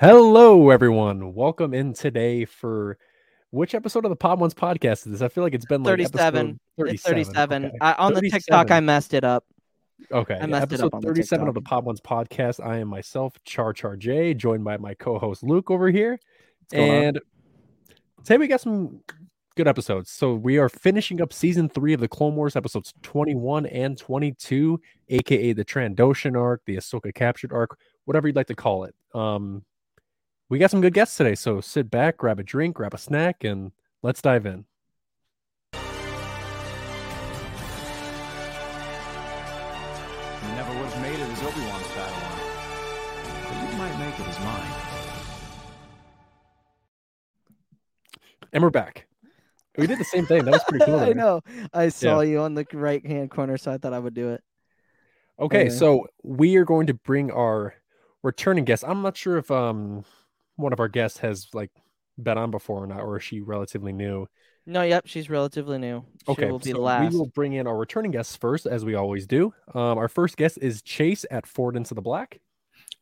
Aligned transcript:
Hello, 0.00 0.70
everyone. 0.70 1.34
Welcome 1.34 1.74
in 1.74 1.92
today 1.92 2.46
for 2.46 2.96
which 3.50 3.74
episode 3.74 4.06
of 4.06 4.08
the 4.08 4.16
Podwans 4.16 4.54
podcast 4.54 5.04
is 5.04 5.12
this? 5.12 5.20
I 5.20 5.28
feel 5.28 5.44
like 5.44 5.52
it's 5.52 5.66
been 5.66 5.82
like 5.82 5.92
37. 5.92 6.58
37. 6.78 6.94
It's 6.94 7.02
37. 7.02 7.64
Okay. 7.66 7.76
I, 7.82 7.92
on 7.92 8.14
the 8.14 8.22
TikTok, 8.22 8.70
I 8.70 8.80
messed 8.80 9.12
it 9.12 9.24
up. 9.24 9.44
Okay, 10.10 10.38
I 10.40 10.46
messed 10.46 10.72
it 10.72 10.80
episode 10.80 10.86
up 10.86 10.94
on 10.94 11.00
the 11.02 11.08
37 11.08 11.48
of 11.48 11.52
the 11.52 11.60
Podwans 11.60 12.00
podcast. 12.00 12.66
I 12.66 12.78
am 12.78 12.88
myself, 12.88 13.34
Char 13.44 13.74
Char 13.74 13.94
J, 13.96 14.32
joined 14.32 14.64
by 14.64 14.78
my 14.78 14.94
co-host 14.94 15.42
Luke 15.42 15.70
over 15.70 15.90
here. 15.90 16.18
going 16.72 16.90
on? 16.90 16.96
And 17.04 17.20
today 18.24 18.38
we 18.38 18.48
got 18.48 18.62
some 18.62 19.02
good 19.54 19.68
episodes. 19.68 20.10
So 20.10 20.32
we 20.32 20.56
are 20.56 20.70
finishing 20.70 21.20
up 21.20 21.34
season 21.34 21.68
three 21.68 21.92
of 21.92 22.00
the 22.00 22.08
Clone 22.08 22.36
Wars 22.36 22.56
episodes 22.56 22.94
21 23.02 23.66
and 23.66 23.98
22, 23.98 24.80
aka 25.10 25.52
the 25.52 25.64
Trandoshan 25.66 26.40
arc, 26.40 26.62
the 26.64 26.76
Ahsoka 26.76 27.14
captured 27.14 27.52
arc, 27.52 27.78
whatever 28.06 28.28
you'd 28.28 28.36
like 28.36 28.46
to 28.46 28.54
call 28.54 28.84
it. 28.84 28.94
Um, 29.12 29.62
we 30.50 30.58
got 30.58 30.70
some 30.70 30.80
good 30.80 30.92
guests 30.92 31.16
today, 31.16 31.36
so 31.36 31.60
sit 31.60 31.90
back, 31.90 32.16
grab 32.16 32.40
a 32.40 32.42
drink, 32.42 32.74
grab 32.74 32.92
a 32.92 32.98
snack, 32.98 33.44
and 33.44 33.70
let's 34.02 34.20
dive 34.20 34.44
in. 34.44 34.64
You 35.72 35.78
never 40.56 40.72
would 40.76 40.88
have 40.88 41.02
made 41.02 41.14
it 41.14 41.20
as 41.20 41.40
Obi-Wan's 41.40 41.86
Padawan. 41.86 42.38
But 43.44 43.70
you 43.70 43.78
might 43.78 43.96
make 44.00 44.18
it 44.18 44.26
as 44.26 44.40
mine. 44.40 44.72
And 48.52 48.62
we're 48.64 48.70
back. 48.70 49.06
We 49.78 49.86
did 49.86 50.00
the 50.00 50.04
same 50.04 50.26
thing. 50.26 50.44
That 50.44 50.50
was 50.50 50.64
pretty 50.68 50.84
cool. 50.84 50.98
I 51.00 51.12
know. 51.12 51.42
I 51.72 51.90
saw 51.90 52.22
you 52.22 52.40
on 52.40 52.54
the 52.54 52.66
right 52.72 53.06
hand 53.06 53.30
corner, 53.30 53.56
so 53.56 53.70
I 53.70 53.78
thought 53.78 53.92
I 53.92 54.00
would 54.00 54.14
do 54.14 54.30
it. 54.30 54.42
Okay, 55.38 55.60
Okay. 55.66 55.70
so 55.70 56.08
we 56.24 56.56
are 56.56 56.64
going 56.64 56.88
to 56.88 56.94
bring 56.94 57.30
our 57.30 57.74
returning 58.24 58.64
guest. 58.64 58.82
I'm 58.84 59.00
not 59.00 59.16
sure 59.16 59.38
if 59.38 59.48
um 59.52 60.04
one 60.60 60.72
of 60.72 60.80
our 60.80 60.88
guests 60.88 61.18
has 61.18 61.48
like 61.52 61.70
been 62.22 62.38
on 62.38 62.50
before 62.50 62.82
or 62.84 62.86
not, 62.86 63.00
or 63.00 63.16
is 63.18 63.24
she 63.24 63.40
relatively 63.40 63.92
new? 63.92 64.26
No, 64.66 64.82
yep, 64.82 65.06
she's 65.06 65.30
relatively 65.30 65.78
new. 65.78 66.04
She 66.26 66.32
Okay, 66.32 66.50
will 66.50 66.58
be 66.58 66.72
so 66.72 66.80
last. 66.80 67.12
we 67.12 67.18
will 67.18 67.26
bring 67.34 67.54
in 67.54 67.66
our 67.66 67.76
returning 67.76 68.10
guests 68.10 68.36
first, 68.36 68.66
as 68.66 68.84
we 68.84 68.94
always 68.94 69.26
do. 69.26 69.52
Um, 69.74 69.98
our 69.98 70.08
first 70.08 70.36
guest 70.36 70.58
is 70.60 70.82
Chase 70.82 71.24
at 71.30 71.46
Forward 71.46 71.76
into 71.76 71.94
the 71.94 72.02
Black. 72.02 72.40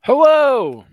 Hello. 0.05 0.85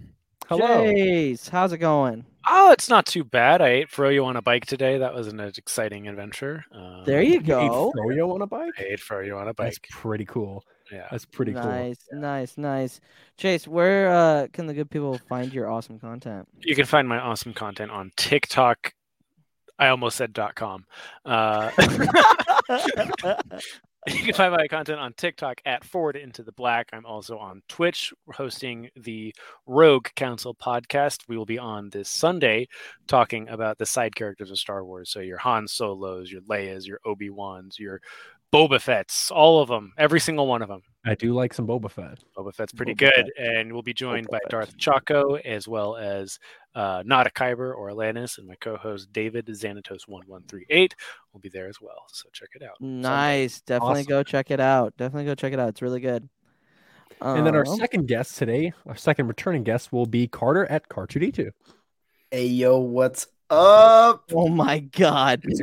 Hello. 0.47 0.83
Jace, 0.85 1.49
how's 1.49 1.71
it 1.71 1.77
going? 1.77 2.25
Oh, 2.47 2.71
it's 2.71 2.89
not 2.89 3.05
too 3.05 3.23
bad. 3.23 3.61
I 3.61 3.69
ate 3.69 3.89
froyo 3.89 4.25
on 4.25 4.35
a 4.35 4.41
bike 4.41 4.65
today. 4.65 4.97
That 4.99 5.13
was 5.13 5.27
an 5.27 5.39
exciting 5.39 6.07
adventure. 6.07 6.63
Um, 6.71 7.03
There 7.05 7.21
you 7.21 7.41
go. 7.41 7.59
You 7.61 7.65
ate 7.65 7.71
go. 7.71 7.93
Froyo 7.95 8.33
on 8.35 8.41
a 8.41 8.47
bike. 8.47 8.73
I 8.77 8.83
ate 8.83 8.99
froyo 8.99 9.37
on 9.39 9.47
a 9.47 9.53
That's 9.53 9.79
bike. 9.79 9.87
pretty 9.91 10.25
cool. 10.25 10.63
Yeah. 10.91 11.07
That's 11.11 11.25
pretty 11.25 11.53
cool. 11.53 11.63
nice, 11.63 11.97
nice, 12.11 12.57
nice. 12.57 13.01
Chase, 13.37 13.67
where 13.67 14.09
uh, 14.09 14.47
can 14.53 14.67
the 14.67 14.73
good 14.73 14.89
people 14.89 15.17
find 15.29 15.53
your 15.53 15.69
awesome 15.69 15.99
content? 15.99 16.47
You 16.59 16.75
can 16.75 16.85
find 16.85 17.07
my 17.07 17.19
awesome 17.19 17.53
content 17.53 17.91
on 17.91 18.11
TikTok. 18.15 18.93
I 19.77 19.87
almost 19.87 20.17
said 20.17 20.37
.com. 20.55 20.85
Uh, 21.25 21.71
you 24.07 24.23
can 24.23 24.33
find 24.33 24.53
my 24.53 24.67
content 24.67 24.99
on 24.99 25.13
TikTok 25.13 25.61
at 25.65 25.83
Forward 25.83 26.15
Into 26.15 26.43
the 26.43 26.51
Black. 26.51 26.89
I'm 26.93 27.05
also 27.05 27.37
on 27.39 27.63
Twitch 27.67 28.13
hosting 28.33 28.89
the 28.95 29.33
Rogue 29.65 30.07
Council 30.15 30.53
podcast. 30.53 31.23
We 31.27 31.37
will 31.37 31.45
be 31.45 31.57
on 31.57 31.89
this 31.89 32.07
Sunday 32.07 32.67
talking 33.07 33.49
about 33.49 33.79
the 33.79 33.85
side 33.85 34.15
characters 34.15 34.51
of 34.51 34.59
Star 34.59 34.85
Wars. 34.85 35.09
So 35.09 35.21
your 35.21 35.39
Han 35.39 35.67
Solos, 35.67 36.31
your 36.31 36.41
Leias, 36.41 36.85
your 36.85 36.99
Obi 37.03 37.31
Wans, 37.31 37.79
your 37.79 37.99
Boba 38.55 38.79
Fett's, 38.81 39.31
all 39.31 39.59
of 39.61 39.67
them, 39.67 39.91
every 39.97 40.19
single 40.19 40.47
one 40.47 40.61
of 40.61 40.69
them. 40.69 40.81
I 41.05 41.13
do 41.15 41.33
like 41.33 41.53
some 41.53 41.67
Boba 41.67 41.91
Fett. 41.91 42.19
Boba 42.37 42.53
Fett's 42.53 42.71
pretty 42.73 42.93
Boba 42.95 43.11
good, 43.13 43.31
and 43.37 43.71
we'll 43.73 43.81
be 43.81 43.93
joined 43.93 44.27
Boba 44.27 44.31
by 44.31 44.39
Fett. 44.39 44.49
Darth 44.49 44.77
Chaco 44.77 45.35
as 45.35 45.67
well 45.67 45.97
as 45.97 46.39
uh, 46.73 47.03
not 47.05 47.27
a 47.27 47.29
Kyber 47.29 47.75
or 47.75 47.89
Atlantis, 47.89 48.37
and 48.37 48.47
my 48.47 48.55
co-host 48.55 49.11
David 49.11 49.45
Xanatos 49.47 50.07
one 50.07 50.23
one 50.27 50.43
three 50.47 50.65
eight 50.69 50.95
will 51.33 51.39
be 51.41 51.49
there 51.49 51.67
as 51.67 51.79
well. 51.81 52.05
So 52.07 52.29
check 52.33 52.49
it 52.55 52.63
out. 52.63 52.79
nice. 52.79 53.61
Definitely 53.61 54.01
Awesome. 54.01 54.09
go 54.09 54.23
check 54.23 54.49
it 54.51 54.59
out. 54.59 54.95
Definitely 54.97 55.25
go 55.25 55.35
check 55.35 55.53
it 55.53 55.59
out. 55.59 55.69
It's 55.69 55.81
really 55.81 55.99
good. 56.01 56.27
And 57.21 57.45
then 57.45 57.55
our 57.55 57.65
Um, 57.67 57.77
second 57.77 58.07
guest 58.07 58.37
today, 58.37 58.73
our 58.85 58.95
second 58.95 59.27
returning 59.27 59.63
guest, 59.63 59.91
will 59.93 60.05
be 60.05 60.27
Carter 60.27 60.65
at 60.65 60.89
Cart2D2. 60.89 61.49
Hey 62.31 62.47
yo, 62.47 62.79
what's 62.79 63.27
up? 63.49 64.23
Oh 64.33 64.47
my 64.47 64.79
god. 64.79 65.43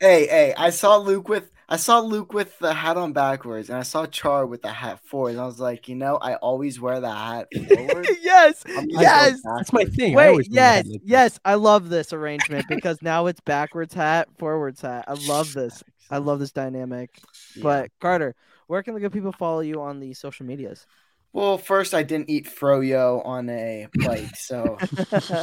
hey, 0.00 0.26
hey, 0.26 0.54
I 0.56 0.70
saw 0.70 0.96
Luke 0.96 1.28
with 1.28 1.50
I 1.68 1.76
saw 1.76 2.00
Luke 2.00 2.34
with 2.34 2.58
the 2.58 2.74
hat 2.74 2.96
on 2.96 3.12
backwards, 3.12 3.70
and 3.70 3.78
I 3.78 3.82
saw 3.82 4.04
Char 4.06 4.46
with 4.46 4.62
the 4.62 4.70
hat 4.70 5.00
forward. 5.00 5.30
And 5.30 5.40
I 5.40 5.46
was 5.46 5.58
like, 5.58 5.88
you 5.88 5.94
know, 5.94 6.18
I 6.20 6.34
always 6.36 6.78
wear 6.78 7.00
the 7.00 7.10
hat 7.10 7.48
forward. 7.68 8.06
yes. 8.22 8.62
I'm 8.68 8.86
Yes. 8.88 9.40
That's 9.42 9.72
my 9.72 9.84
thing. 9.84 10.14
Wait, 10.14 10.28
always 10.28 10.48
wear 10.50 10.60
my 10.60 10.66
hat 10.66 10.84
yes, 10.84 10.92
like 10.92 11.00
yes. 11.04 11.40
I 11.44 11.54
love 11.54 11.88
this 11.88 12.12
arrangement 12.12 12.66
because 12.68 13.00
now 13.00 13.26
it's 13.26 13.40
backwards 13.40 13.94
hat, 13.94 14.28
forwards 14.38 14.82
hat. 14.82 15.06
I 15.08 15.14
love 15.26 15.52
this. 15.54 15.82
I 16.10 16.18
love 16.18 16.38
this 16.38 16.52
dynamic. 16.52 17.10
Yeah. 17.56 17.62
But 17.62 17.90
Carter, 17.98 18.34
where 18.66 18.82
can 18.82 18.94
the 18.94 19.00
good 19.00 19.12
people 19.12 19.32
follow 19.32 19.60
you 19.60 19.80
on 19.80 20.00
the 20.00 20.12
social 20.12 20.44
medias? 20.44 20.86
Well, 21.34 21.58
first 21.58 21.94
I 21.94 22.04
didn't 22.04 22.30
eat 22.30 22.46
froyo 22.46 23.20
on 23.26 23.50
a 23.50 23.88
bike, 24.04 24.36
so 24.36 24.78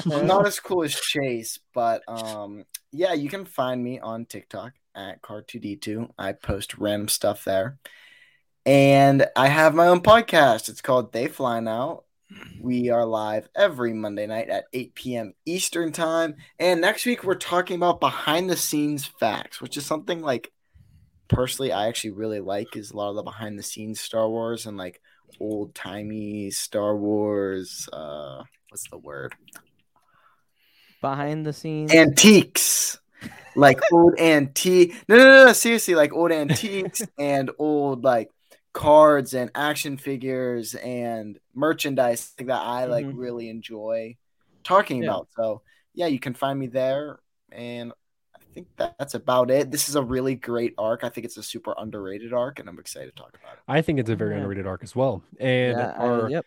I'm 0.09 0.25
not 0.25 0.47
as 0.47 0.57
cool 0.57 0.83
as 0.83 0.95
Chase. 0.95 1.59
But 1.73 2.01
um, 2.07 2.63
yeah, 2.93 3.11
you 3.11 3.27
can 3.27 3.43
find 3.43 3.83
me 3.83 3.99
on 3.99 4.23
TikTok 4.23 4.71
at 4.95 5.21
Cart2D2. 5.21 6.11
I 6.17 6.31
post 6.31 6.77
random 6.77 7.09
stuff 7.09 7.43
there, 7.43 7.77
and 8.65 9.27
I 9.35 9.49
have 9.49 9.75
my 9.75 9.87
own 9.87 9.99
podcast. 9.99 10.69
It's 10.69 10.79
called 10.79 11.11
They 11.11 11.27
Fly 11.27 11.59
Now. 11.59 12.03
We 12.61 12.89
are 12.89 13.05
live 13.05 13.49
every 13.53 13.91
Monday 13.91 14.27
night 14.27 14.47
at 14.47 14.63
8 14.71 14.95
p.m. 14.95 15.33
Eastern 15.45 15.91
Time. 15.91 16.37
And 16.57 16.79
next 16.79 17.05
week, 17.05 17.25
we're 17.25 17.35
talking 17.35 17.75
about 17.75 17.99
behind 17.99 18.49
the 18.49 18.55
scenes 18.55 19.05
facts, 19.05 19.59
which 19.59 19.75
is 19.75 19.85
something 19.85 20.21
like 20.21 20.53
personally 21.27 21.73
I 21.73 21.89
actually 21.89 22.11
really 22.11 22.39
like 22.39 22.77
is 22.77 22.91
a 22.91 22.95
lot 22.95 23.09
of 23.09 23.17
the 23.17 23.23
behind 23.23 23.59
the 23.59 23.63
scenes 23.63 23.99
Star 23.99 24.29
Wars 24.29 24.65
and 24.65 24.77
like 24.77 25.01
old 25.39 25.73
timey 25.75 26.51
Star 26.51 26.95
Wars. 26.95 27.87
Uh, 27.91 28.43
what's 28.69 28.87
the 28.89 28.97
word? 28.97 29.33
Behind 31.01 31.45
the 31.45 31.53
scenes. 31.53 31.93
Antiques. 31.93 32.99
Like 33.55 33.79
old 33.91 34.19
antique. 34.19 34.93
No, 35.07 35.17
no, 35.17 35.23
no, 35.23 35.45
no, 35.47 35.53
seriously, 35.53 35.95
like 35.95 36.13
old 36.13 36.31
antiques 36.31 37.01
and 37.19 37.51
old 37.57 38.03
like 38.03 38.29
cards 38.73 39.33
and 39.33 39.51
action 39.53 39.97
figures 39.97 40.75
and 40.75 41.37
merchandise 41.53 42.31
that 42.37 42.49
I 42.49 42.85
like 42.85 43.05
Mhm. 43.05 43.17
really 43.17 43.49
enjoy 43.49 44.15
talking 44.63 45.03
Yeah. 45.03 45.09
about. 45.09 45.27
So 45.35 45.61
yeah, 45.93 46.07
you 46.07 46.19
can 46.19 46.33
find 46.33 46.57
me 46.57 46.67
there, 46.67 47.19
and 47.51 47.91
think 48.53 48.67
that's 48.77 49.13
about 49.13 49.49
it. 49.51 49.71
This 49.71 49.87
is 49.89 49.95
a 49.95 50.01
really 50.03 50.35
great 50.35 50.73
arc. 50.77 51.03
I 51.03 51.09
think 51.09 51.25
it's 51.25 51.37
a 51.37 51.43
super 51.43 51.73
underrated 51.77 52.33
arc, 52.33 52.59
and 52.59 52.67
I'm 52.69 52.79
excited 52.79 53.15
to 53.15 53.21
talk 53.21 53.37
about 53.41 53.53
it. 53.53 53.59
I 53.67 53.81
think 53.81 53.99
it's 53.99 54.09
a 54.09 54.15
very 54.15 54.31
Yeah. 54.31 54.37
underrated 54.37 54.67
arc 54.67 54.83
as 54.83 54.95
well. 54.95 55.23
And 55.39 55.77
Yeah, 55.77 55.93
I- 55.97 56.07
our 56.07 56.29
yep. 56.29 56.45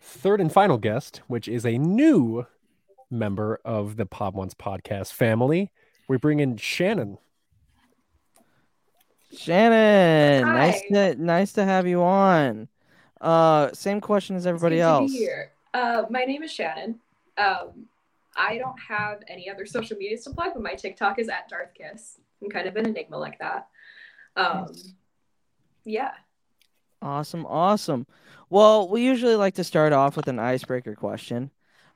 third 0.00 0.40
and 0.40 0.52
final 0.52 0.78
guest, 0.78 1.22
which 1.28 1.48
is 1.48 1.64
a 1.64 1.78
new 1.78 2.46
member 3.10 3.60
of 3.64 3.96
the 3.96 4.06
Podwans 4.06 4.54
podcast 4.54 5.12
family, 5.12 5.70
we 6.08 6.16
bring 6.16 6.40
in 6.40 6.56
Shannon. 6.56 7.18
Shannon, 9.32 10.42
nice 10.44 10.80
to 10.92 11.14
nice 11.16 11.52
to 11.54 11.64
have 11.64 11.86
you 11.86 12.02
on. 12.02 12.68
Uh, 13.20 13.70
same 13.72 14.00
question 14.00 14.36
as 14.36 14.46
everybody 14.46 14.76
It's 14.76 14.84
good 14.84 14.88
else. 14.88 15.12
To 15.12 15.18
be 15.18 15.24
here. 15.24 15.52
Uh, 15.74 16.04
my 16.10 16.24
name 16.24 16.42
is 16.42 16.50
Shannon. 16.52 17.00
Um, 17.36 17.86
I 18.36 18.58
don't 18.58 18.78
have 18.88 19.22
any 19.28 19.50
other 19.50 19.66
social 19.66 19.96
medias 19.96 20.24
to 20.24 20.30
plug, 20.30 20.52
but 20.54 20.62
my 20.62 20.74
TikTok 20.74 21.18
is 21.18 21.28
at 21.28 21.48
Darth 21.48 21.74
Kiss. 21.74 22.20
I'm 22.42 22.50
kind 22.50 22.68
of 22.68 22.76
an 22.76 22.86
enigma 22.86 23.18
like 23.18 23.38
that. 23.38 23.68
Um, 24.36 24.72
yeah. 25.84 26.12
Awesome, 27.00 27.46
awesome. 27.46 28.06
Well, 28.50 28.88
we 28.88 29.04
usually 29.04 29.36
like 29.36 29.54
to 29.54 29.64
start 29.64 29.92
off 29.92 30.16
with 30.16 30.28
an 30.28 30.38
icebreaker 30.38 30.94
question. 30.94 31.50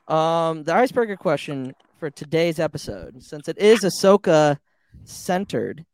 Um, 0.08 0.64
the 0.64 0.74
icebreaker 0.74 1.16
question 1.16 1.74
for 1.98 2.10
today's 2.10 2.58
episode, 2.58 3.22
since 3.22 3.48
it 3.48 3.58
is 3.58 3.80
Ahsoka 3.80 4.58
centered, 5.04 5.84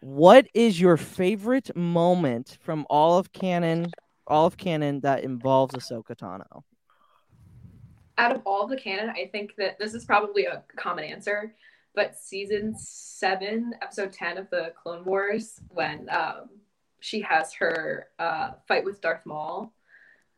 what 0.00 0.46
is 0.54 0.80
your 0.80 0.96
favorite 0.96 1.74
moment 1.76 2.58
from 2.60 2.86
all 2.90 3.18
of 3.18 3.32
canon 3.32 3.90
all 4.26 4.46
of 4.46 4.56
canon 4.56 5.00
that 5.00 5.22
involves 5.22 5.74
Ahsoka 5.74 6.16
Tano? 6.16 6.62
Out 8.18 8.34
of 8.34 8.42
all 8.46 8.66
the 8.66 8.76
canon, 8.76 9.10
I 9.10 9.28
think 9.30 9.56
that 9.56 9.78
this 9.78 9.94
is 9.94 10.04
probably 10.04 10.46
a 10.46 10.62
common 10.76 11.04
answer, 11.04 11.54
but 11.94 12.16
season 12.16 12.74
seven, 12.78 13.74
episode 13.82 14.12
ten 14.12 14.38
of 14.38 14.48
the 14.50 14.72
Clone 14.80 15.04
Wars, 15.04 15.60
when 15.68 16.08
um, 16.10 16.48
she 17.00 17.20
has 17.20 17.52
her 17.54 18.08
uh, 18.18 18.52
fight 18.66 18.84
with 18.84 19.00
Darth 19.00 19.24
Maul. 19.26 19.72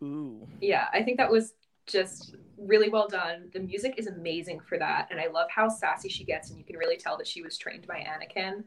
Ooh. 0.03 0.47
Yeah, 0.61 0.87
I 0.93 1.03
think 1.03 1.19
that 1.19 1.31
was 1.31 1.55
just 1.87 2.37
really 2.59 2.89
well 2.89 3.09
done. 3.09 3.49
The 3.53 3.61
music 3.61 3.95
is 3.97 4.07
amazing 4.07 4.61
for 4.61 4.79
that, 4.79 5.09
and 5.11 5.21
I 5.21 5.29
love 5.29 5.49
how 5.51 5.69
sassy 5.69 6.09
she 6.09 6.25
gets, 6.25 6.51
and 6.51 6.59
you 6.59 6.65
can 6.65 6.77
really 6.77 6.97
tell 6.97 7.17
that 7.19 7.27
she 7.27 7.43
was 7.43 7.57
trained 7.57 7.87
by 7.87 7.99
Anakin 7.99 8.65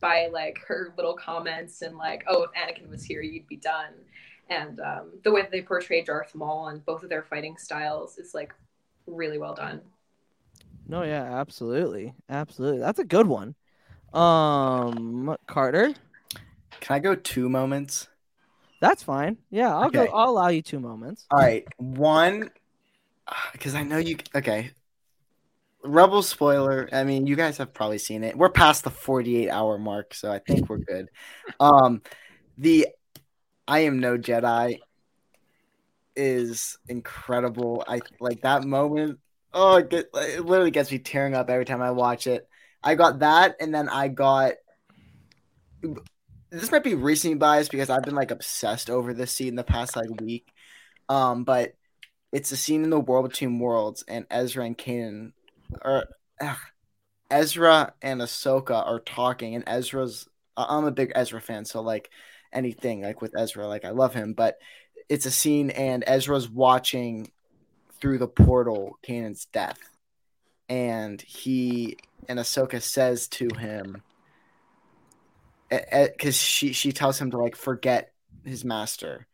by 0.00 0.28
like 0.32 0.58
her 0.66 0.94
little 0.96 1.14
comments 1.14 1.82
and 1.82 1.96
like, 1.96 2.24
oh, 2.28 2.44
if 2.44 2.50
Anakin 2.52 2.88
was 2.88 3.04
here, 3.04 3.22
you'd 3.22 3.46
be 3.48 3.56
done. 3.56 3.92
And 4.50 4.80
um, 4.80 5.12
the 5.22 5.30
way 5.30 5.42
that 5.42 5.50
they 5.52 5.62
portray 5.62 6.02
Darth 6.02 6.34
Maul 6.34 6.68
and 6.68 6.84
both 6.84 7.02
of 7.04 7.08
their 7.08 7.22
fighting 7.22 7.56
styles 7.56 8.18
is 8.18 8.34
like 8.34 8.52
really 9.06 9.38
well 9.38 9.54
done. 9.54 9.80
No, 10.88 11.04
yeah, 11.04 11.22
absolutely, 11.40 12.12
absolutely. 12.28 12.80
That's 12.80 12.98
a 12.98 13.04
good 13.04 13.28
one. 13.28 13.54
Um, 14.12 15.36
Carter, 15.46 15.94
Can 16.80 16.96
I 16.96 16.98
go 16.98 17.14
two 17.14 17.48
moments? 17.48 18.08
that's 18.80 19.02
fine. 19.04 19.36
Yeah, 19.50 19.72
I'll 19.76 19.86
Okay. 19.86 19.98
go. 19.98 20.10
I'll 20.12 20.30
allow 20.30 20.48
you 20.48 20.62
two 20.62 20.80
moments. 20.80 21.26
All 21.30 21.38
right, 21.38 21.64
one, 21.76 22.50
because 23.52 23.76
I 23.76 23.84
know 23.84 23.98
you. 23.98 24.16
Okay, 24.34 24.72
Rebel 25.84 26.22
spoiler. 26.22 26.88
I 26.92 27.04
mean, 27.04 27.26
you 27.26 27.36
guys 27.36 27.58
have 27.58 27.72
probably 27.72 27.98
seen 27.98 28.24
it. 28.24 28.36
We're 28.36 28.50
past 28.50 28.82
the 28.84 28.90
forty-eight 28.90 29.48
hour 29.50 29.78
mark, 29.78 30.12
so 30.14 30.32
I 30.32 30.40
think 30.40 30.68
we're 30.68 30.78
good. 30.78 31.08
Um, 31.60 32.02
the 32.58 32.88
I 33.70 33.80
am 33.80 34.00
no 34.00 34.18
Jedi 34.18 34.80
is 36.16 36.76
incredible. 36.88 37.84
I 37.86 38.00
like 38.18 38.40
that 38.42 38.64
moment. 38.64 39.20
Oh, 39.54 39.76
it, 39.76 39.90
get, 39.90 40.10
it 40.12 40.44
literally 40.44 40.72
gets 40.72 40.90
me 40.90 40.98
tearing 40.98 41.36
up 41.36 41.48
every 41.48 41.64
time 41.64 41.80
I 41.80 41.92
watch 41.92 42.26
it. 42.26 42.48
I 42.82 42.96
got 42.96 43.20
that, 43.20 43.54
and 43.60 43.72
then 43.72 43.88
I 43.88 44.08
got. 44.08 44.54
This 46.50 46.72
might 46.72 46.82
be 46.82 46.96
recently 46.96 47.36
biased 47.36 47.70
because 47.70 47.90
I've 47.90 48.02
been 48.02 48.16
like 48.16 48.32
obsessed 48.32 48.90
over 48.90 49.14
this 49.14 49.30
scene 49.30 49.54
the 49.54 49.62
past 49.62 49.94
like 49.94 50.20
week. 50.20 50.48
Um, 51.08 51.44
but 51.44 51.74
it's 52.32 52.50
a 52.50 52.56
scene 52.56 52.82
in 52.82 52.90
the 52.90 52.98
world 52.98 53.30
between 53.30 53.60
worlds, 53.60 54.02
and 54.08 54.26
Ezra 54.32 54.64
and 54.64 54.76
Kanan, 54.76 55.32
or 55.80 56.06
ugh, 56.40 56.58
Ezra 57.30 57.94
and 58.02 58.20
Ahsoka 58.20 58.84
are 58.84 58.98
talking, 58.98 59.54
and 59.54 59.62
Ezra's. 59.68 60.26
I'm 60.56 60.86
a 60.86 60.90
big 60.90 61.12
Ezra 61.14 61.40
fan, 61.40 61.64
so 61.64 61.82
like 61.82 62.10
anything 62.52 63.02
like 63.02 63.20
with 63.20 63.36
Ezra, 63.36 63.66
like 63.66 63.84
I 63.84 63.90
love 63.90 64.14
him, 64.14 64.32
but 64.32 64.58
it's 65.08 65.26
a 65.26 65.30
scene, 65.30 65.70
and 65.70 66.04
Ezra's 66.06 66.48
watching 66.48 67.30
through 68.00 68.18
the 68.18 68.28
portal 68.28 68.98
Kanan's 69.02 69.46
death, 69.46 69.78
and 70.68 71.20
he 71.20 71.96
and 72.28 72.38
Ahsoka 72.38 72.80
says 72.80 73.28
to 73.28 73.48
him, 73.58 74.02
because 75.68 76.36
she 76.36 76.72
she 76.72 76.92
tells 76.92 77.20
him 77.20 77.30
to 77.32 77.38
like 77.38 77.56
forget 77.56 78.12
his 78.44 78.64
master, 78.64 79.26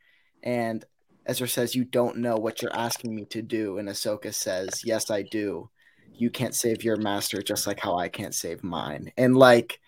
and 0.42 0.84
Ezra 1.26 1.48
says, 1.48 1.74
"You 1.74 1.84
don't 1.84 2.18
know 2.18 2.36
what 2.36 2.62
you're 2.62 2.74
asking 2.76 3.14
me 3.14 3.24
to 3.26 3.42
do," 3.42 3.78
and 3.78 3.88
Ahsoka 3.88 4.32
says, 4.32 4.82
"Yes, 4.84 5.10
I 5.10 5.22
do. 5.22 5.70
You 6.14 6.30
can't 6.30 6.54
save 6.54 6.84
your 6.84 6.96
master, 6.96 7.42
just 7.42 7.66
like 7.66 7.80
how 7.80 7.96
I 7.96 8.08
can't 8.08 8.34
save 8.34 8.62
mine." 8.62 9.12
And 9.16 9.36
like, 9.36 9.80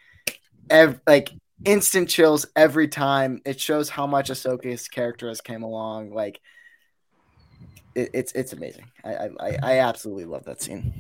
ev- 0.69 1.00
like 1.06 1.31
instant 1.64 2.08
chills 2.08 2.46
every 2.56 2.88
time. 2.88 3.40
It 3.44 3.60
shows 3.60 3.88
how 3.90 4.06
much 4.06 4.31
Ahsoka's 4.31 4.88
character 4.88 5.28
has 5.28 5.40
came 5.40 5.62
along. 5.62 6.10
Like, 6.12 6.40
it, 7.94 8.10
it's 8.14 8.32
it's 8.32 8.52
amazing. 8.52 8.90
I, 9.05 9.14
I 9.14 9.28
I- 9.40 9.58
I 9.62 9.78
absolutely 9.81 10.25
love 10.25 10.44
that 10.44 10.62
scene. 10.62 10.93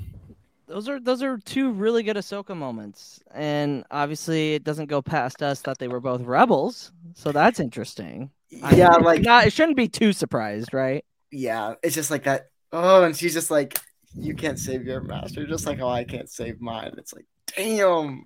Those 0.66 0.88
are 0.88 1.00
those 1.00 1.22
are 1.22 1.38
two 1.38 1.72
really 1.72 2.02
good 2.02 2.16
Ahsoka 2.16 2.54
moments, 2.54 3.20
and 3.32 3.84
obviously 3.90 4.54
it 4.54 4.64
doesn't 4.64 4.86
go 4.86 5.00
past 5.00 5.42
us 5.42 5.62
that 5.62 5.78
they 5.78 5.88
were 5.88 6.00
both 6.00 6.20
rebels, 6.22 6.92
so 7.14 7.32
that's 7.32 7.58
interesting. 7.58 8.30
I 8.60 8.74
Yeah, 8.74 8.88
mean, 8.90 9.00
like 9.02 9.22
not 9.22 9.46
it 9.46 9.52
shouldn't 9.52 9.76
be 9.78 9.88
too 9.88 10.12
surprised, 10.12 10.74
right? 10.74 11.04
yeah, 11.30 11.74
it's 11.82 11.94
just 11.94 12.10
like 12.10 12.24
that. 12.24 12.46
Oh, 12.72 13.04
and 13.04 13.16
she's 13.16 13.34
just 13.34 13.50
like, 13.50 13.80
"You 14.14 14.34
can't 14.34 14.58
save 14.58 14.84
your 14.86 15.00
master, 15.02 15.46
just 15.46 15.66
like 15.66 15.78
how 15.78 15.88
I 15.88 16.04
can't 16.04 16.30
save 16.30 16.60
mine." 16.60 16.94
It's 16.98 17.12
like, 17.12 17.26
damn. 17.56 18.24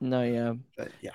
No, 0.00 0.22
yeah. 0.22 0.54
But 0.76 0.92
yeah. 1.00 1.12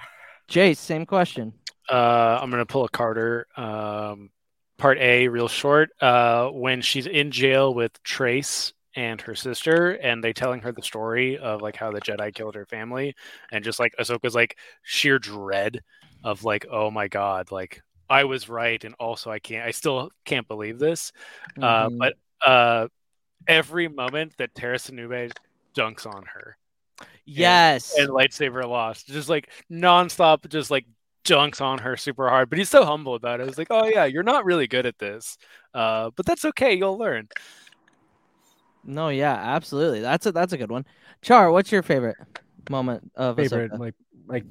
Jace, 0.50 0.78
same 0.78 1.06
question. 1.06 1.54
Uh, 1.90 2.40
I'm 2.42 2.50
gonna 2.50 2.66
pull 2.66 2.86
a 2.86 2.90
Carter. 2.90 3.48
Um, 3.58 4.30
part 4.78 4.98
A, 5.00 5.28
real 5.28 5.48
short. 5.48 5.90
Uh, 6.02 6.50
when 6.50 6.82
she's 6.82 7.08
in 7.08 7.32
jail 7.32 7.74
with 7.74 8.02
Trace 8.04 8.74
and 8.96 9.20
her 9.22 9.36
sister, 9.36 9.92
and 9.92 10.24
they 10.24 10.34
telling 10.34 10.62
her 10.62 10.72
the 10.72 10.82
story 10.82 11.38
of 11.38 11.62
like 11.62 11.76
how 11.76 11.92
the 11.92 12.02
Jedi 12.02 12.34
killed 12.34 12.56
her 12.56 12.66
family, 12.66 13.16
and 13.52 13.64
just 13.64 13.80
like 13.80 13.94
Ahsoka's 14.00 14.36
like 14.36 14.58
sheer 14.84 15.20
dread 15.20 15.82
of 16.24 16.44
like, 16.44 16.66
oh 16.72 16.90
my 16.92 17.08
god, 17.08 17.52
like 17.52 17.82
I 18.10 18.24
was 18.26 18.48
right, 18.50 18.84
and 18.84 18.96
also 19.00 19.32
I 19.32 19.40
can't, 19.40 19.66
I 19.68 19.72
still 19.72 20.12
can't 20.26 20.48
believe 20.48 20.80
this. 20.80 21.12
Uh, 21.62 21.90
Mhm. 21.90 21.98
but 22.00 22.14
uh, 22.46 22.88
every 23.48 23.88
moment 23.88 24.34
that 24.38 24.56
Tera 24.56 24.78
Sinube 24.78 25.32
dunks 25.76 26.06
on 26.06 26.24
her 26.26 26.58
yes, 27.26 27.94
and 27.98 28.10
lightsaber 28.10 28.68
lost, 28.68 29.08
just 29.08 29.30
like 29.30 29.50
nonstop, 29.72 30.48
just 30.50 30.72
like 30.72 30.86
dunks 31.26 31.62
on 31.62 31.80
her 31.80 31.96
super 31.98 32.30
hard. 32.30 32.50
But 32.50 32.60
he's 32.60 32.70
so 32.70 32.86
humble 32.86 33.16
about 33.16 33.40
it. 33.42 33.48
It's 33.48 33.58
like, 33.58 33.68
oh 33.70 33.86
yeah, 33.86 34.06
you're 34.06 34.24
not 34.24 34.46
really 34.46 34.68
good 34.68 34.86
at 34.86 35.00
this, 35.00 35.38
uh, 35.74 36.12
but 36.16 36.26
that's 36.26 36.46
okay. 36.46 36.74
You'll 36.74 36.98
learn. 36.98 37.28
no, 38.84 39.10
yeah, 39.10 39.34
absolutely. 39.34 40.02
That's 40.02 40.26
a 40.26 40.32
that's 40.32 40.54
a 40.54 40.58
good 40.58 40.72
one. 40.72 40.86
Char, 41.22 41.52
what's 41.52 41.72
your 41.72 41.84
favorite 41.84 42.18
moment 42.70 43.12
of 43.16 43.38
favorite 43.38 43.72
Ahsoka? 43.72 43.80
like 43.80 43.96
like 44.28 44.44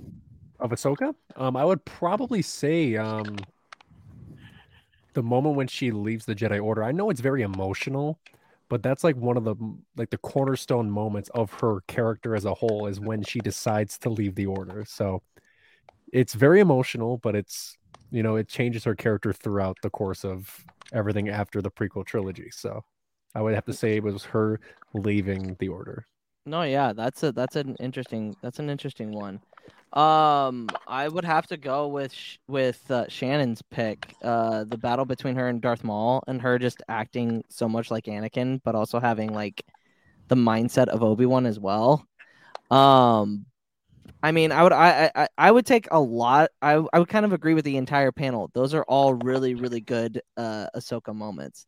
of 0.60 0.70
Ahsoka. 0.70 1.14
Um, 1.36 1.56
I 1.56 1.64
would 1.64 1.84
probably 1.84 2.42
say 2.42 2.96
um 2.96 3.36
the 5.14 5.22
moment 5.22 5.56
when 5.56 5.66
she 5.66 5.90
leaves 5.90 6.24
the 6.24 6.34
Jedi 6.34 6.62
Order. 6.62 6.82
I 6.82 6.92
know 6.92 7.10
it's 7.10 7.20
very 7.20 7.42
emotional, 7.42 8.18
but 8.72 8.82
that's 8.82 9.04
like 9.04 9.16
one 9.16 9.36
of 9.36 9.44
the 9.44 9.54
like 9.98 10.08
the 10.08 10.16
cornerstone 10.16 10.90
moments 10.90 11.28
of 11.34 11.52
her 11.52 11.82
character 11.88 12.34
as 12.34 12.46
a 12.46 12.54
whole 12.54 12.86
is 12.86 12.98
when 12.98 13.22
she 13.22 13.38
decides 13.38 13.98
to 13.98 14.08
leave 14.08 14.34
the 14.34 14.46
Order. 14.46 14.86
So 14.86 15.20
it's 16.10 16.32
very 16.32 16.58
emotional, 16.58 17.18
but 17.18 17.36
it's 17.36 17.76
you 18.10 18.22
know 18.22 18.36
it 18.36 18.48
changes 18.48 18.82
her 18.84 18.94
character 18.94 19.34
throughout 19.34 19.76
the 19.82 19.90
course 19.90 20.24
of 20.24 20.64
everything 20.90 21.28
after 21.28 21.60
the 21.60 21.70
prequel 21.70 22.06
trilogy. 22.06 22.48
So 22.50 22.82
I 23.34 23.42
would 23.42 23.54
have 23.54 23.66
to 23.66 23.74
say 23.74 23.96
it 23.96 24.04
was 24.04 24.24
her 24.24 24.58
leaving 24.94 25.54
the 25.58 25.68
Order. 25.68 26.06
No, 26.46 26.62
yeah, 26.62 26.94
that's 26.94 27.22
a 27.24 27.30
that's 27.30 27.56
an 27.56 27.76
interesting 27.78 28.34
that's 28.40 28.58
an 28.58 28.70
interesting 28.70 29.12
one. 29.12 29.42
Um, 29.92 30.68
I 30.86 31.06
would 31.06 31.24
have 31.24 31.46
to 31.48 31.58
go 31.58 31.88
with 31.88 32.14
with 32.48 32.90
uh, 32.90 33.08
Shannon's 33.08 33.60
pick. 33.70 34.14
Uh, 34.22 34.64
the 34.64 34.78
battle 34.78 35.04
between 35.04 35.36
her 35.36 35.48
and 35.48 35.60
Darth 35.60 35.84
Maul, 35.84 36.22
and 36.26 36.40
her 36.40 36.58
just 36.58 36.82
acting 36.88 37.44
so 37.50 37.68
much 37.68 37.90
like 37.90 38.04
Anakin, 38.04 38.60
but 38.64 38.74
also 38.74 39.00
having 39.00 39.34
like 39.34 39.62
the 40.28 40.34
mindset 40.34 40.88
of 40.88 41.02
Obi 41.02 41.26
Wan 41.26 41.44
as 41.44 41.60
well. 41.60 42.06
Um, 42.70 43.44
I 44.22 44.32
mean, 44.32 44.50
I 44.50 44.62
would 44.62 44.72
I, 44.72 45.10
I 45.14 45.28
I 45.36 45.50
would 45.50 45.66
take 45.66 45.88
a 45.90 46.00
lot. 46.00 46.50
I 46.62 46.82
I 46.92 46.98
would 46.98 47.08
kind 47.08 47.26
of 47.26 47.34
agree 47.34 47.54
with 47.54 47.66
the 47.66 47.76
entire 47.76 48.12
panel. 48.12 48.50
Those 48.54 48.72
are 48.72 48.84
all 48.84 49.14
really 49.14 49.54
really 49.54 49.80
good 49.80 50.22
uh 50.38 50.68
Ahsoka 50.74 51.14
moments. 51.14 51.66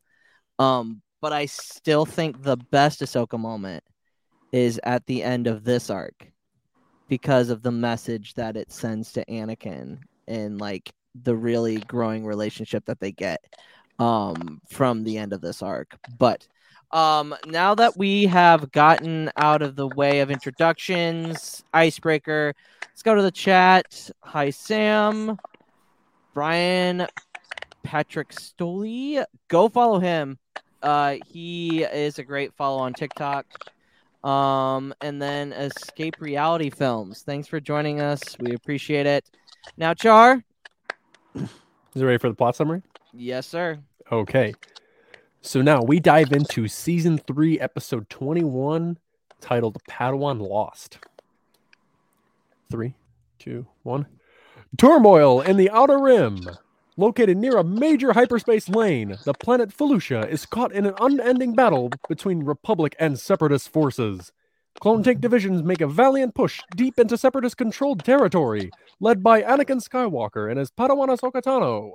Um, 0.59 1.03
but 1.21 1.33
I 1.33 1.47
still 1.47 2.07
think 2.07 2.43
the 2.43 2.57
best 2.57 3.01
Ahsoka 3.01 3.39
moment 3.39 3.85
is 4.53 4.81
at 4.83 5.05
the 5.07 5.23
end 5.23 5.47
of 5.47 5.65
this 5.65 5.91
arc 5.91 6.34
because 7.09 7.51
of 7.51 7.63
the 7.63 7.71
message 7.71 8.35
that 8.35 8.57
it 8.57 8.73
sends 8.73 9.13
to 9.13 9.25
Anakin 9.27 9.99
and 10.27 10.61
like 10.61 10.93
the 11.23 11.37
really 11.37 11.79
growing 11.81 12.25
relationship 12.25 12.85
that 12.87 13.01
they 13.01 13.13
get 13.13 13.45
um 13.99 14.61
from 14.69 15.05
the 15.05 15.19
end 15.19 15.33
of 15.33 15.41
this 15.41 15.63
arc. 15.63 15.97
But 16.19 16.47
um 16.91 17.35
now 17.47 17.75
that 17.77 17.97
we 17.97 18.25
have 18.25 18.73
gotten 18.73 19.31
out 19.37 19.63
of 19.63 19.77
the 19.77 19.89
way 19.89 20.21
of 20.21 20.31
introductions, 20.31 21.63
icebreaker, 21.73 22.55
let's 22.83 23.03
go 23.03 23.15
to 23.15 23.23
the 23.23 23.31
chat. 23.31 24.11
Hi 24.23 24.51
Sam, 24.51 25.39
Brian, 26.33 27.07
Patrick 27.85 28.31
Stoley. 28.31 29.25
Go 29.49 29.69
follow 29.69 30.01
him. 30.01 30.39
Uh 30.83 31.17
he 31.27 31.85
is 31.85 32.19
a 32.19 32.25
great 32.25 32.53
follow 32.55 32.79
on 32.79 32.95
TikTok. 32.95 33.47
Um, 34.25 34.95
and 35.03 35.21
then 35.21 35.53
Escape 35.53 36.17
Reality 36.19 36.71
Films. 36.71 37.23
Thanks 37.23 37.47
for 37.47 37.61
joining 37.61 38.01
us. 38.01 38.37
We 38.41 38.55
appreciate 38.55 39.07
it. 39.07 39.31
Now, 39.77 39.93
Char. 39.93 40.43
Is 41.35 41.49
it 41.95 42.05
ready 42.05 42.19
for 42.19 42.29
the 42.29 42.35
plot 42.35 42.57
summary? 42.57 42.83
Yes, 43.13 43.47
sir. 43.47 43.79
Okay. 44.11 44.55
So 45.43 45.61
now 45.61 45.83
we 45.83 46.01
dive 46.01 46.33
into 46.33 46.69
season 46.69 47.19
three, 47.19 47.61
episode 47.61 48.09
21, 48.09 48.99
titled 49.43 49.79
Padawan 49.89 50.41
Lost. 50.41 50.99
Three, 52.71 52.95
two, 53.39 53.67
one. 53.83 54.07
Turmoil 54.79 55.43
in 55.43 55.59
the 55.59 55.69
Outer 55.71 55.99
Rim. 55.99 56.41
Located 56.97 57.37
near 57.37 57.57
a 57.57 57.65
major 57.65 58.13
hyperspace 58.13 58.69
lane, 58.69 59.17
the 59.25 59.35
planet 59.35 59.71
Felucia 59.77 60.29
is 60.29 60.47
caught 60.47 60.71
in 60.71 60.87
an 60.87 60.95
unending 61.01 61.53
battle 61.53 61.91
between 62.09 62.45
Republic 62.45 62.95
and 63.01 63.19
Separatist 63.19 63.69
forces. 63.69 64.31
Clone 64.79 65.03
tank 65.03 65.21
divisions 65.21 65.65
make 65.65 65.81
a 65.81 65.89
valiant 65.89 66.37
push 66.37 66.61
deep 66.77 67.01
into 67.01 67.19
Separatist 67.19 67.57
controlled 67.57 68.05
territory, 68.05 68.71
led 69.01 69.25
by 69.25 69.43
Anakin 69.43 69.83
Skywalker 69.83 70.49
and 70.49 70.57
his 70.57 70.71
Padawan 70.71 71.09
Ahsoka 71.09 71.43
Tano. 71.43 71.95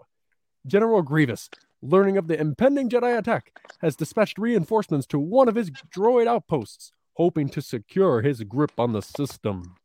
General 0.67 1.01
Grievous, 1.01 1.49
learning 1.81 2.17
of 2.17 2.27
the 2.27 2.37
impending 2.37 2.89
Jedi 2.89 3.17
attack, 3.17 3.57
has 3.79 3.95
dispatched 3.95 4.37
reinforcements 4.37 5.07
to 5.07 5.17
one 5.19 5.47
of 5.47 5.55
his 5.55 5.71
droid 5.71 6.27
outposts, 6.27 6.91
hoping 7.13 7.47
to 7.47 7.61
secure 7.61 8.21
his 8.21 8.43
grip 8.43 8.73
on 8.77 8.91
the 8.91 9.01
system. 9.01 9.75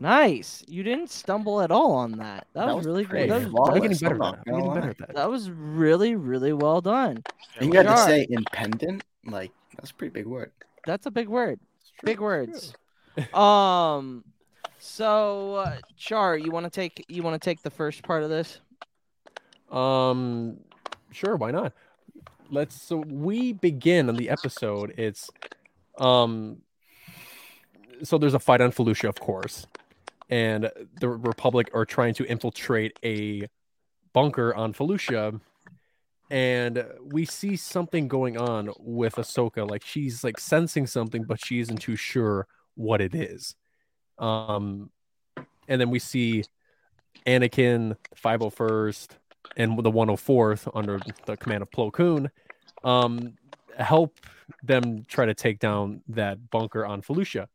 Nice. 0.00 0.64
You 0.68 0.84
didn't 0.84 1.10
stumble 1.10 1.60
at 1.60 1.72
all 1.72 1.92
on 1.92 2.12
that. 2.12 2.46
That, 2.54 2.66
That 2.66 2.76
was, 2.76 2.76
was 2.76 2.86
really 2.86 3.04
great. 3.04 3.28
good. 3.28 3.42
That 3.42 3.52
was, 3.52 3.68
I'm 3.70 3.80
getting 3.82 3.98
better 3.98 4.14
at 4.14 4.20
that. 4.20 4.38
I'm 4.46 4.54
getting 4.60 4.74
better 4.74 4.90
at 4.90 4.98
that. 4.98 5.14
that 5.16 5.28
was 5.30 5.50
really, 5.50 6.14
really 6.14 6.52
well 6.52 6.80
done. 6.80 7.24
And 7.58 7.72
you 7.72 7.76
had 7.76 7.86
to 7.88 7.96
Sure. 7.96 8.06
say 8.06 8.26
impendent. 8.30 9.02
Like 9.26 9.50
that's 9.76 9.90
a 9.90 9.94
pretty 9.94 10.12
big 10.12 10.26
word. 10.26 10.52
That's 10.86 11.06
a 11.06 11.10
big 11.10 11.28
word. 11.28 11.58
True, 11.98 12.06
Big 12.06 12.18
it's 12.48 12.72
true. 13.16 13.24
words. 13.26 13.34
um 13.34 14.24
so 14.78 15.56
uh, 15.56 15.76
Char, 15.96 16.38
you 16.38 16.52
want 16.52 16.64
to 16.64 16.70
take 16.70 17.04
you 17.08 17.24
want 17.24 17.34
to 17.40 17.44
take 17.44 17.62
the 17.62 17.70
first 17.70 18.04
part 18.04 18.22
of 18.22 18.30
this? 18.30 18.60
Um, 19.70 20.60
sure, 21.10 21.34
why 21.36 21.50
not? 21.50 21.72
Let's. 22.50 22.80
So 22.80 22.98
we 22.98 23.52
begin 23.52 24.08
on 24.08 24.14
the 24.16 24.30
episode. 24.30 24.94
It's, 24.96 25.28
um, 25.98 26.58
so 28.02 28.16
there's 28.16 28.34
a 28.34 28.38
fight 28.38 28.60
on 28.60 28.70
Felucia, 28.72 29.08
of 29.08 29.20
course, 29.20 29.66
and 30.28 30.70
the 31.00 31.08
Republic 31.08 31.70
are 31.72 31.84
trying 31.84 32.14
to 32.14 32.24
infiltrate 32.24 32.98
a 33.04 33.48
bunker 34.12 34.54
on 34.54 34.72
Felucia, 34.72 35.40
and 36.30 36.84
we 37.02 37.24
see 37.24 37.56
something 37.56 38.08
going 38.08 38.36
on 38.36 38.70
with 38.78 39.16
Ahsoka. 39.16 39.68
Like 39.68 39.84
she's 39.84 40.22
like 40.22 40.38
sensing 40.38 40.86
something, 40.86 41.24
but 41.24 41.44
she 41.44 41.60
isn't 41.60 41.78
too 41.78 41.96
sure 41.96 42.46
what 42.74 43.00
it 43.00 43.14
is. 43.14 43.54
Um, 44.18 44.90
and 45.68 45.80
then 45.80 45.90
we 45.90 45.98
see 45.98 46.44
Anakin, 47.26 47.96
501st, 48.22 49.08
and 49.56 49.78
the 49.78 49.90
104th 49.90 50.70
under 50.74 51.00
the 51.26 51.36
command 51.36 51.62
of 51.62 51.70
Plo 51.70 51.92
Koon 51.92 52.30
um, 52.84 53.34
help 53.78 54.18
them 54.62 55.04
try 55.08 55.26
to 55.26 55.34
take 55.34 55.58
down 55.58 56.02
that 56.08 56.50
bunker 56.50 56.84
on 56.84 57.02
Felucia. 57.02 57.46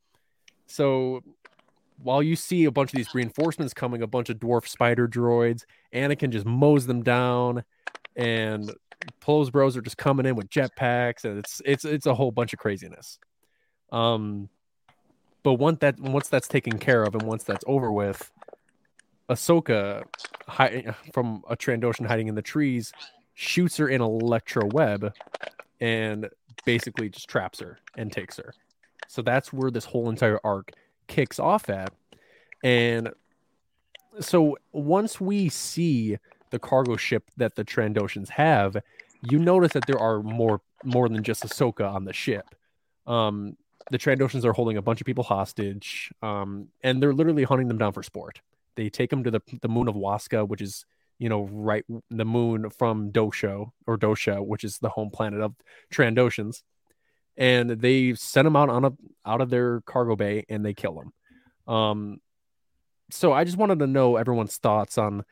So 0.67 1.23
while 2.03 2.21
you 2.21 2.35
see 2.35 2.65
a 2.65 2.71
bunch 2.71 2.93
of 2.93 2.97
these 2.97 3.13
reinforcements 3.15 3.73
coming, 3.73 4.01
a 4.01 4.07
bunch 4.07 4.29
of 4.29 4.37
dwarf 4.37 4.67
spider 4.67 5.07
droids, 5.07 5.63
Anakin 5.93 6.29
just 6.29 6.45
mows 6.45 6.85
them 6.85 7.01
down, 7.01 7.63
and 8.15 8.71
Plo's 9.19 9.49
bros 9.49 9.75
are 9.77 9.81
just 9.81 9.97
coming 9.97 10.25
in 10.25 10.35
with 10.35 10.49
jetpacks, 10.49 11.23
and 11.23 11.37
it's 11.39 11.61
it's 11.65 11.85
it's 11.85 12.05
a 12.05 12.13
whole 12.13 12.31
bunch 12.31 12.53
of 12.53 12.59
craziness. 12.59 13.19
Um, 13.91 14.49
but 15.43 15.53
once 15.53 15.79
that 15.79 15.99
once 15.99 16.27
that's 16.29 16.47
taken 16.47 16.77
care 16.77 17.03
of, 17.03 17.15
and 17.15 17.23
once 17.23 17.43
that's 17.43 17.63
over 17.67 17.91
with, 17.91 18.31
Ahsoka, 19.29 20.03
hi- 20.47 20.93
from 21.13 21.43
a 21.49 21.55
Trandoshan 21.55 22.07
hiding 22.07 22.27
in 22.27 22.35
the 22.35 22.41
trees, 22.41 22.91
shoots 23.33 23.77
her 23.77 23.87
in 23.87 24.01
electro 24.01 24.65
web, 24.67 25.13
and 25.79 26.29
basically 26.65 27.09
just 27.09 27.29
traps 27.29 27.59
her 27.59 27.79
and 27.97 28.11
takes 28.11 28.37
her. 28.37 28.53
So 29.07 29.21
that's 29.21 29.51
where 29.51 29.69
this 29.71 29.85
whole 29.85 30.09
entire 30.09 30.39
arc 30.43 30.71
kicks 31.07 31.39
off 31.39 31.69
at. 31.69 31.93
And 32.63 33.11
so 34.19 34.57
once 34.71 35.19
we 35.19 35.49
see 35.49 36.17
the 36.51 36.59
cargo 36.59 36.95
ship 36.95 37.29
that 37.37 37.55
the 37.55 37.65
Trandoshans 37.65 38.29
have, 38.29 38.77
you 39.21 39.39
notice 39.39 39.73
that 39.73 39.85
there 39.87 39.99
are 39.99 40.21
more 40.21 40.61
more 40.83 41.07
than 41.07 41.23
just 41.23 41.43
Ahsoka 41.43 41.91
on 41.91 42.05
the 42.05 42.13
ship. 42.13 42.55
Um, 43.07 43.57
the 43.89 43.97
Trandoshans 43.97 44.45
are 44.45 44.53
holding 44.53 44.77
a 44.77 44.81
bunch 44.81 45.01
of 45.01 45.05
people 45.05 45.23
hostage, 45.23 46.11
um, 46.21 46.67
and 46.83 47.01
they're 47.01 47.13
literally 47.13 47.43
hunting 47.43 47.67
them 47.67 47.77
down 47.77 47.93
for 47.93 48.03
sport. 48.03 48.41
They 48.75 48.89
take 48.89 49.09
them 49.09 49.23
to 49.23 49.31
the 49.31 49.41
the 49.61 49.67
moon 49.67 49.87
of 49.87 49.95
Wasskah, 49.95 50.47
which 50.47 50.61
is 50.61 50.85
you 51.19 51.29
know 51.29 51.43
right 51.51 51.85
the 52.09 52.25
moon 52.25 52.69
from 52.69 53.11
Dosho 53.11 53.71
or 53.87 53.97
Dosha, 53.97 54.45
which 54.45 54.63
is 54.63 54.77
the 54.79 54.89
home 54.89 55.09
planet 55.09 55.41
of 55.41 55.55
Trandoshans, 55.91 56.63
and 57.37 57.69
they 57.69 58.13
send 58.13 58.45
them 58.45 58.55
out 58.55 58.69
on 58.69 58.85
a 58.85 58.91
out 59.25 59.41
of 59.41 59.49
their 59.49 59.81
cargo 59.81 60.15
bay 60.15 60.45
and 60.49 60.65
they 60.65 60.73
kill 60.73 60.95
them. 60.95 61.73
Um, 61.73 62.21
so 63.09 63.31
I 63.33 63.43
just 63.43 63.57
wanted 63.57 63.79
to 63.79 63.87
know 63.87 64.17
everyone's 64.17 64.57
thoughts 64.57 64.97
on 64.97 65.23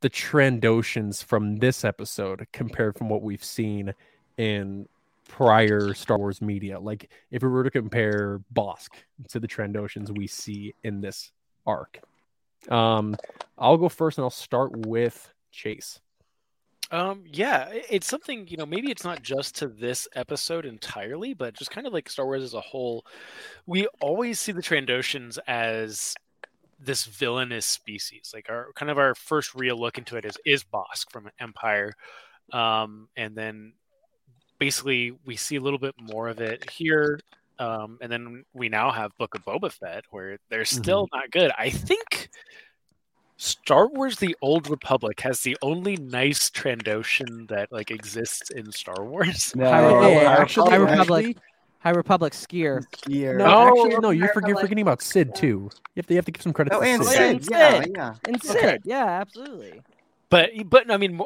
the 0.00 0.10
Trandoshans 0.10 1.24
from 1.24 1.56
this 1.56 1.84
episode 1.84 2.46
compared 2.52 2.96
from 2.96 3.08
what 3.08 3.22
we've 3.22 3.44
seen 3.44 3.94
in 4.36 4.88
prior 5.28 5.94
Star 5.94 6.18
Wars 6.18 6.42
media. 6.42 6.78
Like 6.78 7.10
if 7.30 7.42
we 7.42 7.48
were 7.48 7.64
to 7.64 7.70
compare 7.70 8.40
Bosk 8.54 8.90
to 9.28 9.40
the 9.40 9.48
Trandoshans 9.48 10.16
we 10.16 10.26
see 10.26 10.74
in 10.82 11.00
this 11.00 11.32
arc. 11.66 12.00
Um, 12.68 13.16
I'll 13.58 13.76
go 13.76 13.88
first 13.88 14.18
and 14.18 14.24
I'll 14.24 14.30
start 14.30 14.86
with 14.86 15.32
Chase. 15.50 16.00
Um, 16.92 17.24
yeah, 17.32 17.68
it's 17.72 18.06
something, 18.06 18.46
you 18.48 18.58
know, 18.58 18.66
maybe 18.66 18.90
it's 18.90 19.02
not 19.02 19.22
just 19.22 19.56
to 19.56 19.68
this 19.68 20.06
episode 20.14 20.66
entirely, 20.66 21.32
but 21.32 21.54
just 21.54 21.70
kind 21.70 21.86
of 21.86 21.94
like 21.94 22.08
Star 22.10 22.26
Wars 22.26 22.42
as 22.42 22.52
a 22.52 22.60
whole. 22.60 23.06
We 23.66 23.86
always 24.02 24.38
see 24.38 24.52
the 24.52 24.60
Trandoshans 24.60 25.38
as 25.48 26.14
this 26.78 27.04
villainous 27.06 27.64
species. 27.64 28.32
Like 28.34 28.50
our 28.50 28.72
kind 28.74 28.90
of 28.90 28.98
our 28.98 29.14
first 29.14 29.54
real 29.54 29.80
look 29.80 29.96
into 29.96 30.16
it 30.16 30.26
is 30.26 30.36
is 30.44 30.64
Bosk 30.64 31.10
from 31.10 31.30
Empire. 31.40 31.94
Um, 32.52 33.08
and 33.16 33.34
then 33.34 33.72
basically 34.58 35.18
we 35.24 35.36
see 35.36 35.56
a 35.56 35.60
little 35.60 35.78
bit 35.78 35.94
more 35.98 36.28
of 36.28 36.40
it 36.40 36.68
here. 36.68 37.18
Um, 37.58 37.98
and 38.02 38.12
then 38.12 38.44
we 38.52 38.68
now 38.68 38.90
have 38.90 39.16
Book 39.18 39.34
of 39.34 39.44
Boba 39.44 39.72
Fett, 39.72 40.04
where 40.10 40.36
they're 40.50 40.64
still 40.66 41.08
not 41.12 41.30
good. 41.30 41.52
I 41.56 41.70
think 41.70 42.28
Star 43.42 43.88
Wars: 43.88 44.16
The 44.16 44.36
Old 44.40 44.70
Republic 44.70 45.18
has 45.20 45.40
the 45.40 45.56
only 45.62 45.96
nice 45.96 46.48
Trandoshan 46.48 47.48
that 47.48 47.72
like 47.72 47.90
exists 47.90 48.50
in 48.50 48.70
Star 48.70 49.02
Wars. 49.04 49.52
No, 49.56 49.68
High, 49.68 49.80
Oh, 49.84 49.94
Republic- 49.96 50.22
actually- 50.38 50.70
High 50.70 50.76
Republic, 50.76 51.24
actually- 51.26 51.36
High 51.80 51.90
Republic 51.90 52.32
Sskeer. 52.34 52.84
Here. 53.08 53.36
No, 53.38 53.44
No, 53.46 53.68
actually, 53.86 54.00
no. 54.00 54.10
You're, 54.10 54.28
High 54.28 54.32
for, 54.32 54.40
you're 54.40 54.48
Republic. 54.50 54.60
forgetting 54.60 54.82
about 54.82 55.02
Cid 55.02 55.34
too. 55.34 55.46
You 55.48 55.70
have 55.96 56.06
to 56.06 56.14
you 56.14 56.18
have 56.18 56.24
to 56.26 56.30
give 56.30 56.42
some 56.42 56.52
credit 56.52 56.72
Oh, 56.72 56.80
to 56.80 56.86
and 56.86 57.04
Cid. 57.04 57.16
yeah, 57.18 57.30
Cid. 57.30 57.34
and 57.34 57.50
Yeah, 57.50 57.80
Cid. 57.82 57.92
yeah. 57.96 58.14
And 58.28 58.36
Okay. 58.50 58.78
Yeah, 58.84 59.04
absolutely. 59.06 59.82
But 60.30 60.50
but 60.66 60.88
I 60.90 60.96
mean, 60.96 61.20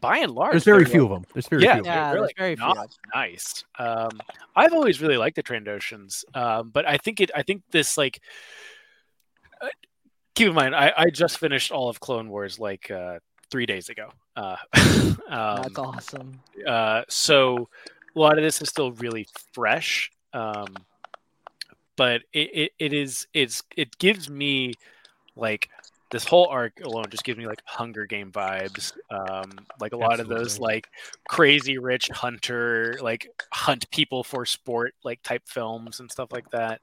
by 0.00 0.18
and 0.18 0.32
large, 0.32 0.52
There's 0.52 0.64
very 0.64 0.84
they're, 0.84 0.92
few 0.92 1.04
of 1.04 1.10
them. 1.10 1.24
There's 1.32 1.48
very 1.48 1.62
Yeah. 1.64 1.76
few. 1.76 1.84
Yeah, 1.86 2.12
really 2.12 2.32
there's 2.36 2.56
very 2.56 2.56
few. 2.56 2.84
nice. 3.14 3.64
Um, 3.78 4.10
I've 4.54 4.74
always 4.74 5.00
really 5.00 5.16
liked 5.16 5.36
the 5.36 5.42
Trandoshans, 5.42 6.22
um, 6.36 6.68
but 6.68 6.86
I 6.86 6.98
think 6.98 7.20
it. 7.22 7.30
I 7.34 7.42
think 7.42 7.62
this 7.70 7.96
like. 7.96 8.20
Keep 10.36 10.48
in 10.48 10.54
mind, 10.54 10.76
I, 10.76 10.92
I 10.96 11.10
just 11.10 11.38
finished 11.38 11.72
all 11.72 11.88
of 11.88 11.98
Clone 11.98 12.28
Wars 12.28 12.60
like 12.60 12.90
uh, 12.90 13.18
three 13.50 13.66
days 13.66 13.88
ago. 13.88 14.10
Uh, 14.36 14.56
um, 14.76 15.16
That's 15.28 15.78
awesome. 15.78 16.40
uh, 16.66 17.02
so 17.08 17.68
a 18.14 18.18
lot 18.18 18.38
of 18.38 18.44
this 18.44 18.62
is 18.62 18.68
still 18.68 18.92
really 18.92 19.26
fresh 19.52 20.10
um, 20.36 20.76
but 21.96 22.22
it, 22.32 22.50
it, 22.52 22.72
it 22.78 22.92
is 22.92 23.26
it's 23.32 23.62
it 23.76 23.96
gives 23.98 24.28
me 24.28 24.74
like 25.34 25.68
this 26.10 26.24
whole 26.24 26.46
arc 26.46 26.80
alone 26.84 27.06
just 27.10 27.24
gives 27.24 27.38
me 27.38 27.46
like 27.46 27.60
hunger 27.64 28.04
game 28.06 28.30
vibes 28.30 28.92
um, 29.10 29.50
like 29.80 29.92
a 29.92 29.96
lot 29.96 30.20
of 30.20 30.28
those 30.28 30.58
like 30.58 30.88
crazy 31.28 31.78
rich 31.78 32.08
hunter 32.08 32.96
like 33.00 33.28
hunt 33.52 33.90
people 33.90 34.22
for 34.22 34.44
sport 34.44 34.94
like 35.04 35.20
type 35.22 35.42
films 35.46 36.00
and 36.00 36.10
stuff 36.12 36.30
like 36.32 36.48
that 36.50 36.80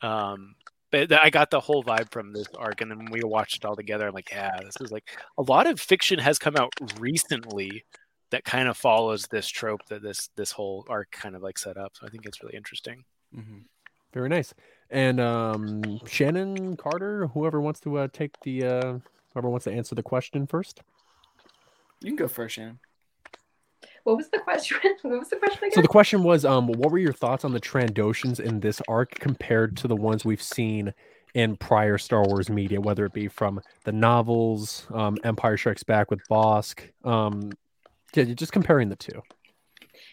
um, 0.00 0.54
but 0.90 1.12
I 1.12 1.30
got 1.30 1.50
the 1.50 1.60
whole 1.60 1.84
vibe 1.84 2.10
from 2.10 2.32
this 2.32 2.46
arc, 2.56 2.80
and 2.80 2.90
then 2.90 3.08
we 3.10 3.20
watched 3.22 3.56
it 3.56 3.64
all 3.64 3.76
together, 3.76 4.08
I'm 4.08 4.14
like, 4.14 4.30
yeah, 4.30 4.58
this 4.64 4.76
is 4.80 4.90
like 4.90 5.10
a 5.36 5.42
lot 5.42 5.66
of 5.66 5.80
fiction 5.80 6.18
has 6.18 6.38
come 6.38 6.56
out 6.56 6.72
recently 6.98 7.84
that 8.30 8.44
kind 8.44 8.68
of 8.68 8.76
follows 8.76 9.26
this 9.26 9.48
trope 9.48 9.80
that 9.88 10.02
this 10.02 10.28
this 10.36 10.52
whole 10.52 10.84
arc 10.88 11.10
kind 11.10 11.34
of 11.34 11.42
like 11.42 11.58
set 11.58 11.76
up. 11.76 11.92
So 11.94 12.06
I 12.06 12.10
think 12.10 12.26
it's 12.26 12.42
really 12.42 12.56
interesting. 12.56 13.04
Mhm. 13.34 13.64
Very 14.12 14.28
nice. 14.28 14.54
And 14.90 15.20
um, 15.20 16.00
Shannon 16.06 16.76
Carter, 16.76 17.26
whoever 17.28 17.60
wants 17.60 17.80
to 17.80 17.98
uh, 17.98 18.08
take 18.12 18.40
the 18.42 18.64
uh, 18.64 18.98
whoever 19.32 19.50
wants 19.50 19.64
to 19.64 19.72
answer 19.72 19.94
the 19.94 20.02
question 20.02 20.46
first. 20.46 20.80
You 22.00 22.10
can 22.10 22.16
go 22.16 22.28
first, 22.28 22.54
Shannon. 22.54 22.78
What 24.08 24.16
was 24.16 24.30
the 24.30 24.38
question? 24.38 24.78
What 25.02 25.18
was 25.18 25.28
the 25.28 25.36
question 25.36 25.64
again? 25.64 25.72
So 25.72 25.82
the 25.82 25.88
question 25.88 26.22
was, 26.22 26.46
um, 26.46 26.68
what 26.68 26.90
were 26.90 26.98
your 26.98 27.12
thoughts 27.12 27.44
on 27.44 27.52
the 27.52 27.60
Trandoshans 27.60 28.40
in 28.40 28.58
this 28.60 28.80
arc 28.88 29.10
compared 29.16 29.76
to 29.76 29.86
the 29.86 29.94
ones 29.94 30.24
we've 30.24 30.40
seen 30.40 30.94
in 31.34 31.58
prior 31.58 31.98
Star 31.98 32.24
Wars 32.24 32.48
media, 32.48 32.80
whether 32.80 33.04
it 33.04 33.12
be 33.12 33.28
from 33.28 33.60
the 33.84 33.92
novels, 33.92 34.86
um, 34.94 35.18
Empire 35.24 35.58
Strikes 35.58 35.82
Back 35.82 36.10
with 36.10 36.26
Bosk, 36.30 36.80
um, 37.04 37.52
yeah, 38.14 38.24
just 38.24 38.50
comparing 38.50 38.88
the 38.88 38.96
two. 38.96 39.22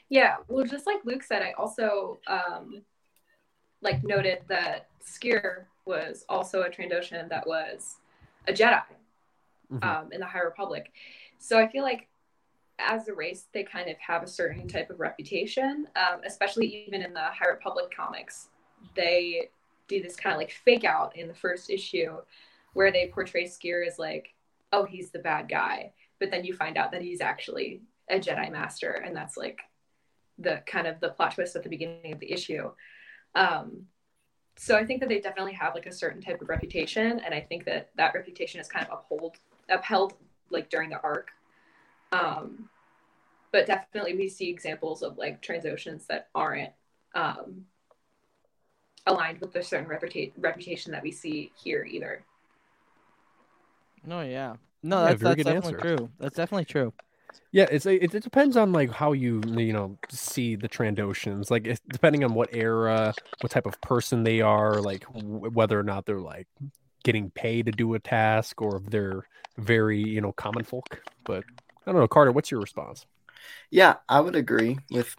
Yeah, 0.09 0.35
well, 0.49 0.65
just 0.65 0.85
like 0.85 0.99
Luke 1.05 1.23
said, 1.23 1.41
I 1.41 1.53
also 1.57 2.19
um, 2.27 2.81
like 3.81 4.03
noted 4.03 4.39
that 4.49 4.87
Sskeer 5.05 5.67
was 5.85 6.25
also 6.27 6.63
a 6.63 6.69
Trandoshan 6.69 7.29
that 7.29 7.47
was 7.47 7.95
a 8.45 8.51
Jedi. 8.51 8.83
Mhm. 9.71 9.83
um, 9.83 10.11
in 10.11 10.19
the 10.19 10.25
High 10.27 10.41
Republic. 10.41 10.91
So 11.39 11.57
I 11.57 11.67
feel 11.67 11.83
like 11.83 12.07
as 12.79 13.07
a 13.07 13.13
race, 13.13 13.47
they 13.53 13.63
kind 13.63 13.89
of 13.89 13.97
have 13.97 14.23
a 14.23 14.27
certain 14.27 14.67
type 14.67 14.89
of 14.89 14.99
reputation, 14.99 15.87
um, 15.95 16.21
especially 16.25 16.85
even 16.87 17.01
in 17.01 17.13
the 17.13 17.19
High 17.19 17.49
Republic 17.49 17.93
comics. 17.95 18.49
They 18.95 19.49
do 19.87 20.01
this 20.01 20.15
kind 20.15 20.33
of 20.33 20.39
like 20.39 20.51
fake 20.51 20.83
out 20.83 21.15
in 21.15 21.27
the 21.27 21.33
first 21.33 21.69
issue 21.69 22.17
where 22.73 22.91
they 22.91 23.07
portray 23.07 23.45
Sskeer 23.45 23.87
as 23.87 23.97
like, 23.97 24.33
oh, 24.71 24.83
he's 24.83 25.11
the 25.11 25.19
bad 25.19 25.47
guy. 25.47 25.93
But 26.19 26.31
then 26.31 26.43
you 26.43 26.53
find 26.53 26.77
out 26.77 26.91
that 26.91 27.01
he's 27.01 27.21
actually 27.21 27.81
a 28.09 28.19
Jedi 28.19 28.51
Master. 28.51 28.91
And 28.91 29.15
that's 29.15 29.37
like 29.37 29.61
the 30.37 30.61
kind 30.65 30.87
of 30.87 30.99
the 30.99 31.09
plot 31.09 31.35
twist 31.35 31.55
at 31.55 31.63
the 31.63 31.69
beginning 31.69 32.11
of 32.11 32.19
the 32.19 32.31
issue. 32.31 32.71
Um, 33.35 33.85
so 34.57 34.75
I 34.75 34.85
think 34.85 34.99
that 35.01 35.09
they 35.09 35.19
definitely 35.19 35.53
have 35.53 35.75
like 35.75 35.85
a 35.85 35.91
certain 35.91 36.21
type 36.21 36.41
of 36.41 36.49
reputation. 36.49 37.19
And 37.19 37.33
I 37.33 37.41
think 37.41 37.65
that 37.65 37.89
that 37.95 38.13
reputation 38.13 38.59
is 38.59 38.67
kind 38.67 38.85
of 38.85 38.99
uphold, 38.99 39.37
upheld 39.69 40.13
like 40.49 40.69
during 40.69 40.89
the 40.89 41.01
arc. 41.01 41.31
Um, 42.15 42.69
but 43.51 43.65
definitely 43.65 44.15
we 44.15 44.27
see 44.27 44.49
examples 44.49 45.01
of 45.01 45.17
like 45.17 45.41
Trandoshans 45.41 46.07
that 46.07 46.27
aren't 46.35 46.71
um, 47.13 47.65
aligned 49.07 49.39
with 49.39 49.53
the 49.53 49.63
certain 49.63 49.87
reputa- 49.87 50.33
reputation 50.37 50.91
that 50.91 51.03
we 51.03 51.11
see 51.11 51.51
here 51.61 51.85
either. 51.85 52.23
No, 54.05 54.21
yeah. 54.21 54.55
No, 54.83 55.05
that's, 55.05 55.21
very 55.21 55.35
that's 55.35 55.45
definitely 55.45 55.73
answer. 55.73 55.97
true. 55.97 56.09
That's 56.19 56.35
definitely 56.35 56.65
true. 56.65 56.93
Yeah, 57.51 57.67
it's 57.71 57.85
it, 57.85 58.13
it 58.13 58.23
depends 58.23 58.55
on 58.57 58.71
like 58.71 58.91
how 58.91 59.13
you 59.13 59.41
you 59.47 59.73
know 59.73 59.97
see 60.09 60.55
the 60.55 60.69
Trandoshans. 60.69 61.49
Like 61.49 61.65
it's 61.65 61.81
depending 61.89 62.23
on 62.23 62.33
what 62.33 62.49
era, 62.53 63.13
what 63.41 63.51
type 63.51 63.65
of 63.65 63.79
person 63.81 64.23
they 64.23 64.41
are, 64.41 64.81
like 64.81 65.05
w- 65.13 65.49
whether 65.51 65.79
or 65.79 65.83
not 65.83 66.05
they're 66.05 66.19
like 66.19 66.47
getting 67.03 67.29
paid 67.31 67.65
to 67.67 67.71
do 67.71 67.93
a 67.93 67.99
task 67.99 68.61
or 68.61 68.77
if 68.77 68.85
they're 68.87 69.27
very 69.57 70.01
you 70.01 70.21
know 70.21 70.33
common 70.33 70.63
folk. 70.63 71.01
But 71.23 71.45
I 71.85 71.91
don't 71.91 72.01
know, 72.01 72.07
Carter. 72.07 72.31
What's 72.31 72.51
your 72.51 72.59
response? 72.59 73.05
Yeah, 73.69 73.95
I 74.09 74.19
would 74.19 74.35
agree 74.35 74.77
with 74.89 75.15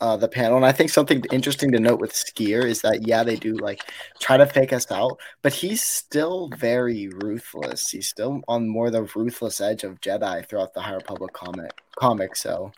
uh, 0.00 0.16
the 0.16 0.28
panel, 0.28 0.56
and 0.56 0.66
I 0.66 0.72
think 0.72 0.90
something 0.90 1.24
interesting 1.32 1.72
to 1.72 1.80
note 1.80 2.00
with 2.00 2.12
Sskeer 2.12 2.64
is 2.64 2.82
that 2.82 3.06
yeah, 3.06 3.22
they 3.22 3.36
do 3.36 3.54
like 3.54 3.82
try 4.20 4.36
to 4.36 4.46
fake 4.46 4.72
us 4.72 4.90
out, 4.90 5.18
but 5.42 5.52
he's 5.52 5.82
still 5.82 6.50
very 6.56 7.08
ruthless. 7.08 7.90
He's 7.90 8.08
still 8.08 8.40
on 8.48 8.68
more 8.68 8.90
the 8.90 9.04
ruthless 9.14 9.60
edge 9.60 9.84
of 9.84 10.00
Jedi 10.00 10.46
throughout 10.48 10.74
the 10.74 10.80
High 10.80 10.94
Republic 10.94 11.32
comic. 11.32 11.72
Comic, 11.96 12.36
so 12.36 12.72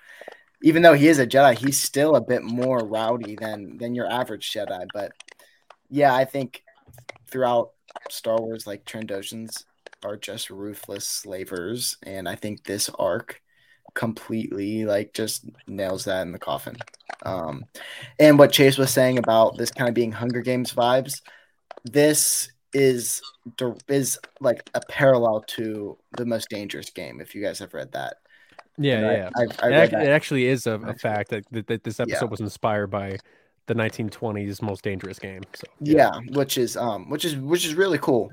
even 0.63 0.83
though 0.83 0.95
he 0.95 1.09
is 1.09 1.19
a 1.19 1.27
Jedi, 1.27 1.57
he's 1.57 1.81
still 1.81 2.17
a 2.17 2.21
bit 2.21 2.43
more 2.43 2.79
rowdy 2.79 3.37
than 3.37 3.79
than 3.79 3.95
your 3.95 4.11
average 4.11 4.53
Jedi. 4.53 4.87
But 4.93 5.13
yeah, 5.91 6.15
I 6.15 6.25
think 6.25 6.63
throughout 7.29 7.73
Star 8.11 8.41
Wars, 8.41 8.67
like 8.67 8.85
Trandoshans 8.85 9.65
are 10.07 10.17
just 10.17 10.51
ruthless 10.51 11.07
slavers, 11.07 11.97
and 12.03 12.29
I 12.29 12.35
think 12.37 12.65
this 12.65 12.89
arc 12.99 13.41
completely 13.95 14.85
like 14.85 15.15
just 15.15 15.45
nails 15.67 16.05
that 16.05 16.23
in 16.23 16.33
the 16.33 16.39
coffin. 16.39 16.77
Um, 17.25 17.65
and 18.19 18.39
what 18.39 18.53
Chase 18.53 18.79
was 18.79 18.91
saying 18.91 19.19
about 19.19 19.57
this 19.57 19.71
kind 19.71 19.89
of 19.89 19.95
being 19.95 20.13
Hunger 20.13 20.43
Games 20.43 20.73
vibes, 20.73 21.23
this 21.85 22.51
is 22.73 23.23
is 23.89 24.19
like 24.41 24.69
a 24.75 24.81
parallel 24.81 25.43
to 25.49 25.97
the 26.17 26.27
most 26.27 26.49
dangerous 26.51 26.91
game. 26.91 27.21
If 27.21 27.35
you 27.35 27.43
guys 27.43 27.59
have 27.61 27.75
read 27.75 27.93
that, 27.93 28.17
Yeah, 28.79 28.99
And 28.99 29.05
yeah. 29.05 29.31
I, 29.37 29.67
I 29.67 29.71
It, 29.71 29.71
read 29.71 29.91
ac- 29.93 29.93
that. 29.93 30.05
it 30.05 30.11
actually 30.11 30.47
is 30.47 30.67
a, 30.67 30.73
a 30.73 30.95
fact 30.95 31.31
that, 31.31 31.45
that, 31.53 31.67
that 31.69 31.85
this 31.85 32.01
episode 32.01 32.27
Yeah. 32.27 32.31
was 32.31 32.41
inspired 32.41 32.89
by 32.89 33.19
the 33.67 33.75
1920s 33.75 34.63
most 34.63 34.83
dangerous 34.85 35.19
game. 35.19 35.43
So 35.55 35.67
yeah 35.81 36.21
which 36.33 36.57
is 36.59 36.77
um 36.77 37.11
which 37.11 37.25
is 37.25 37.37
which 37.37 37.67
is 37.67 37.75
really 37.75 37.99
cool 37.99 38.31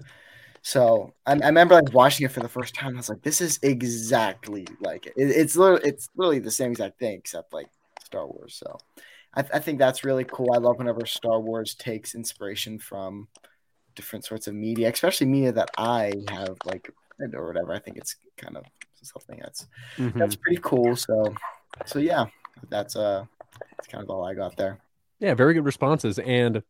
so 0.65 1.13
I, 1.25 1.33
I 1.33 1.47
remember 1.47 1.75
like 1.75 1.93
watching 1.93 2.25
it 2.25 2.31
for 2.31 2.39
the 2.39 2.47
first 2.49 2.73
time 2.73 2.93
i 2.95 2.97
was 2.97 3.09
like 3.09 3.21
this 3.21 3.41
is 3.41 3.59
exactly 3.63 4.65
like 4.79 5.05
it, 5.05 5.13
It- 5.17 5.35
it's 5.35 5.55
literally 5.57 5.81
it's 5.89 6.09
literally 6.15 6.39
the 6.39 6.51
same 6.51 6.71
exact 6.71 6.97
thing 6.99 7.17
except 7.19 7.53
like 7.53 7.67
star 8.03 8.25
wars 8.25 8.55
so 8.55 8.77
I, 9.35 9.41
I 9.53 9.59
think 9.59 9.77
that's 9.77 10.03
really 10.03 10.23
cool 10.23 10.51
i 10.53 10.57
love 10.57 10.77
whenever 10.77 11.05
star 11.05 11.39
wars 11.39 11.75
takes 11.75 12.15
inspiration 12.15 12.79
from 12.79 13.27
different 13.95 14.25
sorts 14.25 14.47
of 14.47 14.55
media 14.55 14.89
especially 14.89 15.27
media 15.27 15.51
that 15.51 15.69
i 15.77 16.13
have 16.29 16.57
like 16.65 16.89
or 17.33 17.47
whatever 17.47 17.73
i 17.73 17.79
think 17.79 17.97
it's 17.97 18.15
kind 18.37 18.57
of 18.57 18.63
something 19.01 19.39
that's 19.41 19.67
Mhm. 19.97 20.17
that's 20.17 20.35
pretty 20.37 20.59
cool 20.63 20.95
so 20.95 21.35
so 21.85 21.99
yeah 21.99 22.25
that's 22.69 22.95
uh 22.95 23.25
that's 23.75 23.87
kind 23.87 24.03
of 24.03 24.09
all 24.09 24.23
i 24.25 24.33
got 24.33 24.55
there 24.57 24.79
Yeah, 25.19 25.35
very 25.35 25.53
good 25.53 25.65
responses. 25.65 26.19
And 26.19 26.63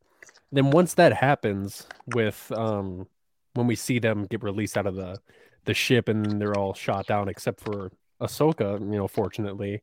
then 0.51 0.69
once 0.71 0.93
that 0.95 1.13
happens 1.13 1.87
with 2.07 2.51
um 2.51 3.07
when 3.53 3.67
we 3.67 3.75
see 3.75 3.99
them 3.99 4.25
get 4.25 4.43
released 4.43 4.77
out 4.77 4.87
of 4.87 4.95
the 4.95 5.17
the 5.65 5.73
ship 5.73 6.09
and 6.09 6.41
they're 6.41 6.57
all 6.57 6.73
shot 6.73 7.07
down 7.07 7.29
except 7.29 7.61
for 7.61 7.91
Ahsoka, 8.21 8.79
you 8.79 8.97
know, 8.97 9.07
fortunately. 9.07 9.81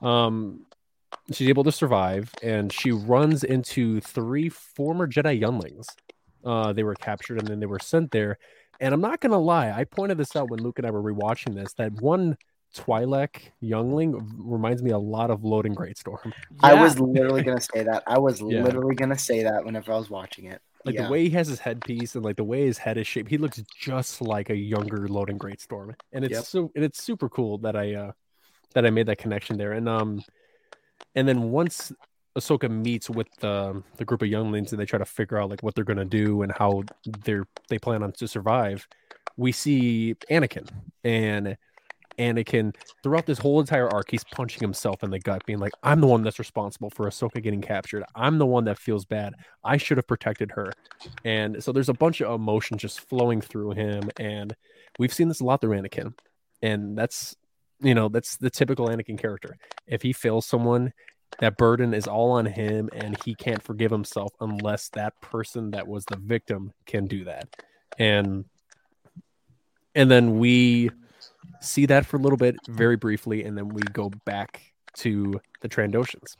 Um 0.00 0.66
she's 1.32 1.48
able 1.48 1.64
to 1.64 1.72
survive 1.72 2.32
and 2.42 2.72
she 2.72 2.90
runs 2.90 3.44
into 3.44 4.00
three 4.00 4.48
former 4.48 5.06
Jedi 5.06 5.40
younglings. 5.40 5.86
Uh 6.44 6.72
they 6.72 6.82
were 6.82 6.94
captured 6.94 7.38
and 7.38 7.48
then 7.48 7.60
they 7.60 7.66
were 7.66 7.78
sent 7.78 8.10
there. 8.10 8.38
And 8.80 8.92
I'm 8.92 9.00
not 9.00 9.20
gonna 9.20 9.38
lie, 9.38 9.70
I 9.70 9.84
pointed 9.84 10.18
this 10.18 10.34
out 10.36 10.48
when 10.50 10.60
Luke 10.62 10.78
and 10.78 10.86
I 10.86 10.90
were 10.90 11.02
rewatching 11.02 11.54
this 11.54 11.72
that 11.74 11.92
one 11.92 12.36
Twi'lek 12.74 13.50
youngling 13.60 14.18
reminds 14.38 14.82
me 14.82 14.90
a 14.92 14.98
lot 14.98 15.30
of 15.30 15.40
Loden 15.42 15.74
Greatstorm. 15.74 16.32
I 16.62 16.72
Yeah. 16.72 16.82
was 16.82 16.98
literally 16.98 17.42
gonna 17.42 17.60
say 17.60 17.84
that. 17.84 18.02
I 18.06 18.18
was 18.18 18.40
Yeah. 18.46 18.62
literally 18.62 18.94
gonna 18.94 19.18
say 19.18 19.42
that 19.44 19.64
whenever 19.64 19.92
I 19.92 19.96
was 19.98 20.08
watching 20.10 20.46
it. 20.46 20.60
Like 20.84 20.94
yeah. 20.96 21.04
the 21.04 21.10
way 21.10 21.24
he 21.24 21.30
has 21.30 21.46
his 21.48 21.60
headpiece 21.60 22.14
and 22.14 22.24
like 22.24 22.36
the 22.36 22.44
way 22.44 22.66
his 22.66 22.78
head 22.78 22.98
is 22.98 23.06
shaped, 23.06 23.30
he 23.30 23.38
looks 23.38 23.62
just 23.78 24.20
like 24.20 24.50
a 24.50 24.56
younger 24.56 25.06
Loden 25.08 25.38
Greatstorm. 25.38 25.94
and 26.12 26.24
it's 26.24 26.32
Yep. 26.32 26.44
so 26.44 26.70
and 26.74 26.84
it's 26.84 27.02
super 27.02 27.28
cool 27.28 27.58
that 27.58 27.76
I 27.76 27.94
uh 27.94 28.12
that 28.74 28.86
I 28.86 28.90
made 28.90 29.06
that 29.06 29.18
connection 29.18 29.58
there. 29.58 29.72
And 29.72 29.88
um, 29.88 30.22
and 31.14 31.28
then 31.28 31.50
once 31.50 31.92
Ahsoka 32.36 32.70
meets 32.70 33.10
with 33.10 33.28
the 33.40 33.82
the 33.98 34.04
group 34.04 34.22
of 34.22 34.28
younglings 34.28 34.72
and 34.72 34.80
they 34.80 34.86
try 34.86 34.98
to 34.98 35.04
figure 35.04 35.38
out 35.38 35.50
like 35.50 35.62
what 35.62 35.74
they're 35.74 35.84
gonna 35.84 36.04
do 36.04 36.42
and 36.42 36.52
how 36.52 36.82
they're 37.24 37.46
they 37.68 37.78
plan 37.78 38.02
on 38.02 38.12
to 38.12 38.26
survive, 38.26 38.86
we 39.36 39.52
see 39.52 40.14
Anakin 40.30 40.68
and 41.04 41.56
Anakin 42.22 42.74
throughout 43.02 43.26
this 43.26 43.38
whole 43.38 43.60
entire 43.60 43.88
arc, 43.88 44.10
he's 44.10 44.24
punching 44.24 44.60
himself 44.60 45.02
in 45.02 45.10
the 45.10 45.18
gut, 45.18 45.44
being 45.46 45.58
like, 45.58 45.72
"I'm 45.82 46.00
the 46.00 46.06
one 46.06 46.22
that's 46.22 46.38
responsible 46.38 46.90
for 46.90 47.06
Ahsoka 47.06 47.42
getting 47.42 47.60
captured. 47.60 48.04
I'm 48.14 48.38
the 48.38 48.46
one 48.46 48.64
that 48.64 48.78
feels 48.78 49.04
bad. 49.04 49.34
I 49.64 49.76
should 49.76 49.98
have 49.98 50.06
protected 50.06 50.52
her." 50.52 50.72
And 51.24 51.62
so 51.62 51.72
there's 51.72 51.88
a 51.88 51.94
bunch 51.94 52.20
of 52.20 52.32
emotion 52.32 52.78
just 52.78 53.00
flowing 53.08 53.40
through 53.40 53.72
him, 53.72 54.10
and 54.18 54.54
we've 54.98 55.12
seen 55.12 55.28
this 55.28 55.40
a 55.40 55.44
lot 55.44 55.60
through 55.60 55.76
Anakin, 55.78 56.14
and 56.62 56.96
that's 56.96 57.36
you 57.80 57.94
know 57.94 58.08
that's 58.08 58.36
the 58.36 58.50
typical 58.50 58.88
Anakin 58.88 59.18
character. 59.18 59.56
If 59.86 60.02
he 60.02 60.12
fails 60.12 60.46
someone, 60.46 60.92
that 61.40 61.56
burden 61.56 61.94
is 61.94 62.06
all 62.06 62.32
on 62.32 62.46
him, 62.46 62.88
and 62.92 63.16
he 63.24 63.34
can't 63.34 63.62
forgive 63.62 63.90
himself 63.90 64.32
unless 64.40 64.88
that 64.90 65.20
person 65.20 65.70
that 65.72 65.86
was 65.88 66.04
the 66.04 66.16
victim 66.16 66.72
can 66.86 67.06
do 67.06 67.24
that. 67.24 67.48
And 67.98 68.44
and 69.94 70.10
then 70.10 70.38
we 70.38 70.90
see 71.62 71.86
that 71.86 72.04
for 72.06 72.16
a 72.16 72.20
little 72.20 72.36
bit, 72.36 72.56
very 72.68 72.96
briefly, 72.96 73.44
and 73.44 73.56
then 73.56 73.68
we 73.68 73.82
go 73.92 74.10
back 74.24 74.60
to 74.98 75.40
the 75.60 75.68
Trandoshans. 75.68 76.36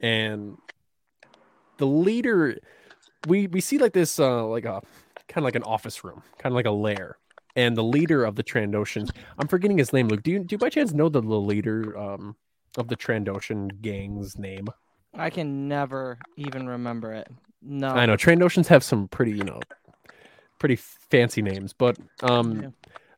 And 0.00 0.56
the 1.78 1.86
leader, 1.86 2.58
we 3.28 3.46
we 3.46 3.60
see 3.60 3.78
like 3.78 3.92
this, 3.92 4.18
uh, 4.18 4.46
like 4.46 4.64
a 4.64 4.82
kind 5.28 5.38
of 5.38 5.44
like 5.44 5.54
an 5.54 5.62
office 5.62 6.04
room, 6.04 6.22
kind 6.38 6.52
of 6.52 6.56
like 6.56 6.66
a 6.66 6.70
lair. 6.70 7.16
And 7.54 7.76
the 7.76 7.84
leader 7.84 8.24
of 8.24 8.36
the 8.36 8.44
Trandoshans, 8.44 9.10
I'm 9.38 9.48
forgetting 9.48 9.78
his 9.78 9.92
name. 9.92 10.08
Luke, 10.08 10.22
do 10.22 10.30
you 10.30 10.40
do 10.40 10.54
you 10.54 10.58
by 10.58 10.68
chance 10.68 10.92
know 10.92 11.08
the, 11.08 11.20
the 11.20 11.40
leader 11.40 11.96
um, 11.96 12.36
of 12.76 12.88
the 12.88 12.96
Trandoshan 12.96 13.80
gang's 13.80 14.38
name? 14.38 14.68
I 15.14 15.30
can 15.30 15.66
never 15.66 16.18
even 16.36 16.66
remember 16.66 17.14
it. 17.14 17.28
No. 17.62 17.88
I 17.88 18.04
know 18.04 18.16
Trandoshans 18.16 18.66
have 18.66 18.84
some 18.84 19.08
pretty, 19.08 19.32
you 19.32 19.44
know, 19.44 19.60
pretty 20.58 20.76
fancy 20.76 21.40
names, 21.40 21.72
but 21.72 21.96
um, 22.22 22.62
Yeah. 22.62 22.68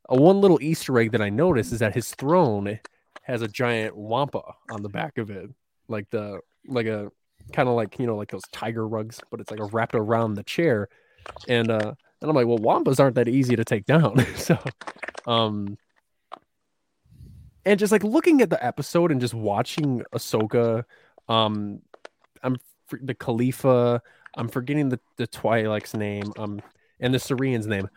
A 0.08 0.16
one 0.16 0.40
little 0.40 0.60
Easter 0.62 0.98
egg 0.98 1.12
that 1.12 1.20
I 1.20 1.28
noticed 1.28 1.72
is 1.72 1.80
that 1.80 1.94
his 1.94 2.14
throne 2.14 2.80
has 3.22 3.42
a 3.42 3.48
giant 3.48 3.96
wampa 3.96 4.42
on 4.70 4.82
the 4.82 4.88
back 4.88 5.18
of 5.18 5.30
it, 5.30 5.50
like 5.88 6.08
the 6.10 6.40
like 6.66 6.86
a 6.86 7.10
kind 7.52 7.68
of 7.68 7.74
like 7.74 7.98
you 7.98 8.06
know 8.06 8.16
like 8.16 8.30
those 8.30 8.44
tiger 8.52 8.86
rugs, 8.86 9.20
but 9.30 9.40
it's 9.40 9.50
like 9.50 9.72
wrapped 9.72 9.94
around 9.94 10.34
the 10.34 10.42
chair, 10.42 10.88
and 11.46 11.70
uh, 11.70 11.94
and 12.20 12.30
I'm 12.30 12.34
like, 12.34 12.46
well, 12.46 12.58
wampas 12.58 13.00
aren't 13.00 13.16
that 13.16 13.28
easy 13.28 13.56
to 13.56 13.64
take 13.64 13.86
down, 13.86 14.24
so 14.36 14.58
um. 15.26 15.76
And 17.66 17.78
just 17.78 17.92
like 17.92 18.02
looking 18.02 18.40
at 18.40 18.48
the 18.48 18.64
episode 18.64 19.12
and 19.12 19.20
just 19.20 19.34
watching 19.34 20.02
Ahsoka, 20.14 20.84
um, 21.28 21.82
I'm 22.42 22.56
the 22.90 23.14
Kalifa, 23.14 24.00
I'm 24.34 24.48
forgetting 24.48 24.88
the 24.88 25.00
the 25.16 25.26
Twi'lek's 25.26 25.92
name, 25.94 26.32
um, 26.38 26.62
and 27.00 27.14
the 27.14 27.18
Syrian's 27.18 27.66
name. 27.66 27.88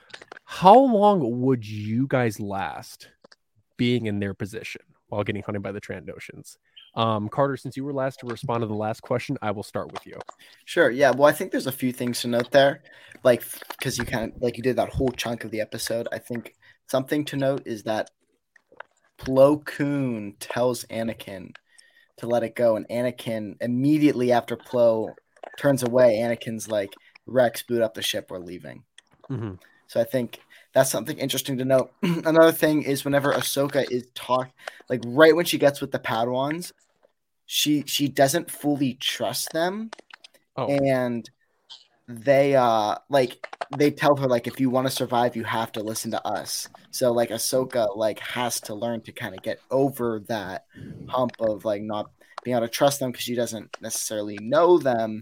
How 0.46 0.78
long 0.78 1.42
would 1.42 1.66
you 1.66 2.08
guys 2.08 2.40
last 2.40 3.10
being 3.78 4.06
in 4.06 4.20
their 4.20 4.34
position 4.34 4.82
while 5.08 5.24
getting 5.24 5.44
hunted 5.44 5.64
by 5.64 5.72
the 5.72 5.82
Trandoshans? 5.82 6.58
Um, 6.94 7.30
Carter, 7.30 7.56
since 7.56 7.78
you 7.78 7.86
were 7.86 7.94
last 7.94 8.20
to 8.20 8.28
respond 8.28 8.62
to 8.62 8.68
the 8.68 8.74
last 8.74 9.02
question, 9.02 9.38
I 9.42 9.52
will 9.52 9.64
start 9.64 9.92
with 9.94 10.06
you. 10.06 10.20
Sure. 10.66 10.90
Yeah. 10.90 11.12
Well, 11.12 11.28
I 11.28 11.32
think 11.32 11.52
there's 11.52 11.68
a 11.68 11.72
few 11.72 11.94
things 11.94 12.22
to 12.22 12.28
note 12.28 12.52
there, 12.52 12.84
like 13.24 13.44
because 13.70 13.98
you 13.98 14.04
kind 14.04 14.34
of 14.34 14.42
like 14.42 14.58
you 14.58 14.64
did 14.64 14.76
that 14.76 14.90
whole 14.90 15.12
chunk 15.12 15.44
of 15.44 15.52
the 15.52 15.62
episode. 15.62 16.08
I 16.12 16.20
think 16.20 16.54
something 16.88 17.24
to 17.26 17.38
note 17.38 17.64
is 17.66 17.84
that 17.84 18.10
Plo 19.18 19.64
Koon 19.64 20.36
tells 20.40 20.84
Anakin 20.86 21.56
to 22.18 22.28
let 22.28 22.44
it 22.44 22.56
go, 22.56 22.76
and 22.76 22.88
Anakin 22.90 23.56
immediately 23.62 24.32
after 24.32 24.58
Plo 24.58 25.14
turns 25.58 25.84
away, 25.84 26.18
Anakin's 26.18 26.68
like, 26.68 26.90
"Rex, 27.26 27.64
boot 27.64 27.82
up 27.82 27.94
the 27.94 28.02
ship. 28.02 28.28
We're 28.30 28.40
leaving." 28.40 28.84
Mhm. 29.30 29.60
So 29.88 30.00
I 30.00 30.04
think 30.06 30.40
that's 30.74 30.90
something 30.90 31.18
interesting 31.18 31.58
to 31.58 31.66
note. 31.66 31.92
Another 32.02 32.52
thing 32.54 32.84
is 32.84 33.04
whenever 33.04 33.34
Ahsoka 33.34 33.90
is 33.92 34.08
talk, 34.16 34.50
like 34.90 35.02
right 35.06 35.36
when 35.36 35.46
she 35.46 35.58
gets 35.58 35.82
with 35.82 35.92
the 35.92 36.00
Padawans, 36.00 36.72
she 37.46 37.84
she 37.86 38.08
doesn't 38.08 38.50
fully 38.50 38.94
trust 38.96 39.52
them, 39.52 39.92
Oh. 40.56 40.68
and 40.68 41.30
they 42.08 42.56
uh 42.56 42.96
like 43.10 43.46
they 43.78 43.90
tell 43.92 44.16
her 44.18 44.28
like 44.28 44.48
if 44.48 44.60
you 44.60 44.70
want 44.70 44.88
to 44.88 44.92
survive, 44.92 45.36
you 45.36 45.44
have 45.44 45.72
to 45.74 45.82
listen 45.84 46.12
to 46.12 46.26
us. 46.26 46.68
So 46.92 47.12
like 47.12 47.30
Ahsoka 47.30 47.96
like 47.96 48.20
has 48.20 48.60
to 48.62 48.76
learn 48.76 49.02
to 49.02 49.12
kind 49.12 49.34
of 49.36 49.42
get 49.44 49.60
over 49.70 50.20
that 50.28 50.66
hump 51.08 51.32
of 51.40 51.64
like 51.66 51.82
not 51.82 52.12
being 52.44 52.56
able 52.58 52.66
to 52.68 52.72
trust 52.74 53.00
them 53.00 53.12
because 53.12 53.24
she 53.24 53.36
doesn't 53.36 53.78
necessarily 53.82 54.38
know 54.42 54.78
them 54.78 55.22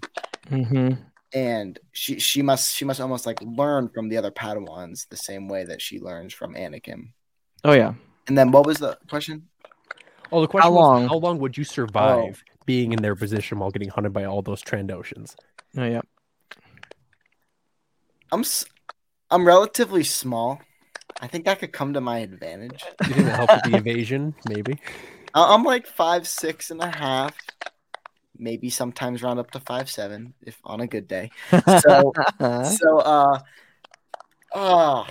Mm-hmm. 0.49 1.01
And 1.33 1.79
she 1.91 2.19
she 2.19 2.41
must 2.41 2.75
she 2.75 2.85
must 2.85 2.99
almost 2.99 3.25
like 3.25 3.41
learn 3.41 3.89
from 3.89 4.09
the 4.09 4.17
other 4.17 4.31
Padawans 4.31 5.07
the 5.09 5.17
same 5.17 5.47
way 5.47 5.63
that 5.65 5.81
she 5.81 5.99
learns 5.99 6.33
from 6.33 6.55
Anakin. 6.55 7.09
Oh 7.63 7.73
yeah. 7.73 7.93
And 8.27 8.37
then 8.37 8.51
what 8.51 8.65
was 8.65 8.77
the 8.77 8.97
question? 9.09 9.47
Oh, 10.31 10.41
the 10.41 10.47
question 10.47 10.71
was, 10.71 10.79
long? 10.79 11.07
how 11.07 11.17
long 11.17 11.39
would 11.39 11.57
you 11.57 11.63
survive 11.63 12.43
being 12.65 12.91
in 12.93 13.01
their 13.01 13.15
position 13.15 13.59
while 13.59 13.71
getting 13.71 13.89
hunted 13.89 14.13
by 14.13 14.25
all 14.25 14.41
those 14.41 14.61
Trandoshans? 14.61 15.35
Oh 15.77 15.85
yeah. 15.85 16.01
I'm 18.31 18.41
s- 18.41 18.65
I'm 19.31 19.45
relatively 19.45 20.03
small. 20.03 20.61
I 21.21 21.27
think 21.27 21.45
that 21.45 21.59
could 21.59 21.73
come 21.73 21.93
to 21.93 22.01
my 22.01 22.19
advantage. 22.19 22.83
You 23.07 23.13
think 23.13 23.25
that 23.25 23.35
help 23.35 23.49
with 23.65 23.71
the 23.71 23.77
evasion? 23.89 24.35
Maybe. 24.47 24.79
I'm 25.33 25.63
like 25.63 25.85
five 25.85 26.27
six 26.27 26.71
and 26.71 26.81
a 26.81 26.89
half, 26.89 27.35
maybe 28.39 28.69
sometimes 28.69 29.21
round 29.21 29.39
up 29.39 29.51
to 29.51 29.59
five 29.59 29.89
seven 29.89 30.33
if 30.41 30.57
on 30.63 30.81
a 30.81 30.87
good 30.87 31.07
day. 31.07 31.29
So 31.81 32.13
so 32.39 32.97
uh 32.99 33.39
uh 34.55 35.05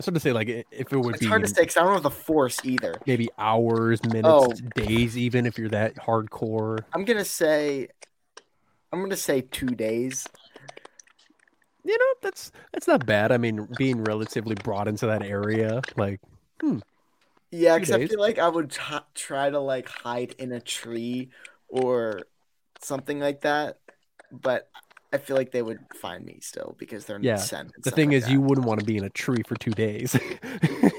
So 0.00 0.10
to 0.10 0.20
say, 0.20 0.32
like, 0.32 0.48
if 0.48 0.92
it 0.92 0.96
would 0.96 1.14
it's 1.14 1.20
be 1.20 1.26
hard 1.26 1.42
to 1.42 1.48
say 1.48 1.62
because 1.62 1.76
I 1.76 1.84
don't 1.84 1.94
know 1.94 2.00
the 2.00 2.10
force 2.10 2.64
either. 2.64 3.00
maybe 3.06 3.30
hours, 3.38 4.02
minutes, 4.04 4.26
Oh. 4.26 4.52
days, 4.74 5.16
even 5.16 5.46
if 5.46 5.58
you're 5.58 5.68
that 5.70 5.94
hardcore. 5.94 6.80
I'm 6.92 7.04
gonna 7.04 7.24
say 7.24 7.88
I'm 8.92 9.00
gonna 9.00 9.16
say 9.16 9.42
two 9.42 9.66
days. 9.68 10.26
You 11.84 11.98
know, 11.98 12.14
that's 12.20 12.52
that's 12.72 12.86
not 12.86 13.06
bad. 13.06 13.32
I 13.32 13.38
mean, 13.38 13.66
being 13.76 14.04
relatively 14.04 14.54
brought 14.54 14.86
into 14.86 15.06
that 15.06 15.22
area, 15.22 15.82
like, 15.96 16.20
Yeah, 17.50 17.76
because 17.76 17.90
I 17.90 18.06
feel 18.06 18.20
like 18.20 18.38
I 18.38 18.48
would 18.48 18.70
t- 18.70 18.80
try 19.14 19.50
to 19.50 19.58
like 19.58 19.88
hide 19.88 20.34
in 20.38 20.52
a 20.52 20.60
tree 20.60 21.30
or 21.72 22.20
something 22.80 23.18
like 23.18 23.40
that, 23.40 23.78
but 24.30 24.68
I 25.12 25.18
feel 25.18 25.36
like 25.36 25.50
they 25.50 25.62
would 25.62 25.80
find 25.94 26.24
me 26.24 26.38
still 26.40 26.76
because 26.78 27.06
they're 27.06 27.18
Yeah, 27.20 27.36
sent. 27.36 27.72
the 27.82 27.90
thing 27.90 28.10
like 28.10 28.18
is, 28.18 28.24
that. 28.24 28.30
you 28.30 28.40
wouldn't 28.40 28.66
want 28.66 28.80
to 28.80 28.86
be 28.86 28.96
in 28.96 29.04
a 29.04 29.10
tree 29.10 29.42
for 29.46 29.56
two 29.56 29.72
days. 29.72 30.16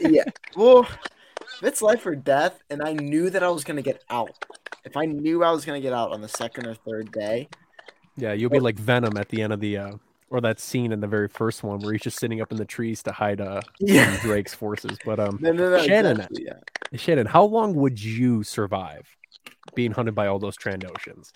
yeah. 0.01 0.23
Well, 0.55 0.81
if 0.81 1.63
it's 1.63 1.81
life 1.81 2.05
or 2.05 2.15
death, 2.15 2.61
and 2.69 2.81
I 2.83 2.93
knew 2.93 3.29
that 3.31 3.41
I 3.41 3.49
was 3.49 3.63
gonna 3.63 3.81
get 3.81 4.03
out. 4.09 4.31
If 4.85 4.95
I 4.97 5.05
knew 5.05 5.43
I 5.43 5.49
was 5.51 5.65
gonna 5.65 5.81
get 5.81 5.93
out 5.93 6.11
on 6.11 6.21
the 6.21 6.27
second 6.27 6.67
or 6.67 6.75
third 6.75 7.11
day, 7.11 7.47
yeah, 8.17 8.33
you'll 8.33 8.51
be 8.51 8.59
like 8.59 8.77
Venom 8.77 9.17
at 9.17 9.29
the 9.29 9.41
end 9.41 9.51
of 9.53 9.59
the, 9.59 9.77
uh, 9.77 9.91
or 10.29 10.41
that 10.41 10.59
scene 10.59 10.91
in 10.91 10.99
the 10.99 11.07
very 11.07 11.27
first 11.27 11.63
one 11.63 11.79
where 11.79 11.91
he's 11.93 12.01
just 12.03 12.19
sitting 12.19 12.39
up 12.41 12.51
in 12.51 12.57
the 12.57 12.65
trees 12.65 13.01
to 13.03 13.11
hide 13.11 13.41
uh 13.41 13.61
yeah. 13.79 14.15
Drake's 14.21 14.53
forces. 14.53 14.97
But 15.03 15.19
um, 15.19 15.39
No, 15.41 15.51
no, 15.51 15.71
no. 15.71 15.79
Shannon, 15.83 16.17
exactly, 16.17 16.45
yeah. 16.45 16.97
Shannon, 16.97 17.25
how 17.25 17.43
long 17.45 17.73
would 17.75 18.01
you 18.01 18.43
survive 18.43 19.07
being 19.75 19.91
hunted 19.91 20.15
by 20.15 20.27
all 20.27 20.39
those 20.39 20.57
Trandoshans? 20.57 21.31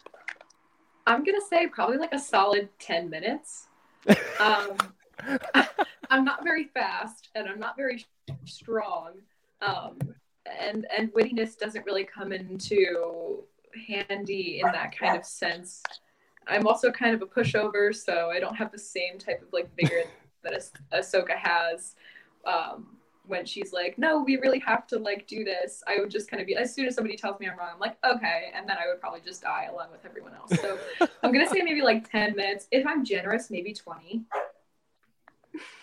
I'm 1.06 1.24
gonna 1.24 1.42
say 1.50 1.68
probably 1.68 1.98
like 1.98 2.14
a 2.14 2.20
solid 2.20 2.70
10 2.80 3.10
minutes. 3.10 3.68
Um, 4.40 4.78
I'm 6.10 6.24
not 6.24 6.44
very 6.44 6.66
fast 6.66 7.30
and 7.36 7.50
I'm 7.50 7.60
not 7.60 7.76
very 7.76 8.06
strong. 8.46 9.14
Um, 9.62 9.98
and 10.46 10.86
and 10.96 11.12
wittiness 11.14 11.58
doesn't 11.58 11.86
really 11.86 12.04
come 12.06 12.32
into 12.32 13.44
handy 13.88 14.62
in 14.64 14.72
that 14.72 14.98
kind 14.98 15.18
of 15.18 15.26
sense. 15.26 15.82
I'm 16.48 16.66
also 16.68 16.92
kind 16.92 17.14
of 17.14 17.22
a 17.22 17.26
pushover, 17.26 17.94
so 17.94 18.30
I 18.30 18.40
don't 18.40 18.56
have 18.56 18.72
the 18.72 18.80
same 18.80 19.18
type 19.18 19.42
of 19.42 19.52
like 19.52 19.70
vigor 19.76 20.04
that 20.44 20.54
Ah- 20.54 20.72
Ahsoka 20.94 21.36
has. 21.36 21.96
Um, 22.46 22.97
when 23.28 23.46
she's 23.46 23.74
like, 23.74 23.98
"No, 23.98 24.22
we 24.24 24.38
really 24.38 24.60
have 24.60 24.88
to 24.88 25.00
like 25.00 25.28
do 25.28 25.44
this," 25.44 25.84
I 25.88 26.00
would 26.00 26.10
just 26.10 26.30
kind 26.30 26.42
of 26.42 26.48
be. 26.48 26.56
As 26.56 26.74
soon 26.74 26.86
as 26.88 26.96
somebody 26.96 27.18
tells 27.18 27.40
me 27.40 27.48
I'm 27.48 27.58
wrong, 27.58 27.70
I'm 27.74 27.80
like, 27.80 27.98
"Okay," 28.06 28.52
and 28.56 28.68
then 28.68 28.78
I 28.78 28.88
would 28.88 29.00
probably 29.00 29.22
just 29.22 29.42
die 29.42 29.68
along 29.72 29.92
with 29.92 30.06
everyone 30.06 30.34
else. 30.34 30.60
So 30.60 30.78
I'm 31.24 31.32
gonna 31.32 31.50
say 31.50 31.62
maybe 31.62 31.82
like 31.82 32.10
ten 32.10 32.36
minutes. 32.36 32.68
If 32.72 32.86
I'm 32.88 33.04
generous, 33.06 33.50
maybe 33.50 33.74
twenty. 33.74 34.24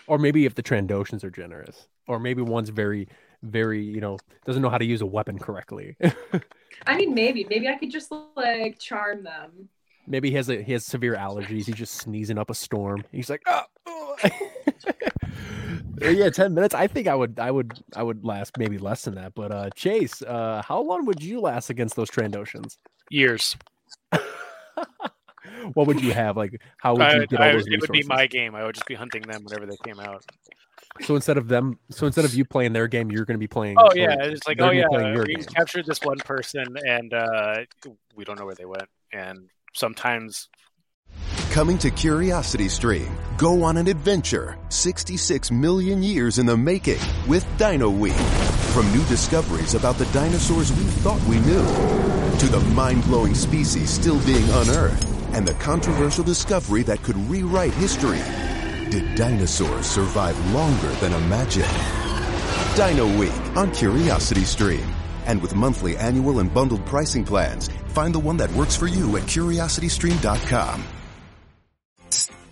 Or 0.07 0.17
maybe 0.17 0.45
if 0.45 0.55
the 0.55 0.63
Trandoshans 0.63 1.23
are 1.23 1.29
generous, 1.31 1.87
or 2.07 2.19
maybe 2.19 2.41
one's 2.41 2.69
very, 2.69 3.07
very, 3.41 3.83
you 3.83 3.99
know, 3.99 4.17
doesn't 4.45 4.61
know 4.61 4.69
how 4.69 4.77
to 4.77 4.85
use 4.85 5.01
a 5.01 5.05
weapon 5.05 5.39
correctly. 5.39 5.97
I 6.87 6.95
mean, 6.95 7.13
maybe, 7.13 7.45
maybe 7.49 7.67
I 7.67 7.75
could 7.75 7.91
just 7.91 8.11
like 8.35 8.79
charm 8.79 9.23
them. 9.23 9.69
maybe 10.07 10.29
he 10.29 10.35
has 10.35 10.49
a, 10.49 10.61
he 10.61 10.73
has 10.73 10.85
severe 10.85 11.15
allergies. 11.15 11.65
He's 11.65 11.75
just 11.75 11.95
sneezing 11.95 12.37
up 12.37 12.49
a 12.49 12.53
storm. 12.53 13.03
He's 13.11 13.29
like, 13.29 13.41
oh, 13.47 13.63
oh." 13.87 14.15
yeah, 16.01 16.29
ten 16.29 16.53
minutes. 16.53 16.75
I 16.75 16.87
think 16.87 17.07
I 17.07 17.15
would, 17.15 17.39
I 17.39 17.51
would, 17.51 17.79
I 17.95 18.03
would 18.03 18.25
last 18.25 18.57
maybe 18.57 18.77
less 18.77 19.03
than 19.03 19.15
that. 19.15 19.33
But 19.35 19.51
uh, 19.51 19.69
Chase, 19.75 20.21
uh, 20.21 20.61
how 20.65 20.81
long 20.81 21.05
would 21.05 21.21
you 21.21 21.39
last 21.41 21.69
against 21.69 21.95
those 21.95 22.09
Trandoshans? 22.09 22.77
Years. 23.09 23.55
what 25.73 25.87
would 25.87 26.01
you 26.01 26.13
have? 26.13 26.37
Like, 26.37 26.61
how 26.77 26.93
would 26.95 27.01
you 27.01 27.21
I, 27.21 27.25
get 27.25 27.39
all 27.39 27.45
I- 27.45 27.51
those 27.53 27.67
it 27.67 27.81
would 27.81 27.91
be 27.91 28.03
my 28.03 28.27
game. 28.27 28.55
I 28.55 28.63
would 28.63 28.75
just 28.75 28.87
be 28.87 28.95
hunting 28.95 29.21
them 29.23 29.43
whenever 29.43 29.65
they 29.65 29.77
came 29.85 29.99
out. 29.99 30.23
So 31.01 31.15
instead 31.15 31.37
of 31.37 31.49
them, 31.49 31.77
so 31.89 32.05
instead 32.05 32.23
of 32.23 32.33
you 32.33 32.45
playing 32.45 32.71
their 32.71 32.87
game, 32.87 33.11
you're 33.11 33.25
going 33.25 33.35
to 33.35 33.39
be 33.39 33.47
playing. 33.47 33.75
Oh 33.77 33.91
yeah, 33.93 34.15
it's 34.19 34.47
like 34.47 34.61
oh 34.61 34.71
yeah, 34.71 34.83
be 34.83 34.95
playing 34.95 35.13
your 35.13 35.25
we 35.25 35.35
game. 35.35 35.43
captured 35.43 35.85
this 35.85 35.99
one 36.01 36.17
person 36.19 36.77
and 36.87 37.13
uh, 37.13 37.57
we 38.15 38.23
don't 38.23 38.39
know 38.39 38.45
where 38.45 38.55
they 38.55 38.65
went. 38.65 38.87
And 39.11 39.49
sometimes 39.73 40.47
Coming 41.51 41.77
to 41.79 41.89
Curiosity 41.89 42.67
Stream, 42.67 43.17
go 43.37 43.63
on 43.63 43.77
an 43.77 43.87
adventure 43.87 44.57
66 44.69 45.51
million 45.51 46.03
years 46.03 46.37
in 46.37 46.45
the 46.45 46.57
making 46.57 46.99
with 47.27 47.45
Dino 47.57 47.89
Week. 47.89 48.13
From 48.73 48.91
new 48.91 49.03
discoveries 49.05 49.73
about 49.73 49.97
the 49.97 50.05
dinosaurs 50.07 50.71
we 50.73 50.83
thought 50.83 51.21
we 51.23 51.39
knew, 51.39 51.65
to 52.39 52.47
the 52.47 52.59
mind-blowing 52.73 53.33
species 53.35 53.89
still 53.89 54.19
being 54.25 54.43
unearthed, 54.49 55.07
and 55.33 55.47
the 55.47 55.53
controversial 55.55 56.23
discovery 56.23 56.83
that 56.83 57.01
could 57.03 57.15
rewrite 57.29 57.73
history. 57.75 58.21
Did 58.89 59.15
dinosaurs 59.15 59.85
survive 59.85 60.37
longer 60.53 60.89
than 60.95 61.13
imagined? 61.13 61.67
Dino 62.75 63.17
Week 63.17 63.31
on 63.55 63.71
Curiosity 63.71 64.43
Stream. 64.43 64.85
And 65.25 65.41
with 65.41 65.55
monthly, 65.55 65.97
annual, 65.97 66.39
and 66.39 66.53
bundled 66.53 66.85
pricing 66.85 67.23
plans, 67.23 67.69
find 67.87 68.13
the 68.13 68.19
one 68.19 68.37
that 68.37 68.51
works 68.51 68.75
for 68.75 68.87
you 68.87 69.15
at 69.17 69.23
curiositystream.com. 69.23 70.83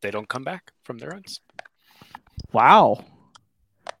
They 0.00 0.10
don't 0.10 0.28
come 0.28 0.44
back 0.44 0.72
from 0.82 0.98
their 0.98 1.10
runs. 1.10 1.40
Wow. 2.52 3.04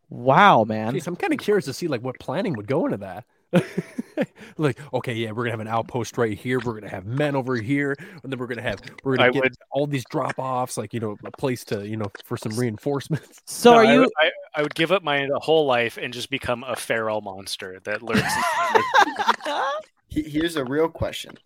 Wow, 0.08 0.64
man. 0.64 0.92
Chase, 0.94 1.06
I'm 1.06 1.16
kind 1.16 1.32
of 1.32 1.38
curious 1.38 1.66
to 1.66 1.72
see 1.72 1.86
like 1.88 2.02
what 2.02 2.18
planning 2.18 2.54
would 2.54 2.66
go 2.66 2.84
into 2.86 2.96
that. 2.98 3.24
like, 4.58 4.78
okay, 4.94 5.12
yeah, 5.14 5.30
we're 5.32 5.42
gonna 5.44 5.50
have 5.52 5.60
an 5.60 5.66
outpost 5.68 6.16
right 6.18 6.38
here. 6.38 6.60
We're 6.60 6.74
gonna 6.74 6.88
have 6.88 7.04
men 7.04 7.34
over 7.34 7.56
here, 7.56 7.96
and 8.22 8.32
then 8.32 8.38
we're 8.38 8.46
gonna 8.46 8.62
have 8.62 8.80
we're 9.02 9.16
gonna 9.16 9.28
I 9.28 9.32
get 9.32 9.42
would- 9.42 9.56
all 9.72 9.86
these 9.88 10.04
drop 10.08 10.38
offs, 10.38 10.76
like 10.76 10.94
you 10.94 11.00
know, 11.00 11.16
a 11.24 11.30
place 11.32 11.64
to 11.66 11.86
you 11.86 11.96
know 11.96 12.06
for 12.24 12.36
some 12.36 12.52
reinforcements. 12.52 13.40
So 13.46 13.72
No, 13.72 13.76
are 13.78 13.84
you 13.84 14.00
would- 14.00 14.10
I, 14.18 14.30
I 14.54 14.62
would 14.62 14.74
give 14.74 14.92
up 14.92 15.02
my 15.02 15.28
whole 15.42 15.66
life 15.66 15.96
and 15.96 16.12
just 16.14 16.30
become 16.30 16.64
a 16.64 16.76
feral 16.76 17.20
monster 17.20 17.80
that 17.84 18.02
lurks. 18.02 18.22
Here's 20.08 20.56
a 20.56 20.64
real 20.64 20.88
question. 20.88 21.36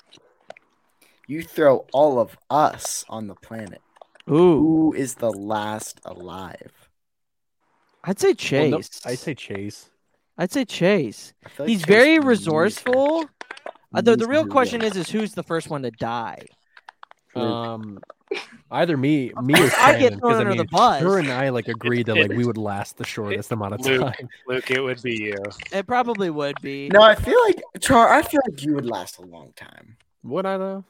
You 1.26 1.42
throw 1.42 1.86
all 1.92 2.18
of 2.18 2.36
us 2.50 3.04
on 3.08 3.26
the 3.28 3.34
planet. 3.34 3.80
Ooh. 4.30 4.58
Who 4.58 4.94
is 4.94 5.14
the 5.14 5.30
last 5.32 6.00
alive? 6.04 6.72
I'd 8.04 8.18
say 8.18 8.34
Well, 8.52 8.70
no, 8.70 8.76
Chase. 8.78 9.00
I'd 9.04 9.18
say 9.18 9.34
Chase. 9.34 9.90
I'd 10.36 10.52
say 10.52 10.64
Chase. 10.64 11.32
Like 11.58 11.68
He's 11.68 11.80
Chase 11.80 11.86
very 11.86 12.18
resourceful. 12.18 13.24
Uh, 13.94 14.00
the, 14.00 14.16
the 14.16 14.26
real 14.26 14.46
question 14.46 14.80
that. 14.80 14.86
is 14.92 14.96
is 14.96 15.10
who's 15.10 15.34
the 15.34 15.42
first 15.42 15.70
one 15.70 15.82
to 15.82 15.90
die? 15.92 16.40
Um, 17.36 17.98
either 18.70 18.96
me, 18.96 19.32
me 19.42 19.54
or 19.60 19.70
I 19.78 19.98
get 19.98 20.00
Shannon, 20.12 20.20
'cause, 20.20 20.20
thrown 20.20 20.32
I 20.34 20.38
under 20.38 20.48
mean, 20.50 20.58
the 20.58 20.64
bus. 20.64 21.00
her 21.02 21.18
and 21.18 21.30
I 21.30 21.48
like 21.50 21.68
agreed 21.68 22.06
that 22.06 22.16
like 22.16 22.30
we 22.30 22.44
would 22.44 22.58
last 22.58 22.96
the 22.96 23.04
shortest 23.04 23.52
amount 23.52 23.74
of 23.74 23.80
Luke. 23.80 24.00
time. 24.00 24.28
Luke, 24.48 24.70
it 24.70 24.80
would 24.80 25.00
be 25.02 25.16
you. 25.16 25.36
It 25.72 25.86
probably 25.86 26.30
would 26.30 26.60
be. 26.60 26.88
No, 26.88 27.02
I 27.02 27.14
feel 27.14 27.38
like 27.46 27.60
Char. 27.80 28.08
I 28.12 28.22
feel 28.22 28.40
like 28.48 28.62
you 28.64 28.74
would 28.74 28.86
last 28.86 29.18
a 29.18 29.22
long 29.22 29.52
time. 29.56 29.96
Would 30.24 30.46
I 30.46 30.58
though? 30.58 30.84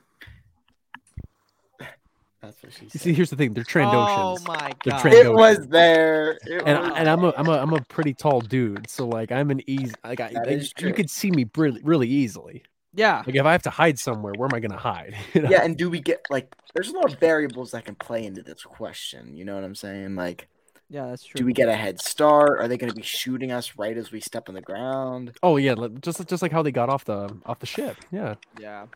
That's 2.44 2.62
what 2.62 2.72
she 2.72 2.90
You 2.92 2.98
said. 2.98 3.00
see, 3.00 3.12
here's 3.14 3.30
the 3.30 3.37
thing: 3.37 3.54
they're 3.54 3.64
Oh 3.80 4.38
Trandoshans, 4.38 4.46
my 4.46 4.76
They're 4.85 4.98
god. 4.98 5.12
It 5.12 5.33
was 5.33 5.66
there. 5.68 6.38
It 6.44 6.62
and 6.66 6.78
was 6.78 6.92
I, 6.92 6.98
and 7.00 7.09
I'm 7.09 7.24
a 7.24 7.33
I'm 7.37 7.48
a 7.48 7.52
I'm 7.59 7.72
a 7.72 7.80
pretty 7.83 8.14
tall 8.14 8.40
dude, 8.40 8.88
so 8.90 9.07
like 9.09 9.33
I'm 9.33 9.50
an 9.50 9.62
easy 9.68 9.94
like, 10.04 10.20
I, 10.20 10.33
That 10.33 10.46
like, 10.46 10.74
true. 10.74 10.88
you 10.88 10.94
could 10.94 11.11
see 11.11 11.30
me 11.30 11.46
really 11.57 11.80
really 11.83 12.09
easily. 12.09 12.62
yeah. 12.94 13.22
Like 13.26 13.37
if 13.37 13.44
I 13.46 13.52
have 13.52 13.62
to 13.62 13.70
hide 13.70 13.98
somewhere, 13.98 14.35
where 14.37 14.46
am 14.48 14.54
I 14.54 14.61
gonna 14.61 14.78
hide? 14.78 15.16
You 15.35 15.42
know? 15.42 15.50
yeah, 15.50 15.62
and 15.64 15.76
do 15.76 15.90
we 15.90 16.00
get 16.00 16.26
like? 16.30 16.54
There's 16.74 16.88
a 16.90 16.92
lot 16.92 17.12
of 17.12 17.18
variables 17.20 17.70
that 17.72 17.85
can 17.85 17.94
play 17.96 18.24
into 18.24 18.42
this 18.42 18.62
question. 18.64 19.37
You 19.37 19.44
know 19.44 19.54
what 19.54 19.64
I'm 19.64 19.74
saying? 19.76 20.16
Like, 20.16 20.48
Yeah, 20.90 21.07
that's 21.07 21.24
true. 21.24 21.38
do 21.38 21.44
we 21.46 21.52
get 21.52 21.68
a 21.68 21.76
head 21.76 22.00
start? 22.00 22.61
Are 22.61 22.68
they 22.68 22.76
going 22.78 22.90
to 22.90 22.96
be 22.96 23.02
shooting 23.02 23.52
us 23.52 23.76
right 23.78 23.96
as 23.96 24.11
we 24.12 24.20
step 24.20 24.48
on 24.48 24.54
the 24.57 24.61
ground? 24.62 25.35
Oh 25.42 25.57
yeah, 25.57 25.74
just 26.00 26.26
just 26.28 26.42
like 26.42 26.52
how 26.52 26.62
they 26.62 26.72
got 26.72 26.88
off 26.88 27.04
the 27.04 27.37
off 27.46 27.61
the 27.61 27.66
ship. 27.66 27.96
Yeah. 28.11 28.35
Yeah. 28.59 28.87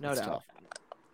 No 0.00 0.10
It's 0.10 0.20
doubt. 0.20 0.26
tough. 0.26 0.42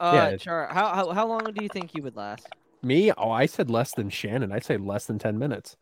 Uh, 0.01 0.13
Yeah. 0.15 0.37
Char, 0.37 0.69
how, 0.73 0.95
how 0.95 1.11
how 1.13 1.27
long 1.27 1.45
do 1.53 1.63
you 1.63 1.69
think 1.69 1.95
you 1.95 2.03
would 2.03 2.17
last? 2.17 2.47
Me? 2.83 3.11
Oh, 3.17 3.31
I 3.31 3.47
said 3.47 3.71
less 3.71 3.93
than 3.95 4.09
Shannon. 4.11 4.53
I'd 4.53 4.65
say 4.65 4.77
less 4.77 5.07
than 5.07 5.19
ten 5.19 5.39
minutes. 5.39 5.77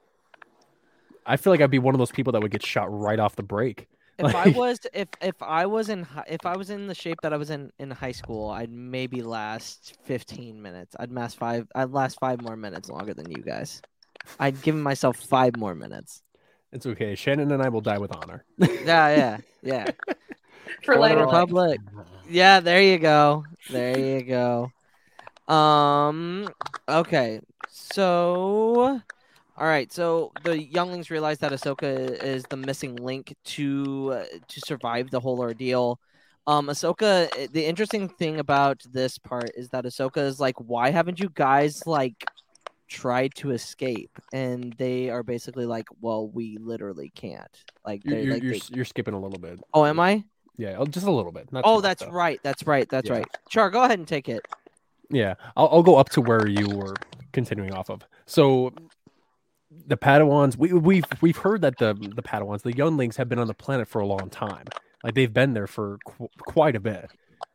I 1.26 1.36
feel 1.36 1.52
like 1.52 1.60
I'd 1.60 1.70
be 1.70 1.78
one 1.78 1.94
of 1.94 1.98
those 1.98 2.12
people 2.12 2.32
that 2.32 2.40
would 2.42 2.50
get 2.52 2.64
shot 2.64 2.86
right 2.90 3.18
off 3.18 3.36
the 3.36 3.42
break. 3.42 3.88
If 4.18 4.34
I 4.34 4.48
was 4.56 4.80
if 4.94 5.08
if 5.20 5.42
I 5.42 5.66
was 5.66 5.88
in 5.88 6.06
if 6.26 6.46
I 6.46 6.56
was 6.56 6.70
in 6.70 6.86
the 6.86 6.94
shape 6.94 7.18
that 7.22 7.32
I 7.32 7.36
was 7.36 7.50
in 7.50 7.70
in 7.78 7.90
high 7.90 8.12
school, 8.12 8.48
I'd 8.50 8.70
maybe 8.70 9.22
last 9.22 9.98
15 10.04 10.62
minutes. 10.62 10.96
I'd 10.98 11.12
last 11.12 11.36
five. 11.36 11.66
I'd 11.74 11.90
last 11.90 12.18
five 12.18 12.40
more 12.40 12.56
minutes 12.56 12.88
longer 12.88 13.12
than 13.12 13.30
you 13.30 13.42
guys. 13.42 13.82
I'd 14.40 14.62
give 14.62 14.74
myself 14.74 15.16
five 15.18 15.56
more 15.56 15.74
minutes. 15.74 16.22
It's 16.72 16.86
okay. 16.86 17.14
Shannon 17.14 17.52
and 17.52 17.62
I 17.62 17.68
will 17.68 17.80
die 17.80 17.98
with 17.98 18.12
honor. 18.16 18.44
Yeah, 18.58 19.14
yeah, 19.14 19.36
yeah. 19.62 19.90
For 20.82 20.94
For 20.94 21.00
later. 21.00 21.24
Republic. 21.24 21.80
Yeah, 22.28 22.60
there 22.60 22.82
you 22.82 22.98
go. 22.98 23.44
There 23.70 23.98
you 23.98 24.22
go. 24.22 24.70
Um. 25.52 26.48
Okay. 26.88 27.40
So. 27.70 29.00
All 29.58 29.66
right. 29.66 29.90
So 29.92 30.32
the 30.44 30.60
younglings 30.60 31.10
realize 31.10 31.38
that 31.38 31.52
Ahsoka 31.52 32.22
is 32.22 32.44
the 32.50 32.56
missing 32.56 32.96
link 32.96 33.34
to 33.44 34.12
uh, 34.14 34.24
to 34.48 34.60
survive 34.60 35.10
the 35.10 35.20
whole 35.20 35.40
ordeal. 35.40 35.98
Um, 36.46 36.66
Ahsoka. 36.68 37.30
The 37.52 37.64
interesting 37.64 38.08
thing 38.08 38.38
about 38.38 38.82
this 38.92 39.18
part 39.18 39.50
is 39.56 39.68
that 39.70 39.84
Ahsoka 39.84 40.18
is 40.18 40.38
like, 40.40 40.56
"Why 40.58 40.90
haven't 40.90 41.20
you 41.20 41.30
guys 41.32 41.86
like 41.86 42.24
tried 42.88 43.34
to 43.36 43.52
escape?" 43.52 44.10
And 44.32 44.74
they 44.78 45.10
are 45.10 45.22
basically 45.22 45.66
like, 45.66 45.86
"Well, 46.00 46.28
we 46.28 46.58
literally 46.58 47.10
can't." 47.14 47.50
Like, 47.84 48.02
You're 48.04 48.14
they're 48.16 48.32
like, 48.34 48.42
you're, 48.42 48.52
they- 48.52 48.60
you're 48.74 48.84
skipping 48.84 49.14
a 49.14 49.20
little 49.20 49.38
bit. 49.38 49.58
"Oh, 49.72 49.84
am 49.86 49.98
I?" 50.00 50.24
Yeah, 50.58 50.76
oh, 50.78 50.86
just 50.86 51.06
a 51.06 51.10
little 51.12 51.32
bit. 51.32 51.48
Oh, 51.64 51.80
that's 51.80 52.02
though. 52.02 52.10
right. 52.10 52.40
That's 52.42 52.66
right. 52.66 52.88
That's 52.88 53.08
Yeah. 53.08 53.16
right. 53.16 53.26
Char, 53.50 53.70
go 53.70 53.82
ahead 53.84 53.98
and 53.98 54.08
take 54.08 54.28
it. 54.28 54.40
Yeah, 55.10 55.34
I'll, 55.56 55.68
I'll 55.70 55.82
go 55.82 55.96
up 55.96 56.08
to 56.10 56.20
where 56.20 56.46
you 56.48 56.68
were 56.68 56.94
continuing 57.32 57.72
off 57.72 57.90
of. 57.90 58.02
So 58.24 58.72
the 59.86 59.96
Padawans, 59.96 60.56
we, 60.56 60.72
we've 60.72 61.04
we've 61.20 61.36
heard 61.36 61.60
that 61.62 61.78
the 61.78 61.94
the 61.94 62.22
Padawans, 62.22 62.62
the 62.62 62.74
younglings, 62.76 63.16
have 63.16 63.28
been 63.28 63.38
on 63.38 63.46
the 63.46 63.54
planet 63.54 63.86
for 63.86 64.00
a 64.00 64.06
long 64.06 64.30
time. 64.30 64.64
Like 65.04 65.14
they've 65.14 65.32
been 65.32 65.52
there 65.54 65.66
for 65.66 65.98
qu- 66.06 66.28
quite 66.38 66.74
a 66.74 66.80
bit, 66.80 67.10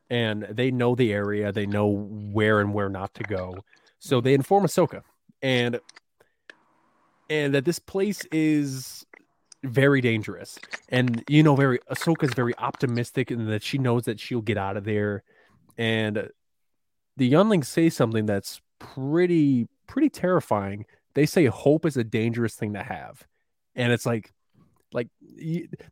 and 0.09 0.43
they 0.43 0.71
know 0.71 0.95
the 0.95 1.11
area. 1.11 1.51
They 1.51 1.65
know 1.65 1.87
where 1.87 2.59
and 2.61 2.73
where 2.73 2.87
not 2.89 3.13
to 3.15 3.23
go. 3.23 3.57
So 3.99 4.21
they 4.21 4.33
inform 4.33 4.63
Ahsoka, 4.63 5.01
and 5.41 5.79
and 7.29 7.53
that 7.53 7.65
this 7.65 7.79
place 7.79 8.23
is 8.31 9.05
very 9.63 10.01
dangerous. 10.01 10.57
And 10.89 11.23
you 11.27 11.43
know, 11.43 11.55
very 11.55 11.79
Ahsoka's 11.89 12.33
very 12.33 12.57
optimistic, 12.57 13.31
and 13.31 13.47
that 13.49 13.63
she 13.63 13.77
knows 13.77 14.05
that 14.05 14.19
she'll 14.19 14.41
get 14.41 14.57
out 14.57 14.77
of 14.77 14.83
there. 14.83 15.23
And 15.77 16.29
the 17.17 17.27
younglings 17.27 17.67
say 17.67 17.89
something 17.89 18.25
that's 18.25 18.61
pretty 18.79 19.67
pretty 19.87 20.09
terrifying. 20.09 20.85
They 21.13 21.25
say 21.25 21.45
hope 21.45 21.85
is 21.85 21.97
a 21.97 22.03
dangerous 22.03 22.55
thing 22.55 22.73
to 22.73 22.83
have, 22.83 23.25
and 23.75 23.91
it's 23.91 24.05
like, 24.05 24.31
like 24.93 25.09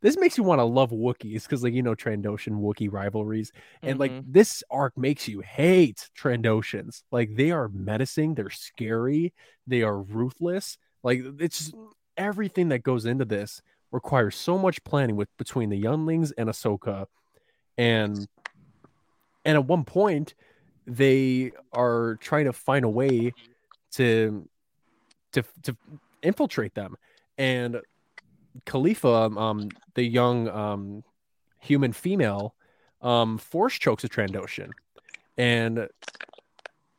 this 0.00 0.16
makes 0.16 0.36
you 0.38 0.44
want 0.44 0.58
to 0.60 0.64
love 0.64 0.90
Wookiees 0.90 1.42
because, 1.42 1.62
like 1.62 1.74
you 1.74 1.82
know, 1.82 1.94
Trandoshan 1.94 2.60
Wookiee 2.60 2.92
rivalries, 2.92 3.52
and 3.82 3.98
like 3.98 4.12
Mhm. 4.12 4.24
this 4.26 4.62
arc 4.70 4.96
makes 4.96 5.28
you 5.28 5.40
hate 5.40 6.08
Trandoshans. 6.18 7.02
Like 7.12 7.36
they 7.36 7.50
are 7.50 7.68
menacing, 7.68 8.34
they're 8.34 8.50
scary, 8.50 9.32
they 9.66 9.82
are 9.82 10.00
ruthless. 10.00 10.78
Like 11.02 11.22
it's 11.38 11.72
everything 12.20 12.68
that 12.68 12.82
goes 12.82 13.06
into 13.06 13.24
this 13.24 13.62
requires 13.90 14.36
so 14.36 14.56
much 14.58 14.84
planning 14.84 15.16
with 15.16 15.34
between 15.38 15.70
the 15.70 15.76
younglings 15.76 16.30
and 16.32 16.48
Ahsoka, 16.48 17.06
and 17.78 18.28
and 19.44 19.56
at 19.56 19.64
one 19.64 19.84
point 19.84 20.34
they 20.86 21.50
are 21.72 22.16
trying 22.20 22.44
to 22.44 22.52
find 22.52 22.84
a 22.84 22.88
way 22.88 23.32
to 23.92 24.48
to 25.32 25.42
to 25.62 25.76
infiltrate 26.22 26.74
them. 26.74 26.96
And 27.38 27.80
Kalifa 28.66 29.36
um 29.36 29.70
the 29.94 30.04
young 30.04 30.48
um 30.48 31.04
human 31.58 31.92
female 31.92 32.54
um 33.00 33.38
force 33.38 33.78
chokes 33.78 34.04
a 34.04 34.08
trandoshan. 34.08 34.70
And 35.38 35.88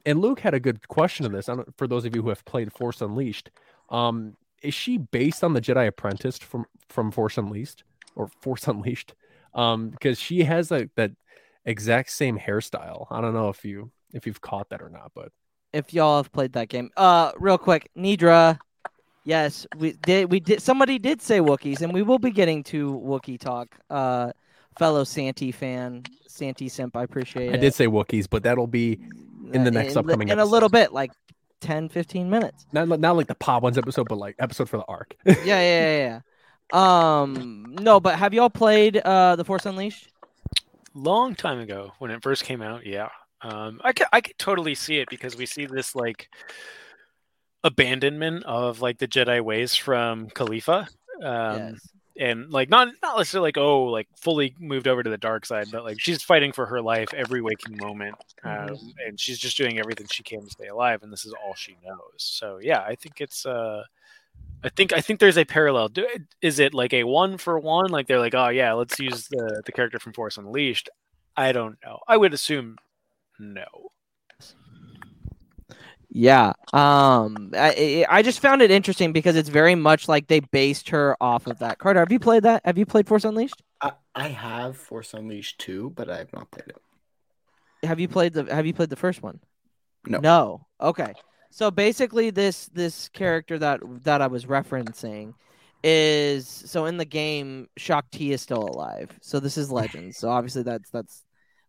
and 0.05 0.19
luke 0.19 0.39
had 0.39 0.53
a 0.53 0.59
good 0.59 0.87
question 0.87 1.25
on 1.25 1.31
this. 1.31 1.47
I 1.47 1.55
don't, 1.55 1.77
for 1.77 1.87
those 1.87 2.05
of 2.05 2.15
you 2.15 2.23
who 2.23 2.29
have 2.29 2.43
played 2.45 2.73
force 2.73 3.01
unleashed 3.01 3.51
um 3.89 4.35
is 4.61 4.73
she 4.73 4.97
based 4.97 5.43
on 5.43 5.53
the 5.53 5.61
jedi 5.61 5.87
apprentice 5.87 6.37
from 6.37 6.65
from 6.89 7.11
force 7.11 7.37
unleashed 7.37 7.83
or 8.15 8.29
force 8.41 8.67
unleashed 8.73 9.13
um 9.53 9.89
because 9.89 10.19
she 10.19 10.43
has 10.43 10.71
like 10.71 10.89
that 10.95 11.11
exact 11.65 12.09
same 12.11 12.37
hairstyle 12.39 13.07
i 13.11 13.21
don't 13.21 13.33
know 13.33 13.49
if 13.49 13.63
you 13.65 13.91
if 14.13 14.25
you've 14.25 14.41
caught 14.41 14.69
that 14.69 14.81
or 14.81 14.89
not 14.89 15.11
but 15.15 15.31
If 15.73 15.93
y'all 15.93 16.17
have 16.17 16.31
played 16.33 16.51
that 16.53 16.67
game, 16.67 16.89
uh, 16.97 17.31
real 17.39 17.57
quick, 17.57 17.87
Nidra. 17.95 18.59
Yes, 19.23 19.65
we 19.77 19.93
did. 19.93 20.29
We 20.29 20.41
did. 20.41 20.61
Somebody 20.61 20.99
did 20.99 21.21
say 21.21 21.39
Wookiees, 21.39 21.81
and 21.81 21.93
we 21.93 22.01
will 22.01 22.19
be 22.19 22.31
getting 22.31 22.61
to 22.73 22.91
Wookiee 22.99 23.39
talk. 23.39 23.67
Uh, 23.89 24.33
fellow 24.77 25.05
Santi 25.05 25.51
fan, 25.53 26.03
Santi 26.27 26.67
simp, 26.67 26.97
I 26.97 27.03
appreciate 27.03 27.51
i 27.51 27.53
it. 27.53 27.61
did 27.61 27.73
say 27.73 27.87
wookiees 27.87 28.27
but 28.29 28.43
that'll 28.43 28.67
be 28.67 28.99
in 29.53 29.63
the 29.63 29.71
next 29.71 29.95
li- 29.95 29.99
upcoming 29.99 30.27
in 30.29 30.39
a 30.39 30.45
little 30.45 30.69
bit, 30.69 30.91
like 30.91 31.11
10, 31.61 31.89
15 31.89 32.29
minutes. 32.29 32.65
not 32.73 32.87
not 32.99 33.15
like 33.15 33.27
the 33.27 33.35
Podwans 33.35 33.77
episode 33.77 34.09
but 34.09 34.17
like 34.17 34.35
episode 34.39 34.67
for 34.69 34.77
the 34.77 34.85
arc 34.85 35.15
yeah, 35.25 35.35
yeah, 35.45 35.61
yeah, 35.61 35.97
yeah. 35.97 36.19
Um, 36.73 37.75
no, 37.81 37.99
but 37.99 38.15
have 38.17 38.33
y'all 38.33 38.49
played 38.49 38.97
uh 38.97 39.35
the 39.35 39.45
Force 39.45 39.65
Unleashed? 39.65 40.09
long 40.93 41.35
time 41.35 41.59
ago 41.59 41.93
when 41.99 42.11
it 42.11 42.21
first 42.21 42.43
came 42.43 42.61
out 42.61 42.85
yeah 42.85 43.07
um 43.43 43.79
i 43.81 43.93
could 43.93 44.07
i 44.11 44.19
could 44.19 44.37
totally 44.37 44.75
see 44.75 44.97
it 44.99 45.07
because 45.09 45.37
we 45.37 45.45
see 45.45 45.65
this 45.65 45.95
like 45.95 46.27
abandonment 47.63 48.43
of 48.43 48.81
like 48.81 48.97
the 48.97 49.07
jedi 49.07 49.39
ways 49.41 49.73
from 49.75 50.27
Kalifa 50.29 50.87
um 51.23 51.57
yes. 51.73 51.87
And 52.19 52.51
like 52.51 52.69
not 52.69 52.89
not 53.01 53.17
necessarily 53.17 53.47
like 53.47 53.57
oh 53.57 53.83
like 53.83 54.07
fully 54.17 54.53
moved 54.59 54.87
over 54.87 55.01
to 55.01 55.09
the 55.09 55.17
dark 55.17 55.45
side 55.45 55.67
but 55.71 55.83
like 55.83 55.99
she's 55.99 56.21
fighting 56.21 56.51
for 56.51 56.65
her 56.65 56.81
life 56.81 57.13
every 57.13 57.41
waking 57.41 57.77
moment 57.77 58.15
um, 58.43 58.75
and 59.05 59.19
she's 59.19 59.39
just 59.39 59.57
doing 59.57 59.79
everything 59.79 60.07
she 60.11 60.23
can 60.23 60.43
to 60.43 60.49
stay 60.49 60.67
alive 60.67 61.03
and 61.03 61.11
this 61.11 61.25
is 61.25 61.33
all 61.45 61.53
she 61.55 61.77
knows 61.85 62.17
so 62.17 62.59
yeah 62.61 62.81
i 62.81 62.95
think 62.95 63.21
it's 63.21 63.45
uh 63.45 63.83
I 64.63 64.69
think 64.69 64.93
I 64.93 65.01
think 65.01 65.19
there's 65.19 65.37
a 65.37 65.45
parallel. 65.45 65.89
Do, 65.89 66.07
is 66.41 66.59
it 66.59 66.73
like 66.73 66.93
a 66.93 67.03
one 67.03 67.37
for 67.37 67.57
one? 67.57 67.89
Like 67.89 68.07
they're 68.07 68.19
like, 68.19 68.35
oh 68.35 68.49
yeah, 68.49 68.73
let's 68.73 68.99
use 68.99 69.27
the 69.27 69.63
the 69.65 69.71
character 69.71 69.99
from 69.99 70.13
Force 70.13 70.37
Unleashed. 70.37 70.89
I 71.35 71.51
don't 71.51 71.77
know. 71.83 71.99
I 72.07 72.17
would 72.17 72.33
assume 72.33 72.77
no. 73.39 73.65
Yeah. 76.13 76.53
Um, 76.73 77.51
I 77.55 78.05
I 78.09 78.21
just 78.21 78.41
found 78.41 78.61
it 78.61 78.69
interesting 78.69 79.13
because 79.13 79.37
it's 79.37 79.47
very 79.47 79.75
much 79.75 80.09
like 80.09 80.27
they 80.27 80.41
based 80.41 80.89
her 80.89 81.15
off 81.21 81.47
of 81.47 81.59
that. 81.59 81.77
Carter, 81.77 82.01
have 82.01 82.11
you 82.11 82.19
played 82.19 82.43
that? 82.43 82.65
Have 82.65 82.77
you 82.77 82.85
played 82.85 83.07
Force 83.07 83.23
Unleashed? 83.23 83.63
I, 83.79 83.93
I 84.13 84.27
have 84.27 84.75
Force 84.75 85.13
Unleashed 85.13 85.59
2, 85.59 85.91
but 85.91 86.09
I 86.09 86.17
have 86.17 86.33
not 86.33 86.51
played 86.51 86.67
it. 86.67 87.87
Have 87.87 87.99
you 87.99 88.09
played 88.09 88.33
the 88.33 88.53
Have 88.53 88.65
you 88.65 88.73
played 88.73 88.89
the 88.89 88.97
first 88.97 89.23
one? 89.23 89.39
No. 90.05 90.19
No. 90.19 90.67
Okay. 90.81 91.13
So 91.49 91.71
basically, 91.71 92.29
this 92.29 92.67
this 92.67 93.07
character 93.09 93.57
that 93.59 93.79
that 94.03 94.21
I 94.21 94.27
was 94.27 94.45
referencing 94.45 95.33
is 95.81 96.47
so 96.47 96.85
in 96.85 96.97
the 96.97 97.05
game, 97.05 97.69
Shaak 97.77 98.11
Ti 98.11 98.33
is 98.33 98.41
still 98.41 98.63
alive. 98.63 99.17
So 99.21 99.39
this 99.39 99.57
is 99.57 99.71
Legends. 99.71 100.17
so 100.17 100.29
obviously 100.29 100.63
that's 100.63 100.89
that's 100.89 101.23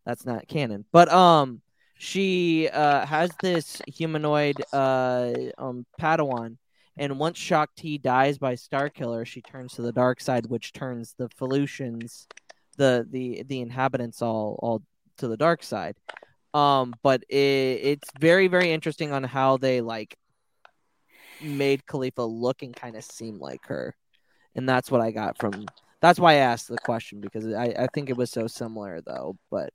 that's 0.05 0.27
not 0.27 0.49
canon. 0.49 0.85
But 0.93 1.11
um, 1.13 1.63
she 2.03 2.69
uh 2.69 3.07
has 3.07 3.31
this 3.41 3.81
humanoid 3.87 4.65
uh 4.73 5.31
um 5.57 5.87
Padawan, 6.01 6.57
And 6.97 7.19
once 7.19 7.39
Shaak 7.39 7.69
Ti 7.77 7.99
dies 7.99 8.39
by 8.39 8.55
Starkiller, 8.55 9.25
she 9.25 9.41
turns 9.41 9.75
to 9.75 9.83
the 9.83 9.93
dark 9.93 10.21
side, 10.21 10.47
which 10.47 10.73
turns 10.73 11.15
the 11.17 11.29
Felucians, 11.29 12.27
the 12.77 13.07
the 13.09 13.45
the 13.45 13.61
inhabitants 13.61 14.21
all 14.21 14.59
all 14.61 14.83
to 15.19 15.29
the 15.29 15.37
dark 15.37 15.63
side. 15.63 15.97
Um, 16.55 16.99
but 17.05 17.23
it, 17.29 17.81
it's 17.93 18.11
very 18.19 18.49
very 18.49 18.73
interesting 18.73 19.13
on 19.13 19.23
how 19.23 19.57
they 19.59 19.81
like 19.81 20.17
made 21.41 21.87
Kalifa 21.87 22.27
look 22.29 22.63
and 22.63 22.75
kind 22.75 22.97
of 22.97 23.05
seem 23.05 23.39
like 23.39 23.65
her, 23.67 23.95
and 24.57 24.69
that's 24.69 24.91
what 24.91 25.01
I 25.01 25.13
got 25.13 25.39
from. 25.39 25.67
That's 26.01 26.19
why 26.19 26.33
I 26.33 26.37
asked 26.51 26.67
the 26.69 26.79
question 26.79 27.21
because 27.21 27.47
I 27.47 27.67
I 27.79 27.87
think 27.95 28.11
it 28.11 28.17
was 28.17 28.31
so 28.33 28.49
similar 28.49 29.01
though, 29.01 29.37
but 29.53 29.71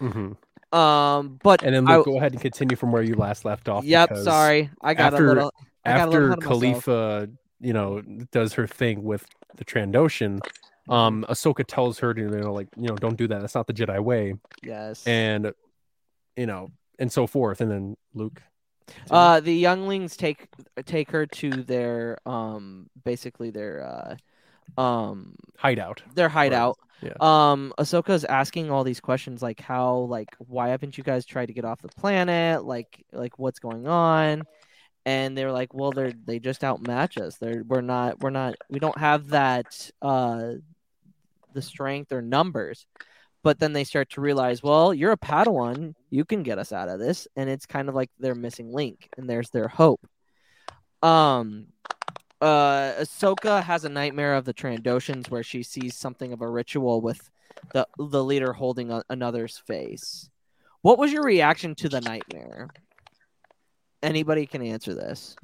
Mhm. 0.00 0.36
Um, 0.74 1.38
but 1.42 1.62
And 1.62 1.74
then 1.74 1.88
I- 1.88 1.96
Luke, 1.96 2.06
go 2.06 2.16
ahead 2.16 2.32
and 2.32 2.40
continue 2.40 2.76
from 2.76 2.90
where 2.92 3.02
you 3.02 3.14
last 3.14 3.44
left 3.44 3.68
off. 3.68 3.84
Yep, 3.84 4.16
sorry, 4.18 4.70
I 4.82 4.94
got 4.94 5.12
after- 5.14 5.24
a 5.26 5.28
little. 5.34 5.52
I 5.84 5.96
got 5.98 6.08
a 6.08 6.10
little 6.10 6.32
after 6.32 6.48
myself. 6.48 6.84
Kalifa, 6.86 7.36
you 7.60 7.72
know, 7.72 8.00
does 8.32 8.54
her 8.54 8.66
thing 8.66 9.04
with 9.04 9.24
the 9.56 9.64
Trandoshan, 9.64 10.40
um, 10.88 11.24
Ahsoka 11.28 11.64
tells 11.66 11.98
her 12.00 12.12
to, 12.14 12.20
you 12.20 12.28
know, 12.28 12.52
like, 12.52 12.68
you 12.76 12.88
know, 12.88 12.96
don't 12.96 13.16
do 13.16 13.28
that. 13.28 13.40
That's 13.40 13.54
not 13.54 13.66
the 13.66 13.72
Jedi 13.74 14.00
way, 14.02 14.34
Yes. 14.62 15.06
and 15.06 15.52
you 16.36 16.46
know, 16.46 16.70
and 16.98 17.12
so 17.12 17.26
forth. 17.26 17.60
And 17.60 17.70
then 17.70 17.96
Luke, 18.14 18.42
Uh, 19.10 19.40
the 19.40 19.54
younglings 19.54 20.16
take 20.16 20.48
take 20.84 21.10
her 21.12 21.24
to 21.26 21.50
their 21.62 22.18
um 22.26 22.90
basically 23.04 23.50
their 23.50 23.84
uh 23.86 24.16
um 24.76 25.34
hideout. 25.56 26.02
their 26.14 26.28
hideout. 26.28 26.78
yeah. 27.02 27.12
Um, 27.20 27.72
Ahsoka's 27.78 28.24
asking 28.24 28.70
all 28.70 28.84
these 28.84 29.00
questions 29.00 29.42
like 29.42 29.60
how 29.60 29.98
like 29.98 30.30
why 30.38 30.68
haven't 30.68 30.98
you 30.98 31.04
guys 31.04 31.26
tried 31.26 31.46
to 31.46 31.52
get 31.52 31.64
off 31.64 31.82
the 31.82 31.88
planet? 31.88 32.64
Like 32.64 33.04
like 33.12 33.38
what's 33.38 33.58
going 33.58 33.86
on? 33.86 34.44
And 35.06 35.36
they 35.36 35.44
were 35.44 35.52
like, 35.52 35.74
well, 35.74 35.90
they're 35.92 36.12
they 36.24 36.38
just 36.38 36.64
outmatch 36.64 37.18
us. 37.18 37.36
They're 37.36 37.62
we're 37.66 37.82
not 37.82 38.20
we're 38.20 38.30
not 38.30 38.54
we 38.70 38.78
don't 38.78 38.98
have 38.98 39.28
that 39.28 39.90
uh 40.00 40.52
the 41.52 41.62
strength 41.62 42.12
or 42.12 42.20
numbers. 42.22 42.86
But 43.42 43.58
then 43.58 43.74
they 43.74 43.84
start 43.84 44.08
to 44.12 44.22
realize, 44.22 44.62
well, 44.62 44.94
you're 44.94 45.12
a 45.12 45.18
Padawan, 45.18 45.94
you 46.08 46.24
can 46.24 46.42
get 46.42 46.58
us 46.58 46.72
out 46.72 46.88
of 46.88 46.98
this, 46.98 47.28
and 47.36 47.50
it's 47.50 47.66
kind 47.66 47.90
of 47.90 47.94
like 47.94 48.10
their 48.18 48.34
missing 48.34 48.72
link, 48.72 49.10
and 49.18 49.28
there's 49.28 49.50
their 49.50 49.68
hope. 49.68 50.00
Um, 51.02 51.66
uh, 52.44 53.00
Ahsoka 53.00 53.62
has 53.62 53.86
a 53.86 53.88
nightmare 53.88 54.34
of 54.34 54.44
the 54.44 54.52
Trandoshans 54.52 55.30
where 55.30 55.42
she 55.42 55.62
sees 55.62 55.96
something 55.96 56.30
of 56.32 56.42
a 56.42 56.48
ritual 56.48 57.00
with 57.00 57.30
the 57.72 57.88
the 57.96 58.22
leader 58.22 58.52
holding 58.52 58.90
a, 58.90 59.02
another's 59.08 59.56
face. 59.56 60.28
What 60.82 60.98
was 60.98 61.10
your 61.10 61.22
reaction 61.22 61.74
to 61.76 61.88
the 61.88 62.02
nightmare? 62.02 62.68
Anybody 64.02 64.44
can 64.44 64.60
answer 64.60 64.94
this. 64.94 65.36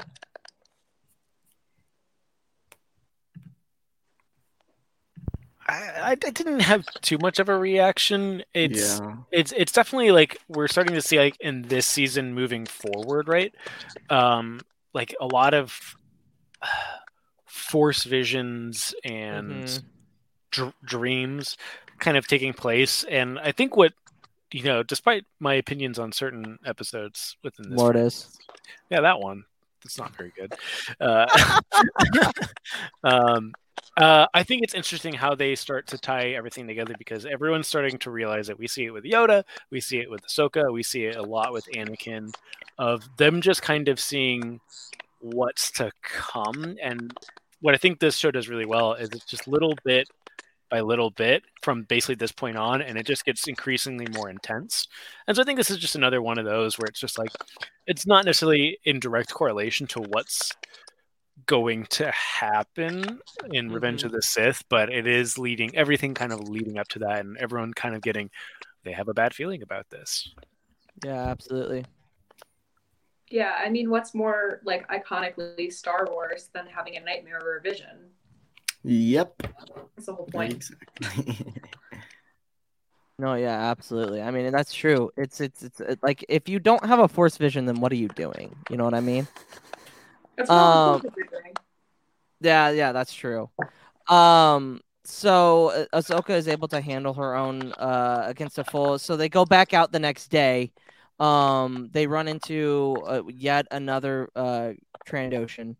I, 5.67 5.93
I 6.03 6.15
didn't 6.17 6.61
have 6.61 6.85
too 7.01 7.17
much 7.17 7.39
of 7.39 7.49
a 7.49 7.57
reaction. 7.57 8.43
It's 8.53 9.01
yeah. 9.01 9.17
it's 9.33 9.53
it's 9.57 9.73
definitely 9.73 10.11
like 10.11 10.37
we're 10.49 10.69
starting 10.69 10.95
to 10.95 11.03
see 11.03 11.19
like 11.19 11.39
in 11.41 11.63
this 11.63 11.87
season 11.87 12.35
moving 12.35 12.67
forward, 12.67 13.27
right? 13.27 13.55
Um, 14.11 14.61
like 14.93 15.15
a 15.19 15.27
lot 15.27 15.55
of 15.55 15.97
force 17.47 18.05
visions 18.05 18.95
and 19.05 19.65
Mhm. 19.65 19.83
dr- 20.51 20.75
dreams 20.85 21.57
kind 21.99 22.17
of 22.17 22.27
taking 22.27 22.53
place, 22.53 23.05
and 23.05 23.39
I 23.39 23.53
think 23.53 23.77
what 23.77 23.93
you 24.53 24.65
know, 24.65 24.83
despite 24.83 25.25
my 25.39 25.55
opinions 25.55 25.97
on 25.97 26.11
certain 26.11 26.59
episodes 26.67 27.37
within 27.45 27.71
this 27.71 27.79
Mortis. 27.79 28.37
yeah, 28.91 29.01
that 29.03 29.21
one. 29.21 29.45
It's 29.85 29.97
not 29.97 30.15
very 30.17 30.33
good. 30.37 30.53
Uh, 31.01 31.27
um, 33.05 33.53
uh, 33.97 34.27
I 34.35 34.43
think 34.43 34.63
it's 34.63 34.75
interesting 34.75 35.15
how 35.15 35.35
they 35.37 35.55
start 35.55 35.87
to 35.89 35.99
tie 35.99 36.31
everything 36.31 36.67
together 36.67 36.95
because 36.99 37.27
everyone's 37.27 37.69
starting 37.69 37.97
to 37.99 38.11
realize 38.11 38.49
that 38.49 38.59
we 38.59 38.67
see 38.67 38.87
it 38.87 38.91
with 38.91 39.05
Yoda, 39.05 39.45
we 39.71 39.81
see 39.81 39.99
it 39.99 40.11
with 40.11 40.23
Ahsoka, 40.27 40.73
we 40.73 40.83
see 40.83 41.05
it 41.05 41.17
a 41.17 41.23
lot 41.23 41.53
with 41.53 41.67
Anakin, 41.75 42.35
of 42.77 43.09
them 43.19 43.41
just 43.41 43.63
kind 43.63 43.89
of 43.89 44.01
seeing 44.01 44.61
what's 45.21 45.71
to 45.73 45.91
come. 46.03 46.77
And 46.83 47.13
what 47.61 47.75
I 47.75 47.79
think 47.79 47.99
this 47.99 48.17
show 48.17 48.31
does 48.31 48.49
really 48.49 48.67
well 48.67 48.95
is 48.95 49.11
it's 49.11 49.25
just 49.25 49.49
little 49.49 49.75
bit 49.85 50.09
by 50.71 50.81
little 50.81 51.11
bit 51.11 51.43
from 51.63 51.83
basically 51.83 52.15
this 52.15 52.33
point 52.33 52.57
on, 52.57 52.81
and 52.81 52.97
it 52.97 53.05
just 53.05 53.25
gets 53.25 53.49
increasingly 53.49 54.07
more 54.13 54.31
intense. 54.31 54.87
And 55.27 55.37
so 55.37 55.43
I 55.43 55.45
think 55.45 55.57
this 55.57 55.71
is 55.71 55.79
just 55.79 55.97
another 55.97 56.23
one 56.23 56.39
of 56.39 56.45
those 56.45 56.79
where 56.79 56.87
it's 56.87 57.01
just 57.01 57.19
like 57.19 57.33
it's 57.87 58.07
not 58.07 58.25
necessarily 58.25 58.79
in 58.85 59.01
direct 59.01 59.33
correlation 59.33 59.87
to 59.89 60.01
what's 60.01 60.53
going 61.47 61.87
to 61.87 62.11
happen 62.13 63.21
in 63.53 63.67
mm-hmm. 63.67 63.75
Revenge 63.75 64.05
of 64.05 64.13
the 64.13 64.23
Sith, 64.23 64.63
but 64.69 64.93
it 64.93 65.07
is 65.07 65.39
leading 65.39 65.75
everything 65.75 66.15
kind 66.15 66.33
of 66.33 66.49
leading 66.49 66.79
up 66.79 66.89
to 66.89 67.01
that, 67.01 67.21
and 67.21 67.37
everyone 67.39 67.75
kind 67.75 67.95
of 67.95 68.03
getting 68.03 68.31
they 68.85 68.93
have 68.93 69.09
a 69.09 69.15
bad 69.15 69.35
feeling 69.35 69.63
about 69.63 69.91
this. 69.91 70.33
Yeah, 71.05 71.27
absolutely. 71.27 71.85
Yeah, 73.31 73.55
I 73.59 73.69
mean, 73.69 73.91
what's 73.91 74.15
more 74.15 74.61
like 74.65 74.89
iconically 74.89 75.73
Star 75.73 76.09
Wars 76.11 76.51
than 76.53 76.67
having 76.67 76.97
a 76.97 77.01
nightmare 77.01 77.41
or 77.41 77.59
a 77.59 77.61
vision? 77.61 78.11
Yep. 78.83 79.43
That's 79.95 80.07
the 80.07 80.15
whole 80.15 80.27
point. 80.27 80.53
Exactly. 80.53 81.47
No, 83.21 83.35
yeah, 83.35 83.71
absolutely. 83.71 84.23
I 84.23 84.31
mean, 84.31 84.51
that's 84.51 84.73
true. 84.73 85.11
It's 85.15 85.43
it's 85.43 85.63
it's 85.63 85.79
it, 85.81 85.99
like 86.03 86.25
if 86.31 86.49
you 86.49 86.59
don't 86.59 86.83
have 86.87 87.01
a 87.01 87.07
force 87.07 87.37
vision, 87.37 87.67
then 87.67 87.79
what 87.79 87.93
are 87.93 87.97
you 87.97 88.09
doing? 88.09 88.57
You 88.71 88.79
know 88.79 88.85
what 88.85 88.95
I 88.95 89.01
mean? 89.01 89.29
That's 90.39 90.49
Um, 90.49 90.95
the 90.95 91.01
cool 91.01 91.11
kids 91.11 91.17
are 91.19 91.41
doing. 91.43 91.55
Yeah, 92.41 92.71
yeah, 92.71 92.93
that's 92.93 93.13
true. 93.13 93.51
Um, 94.09 94.81
so 95.05 95.69
uh, 95.69 96.01
Ahsoka 96.01 96.31
is 96.31 96.49
able 96.49 96.69
to 96.69 96.81
handle 96.81 97.13
her 97.13 97.35
own 97.35 97.73
uh 97.73 98.23
against 98.25 98.59
a 98.59 98.65
full. 98.65 98.99
So 98.99 99.19
they 99.19 99.29
go 99.29 99.45
back 99.45 99.75
out 99.75 99.93
the 99.93 99.99
next 99.99 100.29
day. 100.29 100.73
Um, 101.21 101.91
they 101.93 102.07
run 102.07 102.27
into 102.29 102.97
uh, 103.07 103.23
yet 103.29 103.67
another 103.71 104.31
uh 104.35 104.73
Trandoshan. 105.07 105.77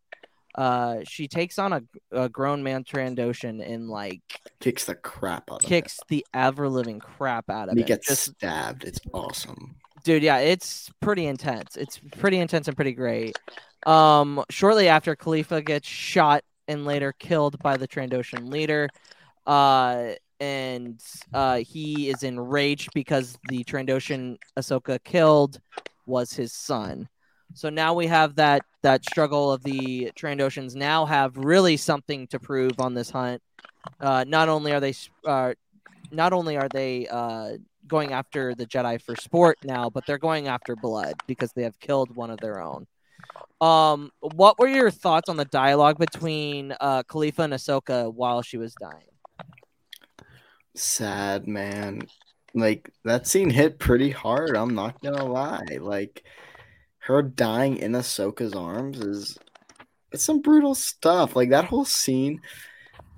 Uh, 0.55 0.99
she 1.05 1.29
takes 1.29 1.59
on 1.59 1.73
a, 1.73 1.83
a 2.13 2.29
grown 2.29 2.63
man 2.63 2.85
Trandoshan 2.85 3.65
and 3.67 3.89
like 3.89 4.21
Kicks 4.61 4.85
the 4.85 4.97
crap 4.97 5.51
out 5.51 5.63
of 5.63 5.69
kicks 5.69 5.99
the 6.09 6.27
ever 6.35 6.69
living 6.69 6.99
crap 6.99 7.49
out 7.49 7.69
of 7.71 7.71
And 7.71 7.79
he 7.79 7.83
him. 7.83 7.87
gets 7.87 8.09
Just 8.09 8.25
stabbed. 8.33 8.85
It's 8.85 9.01
awesome. 9.15 9.77
dude 10.05 10.23
yeah 10.23 10.39
it's 10.39 10.91
pretty 11.01 11.27
intense 11.27 11.77
it's 11.77 12.01
pretty 12.19 12.39
intense 12.39 12.67
and 12.69 12.77
pretty 12.77 12.93
great 12.93 13.39
um 13.87 14.43
shortly 14.51 14.89
after 14.89 15.15
kalifa 15.15 15.65
gets 15.65 15.87
shot 15.89 16.43
and 16.69 16.85
later 16.85 17.13
killed 17.19 17.59
by 17.63 17.77
the 17.77 17.87
trandoshan 17.87 18.51
leader 18.51 18.89
uh 19.47 20.13
and 20.41 21.01
uh 21.35 21.59
he 21.59 22.09
is 22.09 22.23
enraged 22.23 22.91
because 22.95 23.39
the 23.49 23.63
trandoshan 23.65 24.37
ahsoka 24.59 25.03
killed 25.05 25.61
was 26.07 26.33
his 26.33 26.53
son 26.53 27.09
so 27.55 27.69
now 27.69 27.95
we 27.95 28.07
have 28.07 28.37
that 28.37 28.63
that 28.83 29.05
struggle 29.05 29.53
of 29.53 29.63
the 29.63 30.11
trandoshans 30.17 30.75
now 30.75 31.05
have 31.05 31.37
really 31.37 31.77
something 31.77 32.27
to 32.27 32.39
prove 32.39 32.81
on 32.81 32.95
this 32.95 33.11
hunt 33.11 33.43
uh 34.01 34.25
not 34.27 34.49
only 34.49 34.73
are 34.73 34.81
they 34.81 34.95
uh 35.27 35.53
not 36.11 36.33
only 36.33 36.57
are 36.57 36.69
they 36.69 37.07
uh 37.09 37.53
going 37.91 38.13
after 38.13 38.55
the 38.55 38.65
Jedi 38.65 39.03
for 39.03 39.17
sport 39.17 39.59
now, 39.65 39.91
but 39.91 40.07
they're 40.07 40.19
going 40.19 40.49
after 40.49 40.77
blood 40.77 41.15
because 41.27 41.53
they 41.53 41.65
have 41.65 41.79
killed 41.81 42.15
one 42.15 42.31
of 42.31 42.39
their 42.39 42.63
own. 42.63 42.87
Um, 43.61 44.11
what 44.21 44.59
were 44.59 44.69
your 44.69 44.91
thoughts 44.91 45.29
on 45.29 45.37
the 45.37 45.45
dialogue 45.45 45.99
between 45.99 46.75
uh, 46.81 47.03
Kalifa 47.03 47.41
and 47.41 47.53
Ahsoka 47.53 48.13
while 48.13 48.41
she 48.41 48.57
was 48.57 48.75
dying? 48.75 49.10
Sad 50.75 51.47
man. 51.47 52.03
Like 52.55 52.91
that 53.05 53.27
scene 53.27 53.51
hit 53.51 53.79
pretty 53.79 54.11
hard. 54.11 54.57
I'm 54.57 54.75
not 54.75 55.01
gonna 55.03 55.25
lie. 55.25 55.79
Like 55.81 56.25
her 56.99 57.23
dying 57.23 57.77
in 57.79 57.93
Ahsoka's 57.93 58.55
arms 58.55 59.01
is 59.01 59.39
it's 60.13 60.25
some 60.25 60.41
brutal 60.41 60.75
stuff. 60.75 61.37
Like 61.37 61.51
that 61.51 61.67
whole 61.67 61.85
scene. 61.85 62.41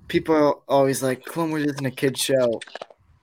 People 0.07 0.35
are 0.35 0.53
always 0.67 1.01
like, 1.01 1.23
Clone 1.25 1.49
Wars 1.49 1.63
isn't 1.63 1.85
a 1.85 1.91
kid 1.91 2.17
show. 2.17 2.59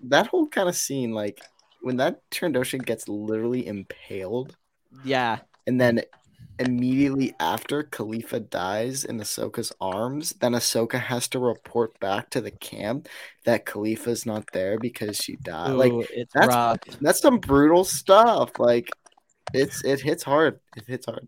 That 0.05 0.27
whole 0.29 0.49
kind 0.49 0.69
of 0.69 0.75
scene, 0.75 1.13
like 1.13 1.41
when 1.83 1.97
that 1.99 2.23
Trandoshan 2.31 2.85
gets 2.85 3.09
literally 3.09 3.67
impaled, 3.67 4.57
Yeah, 5.05 5.41
and 5.67 5.81
then 5.81 6.03
immediately 6.61 7.35
after 7.41 7.83
Kalifa 7.83 8.49
dies 8.49 9.05
in 9.05 9.19
Ahsoka's 9.19 9.73
arms, 9.81 10.35
then 10.41 10.53
Ahsoka 10.53 11.01
has 11.01 11.27
to 11.29 11.39
report 11.39 11.99
back 12.01 12.31
to 12.31 12.41
the 12.41 12.51
camp 12.51 13.09
that 13.45 13.67
Kalifa's 13.67 14.27
not 14.27 14.45
there 14.53 14.79
because 14.79 15.17
she 15.17 15.37
died. 15.37 15.73
like 15.73 15.93
Ooh, 15.93 16.05
it's 16.13 16.33
that's 16.35 16.49
rough. 16.49 16.79
that's 17.01 17.21
some 17.21 17.39
brutal 17.39 17.85
stuff. 17.85 18.59
Like 18.59 18.91
it's 19.55 19.85
it 19.85 20.01
hits 20.01 20.23
hard. 20.23 20.61
It 20.77 20.85
hits 20.87 21.07
hard. 21.07 21.27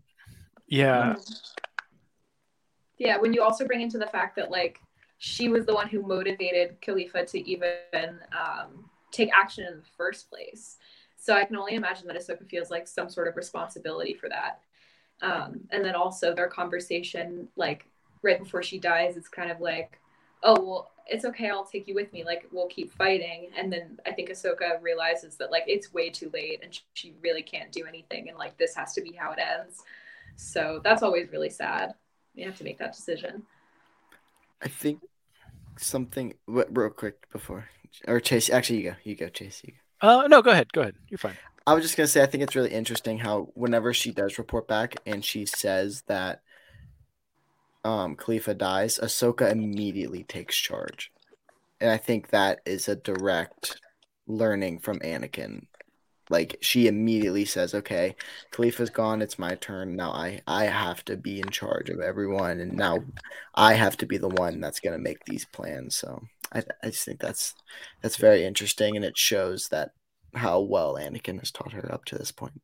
Yeah, 0.67 1.15
Mhm. 1.15 1.41
Yeah, 2.97 3.17
when 3.17 3.33
you 3.33 3.41
also 3.41 3.65
bring 3.65 3.81
into 3.81 3.97
the 3.97 4.07
fact 4.07 4.35
that 4.37 4.51
like 4.51 4.79
she 5.17 5.49
was 5.49 5.65
the 5.65 5.73
one 5.73 5.87
who 5.87 6.01
motivated 6.05 6.81
Kalifa 6.81 7.29
to 7.31 7.49
even 7.49 8.19
um, 8.37 8.89
take 9.11 9.29
action 9.33 9.65
in 9.65 9.77
the 9.77 9.85
first 9.97 10.29
place. 10.29 10.77
So 11.17 11.33
I 11.33 11.45
can 11.45 11.55
only 11.55 11.75
imagine 11.75 12.07
that 12.07 12.17
Ahsoka 12.17 12.47
feels 12.49 12.69
like 12.69 12.87
some 12.87 13.09
sort 13.09 13.27
of 13.27 13.35
responsibility 13.37 14.13
for 14.13 14.27
that. 14.29 14.59
Um, 15.23 15.61
and 15.71 15.83
then 15.83 15.95
also 15.95 16.35
their 16.35 16.47
conversation, 16.47 17.47
like 17.55 17.85
right 18.21 18.37
before 18.37 18.61
she 18.61 18.77
dies, 18.77 19.17
it's 19.17 19.29
kind 19.29 19.49
of 19.49 19.61
like, 19.61 19.97
oh 20.43 20.61
well, 20.61 20.91
it's 21.07 21.25
okay, 21.25 21.49
I'll 21.49 21.65
take 21.65 21.87
you 21.87 21.95
with 21.95 22.11
me. 22.13 22.23
Like 22.23 22.45
we'll 22.51 22.67
keep 22.67 22.91
fighting. 22.91 23.49
And 23.57 23.71
then 23.71 23.99
I 24.05 24.11
think 24.11 24.29
Ahsoka 24.29 24.81
realizes 24.81 25.35
that 25.37 25.49
like 25.49 25.63
it's 25.67 25.93
way 25.93 26.09
too 26.09 26.29
late 26.33 26.59
and 26.61 26.77
she 26.93 27.13
really 27.21 27.41
can't 27.41 27.71
do 27.71 27.85
anything, 27.85 28.29
and 28.29 28.37
like 28.37 28.57
this 28.57 28.75
has 28.75 28.93
to 28.93 29.01
be 29.01 29.13
how 29.13 29.31
it 29.31 29.39
ends. 29.39 29.81
So 30.35 30.81
that's 30.83 31.03
always 31.03 31.31
really 31.31 31.49
sad. 31.49 31.93
You 32.35 32.45
have 32.45 32.57
to 32.57 32.63
make 32.63 32.79
that 32.79 32.93
decision. 32.93 33.43
I 34.61 34.67
think 34.67 34.99
something 35.77 36.33
wh- 36.47 36.69
real 36.69 36.89
quick 36.89 37.29
before 37.31 37.69
or 38.07 38.19
Chase. 38.19 38.49
Actually, 38.49 38.83
you 38.83 38.91
go. 38.91 38.95
You 39.03 39.15
go, 39.15 39.29
Chase. 39.29 39.61
You 39.63 39.73
go. 40.01 40.07
Uh, 40.07 40.27
no, 40.27 40.41
go 40.41 40.51
ahead. 40.51 40.73
Go 40.73 40.81
ahead. 40.81 40.95
You're 41.09 41.17
fine. 41.17 41.37
I 41.65 41.73
was 41.73 41.83
just 41.83 41.95
gonna 41.95 42.07
say 42.07 42.21
I 42.21 42.25
think 42.25 42.43
it's 42.43 42.55
really 42.55 42.73
interesting 42.73 43.19
how 43.19 43.49
whenever 43.53 43.93
she 43.93 44.11
does 44.11 44.37
report 44.37 44.67
back 44.67 44.95
and 45.05 45.23
she 45.23 45.45
says 45.45 46.03
that 46.07 46.41
um 47.83 48.15
Kalifa 48.15 48.57
dies, 48.57 48.99
Ahsoka 49.01 49.51
immediately 49.51 50.23
takes 50.23 50.55
charge. 50.55 51.11
And 51.81 51.91
I 51.91 51.97
think 51.97 52.29
that 52.29 52.61
is 52.65 52.87
a 52.89 52.95
direct 52.95 53.81
learning 54.27 54.79
from 54.79 54.99
Anakin. 55.01 55.67
Like 56.29 56.57
she 56.61 56.87
immediately 56.87 57.45
says, 57.45 57.75
"Okay, 57.75 58.15
Kalifa's 58.51 58.89
gone. 58.91 59.21
It's 59.21 59.39
my 59.39 59.55
turn 59.55 59.95
now. 59.97 60.11
I 60.13 60.41
I 60.47 60.65
have 60.65 61.05
to 61.05 61.17
be 61.17 61.39
in 61.41 61.49
charge 61.49 61.89
of 61.89 61.99
everyone, 62.01 62.59
and 62.61 62.73
now 62.73 62.99
I 63.55 63.73
have 63.75 63.97
to 63.97 64.05
be 64.07 64.17
the 64.17 64.29
one 64.29 64.61
that's 64.61 64.79
gonna 64.81 64.99
make 64.99 65.25
these 65.25 65.45
plans." 65.45 65.97
So 65.97 66.23
I 66.53 66.63
I 66.83 66.87
just 66.91 67.05
think 67.05 67.19
that's 67.21 67.55
that's 68.01 68.17
very 68.17 68.45
interesting, 68.45 68.95
and 68.95 69.05
it 69.05 69.17
shows 69.17 69.69
that 69.69 69.91
how 70.35 70.59
well 70.61 70.95
Anakin 70.95 71.39
has 71.39 71.51
taught 71.51 71.73
her 71.73 71.91
up 71.91 72.05
to 72.05 72.17
this 72.17 72.31
point. 72.31 72.61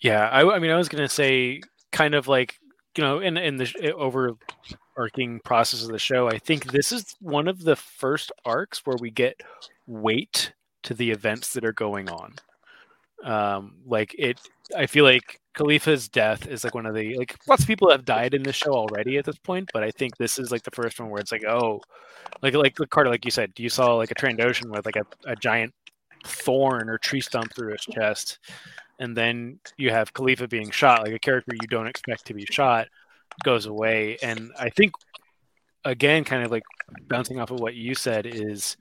Yeah, 0.00 0.28
I, 0.28 0.56
I 0.56 0.58
mean, 0.58 0.70
I 0.70 0.76
was 0.76 0.88
gonna 0.88 1.08
say, 1.08 1.60
kind 1.92 2.14
of 2.14 2.28
like 2.28 2.58
you 2.96 3.04
know, 3.04 3.20
in 3.20 3.36
in 3.36 3.56
the 3.56 3.92
overarching 3.96 5.40
process 5.44 5.82
of 5.82 5.90
the 5.90 5.98
show, 5.98 6.28
I 6.28 6.38
think 6.38 6.72
this 6.72 6.92
is 6.92 7.14
one 7.20 7.48
of 7.48 7.62
the 7.62 7.76
first 7.76 8.32
arcs 8.44 8.84
where 8.84 8.96
we 9.00 9.10
get 9.10 9.40
weight 9.86 10.52
to 10.82 10.94
the 10.94 11.10
events 11.10 11.52
that 11.52 11.64
are 11.64 11.72
going 11.72 12.08
on. 12.08 12.34
Um, 13.22 13.74
like 13.86 14.14
it, 14.18 14.40
I 14.76 14.86
feel 14.86 15.04
like 15.04 15.40
Kalifa's 15.56 16.08
death 16.08 16.46
is 16.46 16.64
like 16.64 16.74
one 16.74 16.86
of 16.86 16.94
the 16.94 17.16
like 17.18 17.36
lots 17.46 17.62
of 17.62 17.68
people 17.68 17.90
have 17.90 18.04
died 18.04 18.34
in 18.34 18.42
this 18.42 18.56
show 18.56 18.72
already 18.72 19.18
at 19.18 19.24
this 19.24 19.38
point, 19.38 19.70
but 19.72 19.82
I 19.82 19.90
think 19.90 20.16
this 20.16 20.38
is 20.38 20.50
like 20.50 20.62
the 20.62 20.70
first 20.70 20.98
one 20.98 21.10
where 21.10 21.20
it's 21.20 21.32
like, 21.32 21.44
oh, 21.44 21.80
like 22.42 22.54
like 22.54 22.76
the 22.76 22.86
Carter, 22.86 23.10
like 23.10 23.24
you 23.24 23.30
said, 23.30 23.52
you 23.56 23.68
saw 23.68 23.94
like 23.94 24.10
a 24.10 24.14
Trandoshan 24.14 24.70
with 24.70 24.86
like 24.86 24.96
a, 24.96 25.04
a 25.26 25.36
giant 25.36 25.74
thorn 26.24 26.88
or 26.88 26.98
tree 26.98 27.20
stump 27.20 27.54
through 27.54 27.72
his 27.72 27.82
chest, 27.82 28.38
and 28.98 29.16
then 29.16 29.58
you 29.76 29.90
have 29.90 30.12
Kalifa 30.12 30.48
being 30.48 30.70
shot, 30.70 31.04
like 31.04 31.14
a 31.14 31.18
character 31.18 31.54
you 31.54 31.68
don't 31.68 31.86
expect 31.86 32.26
to 32.26 32.34
be 32.34 32.46
shot, 32.50 32.88
goes 33.44 33.66
away, 33.66 34.18
and 34.22 34.50
I 34.58 34.70
think 34.70 34.92
again, 35.84 36.24
kind 36.24 36.44
of 36.44 36.50
like 36.50 36.62
bouncing 37.08 37.40
off 37.40 37.50
of 37.50 37.60
what 37.60 37.74
you 37.74 37.94
said 37.94 38.26
is 38.26 38.76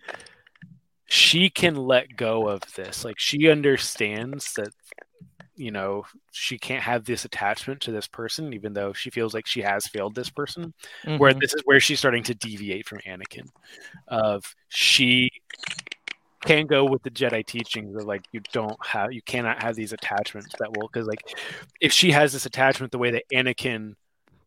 she 1.05 1.49
can 1.49 1.75
let 1.75 2.15
go 2.15 2.47
of 2.47 2.61
this. 2.75 3.03
Like 3.05 3.19
she 3.19 3.49
understands 3.49 4.53
that 4.53 4.69
you 5.55 5.71
know 5.71 6.05
she 6.31 6.57
can't 6.57 6.83
have 6.83 7.03
this 7.03 7.25
attachment 7.25 7.81
to 7.81 7.91
this 7.91 8.07
person 8.07 8.53
even 8.53 8.71
though 8.71 8.93
she 8.93 9.09
feels 9.09 9.33
like 9.33 9.45
she 9.45 9.61
has 9.61 9.85
failed 9.87 10.15
this 10.15 10.29
person 10.29 10.73
where 11.17 11.33
Mhm. 11.33 11.41
this 11.41 11.53
is 11.53 11.61
where 11.65 11.81
she's 11.81 11.99
starting 11.99 12.23
to 12.23 12.33
deviate 12.33 12.87
from 12.87 12.99
anakin 12.99 13.45
of 14.07 14.55
she 14.69 15.29
can 16.45 16.65
go 16.67 16.85
with 16.85 17.03
the 17.03 17.09
jedi 17.11 17.45
teachings 17.45 17.95
of 17.95 18.03
like 18.05 18.23
you 18.31 18.39
don't 18.53 18.77
have 18.85 19.11
you 19.11 19.21
cannot 19.21 19.61
have 19.61 19.75
these 19.75 19.91
attachments 19.91 20.55
that 20.59 20.69
will 20.77 20.87
because 20.87 21.05
like 21.07 21.21
if 21.81 21.91
she 21.91 22.11
has 22.11 22.31
this 22.31 22.45
attachment 22.45 22.91
the 22.91 22.97
way 22.97 23.11
that 23.11 23.23
anakin 23.33 23.93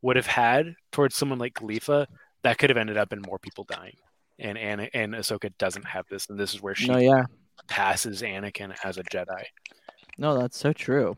would 0.00 0.16
have 0.16 0.26
had 0.26 0.74
towards 0.90 1.14
someone 1.14 1.38
like 1.38 1.54
Kalifa, 1.54 2.06
that 2.42 2.58
could 2.58 2.70
have 2.70 2.76
ended 2.76 2.96
up 2.96 3.12
in 3.12 3.22
more 3.22 3.38
people 3.38 3.64
dying 3.64 3.94
and 4.38 4.58
Anna 4.58 4.88
and 4.92 5.14
Ahsoka 5.14 5.50
doesn't 5.58 5.86
have 5.86 6.06
this, 6.08 6.28
and 6.28 6.38
this 6.38 6.52
is 6.54 6.60
where 6.60 6.74
she 6.74 6.88
No, 6.88 6.98
yeah. 6.98 7.24
passes 7.68 8.22
Anakin 8.22 8.74
as 8.84 8.98
a 8.98 9.02
Jedi. 9.04 9.44
No, 10.18 10.36
that's 10.38 10.58
so 10.58 10.72
true. 10.72 11.16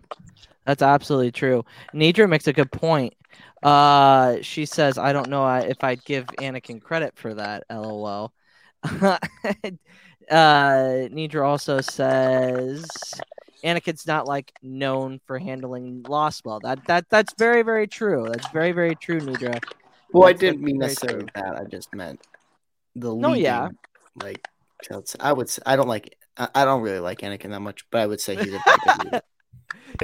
That's 0.66 0.82
absolutely 0.82 1.32
true. 1.32 1.64
Nidra 1.94 2.28
makes 2.28 2.46
a 2.46 2.52
good 2.52 2.70
point. 2.70 3.14
Uh, 3.62 4.36
she 4.42 4.66
says, 4.66 4.98
"I 4.98 5.12
don't 5.12 5.28
know 5.28 5.46
if 5.56 5.82
I'd 5.82 6.04
give 6.04 6.26
Anakin 6.38 6.80
credit 6.80 7.16
for 7.16 7.34
that." 7.34 7.64
LOL. 7.70 8.32
uh, 10.30 11.08
Nidra 11.10 11.44
also 11.44 11.80
says, 11.80 12.86
"Anakin's 13.64 14.06
not 14.06 14.26
like 14.26 14.52
known 14.62 15.20
for 15.26 15.38
handling 15.38 16.02
loss 16.08 16.42
well." 16.44 16.60
That 16.60 16.86
that 16.86 17.08
that's 17.10 17.34
very 17.38 17.62
very 17.62 17.86
true. 17.86 18.26
That's 18.30 18.48
very 18.52 18.72
very 18.72 18.94
true, 18.94 19.20
Nidra. 19.20 19.62
Well, 20.12 20.28
I 20.28 20.32
didn't 20.32 20.60
mean 20.62 20.78
necessarily 20.78 21.26
true. 21.26 21.42
that. 21.42 21.56
I 21.56 21.64
just 21.64 21.92
meant 21.94 22.20
the 22.94 23.14
No, 23.14 23.32
yeah. 23.34 23.68
like 24.22 24.46
that's- 24.88 25.16
I 25.20 25.32
would. 25.32 25.50
I 25.66 25.76
don't 25.76 25.88
like. 25.88 26.16
I 26.36 26.48
I 26.54 26.64
don't 26.64 26.82
really 26.82 27.00
like 27.00 27.20
Anakin 27.20 27.50
that 27.50 27.60
much, 27.60 27.84
but 27.90 28.00
I 28.00 28.06
would 28.06 28.20
say 28.20 28.36
he's 28.36 28.52
a 28.54 28.60
pretty 28.60 29.10
good. 29.10 29.22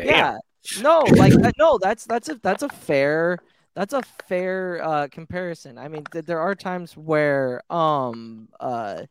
Yeah. 0.04 0.38
No, 0.80 1.00
like 1.16 1.32
no, 1.58 1.78
that's 1.78 2.04
that's 2.04 2.28
a 2.28 2.34
that's 2.42 2.62
a 2.62 2.68
fair 2.68 3.38
that's 3.74 3.92
a 3.92 4.02
fair 4.28 4.80
uh 4.84 5.08
comparison. 5.10 5.78
I 5.78 5.88
mean, 5.88 6.04
th- 6.12 6.24
there 6.26 6.38
are 6.40 6.54
times 6.54 6.96
where 6.96 7.62
um 7.70 8.48
uh 8.60 9.02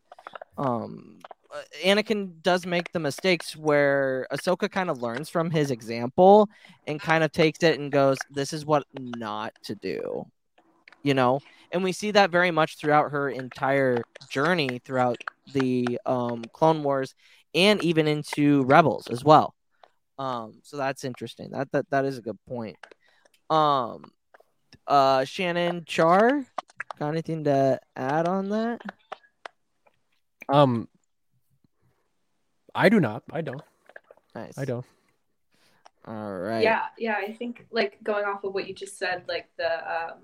um 0.58 1.20
uh, 1.54 1.62
Anakin 1.84 2.42
does 2.44 2.66
make 2.66 2.92
the 2.92 3.00
mistakes 3.00 3.56
where 3.56 4.28
Ahsoka 4.32 4.70
kind 4.70 4.90
of 4.90 5.02
learns 5.02 5.30
from 5.30 5.50
his 5.50 5.72
example 5.72 6.48
and 6.86 7.02
kind 7.02 7.24
of 7.24 7.32
takes 7.32 7.64
it 7.64 7.80
and 7.80 7.92
goes, 7.92 8.18
"This 8.30 8.54
is 8.54 8.66
what 8.66 8.84
not 8.94 9.54
to 9.64 9.76
do," 9.76 10.26
you 11.02 11.14
know. 11.16 11.40
And 11.72 11.84
we 11.84 11.92
see 11.92 12.12
that 12.12 12.30
very 12.30 12.52
much 12.52 12.78
throughout 12.78 13.12
her 13.12 13.30
entire 13.30 14.04
journey 14.30 14.80
throughout 14.86 15.18
the 15.54 16.00
um, 16.06 16.44
Clone 16.54 16.84
Wars 16.84 17.16
and 17.56 17.82
even 17.82 18.08
into 18.08 18.64
Rebels 18.64 19.08
as 19.10 19.24
well. 19.24 19.56
Um, 20.18 20.60
so 20.64 20.78
that's 20.78 21.04
interesting. 21.04 21.52
That 21.52 21.72
that 21.72 21.90
that 21.90 22.06
is 22.06 22.18
a 22.18 22.22
good 22.22 22.38
point. 22.48 22.78
Um, 23.50 24.12
uh, 24.86 25.24
Shannon 25.24 25.84
Char, 25.86 26.46
got 27.00 27.10
anything 27.10 27.46
to 27.46 27.80
add 27.96 28.28
on 28.28 28.50
that? 28.50 28.82
Um, 30.52 30.88
I 32.74 32.90
do 32.90 33.00
not. 33.00 33.24
I 33.32 33.42
don't. 33.42 33.62
Nice. 34.36 34.58
I 34.58 34.66
don't. 34.66 34.86
All 36.06 36.38
right. 36.38 36.64
Yeah, 36.64 36.84
yeah. 36.98 37.16
I 37.18 37.34
think 37.34 37.68
like 37.72 37.98
going 38.04 38.26
off 38.26 38.44
of 38.44 38.54
what 38.54 38.68
you 38.68 38.74
just 38.74 38.98
said, 38.98 39.26
like 39.28 39.48
the 39.58 39.80
um, 39.92 40.20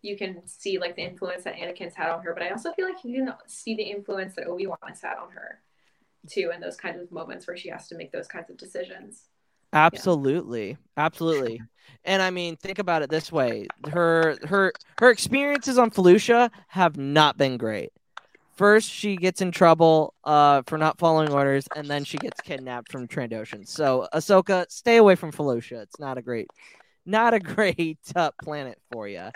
you 0.00 0.16
can 0.16 0.46
see 0.46 0.78
like 0.78 0.96
the 0.96 1.02
influence 1.02 1.44
that 1.44 1.54
Anakin's 1.54 1.94
had 1.94 2.10
on 2.10 2.22
her, 2.22 2.34
but 2.34 2.42
I 2.42 2.50
also 2.50 2.72
feel 2.72 2.86
like 2.86 3.04
you 3.04 3.14
can 3.14 3.32
see 3.46 3.74
the 3.74 3.82
influence 3.82 4.34
that 4.36 4.46
Obi 4.46 4.66
Wan's 4.66 5.00
had 5.02 5.16
on 5.16 5.30
her 5.32 5.60
too, 6.28 6.50
in 6.54 6.60
those 6.60 6.76
kinds 6.76 7.00
of 7.00 7.10
moments 7.10 7.46
where 7.46 7.56
she 7.56 7.68
has 7.68 7.88
to 7.88 7.96
make 7.96 8.12
those 8.12 8.28
kinds 8.28 8.48
of 8.48 8.56
decisions. 8.56 9.24
Absolutely. 9.72 10.76
Absolutely. 10.96 11.60
And 12.04 12.22
I 12.22 12.30
mean, 12.30 12.56
think 12.56 12.78
about 12.78 13.02
it 13.02 13.10
this 13.10 13.32
way. 13.32 13.66
Her 13.90 14.36
her 14.44 14.72
her 14.98 15.10
experiences 15.10 15.78
on 15.78 15.90
Felucia 15.90 16.50
have 16.68 16.96
not 16.96 17.38
been 17.38 17.56
great. 17.56 17.90
First, 18.62 18.88
she 18.88 19.16
gets 19.16 19.40
in 19.40 19.50
trouble 19.50 20.14
uh, 20.22 20.62
for 20.68 20.78
not 20.78 20.96
following 20.96 21.32
orders, 21.32 21.66
and 21.74 21.88
then 21.88 22.04
she 22.04 22.16
gets 22.16 22.40
kidnapped 22.40 22.92
from 22.92 23.08
Trandoshan. 23.08 23.66
So, 23.66 24.06
Ahsoka, 24.14 24.70
stay 24.70 24.98
away 24.98 25.16
from 25.16 25.32
Felucia. 25.32 25.82
It's 25.82 25.98
not 25.98 26.16
a 26.16 26.22
great, 26.22 26.46
not 27.04 27.34
a 27.34 27.40
great 27.40 27.98
uh, 28.14 28.30
planet 28.40 28.78
for 28.92 29.08
you. 29.08 29.30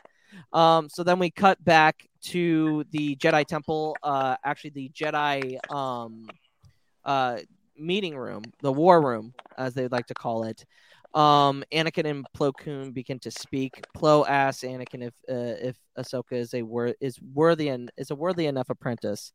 Um, 0.52 0.88
so 0.88 1.02
then 1.02 1.18
we 1.18 1.32
cut 1.32 1.64
back 1.64 2.06
to 2.26 2.84
the 2.92 3.16
Jedi 3.16 3.44
Temple. 3.44 3.96
Uh, 4.00 4.36
actually, 4.44 4.70
the 4.70 4.90
Jedi 4.90 5.58
um, 5.72 6.28
uh, 7.04 7.38
meeting 7.76 8.16
room, 8.16 8.44
the 8.62 8.72
war 8.72 9.02
room, 9.02 9.34
as 9.58 9.74
they'd 9.74 9.90
like 9.90 10.06
to 10.06 10.14
call 10.14 10.44
it. 10.44 10.64
Um, 11.14 11.64
Anakin 11.72 12.04
and 12.04 12.26
Plo 12.36 12.52
Koon 12.56 12.92
begin 12.92 13.18
to 13.20 13.30
speak. 13.30 13.82
Plo 13.96 14.28
asks 14.28 14.62
Anakin 14.62 15.06
if 15.06 15.14
uh, 15.28 15.56
if 15.68 15.76
Ahsoka 15.98 16.32
is 16.32 16.54
a 16.54 16.62
wor- 16.62 16.94
is 17.00 17.18
worthy 17.34 17.68
and 17.68 17.90
is 17.96 18.10
a 18.10 18.14
worthy 18.14 18.46
enough 18.46 18.70
apprentice. 18.70 19.32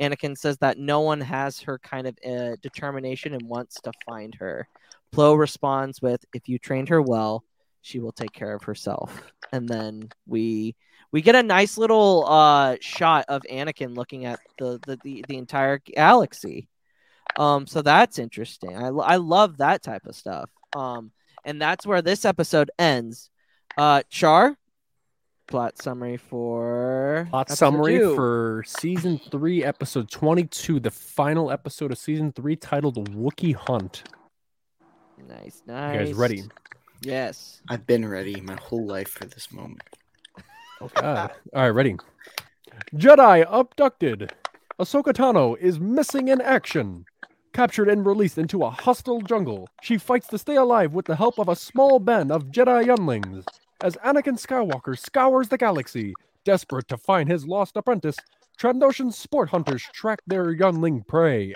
Anakin 0.00 0.36
says 0.36 0.58
that 0.58 0.78
no 0.78 1.00
one 1.00 1.20
has 1.20 1.60
her 1.60 1.78
kind 1.78 2.06
of 2.06 2.16
uh, 2.26 2.56
determination 2.62 3.34
and 3.34 3.42
wants 3.48 3.80
to 3.82 3.92
find 4.06 4.34
her. 4.36 4.66
Plo 5.14 5.38
responds 5.38 6.02
with, 6.02 6.24
"If 6.34 6.48
you 6.48 6.58
trained 6.58 6.88
her 6.88 7.00
well, 7.00 7.44
she 7.82 8.00
will 8.00 8.12
take 8.12 8.32
care 8.32 8.54
of 8.54 8.64
herself." 8.64 9.22
And 9.52 9.68
then 9.68 10.10
we 10.26 10.74
we 11.12 11.22
get 11.22 11.34
a 11.34 11.42
nice 11.42 11.76
little 11.78 12.24
uh, 12.26 12.76
shot 12.80 13.26
of 13.28 13.42
Anakin 13.50 13.96
looking 13.96 14.24
at 14.24 14.40
the 14.58 14.80
the, 14.86 14.98
the, 15.02 15.24
the 15.28 15.36
entire 15.36 15.78
galaxy. 15.78 16.68
Um, 17.36 17.66
so 17.66 17.80
that's 17.82 18.18
interesting. 18.18 18.76
I, 18.76 18.88
I 18.88 19.16
love 19.16 19.58
that 19.58 19.82
type 19.82 20.06
of 20.06 20.14
stuff. 20.14 20.50
Um, 20.74 21.12
and 21.44 21.60
that's 21.60 21.86
where 21.86 22.02
this 22.02 22.24
episode 22.24 22.70
ends. 22.78 23.30
Uh, 23.76 24.02
Char, 24.10 24.56
plot 25.48 25.80
summary 25.80 26.16
for 26.16 27.26
Plot 27.30 27.50
summary 27.50 27.98
two. 27.98 28.14
for 28.14 28.64
season 28.66 29.20
three, 29.30 29.64
episode 29.64 30.10
twenty-two, 30.10 30.80
the 30.80 30.90
final 30.90 31.50
episode 31.50 31.90
of 31.92 31.98
season 31.98 32.32
three, 32.32 32.56
titled 32.56 33.10
"Wookiee 33.14 33.54
Hunt." 33.54 34.04
nice, 35.26 35.62
nice. 35.66 35.92
You 35.94 35.98
nice. 35.98 36.08
guys 36.08 36.14
ready? 36.14 36.42
Yes. 37.02 37.60
I've 37.68 37.86
been 37.86 38.06
ready 38.06 38.40
my 38.40 38.56
whole 38.60 38.86
life 38.86 39.08
for 39.08 39.24
this 39.24 39.52
moment. 39.52 39.82
Oh 40.80 40.90
God! 40.94 41.32
All 41.54 41.62
right, 41.62 41.68
ready. 41.68 41.96
Jedi 42.94 43.46
abducted. 43.50 44.32
Ahsoka 44.78 45.12
Tano 45.12 45.56
is 45.58 45.78
missing 45.78 46.28
in 46.28 46.40
action. 46.40 47.04
Captured 47.52 47.90
and 47.90 48.06
released 48.06 48.38
into 48.38 48.64
a 48.64 48.70
hostile 48.70 49.20
jungle, 49.20 49.68
she 49.82 49.98
fights 49.98 50.26
to 50.28 50.38
stay 50.38 50.56
alive 50.56 50.94
with 50.94 51.04
the 51.04 51.16
help 51.16 51.38
of 51.38 51.50
a 51.50 51.56
small 51.56 51.98
band 51.98 52.32
of 52.32 52.46
Jedi 52.46 52.86
younglings. 52.86 53.44
As 53.82 53.96
Anakin 53.96 54.40
Skywalker 54.40 54.98
scours 54.98 55.48
the 55.48 55.58
galaxy, 55.58 56.14
desperate 56.46 56.88
to 56.88 56.96
find 56.96 57.28
his 57.28 57.46
lost 57.46 57.76
apprentice, 57.76 58.16
Trandoshan 58.58 59.12
sport 59.12 59.50
hunters 59.50 59.82
track 59.92 60.20
their 60.26 60.50
youngling 60.50 61.02
prey. 61.02 61.54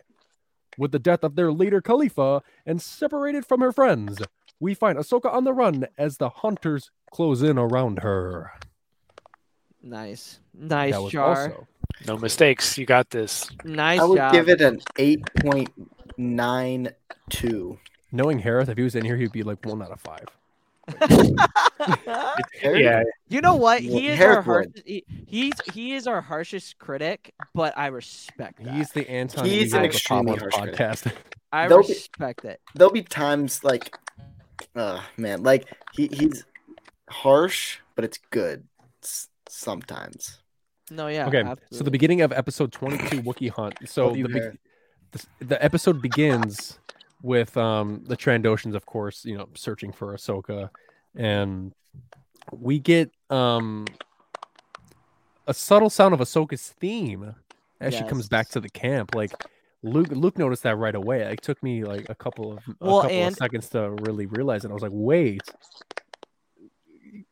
With 0.76 0.92
the 0.92 0.98
death 0.98 1.24
of 1.24 1.34
their 1.34 1.50
leader 1.50 1.80
Kalifa 1.80 2.42
and 2.66 2.82
separated 2.82 3.46
from 3.46 3.62
her 3.62 3.72
friends, 3.72 4.18
we 4.60 4.74
find 4.74 4.98
Ahsoka 4.98 5.32
on 5.32 5.44
the 5.44 5.54
run 5.54 5.86
as 5.96 6.18
the 6.18 6.28
hunters 6.28 6.90
close 7.10 7.42
in 7.42 7.56
around 7.56 8.00
her. 8.00 8.52
Nice. 9.86 10.40
Nice, 10.52 10.92
That 10.94 11.02
was 11.02 11.12
Char. 11.12 11.28
also 11.28 11.66
No 12.06 12.16
mistakes. 12.18 12.76
You 12.76 12.86
got 12.86 13.08
this. 13.10 13.48
Nice 13.64 14.00
I 14.00 14.04
would 14.04 14.16
job. 14.16 14.32
give 14.32 14.48
it 14.48 14.60
an 14.60 14.80
eight 14.98 15.22
point 15.40 15.70
nine 16.18 16.88
two. 17.30 17.78
knowing 18.12 18.38
Harris. 18.40 18.68
If 18.68 18.76
he 18.78 18.82
was 18.84 18.94
in 18.96 19.04
here, 19.04 19.16
he'd 19.16 19.32
be 19.32 19.42
like 19.42 19.64
one 19.64 19.80
out 19.82 19.90
of 19.92 20.00
five. 20.00 20.26
Yeah, 22.62 23.02
You 23.28 23.40
know 23.40 23.54
what? 23.56 23.80
He 23.80 24.08
is 24.08 24.18
Herrick 24.18 24.38
our 24.38 24.42
harsh, 24.42 24.66
he, 24.84 25.04
he's 25.26 25.52
he 25.72 25.92
is 25.94 26.06
our 26.06 26.20
harshest 26.20 26.78
critic, 26.78 27.34
but 27.54 27.76
I 27.76 27.88
respect 27.88 28.62
that. 28.64 28.74
He's 28.74 28.90
the 28.90 29.08
Anton. 29.08 29.44
He's 29.44 29.72
an 29.72 29.82
the 29.82 29.86
extremely 29.88 30.32
Pablo 30.36 30.50
harsh 30.50 30.54
critic. 30.54 30.74
podcast. 30.78 31.12
I 31.52 31.68
There'll 31.68 31.82
be- 31.82 31.92
respect 31.92 32.44
it. 32.44 32.60
There'll 32.74 32.92
be 32.92 33.02
times 33.02 33.62
like, 33.64 33.96
uh 34.74 35.00
man, 35.16 35.42
like 35.42 35.66
he, 35.92 36.08
he's 36.12 36.44
harsh, 37.08 37.78
but 37.94 38.04
it's 38.04 38.18
good 38.30 38.64
s- 39.02 39.28
sometimes. 39.56 40.38
No, 40.90 41.08
yeah. 41.08 41.26
okay, 41.26 41.42
so 41.72 41.82
the 41.82 41.90
beginning 41.90 42.20
of 42.20 42.32
episode 42.32 42.70
twenty-two, 42.72 43.22
Wookiee 43.22 43.50
Hunt. 43.50 43.74
So 43.86 44.10
the, 44.10 44.22
be- 44.22 44.40
the 45.12 45.24
the 45.40 45.64
episode 45.64 46.00
begins 46.00 46.78
with 47.22 47.56
um 47.56 48.04
the 48.06 48.16
Trandoshans, 48.16 48.74
of 48.74 48.86
course, 48.86 49.24
you 49.24 49.36
know, 49.36 49.48
searching 49.54 49.90
for 49.92 50.14
Ahsoka, 50.14 50.70
and 51.16 51.72
we 52.52 52.78
get 52.78 53.10
um 53.30 53.86
a 55.48 55.54
subtle 55.54 55.90
sound 55.90 56.14
of 56.14 56.20
Ahsoka's 56.20 56.68
theme 56.78 57.34
as 57.80 57.94
she 57.94 58.04
comes 58.04 58.28
back 58.28 58.48
to 58.50 58.60
the 58.60 58.68
camp. 58.68 59.14
Like 59.14 59.32
Luke, 59.82 60.08
Luke 60.10 60.38
noticed 60.38 60.62
that 60.62 60.76
right 60.76 60.94
away. 60.94 61.22
It 61.22 61.42
took 61.42 61.60
me 61.64 61.82
like 61.84 62.08
a 62.08 62.14
couple 62.14 62.52
of 62.52 62.58
a 62.68 62.74
Well, 62.80 63.02
couple 63.02 63.16
and- 63.16 63.32
of 63.32 63.38
seconds 63.38 63.68
to 63.70 63.90
really 64.02 64.26
realize 64.26 64.64
it. 64.64 64.70
I 64.70 64.74
was 64.74 64.82
like, 64.82 64.92
wait. 64.94 65.42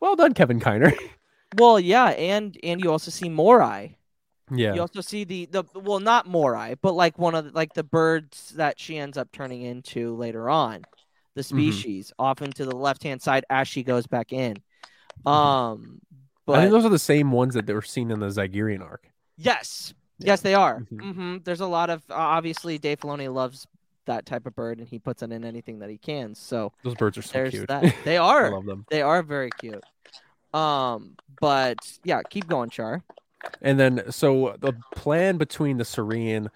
Well 0.01 0.17
done, 0.17 0.35
Kevin 0.35 0.59
Kiner. 0.61 0.93
Well, 1.57 1.79
yeah, 1.79 2.07
and 2.09 2.57
and 2.63 2.83
you 2.83 2.91
also 2.91 3.11
see 3.11 3.29
Morai. 3.29 3.97
yeah. 4.51 4.75
You 4.75 4.81
also 4.81 5.01
see 5.01 5.25
the 5.25 5.47
the 5.47 5.65
well, 5.75 6.01
not 6.01 6.27
Morai, 6.27 6.75
but 6.83 6.93
like 6.95 7.19
one 7.19 7.35
of 7.35 7.47
the, 7.47 7.51
like 7.53 7.75
the 7.75 7.85
birds 7.85 8.51
that 8.57 8.79
she 8.81 8.99
ends 8.99 9.17
up 9.17 9.31
turning 9.33 9.63
into 9.63 10.15
later 10.17 10.49
on, 10.51 10.85
the 11.35 11.43
Mhm. 11.43 11.45
species 11.45 12.13
off 12.19 12.43
into 12.43 12.65
the 12.65 12.77
left 12.77 13.03
hand 13.03 13.23
side 13.23 13.45
as 13.51 13.69
she 13.69 13.83
goes 13.83 14.07
back 14.07 14.33
in. 14.33 14.55
Mm-hmm. 15.25 15.29
Um, 15.29 16.01
I 16.49 16.61
think 16.61 16.71
but 16.71 16.71
those 16.71 16.85
are 16.85 16.91
the 16.91 16.99
same 16.99 17.31
ones 17.33 17.55
that 17.55 17.67
they 17.67 17.73
were 17.73 17.83
seen 17.83 18.11
in 18.11 18.21
the 18.21 18.27
Zygerian 18.27 18.83
arc. 18.83 19.09
yes, 19.37 19.95
Yeah. 20.19 20.27
yes, 20.33 20.41
they 20.43 20.55
are. 20.55 20.81
Mhm. 20.81 21.15
hmm 21.15 21.37
There's 21.45 21.61
a 21.61 21.67
lot 21.67 21.89
of 21.89 22.03
uh, 22.11 22.15
obviously 22.15 22.79
Dave 22.79 23.01
Filoni 23.01 23.33
loves 23.33 23.67
that 24.07 24.27
type 24.27 24.45
of 24.45 24.55
bird, 24.55 24.79
and 24.81 24.87
he 24.89 24.99
puts 24.99 25.23
it 25.23 25.33
in 25.33 25.45
anything 25.45 25.79
that 25.79 25.89
he 25.89 25.97
can. 25.97 26.35
So 26.35 26.73
Those 26.83 26.95
birds 26.97 27.17
are 27.17 27.23
so 27.23 27.49
cute. 27.49 27.69
that. 27.69 27.95
They 28.05 28.17
I 28.19 28.23
are. 28.25 28.51
love 28.51 28.67
them. 28.67 28.85
They 28.91 29.01
are 29.01 29.23
very 29.23 29.51
cute. 29.59 29.83
Um, 30.55 31.17
but 31.41 31.79
yeah, 32.05 32.23
keep 32.31 32.47
going, 32.47 32.71
Char. 32.71 33.03
And 33.61 33.79
then, 33.79 34.11
so 34.11 34.57
the 34.61 34.73
plan 34.95 35.37
between 35.37 35.77
the 35.77 35.85
Serene, 35.85 36.49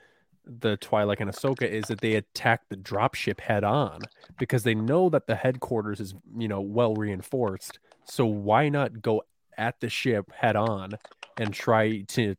the 0.47 0.79
Twi'lek, 0.79 1.21
and 1.21 1.31
Ahsoka 1.31 1.69
is 1.69 1.85
that 1.87 2.01
they 2.01 2.15
attack 2.15 2.63
the 2.71 2.77
dropship 2.77 3.41
head 3.41 3.65
on 3.65 4.01
because 4.39 4.63
they 4.63 4.75
know 4.75 5.11
that 5.11 5.27
the 5.27 5.35
headquarters 5.35 6.01
is, 6.01 6.15
you 6.37 6.49
know, 6.49 6.61
well 6.61 6.95
reinforced. 6.95 7.79
So 8.05 8.25
why 8.25 8.71
not 8.71 9.03
go 9.03 9.23
at 9.59 9.81
the 9.81 9.91
ship 9.91 10.33
head 10.33 10.57
on 10.57 10.93
and 11.37 11.53
try 11.53 12.03
to 12.03 12.37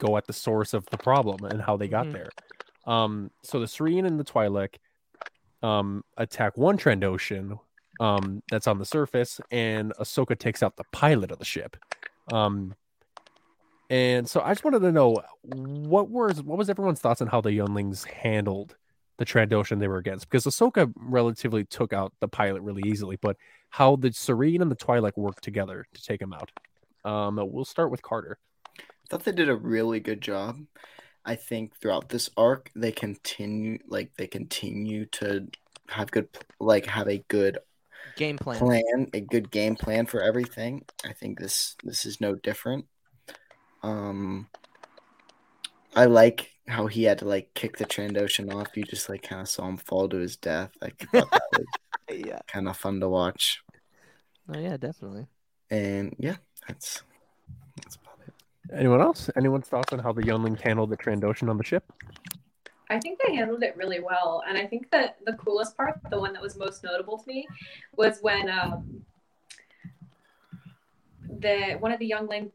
go 0.00 0.16
at 0.16 0.26
the 0.26 0.32
source 0.32 0.74
of 0.74 0.86
the 0.86 0.98
problem 0.98 1.44
and 1.44 1.62
how 1.62 1.76
they 1.76 1.86
got 1.88 2.06
Mhm. 2.06 2.12
there? 2.12 2.30
Um, 2.86 3.30
so 3.42 3.60
the 3.60 3.68
Serene 3.68 4.06
and 4.06 4.18
the 4.18 4.24
Twi'lek 4.24 4.76
um 5.62 6.04
attack 6.16 6.56
one 6.56 6.76
Trandoshan 6.76 7.58
um 8.00 8.42
that's 8.50 8.66
on 8.66 8.78
the 8.78 8.84
surface, 8.84 9.40
and 9.50 9.92
Ahsoka 10.00 10.38
takes 10.38 10.62
out 10.62 10.76
the 10.76 10.84
pilot 10.92 11.30
of 11.30 11.38
the 11.38 11.44
ship. 11.44 11.76
Um, 12.32 12.74
and 13.88 14.28
so 14.28 14.40
I 14.40 14.50
just 14.50 14.64
wanted 14.64 14.80
to 14.80 14.92
know 14.92 15.22
what 15.42 16.10
was 16.10 16.42
what 16.42 16.58
was 16.58 16.68
everyone's 16.68 17.00
thoughts 17.00 17.20
on 17.20 17.28
how 17.28 17.40
the 17.40 17.52
younglings 17.52 18.04
handled 18.04 18.76
the 19.18 19.24
Trandoshan 19.24 19.78
they 19.80 19.88
were 19.88 19.98
against 19.98 20.28
because 20.28 20.44
Ahsoka 20.44 20.92
relatively 20.96 21.64
took 21.64 21.92
out 21.92 22.12
the 22.20 22.28
pilot 22.28 22.62
really 22.62 22.82
easily, 22.86 23.16
but 23.20 23.36
how 23.70 23.96
the 23.96 24.12
Serene 24.12 24.62
and 24.62 24.70
the 24.70 24.76
Twi'lek 24.76 25.16
worked 25.16 25.42
together 25.42 25.86
to 25.94 26.02
take 26.02 26.20
him 26.20 26.32
out. 26.32 26.50
Um, 27.04 27.40
we'll 27.50 27.64
start 27.64 27.90
with 27.90 28.02
Carter. 28.02 28.38
I 28.78 28.82
thought 29.08 29.24
they 29.24 29.32
did 29.32 29.48
a 29.48 29.56
really 29.56 30.00
good 30.00 30.20
job. 30.20 30.58
I 31.24 31.36
think 31.36 31.76
throughout 31.76 32.08
this 32.08 32.30
arc, 32.36 32.70
they 32.74 32.92
continue 32.92 33.78
like 33.86 34.12
they 34.16 34.26
continue 34.26 35.06
to 35.06 35.48
have 35.88 36.10
good 36.10 36.28
like 36.60 36.86
have 36.86 37.08
a 37.08 37.24
good 37.28 37.58
Game 38.16 38.38
plan. 38.38 38.58
plan, 38.58 39.10
a 39.12 39.20
good 39.20 39.50
game 39.50 39.76
plan 39.76 40.06
for 40.06 40.22
everything. 40.22 40.84
I 41.04 41.12
think 41.12 41.38
this 41.38 41.76
this 41.84 42.04
is 42.06 42.20
no 42.20 42.34
different. 42.34 42.86
Um, 43.82 44.48
I 45.94 46.06
like 46.06 46.50
how 46.66 46.86
he 46.86 47.04
had 47.04 47.18
to 47.18 47.26
like 47.26 47.52
kick 47.54 47.76
the 47.76 47.84
Trandoshan 47.84 48.52
off. 48.54 48.76
You 48.76 48.84
just 48.84 49.08
like 49.08 49.22
kind 49.22 49.40
of 49.42 49.48
saw 49.48 49.68
him 49.68 49.76
fall 49.76 50.08
to 50.08 50.16
his 50.16 50.36
death. 50.36 50.72
I 50.82 50.90
thought 51.12 51.30
that 51.30 51.42
was 52.08 52.18
Yeah. 52.18 52.40
kind 52.48 52.68
of 52.68 52.76
fun 52.76 53.00
to 53.00 53.08
watch. 53.08 53.62
Oh 54.52 54.58
yeah, 54.58 54.76
definitely. 54.76 55.26
And 55.70 56.14
yeah, 56.18 56.36
that's 56.66 57.02
that's 57.76 57.96
about 57.96 58.18
it. 58.26 58.34
Anyone 58.72 59.00
else? 59.00 59.28
Anyone's 59.36 59.68
thoughts 59.68 59.92
on 59.92 59.98
how 59.98 60.12
the 60.12 60.24
younglings 60.24 60.60
handled 60.60 60.90
the 60.90 60.96
Trandoshan 60.96 61.48
on 61.50 61.58
the 61.58 61.64
ship? 61.64 61.84
I 62.88 63.00
think 63.00 63.18
they 63.24 63.34
handled 63.34 63.62
it 63.62 63.76
really 63.76 64.00
well, 64.00 64.42
and 64.48 64.56
I 64.56 64.66
think 64.66 64.90
that 64.92 65.16
the 65.24 65.32
coolest 65.34 65.76
part, 65.76 65.98
the 66.10 66.20
one 66.20 66.32
that 66.32 66.42
was 66.42 66.56
most 66.56 66.84
notable 66.84 67.18
to 67.18 67.26
me, 67.26 67.46
was 67.96 68.20
when 68.20 68.48
um, 68.48 69.04
the 71.40 71.76
one 71.80 71.92
of 71.92 71.98
the 71.98 72.06
younglings, 72.06 72.52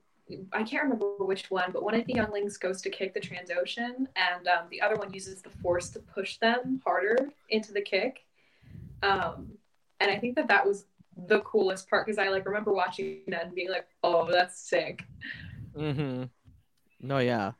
I 0.54 0.64
can't 0.64 0.84
remember 0.84 1.06
which 1.20 1.52
one, 1.52 1.72
but 1.72 1.84
one 1.84 1.96
of 1.96 2.06
the 2.06 2.14
younglings 2.14 2.58
goes 2.58 2.82
to 2.84 2.90
kick 2.90 3.14
the 3.14 3.20
Trandoshan, 3.20 4.08
and 4.16 4.48
um, 4.48 4.68
the 4.70 4.82
other 4.82 4.96
one 4.96 5.14
uses 5.14 5.42
the 5.42 5.50
Force 5.50 5.90
to 5.90 6.00
push 6.00 6.38
them 6.38 6.82
harder 6.86 7.18
into 7.50 7.74
the 7.74 7.82
kick. 7.82 8.26
Um, 9.04 9.52
and 10.00 10.10
I 10.10 10.18
think 10.18 10.36
that 10.36 10.48
that 10.48 10.66
was 10.66 10.86
the 11.28 11.42
coolest 11.42 11.90
part 11.90 12.06
because 12.06 12.18
I 12.18 12.30
like 12.30 12.46
remember 12.46 12.72
watching 12.74 13.20
that 13.28 13.46
and 13.46 13.56
being 13.56 13.70
like, 13.70 13.88
"Oh, 14.04 14.32
that's 14.32 14.60
sick." 14.60 15.04
Mm-hmm. 15.76 16.24
No, 17.02 17.18
yeah. 17.20 17.52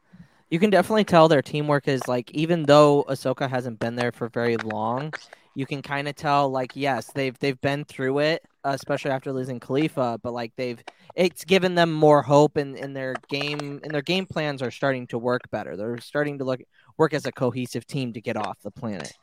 You 0.52 0.60
can 0.60 0.70
definitely 0.70 1.06
tell 1.06 1.30
their 1.30 1.42
teamwork 1.42 1.88
is 1.88 2.08
like 2.10 2.30
even 2.32 2.64
though 2.64 3.06
Ahsoka 3.08 3.50
hasn't 3.50 3.80
been 3.80 3.96
there 3.96 4.12
for 4.12 4.28
very 4.28 4.58
long, 4.58 5.14
you 5.56 5.66
can 5.66 5.82
kind 5.82 6.10
of 6.10 6.16
tell 6.16 6.50
like 6.50 6.72
yes, 6.76 7.08
they've 7.16 7.38
they've 7.40 7.60
been 7.62 7.86
through 7.86 8.20
it, 8.20 8.44
especially 8.66 9.12
after 9.12 9.32
losing 9.32 9.62
Kalifa, 9.62 10.20
but 10.22 10.34
like 10.34 10.52
they've 10.58 10.84
it's 11.16 11.46
given 11.46 11.76
them 11.76 11.92
more 11.94 12.22
hope 12.22 12.58
and 12.58 12.76
in 12.78 12.94
their 12.94 13.16
game 13.30 13.80
and 13.84 13.94
their 13.94 14.02
game 14.02 14.26
plans 14.26 14.62
are 14.62 14.72
starting 14.72 15.08
to 15.08 15.18
work 15.18 15.42
better. 15.52 15.78
They're 15.78 16.00
starting 16.00 16.38
to 16.40 16.44
look 16.44 16.60
work 16.98 17.14
as 17.14 17.26
a 17.26 17.32
cohesive 17.32 17.88
team 17.88 18.12
to 18.14 18.22
get 18.22 18.36
off 18.36 18.58
the 18.62 18.72
planet. 18.72 19.14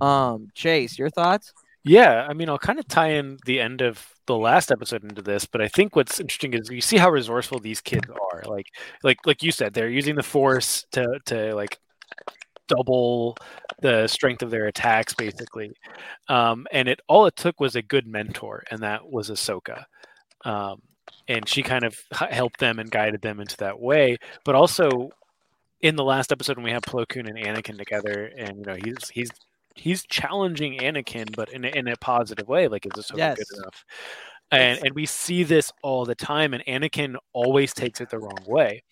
Um 0.00 0.48
Chase, 0.54 0.98
your 0.98 1.10
thoughts? 1.10 1.52
Yeah, 1.84 2.26
I 2.28 2.32
mean, 2.34 2.48
I'll 2.48 2.58
kind 2.58 2.78
of 2.78 2.86
tie 2.86 3.10
in 3.12 3.38
the 3.44 3.60
end 3.60 3.80
of 3.82 4.06
the 4.26 4.36
last 4.36 4.70
episode 4.70 5.02
into 5.02 5.20
this, 5.20 5.46
but 5.46 5.60
I 5.60 5.66
think 5.68 5.96
what's 5.96 6.20
interesting 6.20 6.54
is 6.54 6.70
you 6.70 6.80
see 6.80 6.96
how 6.96 7.10
resourceful 7.10 7.58
these 7.58 7.80
kids 7.80 8.08
are. 8.32 8.42
Like, 8.46 8.66
like, 9.02 9.18
like 9.26 9.42
you 9.42 9.50
said, 9.50 9.74
they're 9.74 9.88
using 9.88 10.14
the 10.14 10.22
force 10.22 10.84
to 10.92 11.18
to 11.26 11.54
like 11.56 11.78
double 12.68 13.36
the 13.82 14.06
strength 14.08 14.42
of 14.42 14.50
their 14.50 14.66
attacks, 14.66 15.14
basically. 15.14 15.72
Um, 16.28 16.66
and 16.72 16.88
it 16.88 17.00
all 17.08 17.26
it 17.26 17.36
took 17.36 17.60
was 17.60 17.76
a 17.76 17.82
good 17.82 18.06
mentor, 18.06 18.64
and 18.70 18.80
that 18.82 19.08
was 19.10 19.30
Ahsoka. 19.30 19.84
Um, 20.44 20.82
and 21.28 21.48
she 21.48 21.62
kind 21.62 21.84
of 21.84 21.96
helped 22.30 22.60
them 22.60 22.78
and 22.80 22.90
guided 22.90 23.22
them 23.22 23.40
into 23.40 23.56
that 23.58 23.80
way. 23.80 24.18
But 24.44 24.54
also, 24.56 25.10
in 25.80 25.96
the 25.96 26.04
last 26.04 26.32
episode, 26.32 26.56
when 26.56 26.64
we 26.64 26.72
have 26.72 26.82
Plo 26.82 27.08
Koon 27.08 27.28
and 27.28 27.38
Anakin 27.38 27.78
together, 27.78 28.30
and 28.38 28.58
you 28.58 28.64
know 28.66 28.76
he's 28.84 29.08
he's 29.10 29.30
he's 29.74 30.04
challenging 30.06 30.74
Anakin, 30.74 31.34
but 31.34 31.48
in 31.50 31.64
a, 31.64 31.68
in 31.68 31.88
a 31.88 31.96
positive 31.96 32.48
way. 32.48 32.68
Like, 32.68 32.86
is 32.86 32.96
Ahsoka 32.96 33.16
Yes. 33.16 33.36
good 33.36 33.58
enough? 33.58 33.84
And 34.50 34.78
and 34.84 34.94
we 34.94 35.06
see 35.06 35.44
this 35.44 35.72
all 35.82 36.04
the 36.04 36.14
time, 36.14 36.54
and 36.54 36.64
Anakin 36.66 37.16
always 37.32 37.72
takes 37.72 38.00
it 38.00 38.10
the 38.10 38.18
wrong 38.18 38.44
way. 38.46 38.82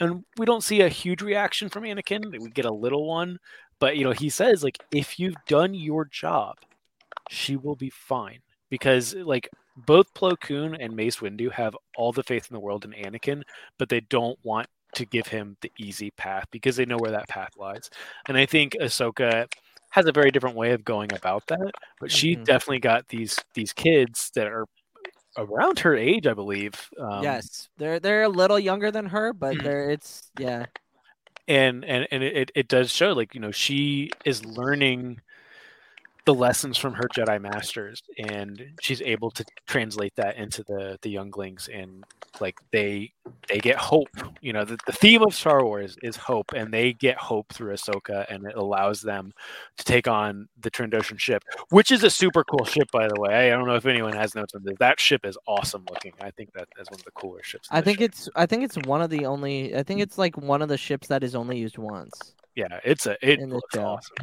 And 0.00 0.24
we 0.36 0.46
don't 0.46 0.62
see 0.62 0.80
a 0.82 0.88
huge 0.88 1.22
reaction 1.22 1.68
from 1.68 1.84
Anakin. 1.84 2.38
We 2.38 2.50
get 2.50 2.64
a 2.66 2.72
little 2.72 3.06
one, 3.06 3.38
but 3.80 3.96
you 3.96 4.04
know 4.04 4.12
he 4.12 4.28
says 4.30 4.62
like, 4.64 4.80
if 4.92 5.18
you've 5.18 5.44
done 5.46 5.74
your 5.74 6.04
job, 6.06 6.56
she 7.28 7.56
will 7.56 7.76
be 7.76 7.90
fine. 7.90 8.40
because 8.70 9.14
like 9.14 9.48
both 9.76 10.12
Plo 10.14 10.38
Koon 10.40 10.74
and 10.74 10.94
Mace 10.96 11.16
Windu 11.18 11.52
have 11.52 11.76
all 11.96 12.12
the 12.12 12.22
faith 12.24 12.46
in 12.50 12.54
the 12.54 12.60
world 12.60 12.84
in 12.84 12.92
Anakin, 12.92 13.42
but 13.78 13.88
they 13.88 14.00
don't 14.00 14.38
want 14.42 14.66
to 14.94 15.06
give 15.06 15.26
him 15.28 15.56
the 15.62 15.70
easy 15.78 16.10
path 16.12 16.44
because 16.50 16.76
they 16.76 16.84
know 16.86 16.98
where 16.98 17.12
that 17.12 17.28
path 17.28 17.50
lies. 17.56 17.88
And 18.26 18.36
I 18.36 18.46
think 18.46 18.74
Ahsoka 18.80 19.46
has 19.90 20.06
a 20.06 20.12
very 20.12 20.30
different 20.30 20.56
way 20.56 20.72
of 20.72 20.84
going 20.84 21.12
about 21.12 21.46
that, 21.48 21.72
but 22.00 22.10
she 22.10 22.36
Mhm. 22.36 22.44
definitely 22.44 22.80
got 22.80 23.08
these 23.08 23.38
these 23.54 23.72
kids 23.72 24.30
that 24.34 24.46
are 24.46 24.66
around 25.38 25.80
her 25.80 25.96
age, 25.96 26.26
I 26.26 26.34
believe. 26.34 26.88
Um, 27.00 27.22
yes, 27.22 27.68
they're 27.76 28.00
they're 28.00 28.22
a 28.24 28.28
little 28.28 28.58
younger 28.58 28.90
than 28.90 29.06
her, 29.06 29.32
but 29.32 29.56
Mhm. 29.56 29.62
they're 29.62 29.90
it's 29.90 30.30
yeah. 30.36 30.66
and 31.46 31.84
and 31.84 32.06
and 32.10 32.22
it, 32.22 32.50
it 32.54 32.68
does 32.68 32.90
show 32.92 33.12
like 33.12 33.34
you 33.34 33.40
know 33.40 33.50
she 33.50 34.10
is 34.24 34.44
learning 34.44 35.20
the 36.28 36.34
lessons 36.34 36.76
from 36.76 36.92
her 36.92 37.08
jedi 37.16 37.40
masters 37.40 38.02
and 38.18 38.62
she's 38.82 39.00
able 39.00 39.30
to 39.30 39.42
translate 39.66 40.14
that 40.14 40.36
into 40.36 40.62
the 40.64 40.98
the 41.00 41.08
younglings 41.08 41.70
and 41.72 42.04
like 42.38 42.58
they 42.70 43.10
they 43.48 43.58
get 43.58 43.76
hope 43.76 44.10
you 44.42 44.52
know 44.52 44.62
the, 44.62 44.76
the 44.84 44.92
theme 44.92 45.22
of 45.22 45.34
star 45.34 45.64
wars 45.64 45.96
is 46.02 46.16
hope 46.16 46.52
and 46.54 46.70
they 46.70 46.92
get 46.92 47.16
hope 47.16 47.50
through 47.50 47.72
ahsoka 47.72 48.26
and 48.28 48.44
it 48.46 48.54
allows 48.56 49.00
them 49.00 49.32
to 49.78 49.84
take 49.84 50.06
on 50.06 50.46
the 50.60 50.70
trandoshan 50.70 51.18
ship 51.18 51.42
which 51.70 51.90
is 51.90 52.04
a 52.04 52.10
super 52.10 52.44
cool 52.44 52.66
ship 52.66 52.90
by 52.92 53.08
the 53.08 53.18
way 53.18 53.50
i 53.50 53.56
don't 53.56 53.66
know 53.66 53.74
if 53.74 53.86
anyone 53.86 54.12
has 54.12 54.34
notes 54.34 54.54
on 54.54 54.62
this 54.62 54.76
that 54.78 55.00
ship 55.00 55.24
is 55.24 55.38
awesome 55.46 55.86
looking 55.88 56.12
i 56.20 56.30
think 56.32 56.52
that 56.52 56.68
is 56.78 56.90
one 56.90 57.00
of 57.00 57.04
the 57.06 57.10
cooler 57.12 57.42
ships 57.42 57.68
I 57.70 57.80
think 57.80 58.00
show. 58.00 58.04
it's 58.04 58.28
I 58.36 58.44
think 58.44 58.64
it's 58.64 58.76
one 58.86 59.00
of 59.00 59.08
the 59.08 59.24
only 59.24 59.74
I 59.74 59.82
think 59.82 60.00
it's 60.00 60.18
like 60.18 60.36
one 60.36 60.60
of 60.60 60.68
the 60.68 60.76
ships 60.76 61.08
that 61.08 61.22
is 61.22 61.34
only 61.34 61.58
used 61.58 61.78
once. 61.78 62.34
Yeah 62.58 62.80
it's 62.84 63.06
a 63.06 63.16
it 63.22 63.38
in 63.40 63.48
the 63.48 63.54
looks 63.56 63.74
show. 63.74 63.84
awesome 63.84 64.16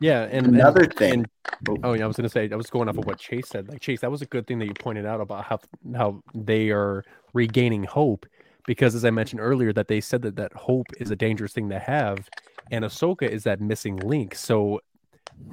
Yeah, 0.00 0.22
and 0.30 0.46
and- 0.46 0.54
Another 0.56 0.86
thing. 0.86 1.26
and- 1.66 1.78
oh 1.84 1.92
yeah, 1.94 2.04
I 2.04 2.06
was 2.06 2.16
gonna 2.16 2.28
say 2.28 2.48
I 2.50 2.56
was 2.56 2.70
going 2.70 2.88
off 2.88 2.96
of 2.98 3.04
what 3.06 3.18
Chase 3.18 3.48
said. 3.48 3.68
Like 3.68 3.80
Chase, 3.80 4.00
that 4.02 4.10
was 4.10 4.22
a 4.22 4.26
good 4.26 4.46
thing 4.46 4.58
that 4.60 4.66
you 4.66 4.74
pointed 4.74 5.04
out 5.06 5.20
about 5.20 5.44
how 5.44 5.58
how 5.96 6.22
they 6.34 6.70
are 6.70 7.04
regaining 7.34 7.82
hope, 7.84 8.24
because 8.66 8.94
as 8.94 9.04
I 9.04 9.10
mentioned 9.10 9.40
earlier, 9.40 9.72
that 9.72 9.88
they 9.88 10.00
said 10.00 10.22
that 10.22 10.36
that 10.36 10.52
hope 10.52 10.86
is 11.00 11.10
a 11.10 11.16
dangerous 11.16 11.52
thing 11.52 11.68
to 11.70 11.78
have, 11.80 12.28
and 12.70 12.84
Ahsoka 12.84 13.28
is 13.28 13.42
that 13.44 13.60
missing 13.60 13.96
link. 13.96 14.34
So 14.36 14.80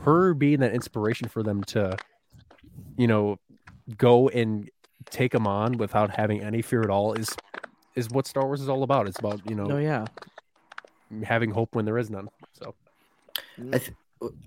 her 0.02 0.34
being 0.36 0.60
that 0.60 0.74
inspiration 0.74 1.28
for 1.28 1.42
them 1.44 1.64
to, 1.66 1.98
you 2.98 3.08
know, 3.08 3.40
go 3.98 4.30
and 4.30 4.70
take 5.10 5.32
them 5.32 5.48
on 5.48 5.78
without 5.78 6.10
having 6.16 6.42
any 6.44 6.62
fear 6.62 6.82
at 6.84 6.90
all 6.92 7.14
is 7.14 7.36
is 7.96 8.10
what 8.12 8.28
Star 8.28 8.46
Wars 8.46 8.62
is 8.62 8.70
all 8.70 8.84
about. 8.84 9.08
It's 9.08 9.18
about 9.20 9.42
you 9.50 9.56
know 9.56 9.68
Oh 9.72 9.78
yeah. 9.78 10.06
Having 11.24 11.52
hope 11.52 11.76
when 11.76 11.86
there 11.86 11.98
is 11.98 12.10
none. 12.10 12.30
So 12.54 12.76
I 13.74 13.78
th- 13.78 13.92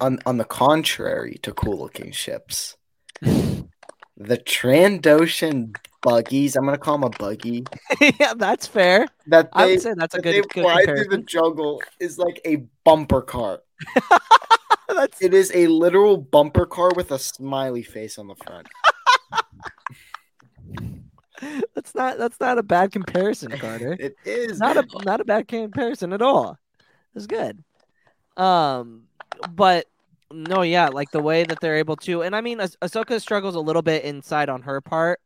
on 0.00 0.18
on 0.26 0.38
the 0.38 0.44
contrary 0.44 1.38
to 1.42 1.52
cool 1.52 1.78
looking 1.78 2.12
ships, 2.12 2.76
the 3.20 4.38
Trandoshan 4.38 5.76
buggies. 6.02 6.56
I'm 6.56 6.64
gonna 6.64 6.78
call 6.78 6.98
them 6.98 7.04
a 7.04 7.11
buggy. 7.11 7.66
yeah, 8.20 8.34
that's 8.34 8.66
fair. 8.66 9.06
That 9.26 9.48
I 9.52 9.66
they 9.66 9.72
would 9.72 9.82
say 9.82 9.94
that's 9.96 10.14
a 10.14 10.18
that 10.18 10.22
good, 10.22 10.34
they 10.34 10.40
good 10.40 10.62
fly 10.62 10.84
through 10.84 11.09
the 11.11 11.18
jungle 11.18 11.82
is 12.00 12.18
like 12.18 12.40
a 12.44 12.64
bumper 12.84 13.22
car. 13.22 13.61
that's 14.88 15.20
It 15.22 15.34
is 15.34 15.52
a 15.54 15.66
literal 15.68 16.16
bumper 16.16 16.66
car 16.66 16.90
with 16.94 17.12
a 17.12 17.18
smiley 17.18 17.82
face 17.82 18.18
on 18.18 18.28
the 18.28 18.36
front. 18.36 18.68
that's 21.74 21.95
not 21.95 22.18
that's 22.18 22.41
not 22.41 22.59
a 22.59 22.62
bad 22.62 22.93
comparison, 22.93 23.51
Carter. 23.53 23.97
It 24.01 24.16
is 24.24 24.59
not 24.59 24.76
a 24.76 24.86
not 25.05 25.20
a 25.20 25.24
bad 25.24 25.49
comparison 25.49 26.12
at 26.12 26.22
all. 26.22 26.59
It's 27.14 27.26
good. 27.26 27.62
Um, 28.36 29.05
but 29.55 29.86
no, 30.30 30.62
yeah, 30.62 30.89
like 30.89 31.11
the 31.11 31.22
way 31.22 31.45
that 31.45 31.61
they're 31.61 31.76
able 31.76 31.97
to, 31.97 32.22
and 32.22 32.36
I 32.36 32.41
mean, 32.41 32.61
Ah- 32.61 32.68
Ahsoka 32.82 33.20
struggles 33.20 33.55
a 33.55 33.61
little 33.61 33.82
bit 33.82 34.05
inside 34.05 34.49
on 34.49 34.62
her 34.62 34.80
part, 34.80 35.20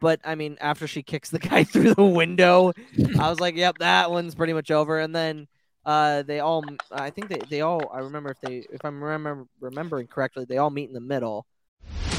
but 0.00 0.20
I 0.24 0.34
mean, 0.34 0.56
after 0.60 0.86
she 0.86 1.02
kicks 1.02 1.30
the 1.30 1.38
guy 1.50 1.64
through 1.64 1.94
the 1.94 2.04
window, 2.04 2.72
I 3.18 3.30
was 3.30 3.40
like, 3.40 3.56
yep, 3.56 3.78
that 3.78 4.10
one's 4.10 4.34
pretty 4.34 4.52
much 4.52 4.70
over. 4.70 4.98
And 4.98 5.14
then 5.14 5.48
uh, 5.86 6.22
they 6.22 6.40
all, 6.40 6.64
I 6.92 7.10
think 7.10 7.28
they, 7.28 7.40
they 7.48 7.60
all, 7.62 7.90
I 7.92 8.00
remember 8.00 8.30
if 8.30 8.40
they, 8.40 8.66
if 8.70 8.84
I'm 8.84 9.02
remember 9.02 9.46
remembering 9.60 10.06
correctly, 10.06 10.44
they 10.44 10.58
all 10.58 10.70
meet 10.70 10.88
in 10.88 10.94
the 10.94 11.00
middle. 11.00 11.46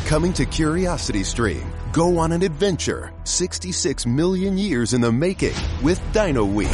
Coming 0.05 0.33
to 0.33 0.45
Curiosity 0.45 1.23
Stream, 1.23 1.65
go 1.91 2.19
on 2.19 2.31
an 2.31 2.43
adventure 2.43 3.11
66 3.23 4.05
million 4.05 4.55
years 4.55 4.93
in 4.93 5.01
the 5.01 5.11
making 5.11 5.55
with 5.81 5.99
Dino 6.13 6.45
Week. 6.45 6.67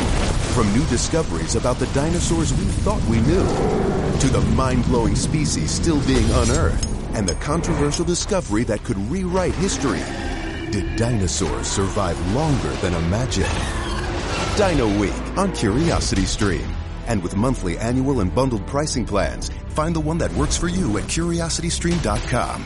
From 0.54 0.70
new 0.74 0.86
discoveries 0.88 1.56
about 1.56 1.78
the 1.78 1.86
dinosaurs 1.88 2.54
we 2.54 2.66
thought 2.84 3.02
we 3.04 3.22
knew, 3.22 3.48
to 4.20 4.28
the 4.28 4.42
mind 4.54 4.84
blowing 4.84 5.16
species 5.16 5.72
still 5.72 6.06
being 6.06 6.30
unearthed, 6.30 6.86
and 7.16 7.28
the 7.28 7.36
controversial 7.36 8.04
discovery 8.04 8.66
that 8.66 8.84
could 8.84 8.98
rewrite 9.10 9.56
history. 9.56 10.04
Did 10.70 10.98
dinosaurs 10.98 11.68
survive 11.68 12.20
longer 12.34 12.74
than 12.82 12.94
imagined? 12.94 13.48
Dino 14.58 15.00
Week 15.00 15.38
on 15.38 15.54
Curiosity 15.54 16.26
Stream. 16.26 16.68
And 17.08 17.24
with 17.24 17.38
monthly, 17.38 17.78
annual, 17.78 18.20
and 18.20 18.36
bundled 18.36 18.68
pricing 18.68 19.06
plans, 19.06 19.50
find 19.70 19.96
the 19.96 20.02
one 20.02 20.18
that 20.18 20.34
works 20.34 20.58
for 20.58 20.68
you 20.68 20.98
at 20.98 21.06
curiositystream.com. 21.06 22.66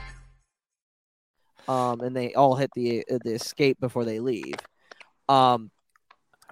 Um, 1.67 2.01
and 2.01 2.15
they 2.15 2.33
all 2.33 2.55
hit 2.55 2.71
the 2.75 3.03
uh, 3.11 3.19
the 3.23 3.33
escape 3.33 3.79
before 3.79 4.05
they 4.05 4.19
leave. 4.19 4.55
Um, 5.29 5.71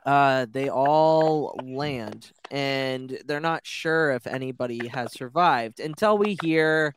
uh, 0.06 0.46
they 0.50 0.70
all 0.70 1.60
land, 1.62 2.32
and 2.52 3.20
they're 3.26 3.40
not 3.40 3.66
sure 3.66 4.12
if 4.12 4.26
anybody 4.28 4.88
has 4.88 5.14
survived 5.14 5.80
until 5.80 6.18
we 6.18 6.36
hear 6.36 6.96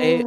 a 0.00 0.24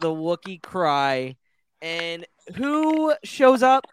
the 0.00 0.08
Wookiee 0.08 0.62
cry, 0.62 1.36
and 1.80 2.26
who 2.56 3.14
shows 3.24 3.62
up? 3.62 3.84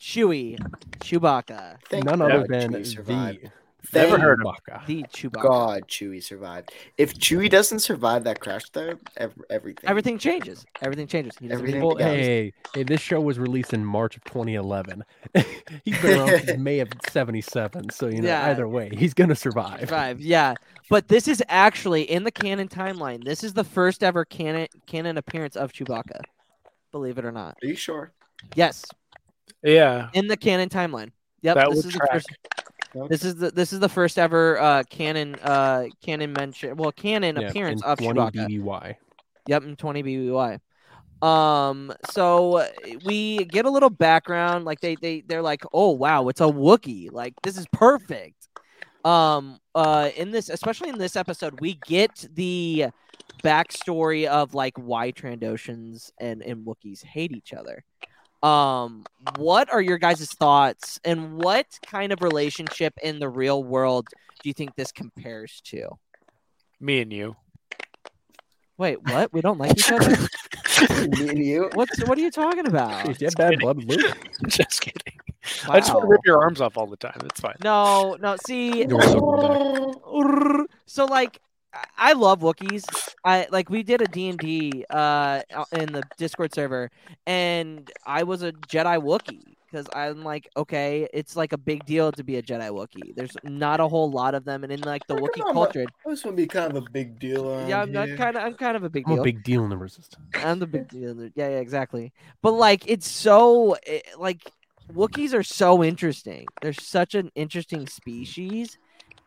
Chewie, 0.00 0.58
Chewbacca, 0.98 1.76
Thank 1.90 2.06
none 2.06 2.22
other 2.22 2.46
than 2.48 2.72
the 2.72 2.84
Thank 3.04 3.50
Never 3.92 4.18
heard 4.18 4.40
of 4.40 4.46
Chewbacca. 4.46 4.86
the 4.86 5.02
Chewbacca. 5.04 5.42
God, 5.42 5.88
Chewie 5.88 6.22
survived. 6.22 6.72
If 6.98 7.14
Chewie 7.18 7.48
doesn't 7.50 7.80
survive 7.80 8.24
that 8.24 8.40
crash, 8.40 8.62
though, 8.72 8.94
ev- 9.16 9.32
everything. 9.48 9.88
Everything 9.88 10.18
changes. 10.18 10.64
Everything 10.82 11.06
changes. 11.06 11.32
He 11.40 11.50
Everything 11.50 11.82
Well, 11.82 11.96
hey, 11.96 12.52
hey, 12.74 12.82
this 12.82 13.00
show 13.00 13.20
was 13.20 13.38
released 13.38 13.72
in 13.72 13.84
March 13.84 14.16
of 14.16 14.24
2011. 14.24 15.04
he's 15.84 16.00
been 16.00 16.18
around 16.20 16.44
since 16.44 16.58
May 16.58 16.80
of 16.80 16.88
77, 17.10 17.90
so 17.90 18.06
you 18.08 18.20
know 18.22 18.28
Yeah. 18.28 18.50
either 18.50 18.68
way, 18.68 18.90
he's 18.92 19.14
gonna 19.14 19.34
survive. 19.34 19.80
Survive, 19.80 20.20
yeah. 20.20 20.54
But 20.88 21.08
this 21.08 21.28
is 21.28 21.42
actually 21.48 22.02
in 22.02 22.24
the 22.24 22.32
canon 22.32 22.68
timeline. 22.68 23.24
This 23.24 23.44
is 23.44 23.52
the 23.54 23.64
first 23.64 24.02
ever 24.02 24.24
canon 24.24 24.66
canon 24.86 25.16
appearance 25.18 25.56
of 25.56 25.72
Chewbacca. 25.72 26.20
Believe 26.92 27.18
it 27.18 27.24
or 27.24 27.32
not. 27.32 27.56
Are 27.62 27.66
you 27.66 27.76
sure? 27.76 28.12
Yes, 28.56 28.84
Yeah, 29.62 30.08
in 30.14 30.26
the 30.26 30.36
canon 30.36 30.68
timeline. 30.68 31.12
Yep, 31.42 31.54
That 31.56 31.68
this 31.70 31.76
would 31.84 31.86
is 31.86 31.92
the 32.00 32.08
first. 32.12 32.26
This 33.08 33.24
is 33.24 33.36
the 33.36 33.50
this 33.50 33.72
is 33.72 33.80
the 33.80 33.88
first 33.88 34.18
ever 34.18 34.60
uh 34.60 34.82
canon 34.90 35.36
uh 35.36 35.86
canon 36.02 36.32
mention 36.32 36.76
well 36.76 36.92
canon 36.92 37.36
Yeah, 37.40 37.48
appearance 37.48 37.82
of 37.82 37.98
20 37.98 38.20
Chewbacca. 38.20 38.48
BBY. 38.48 38.96
Yep, 39.46 39.62
in 39.64 39.76
20 39.76 40.02
BBY. 40.02 40.60
Um, 41.22 41.92
so 42.10 42.66
we 43.04 43.44
get 43.44 43.66
a 43.66 43.70
little 43.70 43.90
background. 43.90 44.64
Like 44.64 44.80
they 44.80 44.96
they 44.96 45.20
they're 45.22 45.42
like, 45.42 45.62
oh 45.72 45.90
wow, 45.90 46.28
it's 46.28 46.40
a 46.40 46.44
Wookiee. 46.44 47.12
Like 47.12 47.34
this 47.42 47.58
is 47.58 47.66
perfect. 47.72 48.48
Um, 49.04 49.58
uh, 49.74 50.10
in 50.16 50.30
this, 50.30 50.48
especially 50.48 50.90
in 50.90 50.98
this 50.98 51.16
episode, 51.16 51.60
we 51.60 51.78
get 51.86 52.26
the 52.34 52.86
backstory 53.42 54.26
of 54.26 54.54
like 54.54 54.76
why 54.76 55.12
Trandoshans 55.12 56.10
and 56.18 56.42
and 56.42 56.66
Wookiees 56.66 57.04
hate 57.04 57.32
each 57.32 57.52
other. 57.52 57.84
Um, 58.42 59.04
what 59.36 59.70
are 59.70 59.82
your 59.82 59.98
guys' 59.98 60.28
thoughts, 60.32 60.98
and 61.04 61.36
what 61.36 61.66
kind 61.86 62.12
of 62.12 62.22
relationship 62.22 62.94
in 63.02 63.18
the 63.18 63.28
real 63.28 63.62
world 63.62 64.06
do 64.42 64.48
you 64.48 64.54
think 64.54 64.74
this 64.74 64.92
compares 64.92 65.60
to? 65.66 65.98
me 66.80 67.02
and 67.02 67.12
you. 67.12 67.36
Wait, 68.78 68.98
what? 69.10 69.30
We 69.32 69.42
don't 69.42 69.58
like 69.58 69.72
each 69.72 69.92
other? 69.92 70.16
Me 71.10 71.28
and 71.28 71.38
you. 71.38 71.70
What's 71.74 72.02
what 72.04 72.16
are 72.16 72.20
you 72.22 72.30
talking 72.30 72.66
about? 72.66 73.04
Jeez, 73.04 73.20
you 73.20 73.26
have 73.26 73.34
bad 73.34 73.58
blood, 73.58 73.76
with 73.76 73.86
Luke. 73.86 74.16
just 74.46 74.80
kidding. 74.80 75.20
I 75.68 75.80
just 75.80 75.92
want 75.92 76.04
to 76.04 76.08
rip 76.08 76.22
your 76.24 76.40
arms 76.40 76.62
off 76.62 76.78
all 76.78 76.86
the 76.86 76.96
time. 76.96 77.20
It's 77.24 77.40
fine. 77.40 77.56
No, 77.62 78.16
no. 78.20 78.36
See, 78.46 78.80
You 78.80 78.96
wanna 78.96 79.12
talk 79.12 80.04
about 80.04 80.70
so 80.86 81.04
like 81.04 81.38
I- 81.72 82.10
I 82.10 82.12
love 82.14 82.40
Wookiees. 82.40 82.84
I 83.24 83.46
like 83.50 83.70
we 83.70 83.82
did 83.82 84.00
a 84.02 84.06
D&D 84.06 84.84
uh 84.90 85.42
in 85.72 85.92
the 85.92 86.02
Discord 86.16 86.54
server 86.54 86.90
and 87.26 87.90
I 88.06 88.22
was 88.22 88.42
a 88.42 88.52
Jedi 88.52 88.98
Wookiee 89.02 89.56
because 89.70 89.86
I'm 89.94 90.24
like, 90.24 90.48
okay, 90.56 91.06
it's 91.12 91.36
like 91.36 91.52
a 91.52 91.58
big 91.58 91.84
deal 91.84 92.10
to 92.12 92.24
be 92.24 92.36
a 92.36 92.42
Jedi 92.42 92.70
Wookiee. 92.70 93.14
There's 93.14 93.36
not 93.44 93.78
a 93.78 93.86
whole 93.86 94.10
lot 94.10 94.34
of 94.34 94.44
them 94.44 94.64
and 94.64 94.72
in 94.72 94.80
like 94.80 95.06
the 95.06 95.14
Come 95.14 95.24
Wookiee 95.24 95.52
culture. 95.52 95.86
This 96.06 96.24
would 96.24 96.36
be 96.36 96.46
kind 96.46 96.76
of 96.76 96.84
a 96.84 96.90
big 96.90 97.18
deal. 97.20 97.44
Yeah, 97.68 97.82
I'm 97.82 97.92
not 97.92 98.08
here. 98.08 98.16
kind 98.16 98.36
of 98.36 98.42
I'm 98.42 98.54
kind 98.54 98.76
of 98.76 98.82
a 98.82 98.90
big 98.90 99.04
I'm 99.06 99.14
deal. 99.14 99.20
a 99.20 99.24
big 99.24 99.44
deal 99.44 99.62
in 99.62 99.70
the 99.70 99.76
resistance. 99.76 100.24
I'm 100.34 100.58
the 100.58 100.66
big 100.66 100.88
deal. 100.88 101.14
Yeah, 101.36 101.48
yeah, 101.48 101.58
exactly. 101.58 102.12
But 102.42 102.52
like, 102.52 102.88
it's 102.88 103.08
so 103.08 103.76
eh, 103.86 104.00
like 104.18 104.50
Wookiees 104.92 105.34
are 105.34 105.44
so 105.44 105.84
interesting. 105.84 106.46
They're 106.62 106.72
such 106.72 107.14
an 107.14 107.30
interesting 107.36 107.86
species, 107.86 108.76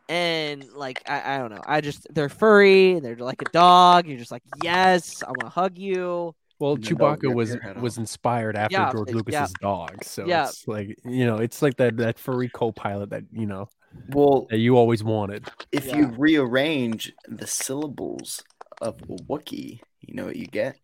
and 0.08 0.64
like 0.74 1.02
I, 1.08 1.34
I 1.34 1.38
don't 1.38 1.50
know. 1.50 1.62
I 1.66 1.80
just 1.80 2.06
they're 2.14 2.28
furry. 2.28 3.00
They're 3.00 3.16
like 3.16 3.42
a 3.42 3.46
dog. 3.46 4.06
You're 4.06 4.18
just 4.18 4.30
like, 4.32 4.42
yes, 4.62 5.22
I 5.22 5.28
want 5.28 5.40
to 5.40 5.48
hug 5.48 5.78
you. 5.78 6.34
Well, 6.60 6.74
And 6.74 6.84
Chewbacca 6.84 7.34
was 7.34 7.56
was 7.80 7.98
inspired 7.98 8.56
after 8.56 8.76
Yeah, 8.76 8.92
George 8.92 9.08
it- 9.08 9.12
yeah. 9.12 9.16
Lucas's 9.16 9.54
dog, 9.60 10.04
so 10.04 10.24
Yeah. 10.26 10.46
it's 10.48 10.66
like 10.68 10.96
you 11.04 11.26
know, 11.26 11.38
it's 11.38 11.60
like 11.62 11.76
that 11.78 11.96
that 11.98 12.18
furry 12.18 12.48
co-pilot 12.48 13.10
that 13.10 13.24
you 13.32 13.46
know 13.46 13.68
Well, 14.10 14.46
that 14.50 14.58
you 14.58 14.76
always 14.76 15.02
wanted. 15.02 15.48
if 15.72 15.86
Yeah. 15.86 15.96
you 15.96 16.06
rearrange 16.16 17.12
the 17.28 17.46
syllables 17.46 18.44
of 18.80 18.98
Wookiee, 18.98 19.80
you 20.00 20.14
know 20.14 20.26
what 20.26 20.36
you 20.36 20.46
get? 20.46 20.76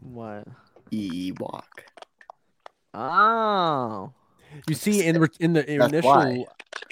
What? 0.00 0.46
Ewok. 0.90 1.62
Oh, 2.92 4.12
You 4.68 4.74
see, 4.74 5.04
in 5.04 5.16
in 5.40 5.52
the 5.54 5.62
That's 5.62 5.92
initial 5.92 6.10
why. 6.10 6.44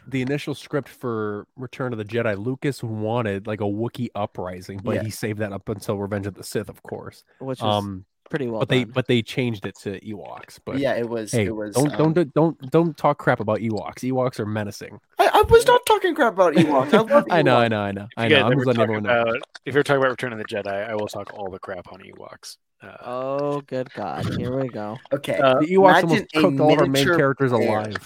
the 0.06 0.22
initial 0.22 0.54
script 0.54 0.88
for 0.88 1.46
Return 1.56 1.92
of 1.92 1.98
the 1.98 2.04
Jedi, 2.04 2.36
Lucas 2.36 2.82
wanted 2.82 3.46
like 3.46 3.60
a 3.60 3.64
Wookiee 3.64 4.08
uprising, 4.14 4.80
but 4.82 4.96
Yeah. 4.96 5.02
he 5.04 5.10
saved 5.10 5.38
that 5.40 5.52
up 5.52 5.68
until 5.68 5.98
Revenge 5.98 6.26
of 6.26 6.34
the 6.34 6.44
Sith, 6.44 6.68
of 6.68 6.82
course. 6.82 7.24
which 7.38 7.60
was 7.60 7.78
Um, 7.84 8.04
pretty 8.30 8.46
well 8.48 8.60
but 8.60 8.70
they 8.70 8.84
but 8.84 9.06
they 9.08 9.20
changed 9.20 9.66
it 9.66 9.74
to 9.82 10.00
Ewoks. 10.00 10.58
But 10.64 10.78
yeah, 10.78 10.94
it 10.94 11.08
was. 11.08 11.32
hey, 11.32 11.44
it 11.46 11.54
was. 11.54 11.74
don't 11.74 11.92
um, 12.00 12.12
don't 12.14 12.34
don't 12.34 12.70
don't 12.70 12.96
talk 12.96 13.18
crap 13.18 13.40
about 13.40 13.58
Ewoks. 13.58 13.98
Ewoks 14.10 14.40
are 14.40 14.46
menacing. 14.46 14.98
I, 15.18 15.30
I 15.34 15.42
was 15.42 15.66
not 15.66 15.84
talking 15.86 16.14
crap 16.14 16.32
about 16.32 16.54
Ewoks. 16.54 16.94
I 16.94 17.00
love 17.14 17.26
I 17.30 17.42
know, 17.42 17.56
I 17.58 17.68
know, 17.68 17.80
I 17.80 17.92
know, 17.92 18.06
I 18.16 18.28
know. 18.28 18.46
I'm 18.46 18.52
just 18.54 18.66
letting 18.66 18.82
everyone 18.82 19.02
know. 19.04 19.36
if 19.66 19.74
you're 19.74 19.82
talking 19.82 20.00
about 20.00 20.10
Return 20.10 20.32
of 20.32 20.38
the 20.38 20.44
Jedi, 20.46 20.88
I 20.88 20.94
will 20.94 21.08
talk 21.08 21.32
all 21.34 21.50
the 21.50 21.58
crap 21.58 21.92
on 21.92 22.00
Ewoks. 22.00 22.56
Uh, 22.83 22.97
Oh, 23.03 23.61
good 23.62 23.93
God! 23.95 24.26
Here 24.37 24.57
we 24.59 24.68
go. 24.68 24.99
Okay. 25.12 25.39
Uh, 25.39 25.61
The 25.61 25.66
Ewoks 25.66 26.03
almost 26.03 26.33
cooked 26.33 26.61
all 26.61 26.78
our 26.80 26.87
main 26.87 27.05
characters 27.07 27.53
bear. 27.53 27.61
alive. 27.61 27.97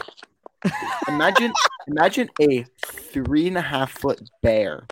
imagine, 1.09 1.53
imagine 1.87 2.29
a 2.41 2.65
three 2.85 3.47
and 3.49 3.57
a 3.57 3.63
half 3.63 3.93
foot 3.93 4.21
bear 4.43 4.87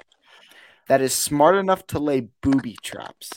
that 0.89 1.01
is 1.01 1.13
smart 1.15 1.57
enough 1.57 1.87
to 1.89 1.99
lay 1.99 2.29
booby 2.43 2.77
traps 2.83 3.31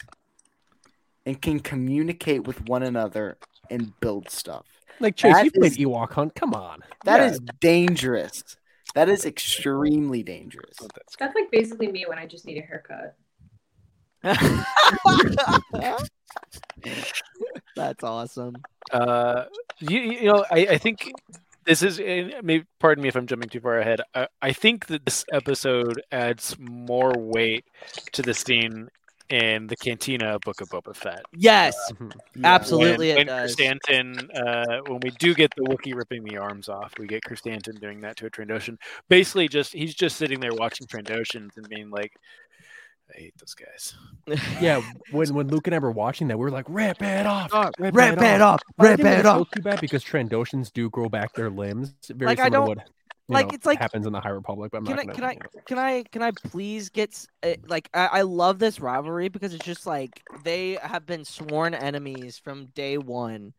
and 1.26 1.41
can 1.41 1.60
communicate 1.60 2.45
with 2.45 2.68
one 2.70 2.84
another 2.84 3.38
and 3.70 3.98
build 4.00 4.30
stuff. 4.30 4.66
Like 5.00 5.16
Chase, 5.16 5.34
That 5.36 5.45
you 5.45 5.52
played 5.52 5.72
is- 5.74 5.78
Ewok 5.78 6.12
Hunt. 6.14 6.36
Come 6.36 6.54
on. 6.54 6.80
That 7.06 7.20
Yeah. 7.20 7.32
is 7.32 7.39
dangerous. 7.60 8.43
That 8.95 9.10
is 9.10 9.26
extremely 9.26 10.24
dangerous. 10.24 10.76
that's 10.80 11.16
That's 11.18 11.36
like 11.36 11.52
basically 11.52 11.91
me 11.91 12.06
when 12.08 12.18
I 12.18 12.26
just 12.26 12.45
need 12.45 12.58
a 12.58 12.66
haircut. 12.66 13.16
That's 17.75 18.03
awesome. 18.03 18.55
Uh, 18.91 19.45
you, 19.80 19.99
you 19.99 20.25
know, 20.28 20.45
I, 20.49 20.67
I 20.71 20.78
think 20.78 21.11
this 21.65 21.84
is. 21.84 21.99
and 21.99 22.34
Maybe, 22.43 22.65
pardon 22.80 23.01
me 23.03 23.07
if 23.09 23.15
I'm 23.15 23.28
jumping 23.28 23.49
too 23.49 23.59
far 23.59 23.78
ahead. 23.80 24.01
I, 24.15 24.28
I 24.41 24.53
think 24.53 24.88
that 24.88 25.05
this 25.05 25.25
episode 25.32 26.01
adds 26.11 26.55
more 26.59 27.13
weight 27.15 27.65
to 28.13 28.21
the 28.21 28.34
scene 28.34 28.89
in 29.30 29.67
the 29.67 29.75
Cantina 29.75 30.39
Book 30.45 30.61
of 30.61 30.69
Boba 30.69 30.95
Fett. 30.95 31.21
Yes, 31.34 31.75
Mhm. 31.91 32.13
Absolutely. 32.45 33.09
when, 33.09 33.17
it 33.17 33.28
when 33.28 33.28
does. 33.28 33.55
Krrsantan, 33.57 34.30
uh, 34.34 34.82
when 34.88 35.01
we 35.03 35.09
do 35.19 35.36
get 35.36 35.51
the 35.57 35.63
Wookiee 35.63 35.93
ripping 35.95 36.23
the 36.23 36.38
arms 36.38 36.69
off, 36.69 36.93
we 36.97 37.07
get 37.07 37.23
Krrsantan 37.23 37.80
doing 37.82 37.99
that 38.01 38.15
to 38.17 38.28
a 38.28 38.30
Trandoshan. 38.30 38.78
Basically, 39.09 39.49
just 39.49 39.73
he's 39.73 39.93
just 39.93 40.15
sitting 40.15 40.39
there 40.39 40.53
watching 40.53 40.88
Trandoshans 40.88 41.57
and 41.57 41.67
being 41.67 41.89
like, 41.89 42.13
"I 43.16 43.20
hate 43.20 43.34
those 43.38 43.53
guys." 43.55 43.95
Yeah, 44.62 44.82
when 45.12 45.34
when 45.34 45.47
Luke 45.47 45.68
and 45.68 45.76
I 45.76 45.80
were 45.80 45.91
watching 45.91 46.28
that, 46.30 46.38
we 46.38 46.43
were 46.45 46.51
like, 46.51 46.66
"Rip 46.68 47.01
it 47.01 47.26
off, 47.26 47.49
Oh, 47.53 47.70
rip, 47.80 47.95
Rip 47.95 48.18
it 48.18 48.24
it 48.24 48.41
off." 48.41 48.55
up! 48.55 48.62
But 48.78 48.86
I 48.86 48.89
Rip 48.91 48.97
think 48.97 49.08
it 49.10 49.14
it's 49.20 49.24
so 49.24 49.41
up! 49.41 49.51
too 49.51 49.62
bad 49.62 49.82
because 49.82 50.03
Trandoshans 50.03 50.72
do 50.74 50.89
grow 50.89 51.10
back 51.10 51.34
their 51.34 51.49
limbs, 51.49 51.93
very 52.10 52.30
Like, 52.30 52.39
I 52.39 52.49
don't- 52.49 52.66
to 52.66 52.76
what 52.76 52.88
like, 53.30 53.47
know, 53.47 53.55
it's 53.55 53.66
like- 53.66 53.80
happens 53.80 54.08
in 54.08 54.14
the 54.14 54.22
High 54.22 54.30
Republic. 54.30 54.72
But 54.72 54.78
I'm 54.80 54.86
Can 54.86 54.95
not 54.95 55.01
I, 55.01 55.05
gonna, 55.05 55.16
can 55.16 55.24
I, 55.26 55.32
you 55.34 55.39
know. 55.39 55.62
can 55.66 55.78
I, 55.78 56.03
can 56.12 56.22
I 56.24 56.32
please 56.32 56.89
get 56.89 57.26
uh, 57.43 57.55
like 57.68 57.89
I, 57.93 58.05
I 58.08 58.22
love 58.22 58.58
this 58.58 58.80
rivalry 58.80 59.28
because 59.28 59.53
it's 59.53 59.66
just 59.66 59.86
like 59.86 60.22
they 60.45 60.78
have 60.82 61.05
been 61.05 61.26
sworn 61.26 61.74
enemies 61.74 62.38
from 62.41 62.68
day 62.68 62.97
one, 62.97 63.53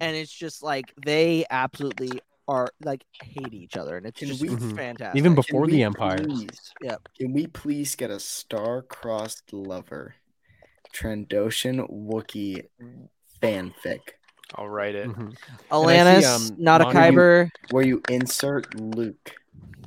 and 0.00 0.16
it's 0.16 0.32
just 0.32 0.62
like 0.62 0.94
they 1.04 1.44
absolutely 1.50 2.20
are 2.48 2.68
like 2.84 3.04
hate 3.22 3.54
each 3.54 3.76
other, 3.76 3.96
and 3.96 4.06
it's 4.06 4.18
Can 4.18 4.28
just 4.28 4.42
we- 4.42 4.48
Mhm. 4.48 4.76
fantastic. 4.76 5.18
Even 5.18 5.34
before 5.34 5.62
we 5.62 5.72
the 5.72 5.82
Empire. 5.84 6.18
please- 6.18 6.72
Yep. 6.82 7.08
Can 7.18 7.32
we 7.32 7.46
please 7.46 7.94
get 7.94 8.10
a 8.10 8.18
star-crossed 8.20 9.52
lover, 9.52 10.16
Trandoshan 10.94 11.88
Wookiee 11.90 12.66
fanfic, 13.42 14.00
I'll 14.54 14.68
write 14.68 14.94
it. 14.94 15.08
Mhm. 15.08 15.34
Alanis, 15.70 16.50
um, 16.50 16.56
not 16.62 16.80
a 16.82 16.84
Mondo- 16.84 17.00
Kyber. 17.00 17.50
where 17.70 17.84
you 17.86 18.02
insert 18.10 18.74
Luke 18.78 19.34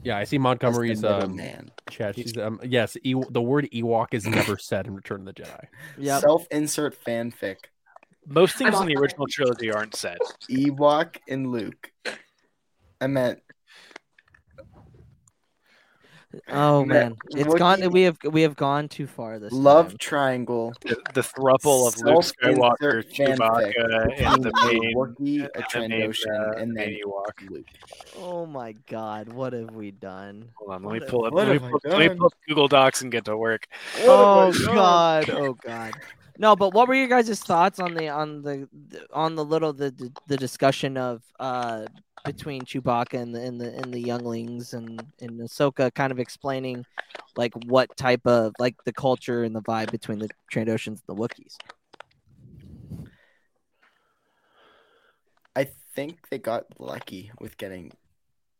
Yeah, 0.03 0.17
I 0.17 0.23
see 0.23 0.25
as 0.25 0.29
the 0.31 0.39
Montgomery's 0.39 1.03
um, 1.03 1.35
middleman. 1.35 1.71
chat. 1.89 2.15
She's, 2.15 2.35
um, 2.37 2.59
yes, 2.63 2.97
e- 3.03 3.13
the 3.29 3.41
word 3.41 3.69
Ewok 3.71 4.13
is 4.13 4.25
never 4.25 4.57
said 4.59 4.87
in 4.87 4.95
Return 4.95 5.27
of 5.27 5.35
the 5.35 5.43
Jedi. 5.43 5.65
Yep. 5.97 6.21
Self-insert 6.21 7.03
fanfic. 7.03 7.57
Most 8.27 8.55
things 8.55 8.79
in 8.79 8.87
the 8.87 8.95
original 8.95 9.27
trilogy 9.27 9.71
aren't 9.71 9.95
said. 9.95 10.17
Ewok 10.49 11.17
and 11.29 11.51
Luke. 11.51 11.91
I 13.01 13.07
meant 13.07 13.41
Oh 16.49 16.83
Ma- 16.83 16.93
man, 16.93 17.17
it's 17.29 17.53
gone. 17.55 17.79
Wookiee- 17.79 17.91
We 17.91 18.01
have 18.03 18.17
we 18.29 18.41
have 18.41 18.55
gone 18.55 18.89
too 18.89 19.07
far 19.07 19.39
this 19.39 19.53
love 19.53 19.89
time. 19.89 19.97
triangle. 19.97 20.73
The, 20.81 20.97
the 21.13 21.21
thruple 21.21 21.87
of 21.87 21.97
Luke 22.01 22.23
Skywalker, 22.23 23.03
Chewbacca, 23.09 24.19
and 24.19 24.43
the 24.43 24.51
between 24.51 24.81
main, 24.81 24.95
Wookiee, 24.95 25.43
a 25.45 25.77
and 25.77 25.91
the 25.91 25.97
Trandoshan, 25.97 26.49
uh, 26.49 26.57
and 26.57 26.75
then 26.75 26.89
Ewok. 27.05 27.49
Luke. 27.49 27.65
Oh 28.17 28.45
my 28.45 28.73
god, 28.89 29.29
what 29.29 29.53
have 29.53 29.71
we 29.71 29.91
done? 29.91 30.49
Hold 30.55 30.71
on, 30.71 30.83
let 30.83 31.01
me 31.01 31.07
pull 31.07 31.25
a- 31.25 31.27
up. 31.29 31.33
Let 31.33 31.47
me 31.47 31.59
pull, 31.59 31.79
let 31.85 31.99
me 31.99 32.09
pull 32.09 32.25
up 32.27 32.33
Google 32.47 32.67
Docs 32.67 33.01
and 33.01 33.11
get 33.11 33.25
to 33.25 33.37
work. 33.37 33.67
Oh 33.99 34.51
have 34.51 34.61
I 34.61 34.65
done? 34.65 34.75
god, 34.75 35.29
oh 35.29 35.53
god. 35.53 35.93
No, 36.37 36.55
but 36.57 36.73
what 36.73 36.89
were 36.89 36.95
your 36.95 37.07
guys' 37.07 37.39
thoughts 37.39 37.79
on 37.79 37.93
the 37.93 38.09
on 38.09 38.41
the 38.41 38.67
the- 38.89 39.07
on 39.13 39.35
the 39.35 39.45
little 39.45 39.71
the 39.71 39.91
the, 39.91 40.11
the 40.27 40.37
discussion 40.37 40.97
of 40.97 41.21
uh 41.39 41.85
between 42.25 42.63
Chewbacca 42.63 43.19
and 43.21 43.33
the 43.33 43.41
and 43.41 43.59
the 43.59 43.75
and 43.75 43.93
the 43.93 43.99
younglings 43.99 44.73
and 44.73 45.01
and 45.21 45.39
Ahsoka 45.39 45.93
kind 45.93 46.11
of 46.11 46.19
explaining 46.19 46.85
like 47.37 47.53
what 47.65 47.95
type 47.97 48.25
of 48.25 48.53
like 48.59 48.75
the 48.85 48.93
culture 48.93 49.43
and 49.43 49.55
the 49.55 49.61
vibe 49.61 49.91
between 49.91 50.19
the 50.19 50.29
Trandoshans 50.53 50.87
and 50.87 51.01
the 51.07 51.15
Wookiees. 51.15 51.55
I 55.55 55.67
think 55.95 56.29
they 56.29 56.37
got 56.37 56.65
lucky 56.79 57.31
with 57.39 57.57
getting 57.57 57.91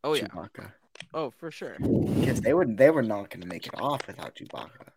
Oh 0.02 0.14
yeah. 0.14 0.24
Chewbacca 0.24 0.72
Oh 1.12 1.30
for 1.30 1.50
sure. 1.50 1.76
because 1.78 2.40
they 2.40 2.54
would 2.54 2.76
they 2.78 2.90
were 2.90 3.02
not 3.02 3.30
going 3.30 3.42
to 3.42 3.48
make 3.48 3.66
it 3.66 3.74
off 3.80 4.06
without 4.06 4.36
Chewbacca. 4.36 4.90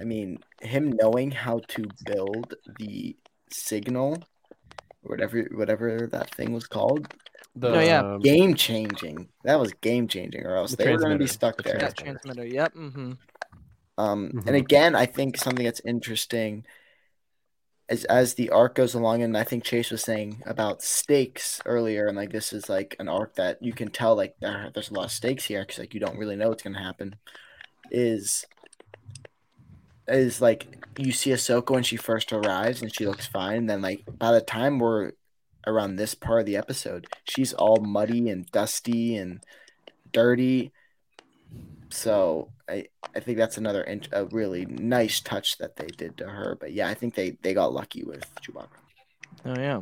I 0.00 0.04
mean, 0.04 0.38
him 0.62 0.92
knowing 0.92 1.30
how 1.30 1.60
to 1.68 1.86
build 2.06 2.54
the 2.78 3.16
signal, 3.50 4.22
whatever 5.02 5.42
whatever 5.52 6.08
that 6.12 6.34
thing 6.34 6.52
was 6.52 6.66
called, 6.66 7.06
The, 7.56 7.70
No, 7.70 7.80
yeah. 7.80 8.00
um, 8.14 8.20
game 8.20 8.54
changing. 8.54 9.28
That 9.44 9.58
was 9.58 9.72
game 9.74 10.06
changing, 10.08 10.44
or 10.46 10.56
else 10.56 10.70
The 10.72 10.84
they 10.84 10.90
were 10.92 10.98
going 10.98 11.12
to 11.12 11.18
be 11.18 11.26
stuck 11.26 11.56
The 11.56 11.62
there. 11.64 11.74
Yeah, 11.74 11.78
transmitter. 11.90 12.12
transmitter. 12.22 12.46
Yep. 12.46 12.74
Mm-hmm. 12.74 13.12
Um, 13.98 14.30
Mhm. 14.32 14.46
and 14.46 14.56
again, 14.56 14.94
I 14.94 15.06
think 15.06 15.36
something 15.36 15.64
that's 15.64 15.80
interesting 15.84 16.64
as 17.88 18.04
as 18.04 18.34
the 18.34 18.50
arc 18.50 18.74
goes 18.76 18.94
along, 18.94 19.22
and 19.22 19.36
I 19.36 19.42
think 19.44 19.64
Chase 19.64 19.90
was 19.90 20.02
saying 20.02 20.42
about 20.46 20.80
stakes 20.82 21.60
earlier, 21.66 22.06
and 22.06 22.16
like 22.16 22.30
this 22.30 22.52
is 22.52 22.68
like 22.68 22.94
an 23.00 23.08
arc 23.08 23.34
that 23.34 23.60
you 23.62 23.72
can 23.72 23.90
tell 23.90 24.14
like 24.14 24.36
there's 24.40 24.90
a 24.90 24.94
lot 24.94 25.06
of 25.06 25.10
stakes 25.10 25.44
here 25.44 25.62
because 25.62 25.78
like 25.80 25.92
you 25.92 26.00
don't 26.00 26.16
really 26.18 26.36
know 26.36 26.48
what's 26.50 26.62
gonna 26.62 26.82
happen. 26.82 27.16
Is 27.90 28.44
is 30.08 30.40
like 30.40 30.80
you 30.98 31.12
see 31.12 31.30
Ahsoka 31.30 31.70
when 31.70 31.82
she 31.82 31.96
first 31.96 32.32
arrives 32.32 32.82
and 32.82 32.94
she 32.94 33.06
looks 33.06 33.26
fine, 33.26 33.66
then 33.66 33.82
like 33.82 34.04
by 34.18 34.32
the 34.32 34.40
time 34.40 34.78
we're 34.78 35.12
around 35.66 35.96
this 35.96 36.14
part 36.14 36.40
of 36.40 36.46
the 36.46 36.56
episode, 36.56 37.06
she's 37.24 37.52
all 37.52 37.76
muddy 37.76 38.28
and 38.28 38.50
dusty 38.50 39.16
and 39.16 39.42
dirty. 40.12 40.72
So 41.90 42.50
I 42.68 42.86
I 43.14 43.20
think 43.20 43.38
that's 43.38 43.56
another 43.56 43.82
int- 43.82 44.08
a 44.12 44.26
really 44.26 44.66
nice 44.66 45.20
touch 45.20 45.58
that 45.58 45.76
they 45.76 45.86
did 45.86 46.16
to 46.18 46.28
her. 46.28 46.56
But 46.58 46.72
yeah, 46.72 46.88
I 46.88 46.94
think 46.94 47.14
they 47.14 47.36
they 47.42 47.54
got 47.54 47.72
lucky 47.72 48.04
with 48.04 48.24
Chewbacca. 48.42 48.68
Oh 49.44 49.58
yeah. 49.58 49.80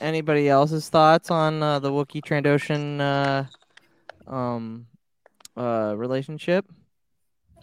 Anybody 0.00 0.48
else's 0.48 0.88
thoughts 0.88 1.30
on 1.30 1.60
uh, 1.62 1.80
the 1.80 1.90
Wookiee 1.90 2.22
Trandoshan 2.22 3.00
uh, 3.00 4.32
um 4.32 4.86
uh 5.56 5.94
relationship? 5.96 6.66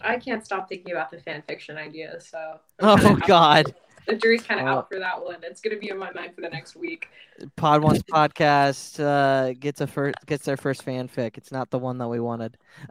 I 0.02 0.18
can't 0.18 0.44
stop 0.44 0.68
thinking 0.68 0.92
about 0.92 1.10
the 1.10 1.18
fan 1.18 1.42
fiction 1.48 1.76
idea. 1.76 2.20
So 2.20 2.60
Oh 2.80 3.16
God. 3.26 3.74
the 4.06 4.14
jury's 4.14 4.42
kind 4.42 4.60
of 4.60 4.66
Oh. 4.66 4.70
out 4.70 4.88
for 4.90 4.98
that 4.98 5.22
one. 5.24 5.36
It's 5.42 5.60
gonna 5.60 5.76
be 5.78 5.90
in 5.90 5.98
my 5.98 6.12
mind 6.12 6.34
for 6.34 6.40
the 6.40 6.48
next 6.50 6.76
week. 6.76 7.08
Podwans 7.56 8.02
podcast 8.04 9.00
uh, 9.02 9.52
gets 9.58 9.80
a 9.80 9.86
first 9.86 10.14
gets 10.26 10.44
their 10.44 10.56
first 10.56 10.84
fanfic. 10.84 11.36
It's 11.36 11.50
not 11.52 11.70
the 11.70 11.78
one 11.78 11.98
that 11.98 12.08
we 12.08 12.20
wanted. 12.20 12.56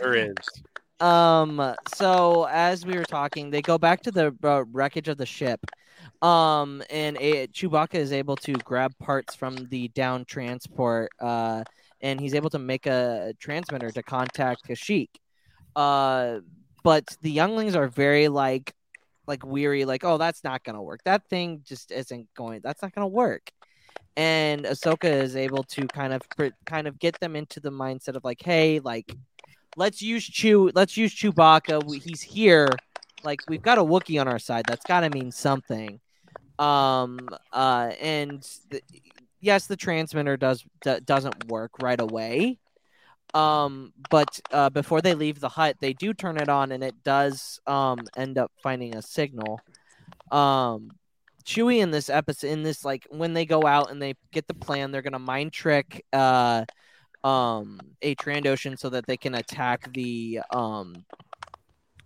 There 0.00 0.14
is. 0.14 0.34
um. 1.00 1.74
So 1.94 2.44
as 2.50 2.84
we 2.86 2.96
were 2.96 3.04
talking, 3.04 3.50
they 3.50 3.62
go 3.62 3.78
back 3.78 4.02
to 4.02 4.10
the 4.10 4.34
uh, 4.42 4.64
wreckage 4.72 5.08
of 5.08 5.18
the 5.18 5.26
ship. 5.26 5.60
Um, 6.22 6.82
and 6.90 7.16
a, 7.20 7.46
Chewbacca 7.48 7.94
is 7.94 8.12
able 8.12 8.36
to 8.36 8.52
grab 8.54 8.92
parts 8.98 9.34
from 9.34 9.56
the 9.68 9.88
down 9.88 10.24
transport. 10.24 11.10
Uh, 11.20 11.64
and 12.00 12.20
he's 12.20 12.34
able 12.34 12.50
to 12.50 12.58
make 12.58 12.86
a 12.86 13.32
transmitter 13.38 13.90
to 13.90 14.02
contact 14.02 14.66
Kashyyyk. 14.68 15.08
Uh, 15.76 16.40
but 16.82 17.16
the 17.22 17.30
younglings 17.30 17.74
are 17.74 17.88
very 17.88 18.28
like 18.28 18.74
like 19.26 19.44
weary, 19.44 19.84
like, 19.84 20.04
oh, 20.04 20.18
that's 20.18 20.44
not 20.44 20.64
gonna 20.64 20.82
work. 20.82 21.00
That 21.04 21.28
thing 21.28 21.62
just 21.64 21.90
isn't 21.90 22.28
going. 22.34 22.60
That's 22.62 22.82
not 22.82 22.94
gonna 22.94 23.08
work. 23.08 23.50
And 24.16 24.64
Ahsoka 24.64 25.04
is 25.04 25.34
able 25.34 25.64
to 25.64 25.86
kind 25.88 26.12
of 26.12 26.22
kind 26.66 26.86
of 26.86 26.98
get 26.98 27.18
them 27.20 27.34
into 27.36 27.60
the 27.60 27.70
mindset 27.70 28.16
of 28.16 28.24
like, 28.24 28.42
hey, 28.42 28.80
like, 28.80 29.12
let's 29.76 30.02
use 30.02 30.24
Chew, 30.24 30.70
let's 30.74 30.96
use 30.96 31.14
Chewbacca. 31.14 32.02
He's 32.02 32.22
here. 32.22 32.68
Like, 33.24 33.40
we've 33.48 33.62
got 33.62 33.78
a 33.78 33.82
Wookiee 33.82 34.20
on 34.20 34.28
our 34.28 34.38
side. 34.38 34.64
That's 34.68 34.84
got 34.84 35.00
to 35.00 35.10
mean 35.10 35.32
something. 35.32 36.00
Um. 36.58 37.28
Uh. 37.52 37.92
And 38.00 38.46
yes, 39.40 39.66
the 39.66 39.76
transmitter 39.76 40.36
does 40.36 40.64
d- 40.82 41.00
doesn't 41.04 41.48
work 41.48 41.82
right 41.82 42.00
away. 42.00 42.58
Um, 43.34 43.92
but 44.10 44.40
uh, 44.52 44.70
before 44.70 45.02
they 45.02 45.14
leave 45.14 45.40
the 45.40 45.48
hut, 45.48 45.76
they 45.80 45.92
do 45.92 46.14
turn 46.14 46.38
it 46.38 46.48
on, 46.48 46.72
and 46.72 46.82
it 46.84 46.94
does 47.02 47.60
um 47.66 47.98
end 48.16 48.38
up 48.38 48.52
finding 48.62 48.94
a 48.96 49.02
signal. 49.02 49.60
Um, 50.30 50.90
Chewie 51.44 51.80
in 51.80 51.90
this 51.90 52.08
episode, 52.08 52.48
in 52.48 52.62
this 52.62 52.84
like 52.84 53.06
when 53.10 53.34
they 53.34 53.44
go 53.44 53.66
out 53.66 53.90
and 53.90 54.00
they 54.00 54.14
get 54.32 54.46
the 54.46 54.54
plan, 54.54 54.90
they're 54.90 55.02
gonna 55.02 55.18
mind 55.18 55.52
trick 55.52 56.04
uh 56.12 56.64
um 57.22 57.80
a 58.02 58.14
Trandoshan 58.14 58.78
so 58.78 58.90
that 58.90 59.06
they 59.06 59.16
can 59.16 59.34
attack 59.34 59.92
the 59.92 60.40
um 60.50 61.04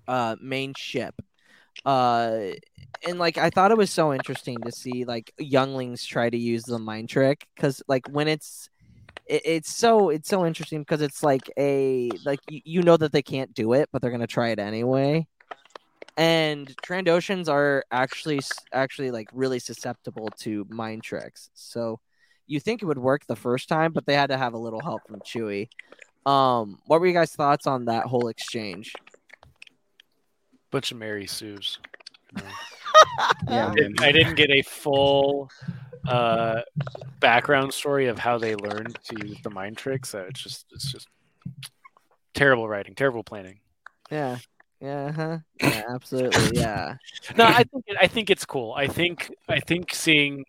uh 0.07 0.37
main 0.41 0.74
ship. 0.76 1.14
Uh, 1.85 2.51
and 3.07 3.18
like 3.18 3.39
I 3.39 3.51
thought 3.51 3.70
it 3.70 3.79
was 3.79 3.91
so 3.91 4.12
interesting 4.12 4.59
to 4.64 4.72
see 4.72 5.05
like 5.05 5.33
younglings 5.39 6.05
try 6.05 6.29
to 6.29 6.37
use 6.37 6.64
the 6.64 6.79
mind 6.79 7.09
trick 7.09 7.47
because 7.55 7.83
like 7.87 8.09
when 8.09 8.26
it's 8.29 8.68
it, 9.29 9.43
it's 9.45 9.76
so 9.76 10.09
it's 10.11 10.29
so 10.29 10.45
interesting 10.47 10.81
because 10.81 11.03
it's 11.03 11.22
like 11.22 11.51
a 11.59 12.11
like 12.24 12.41
you, 12.49 12.61
you 12.64 12.83
know 12.83 12.97
that 12.97 13.12
they 13.12 13.22
can't 13.22 13.53
do 13.55 13.72
it 13.74 13.89
but 13.93 14.01
they're 14.03 14.11
gonna 14.11 14.26
try 14.26 14.49
it 14.49 14.59
anyway. 14.59 15.26
And 16.16 16.66
trandoshans 16.85 17.49
are 17.49 17.85
actually 17.93 18.41
actually 18.72 19.11
like 19.12 19.29
really 19.33 19.61
susceptible 19.61 20.29
to 20.41 20.66
mind 20.68 21.05
tricks. 21.05 21.51
So 21.55 22.01
you 22.49 22.59
think 22.61 22.83
it 22.83 22.87
would 22.87 22.99
work 22.99 23.26
the 23.26 23.37
first 23.37 23.68
time 23.68 23.93
but 23.93 24.07
they 24.07 24.14
had 24.14 24.31
to 24.31 24.39
have 24.39 24.55
a 24.55 24.59
little 24.59 24.81
help 24.81 25.03
from 25.07 25.20
chewie. 25.20 25.68
Um 26.26 26.79
what 26.87 27.01
were 27.01 27.07
you 27.07 27.12
guys 27.12 27.33
thoughts 27.33 27.66
on 27.66 27.85
that 27.87 28.07
whole 28.07 28.29
exchange? 28.29 28.93
Bunch 30.70 30.91
of 30.93 30.99
Mary 30.99 31.26
Sue's. 31.26 31.79
Yeah, 33.49 33.68
I 33.68 33.74
didn't- 33.74 34.01
I 34.03 34.12
didn't 34.12 34.35
get 34.35 34.51
a 34.51 34.62
full 34.62 35.51
uh, 36.07 36.61
background 37.21 37.73
story 37.75 38.07
of 38.07 38.19
how 38.19 38.39
they 38.39 38.55
learned 38.55 38.99
to 39.05 39.27
use 39.27 39.39
the 39.43 39.51
mind 39.51 39.77
trick, 39.77 40.07
so 40.07 40.21
it's 40.21 40.41
just 40.43 40.67
it's 40.73 40.91
just 40.91 41.09
terrible 42.35 42.69
writing, 42.69 42.95
terrible 42.95 43.25
planning. 43.25 43.61
yeah 44.11 44.39
yeah 44.81 45.11
huh 45.11 45.39
yeah 45.61 45.83
absolutely 45.95 46.57
yeah 46.61 46.95
No, 47.37 47.45
I 47.47 47.65
think 47.65 47.85
I 48.01 48.07
think 48.07 48.31
it's 48.31 48.45
cool. 48.45 48.73
I 48.73 48.87
think 48.87 49.35
I 49.49 49.59
think 49.61 49.93
seeing, 49.93 50.45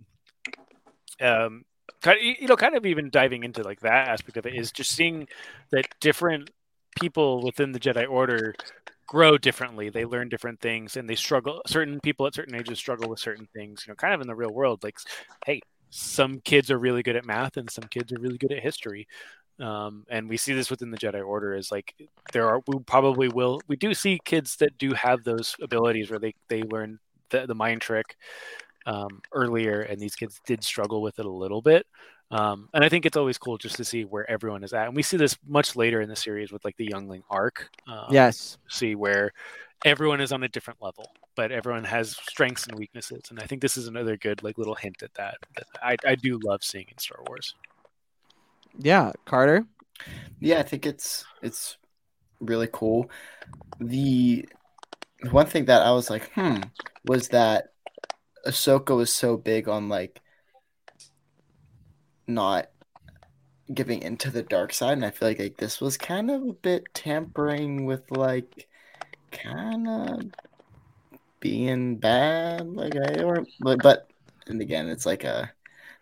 um, 1.19 1.65
kind 2.01 2.17
of, 2.17 2.23
you 2.23 2.47
know, 2.47 2.55
kind 2.55 2.75
of 2.75 2.85
even 2.85 3.09
diving 3.09 3.43
into 3.43 3.63
like 3.63 3.79
that 3.81 4.07
aspect 4.07 4.37
of 4.37 4.45
it 4.45 4.53
is 4.55 4.71
just 4.71 4.91
seeing 4.91 5.27
that 5.71 5.87
different 5.99 6.51
people 6.99 7.41
within 7.43 7.71
the 7.71 7.79
Jedi 7.79 8.07
Order 8.09 8.53
grow 9.09 9.37
differently. 9.39 9.89
They 9.89 10.05
learn 10.05 10.29
different 10.29 10.61
things, 10.61 10.95
and 10.95 11.09
they 11.09 11.15
struggle. 11.15 11.61
Certain 11.65 11.99
people 11.99 12.27
at 12.27 12.35
certain 12.35 12.55
ages 12.55 12.77
struggle 12.77 13.09
with 13.09 13.19
certain 13.19 13.47
things. 13.55 13.83
You 13.85 13.91
know, 13.91 13.95
kind 13.95 14.13
of 14.13 14.21
in 14.21 14.27
the 14.27 14.35
real 14.35 14.53
world, 14.53 14.83
like, 14.83 14.97
hey, 15.45 15.61
some 15.89 16.39
kids 16.41 16.69
are 16.69 16.77
really 16.77 17.01
good 17.01 17.15
at 17.15 17.25
math, 17.25 17.57
and 17.57 17.69
some 17.71 17.85
kids 17.85 18.13
are 18.13 18.19
really 18.19 18.37
good 18.37 18.51
at 18.51 18.61
history. 18.61 19.07
Um, 19.59 20.05
and 20.09 20.29
we 20.29 20.37
see 20.37 20.53
this 20.53 20.69
within 20.69 20.91
the 20.91 20.97
Jedi 20.97 21.25
Order 21.25 21.53
is 21.55 21.71
like 21.71 21.93
there 22.31 22.47
are 22.47 22.61
we 22.67 22.79
probably 22.85 23.27
will 23.27 23.59
we 23.67 23.75
do 23.75 23.93
see 23.93 24.19
kids 24.23 24.55
that 24.57 24.77
do 24.77 24.93
have 24.93 25.23
those 25.23 25.55
abilities 25.61 26.09
where 26.09 26.19
they 26.19 26.33
they 26.47 26.61
learn 26.63 26.99
the, 27.31 27.45
the 27.45 27.55
mind 27.55 27.81
trick 27.81 28.15
um, 28.85 29.21
earlier, 29.33 29.81
and 29.81 29.99
these 29.99 30.15
kids 30.15 30.39
did 30.45 30.63
struggle 30.63 31.01
with 31.01 31.19
it 31.19 31.25
a 31.25 31.29
little 31.29 31.61
bit. 31.61 31.85
Um, 32.31 32.69
and 32.73 32.83
I 32.83 32.89
think 32.89 33.05
it's 33.05 33.17
always 33.17 33.37
cool 33.37 33.57
just 33.57 33.77
to 33.77 33.83
see 33.83 34.05
where 34.05 34.29
everyone 34.29 34.63
is 34.63 34.73
at, 34.73 34.87
and 34.87 34.95
we 34.95 35.01
see 35.03 35.17
this 35.17 35.37
much 35.47 35.75
later 35.75 36.01
in 36.01 36.09
the 36.09 36.15
series 36.15 36.51
with 36.51 36.63
like 36.63 36.77
the 36.77 36.85
youngling 36.85 37.23
arc. 37.29 37.69
Um, 37.87 38.05
yes 38.11 38.57
see 38.69 38.95
where 38.95 39.31
everyone 39.85 40.21
is 40.21 40.31
on 40.31 40.43
a 40.43 40.47
different 40.47 40.81
level, 40.81 41.11
but 41.35 41.51
everyone 41.51 41.85
has 41.85 42.17
strengths 42.29 42.67
and 42.67 42.77
weaknesses, 42.77 43.23
and 43.29 43.39
I 43.39 43.45
think 43.45 43.61
this 43.61 43.77
is 43.77 43.87
another 43.87 44.15
good 44.17 44.43
like 44.43 44.57
little 44.57 44.75
hint 44.75 45.01
at 45.01 45.13
that. 45.15 45.37
that 45.55 45.65
I 45.81 45.97
I 46.05 46.15
do 46.15 46.39
love 46.43 46.63
seeing 46.63 46.85
in 46.91 46.97
Star 46.97 47.19
Wars. 47.27 47.55
yeah 48.77 49.11
carter 49.25 49.65
Yeah, 50.39 50.59
I 50.59 50.63
think 50.63 50.85
it's 50.85 51.25
it's 51.41 51.77
really 52.39 52.69
cool. 52.71 53.09
The 53.79 54.47
one 55.31 55.45
thing 55.47 55.65
that 55.65 55.81
I 55.81 55.91
was 55.91 56.09
like, 56.09 56.31
hmm, 56.33 56.57
was 57.05 57.29
that 57.29 57.69
Ahsoka 58.47 58.95
was 58.95 59.13
so 59.13 59.37
big 59.37 59.67
on 59.67 59.89
like 59.89 60.21
not 62.29 62.69
giving 63.73 64.01
into 64.01 64.31
the 64.31 64.43
dark 64.43 64.73
side, 64.73 64.93
and 64.93 65.05
I 65.05 65.11
feel 65.11 65.27
like 65.27 65.39
like 65.39 65.57
this 65.57 65.81
was 65.81 65.97
kind 65.97 66.31
of 66.31 66.41
a 66.43 66.53
bit 66.53 66.87
tampering 66.93 67.85
with 67.85 68.09
like 68.11 68.67
kind 69.31 69.87
of 69.87 70.21
being 71.39 71.97
bad, 71.97 72.67
like 72.67 72.95
I 72.95 73.23
or 73.23 73.45
but 73.59 73.81
but 73.81 74.09
and 74.47 74.61
again, 74.61 74.87
it's 74.87 75.05
like 75.05 75.23
a 75.23 75.51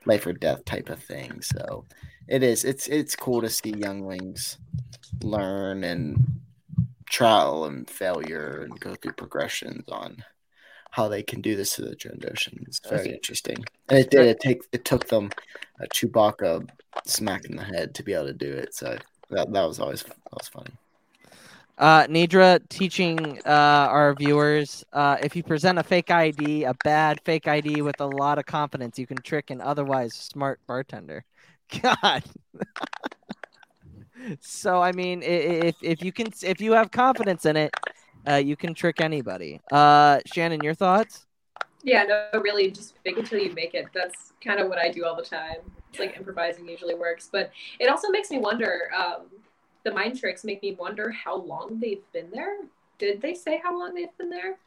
life 0.05 0.25
or 0.25 0.33
death 0.33 0.65
type 0.65 0.89
of 0.89 1.01
thing. 1.03 1.41
So 1.41 1.85
it 2.27 2.43
is. 2.43 2.63
It's 2.63 2.87
it's 2.87 3.15
cool 3.15 3.41
to 3.41 3.49
see 3.49 3.71
younglings 3.71 4.57
learn 5.21 5.83
and 5.83 6.17
trial 7.09 7.65
and 7.65 7.89
failure 7.89 8.61
and 8.63 8.79
go 8.79 8.95
through 8.95 9.13
progressions 9.13 9.87
on 9.89 10.23
how 10.91 11.07
they 11.07 11.23
can 11.23 11.41
do 11.41 11.55
this 11.55 11.75
to 11.75 11.83
the 11.83 11.95
Trandoshan. 11.95 12.67
It's 12.67 12.79
very 12.79 13.11
interesting. 13.11 13.57
And 13.89 13.99
it 13.99 14.09
did. 14.09 14.27
It 14.27 14.39
take 14.39 14.61
it 14.71 14.85
took 14.85 15.07
them 15.07 15.29
a 15.79 15.87
Chewbacca 15.87 16.67
smack 17.05 17.45
in 17.45 17.55
the 17.55 17.63
head 17.63 17.93
to 17.95 18.03
be 18.03 18.13
able 18.13 18.27
to 18.27 18.33
do 18.33 18.51
it. 18.51 18.73
So 18.73 18.97
that 19.29 19.51
that 19.51 19.67
was 19.67 19.79
always 19.79 20.03
that 20.03 20.15
was 20.31 20.47
funny. 20.47 20.71
Uh, 21.77 22.07
Nidra 22.07 22.59
teaching 22.69 23.39
uh, 23.45 23.87
our 23.91 24.15
viewers 24.15 24.83
uh, 24.93 25.17
if 25.21 25.35
you 25.35 25.43
present 25.43 25.77
a 25.77 25.83
fake 25.83 26.09
ID, 26.09 26.63
a 26.63 26.73
bad 26.83 27.21
fake 27.23 27.47
ID 27.47 27.83
with 27.83 28.01
a 28.01 28.05
lot 28.05 28.39
of 28.39 28.47
confidence, 28.47 28.97
you 28.97 29.05
can 29.05 29.17
trick 29.17 29.51
an 29.51 29.61
otherwise 29.61 30.15
smart 30.15 30.59
bartender. 30.65 31.23
God. 31.81 32.23
so 34.39 34.81
I 34.81 34.91
mean, 34.91 35.21
if 35.21 35.75
if 35.83 36.01
you 36.01 36.11
can, 36.11 36.27
if 36.41 36.59
you 36.61 36.71
have 36.71 36.89
confidence 36.89 37.45
in 37.45 37.55
it, 37.55 37.71
uh, 38.27 38.35
you 38.35 38.55
can 38.55 38.73
trick 38.73 39.01
anybody. 39.01 39.61
Uh, 39.71 40.19
Shannon, 40.25 40.61
your 40.63 40.73
thoughts? 40.73 41.25
Yeah, 41.83 42.03
no, 42.03 42.39
really, 42.41 42.71
just 42.71 42.95
fake 43.03 43.17
it 43.17 43.25
till 43.25 43.39
you 43.39 43.53
make 43.53 43.73
it. 43.73 43.85
That's 43.93 44.33
kind 44.43 44.59
of 44.59 44.67
what 44.67 44.77
I 44.77 44.89
do 44.89 45.05
all 45.05 45.15
the 45.15 45.23
time. 45.23 45.57
It's 45.89 45.99
like 45.99 46.17
improvising 46.17 46.67
usually 46.67 46.95
works, 46.95 47.29
but 47.31 47.51
it 47.79 47.89
also 47.89 48.09
makes 48.09 48.29
me 48.29 48.39
wonder. 48.39 48.89
Um, 48.97 49.27
the 49.83 49.93
mind 49.93 50.19
tricks 50.19 50.43
make 50.43 50.61
me 50.61 50.75
wonder 50.77 51.11
how 51.11 51.37
long 51.37 51.79
they've 51.79 52.03
been 52.11 52.29
there. 52.31 52.57
Did 52.99 53.21
they 53.21 53.33
say 53.33 53.61
how 53.63 53.79
long 53.79 53.93
they've 53.93 54.15
been 54.17 54.29
there? 54.29 54.57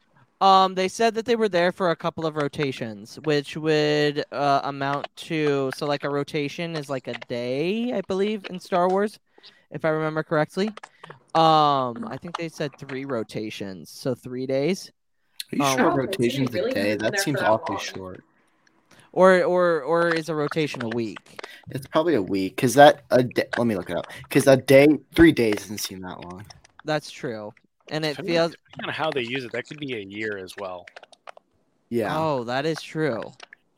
Um, 0.40 0.74
they 0.74 0.88
said 0.88 1.14
that 1.16 1.26
they 1.26 1.36
were 1.36 1.50
there 1.50 1.70
for 1.70 1.90
a 1.90 1.96
couple 1.96 2.24
of 2.24 2.36
rotations, 2.36 3.18
which 3.24 3.54
would 3.58 4.24
uh, 4.32 4.62
amount 4.64 5.08
to 5.16 5.70
so 5.76 5.84
like 5.84 6.04
a 6.04 6.08
rotation 6.08 6.74
is 6.74 6.88
like 6.88 7.08
a 7.08 7.12
day, 7.28 7.92
I 7.92 8.00
believe, 8.08 8.46
in 8.48 8.58
Star 8.58 8.88
Wars, 8.88 9.18
if 9.70 9.84
I 9.84 9.88
remember 9.90 10.22
correctly. 10.22 10.68
Um, 11.34 12.06
I 12.08 12.18
think 12.20 12.36
they 12.36 12.48
said 12.48 12.72
three 12.78 13.04
rotations, 13.04 13.90
so 13.90 14.14
three 14.14 14.46
days, 14.46 14.90
Are 15.52 15.56
you 15.56 15.64
Um, 15.64 15.76
sure 15.76 15.90
they 15.92 15.96
rotations 15.98 16.54
a 16.54 16.70
day? 16.72 16.96
That 16.96 17.20
seems 17.20 17.38
that 17.40 17.48
awfully 17.48 17.76
long. 17.76 17.84
short. 17.84 18.24
or 19.12 19.42
or 19.44 19.82
or 19.82 20.08
is 20.08 20.28
a 20.28 20.34
rotation 20.34 20.82
a 20.84 20.88
week? 20.88 21.40
It's 21.70 21.86
probably 21.86 22.14
a 22.14 22.22
week 22.22 22.56
because 22.56 22.74
that 22.74 23.02
a 23.10 23.22
day, 23.22 23.46
let 23.58 23.66
me 23.66 23.76
look 23.76 23.90
it 23.90 23.96
up 23.96 24.06
because 24.24 24.46
a 24.48 24.56
day 24.56 24.88
three 25.14 25.32
days 25.32 25.54
doesn't 25.56 25.78
seem 25.78 26.00
that 26.00 26.20
long. 26.24 26.44
That's 26.84 27.10
true, 27.10 27.52
and 27.90 28.04
it 28.04 28.10
Depending 28.16 28.34
feels. 28.34 28.50
depending 28.52 28.88
on 28.88 28.94
how 28.94 29.10
they 29.10 29.22
use 29.22 29.44
it, 29.44 29.52
that 29.52 29.66
could 29.68 29.78
be 29.78 29.94
a 29.94 30.00
year 30.00 30.38
as 30.38 30.56
well. 30.56 30.86
Yeah, 31.90 32.16
Oh, 32.16 32.44
that 32.44 32.66
is 32.66 32.80
true. 32.82 33.32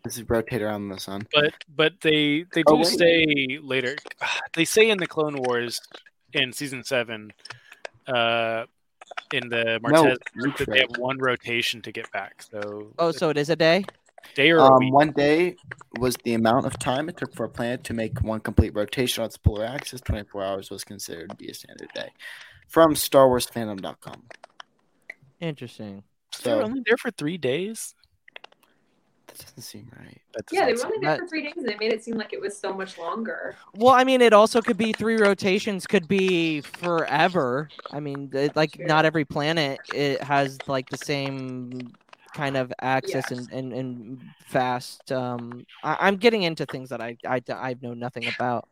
This 0.04 0.16
is 0.16 0.28
rotate 0.28 0.62
around 0.62 0.88
the 0.88 0.98
sun. 0.98 1.26
But 1.32 1.54
but 1.74 1.92
they 2.00 2.44
they 2.54 2.62
Oh, 2.66 2.76
do 2.76 2.78
wait. 2.78 2.86
say 2.98 3.58
later. 3.62 3.96
They 4.54 4.64
say 4.64 4.90
in 4.90 4.98
the 4.98 5.06
Clone 5.06 5.36
Wars 5.42 5.80
in 6.32 6.52
season 6.52 6.84
seven 6.84 7.32
uh, 8.06 8.64
in 9.32 9.48
the 9.48 9.78
No, 9.82 10.04
Martez. 10.04 10.18
Luke 10.36 10.56
that 10.58 10.68
they 10.70 10.80
have 10.80 10.96
one 10.98 11.18
rotation 11.18 11.80
to 11.82 11.92
get 11.92 12.10
back. 12.12 12.42
So 12.42 12.92
Oh, 12.98 13.12
so 13.12 13.30
it 13.30 13.36
is 13.38 13.48
a 13.50 13.56
day. 13.56 13.84
day 14.34 14.50
or 14.50 14.58
a 14.58 14.62
Um, 14.62 14.78
week. 14.78 14.92
one 14.92 15.10
day 15.12 15.56
was 15.98 16.16
the 16.24 16.34
amount 16.34 16.66
of 16.66 16.78
time 16.78 17.08
it 17.08 17.16
took 17.16 17.34
for 17.34 17.44
a 17.44 17.48
planet 17.48 17.84
to 17.84 17.94
make 17.94 18.20
one 18.22 18.40
complete 18.40 18.74
rotation 18.74 19.22
on 19.22 19.26
its 19.26 19.36
polar 19.38 19.64
axis. 19.64 20.00
24 20.02 20.42
hours 20.42 20.70
was 20.70 20.84
considered 20.84 21.30
to 21.30 21.36
be 21.36 21.48
a 21.48 21.54
standard 21.54 21.88
day. 21.94 22.10
From 22.68 22.94
StarWarsFandom.com. 22.94 24.22
Interesting. 25.40 26.02
They 26.42 26.50
were 26.54 26.60
So 26.60 26.64
only 26.64 26.82
there 26.86 26.96
for 26.96 27.10
three 27.10 27.36
days. 27.38 27.94
That 29.38 29.46
doesn't 29.46 29.62
seem 29.62 29.90
right. 29.98 30.20
That 30.34 30.44
Yeah, 30.52 30.66
they 30.66 30.72
doesn't 30.72 30.88
were 30.88 30.94
only 30.94 31.06
there 31.06 31.16
That- 31.16 31.20
for 31.24 31.28
three 31.28 31.42
days, 31.42 31.54
and 31.56 31.68
they 31.68 31.76
made 31.76 31.92
it 31.92 32.02
seem 32.04 32.16
like 32.16 32.32
it 32.32 32.40
was 32.40 32.56
so 32.56 32.72
much 32.72 32.98
longer. 32.98 33.56
Well, 33.74 33.94
I 33.94 34.04
mean, 34.04 34.20
it 34.20 34.32
also 34.32 34.60
could 34.62 34.76
be 34.76 34.92
three 34.92 35.16
rotations, 35.16 35.86
could 35.86 36.06
be 36.08 36.60
forever. 36.60 37.70
I 37.90 38.00
mean, 38.00 38.30
it, 38.32 38.54
like 38.56 38.76
Sure. 38.76 38.86
not 38.86 39.04
every 39.04 39.24
planet 39.24 39.80
it 39.92 40.22
has 40.22 40.58
like 40.66 40.88
the 40.88 40.96
same 40.98 41.92
kind 42.34 42.56
of 42.56 42.72
access 42.80 43.30
Yeah. 43.30 43.38
and, 43.38 43.52
and, 43.52 43.72
and 43.74 44.20
fast. 44.46 45.12
Um, 45.12 45.66
I, 45.82 45.96
I'm 46.00 46.16
getting 46.16 46.42
into 46.44 46.64
things 46.66 46.88
that 46.90 47.00
I, 47.02 47.16
I 47.26 47.42
I 47.50 47.76
know 47.82 47.92
nothing 47.94 48.26
about. 48.28 48.68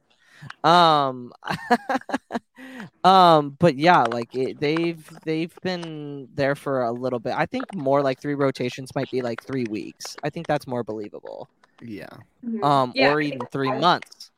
Um, 0.64 1.32
um, 3.04 3.56
but 3.58 3.76
yeah, 3.76 4.02
like 4.02 4.34
it, 4.34 4.60
they've 4.60 5.08
they've 5.24 5.54
been 5.62 6.28
there 6.34 6.54
for 6.54 6.82
a 6.82 6.92
little 6.92 7.18
bit. 7.18 7.34
I 7.36 7.46
think 7.46 7.74
more 7.74 8.02
like 8.02 8.20
three 8.20 8.34
rotations 8.34 8.94
might 8.94 9.10
be 9.10 9.22
like 9.22 9.42
three 9.42 9.64
weeks. 9.70 10.16
I 10.22 10.30
think 10.30 10.46
that's 10.46 10.66
more 10.66 10.82
believable. 10.84 11.48
Yeah. 11.82 12.08
Mhm. 12.46 12.62
Um, 12.64 12.92
Yeah, 12.94 13.12
or 13.12 13.20
even 13.20 13.40
three 13.50 13.70
I- 13.70 13.78
months. 13.78 14.30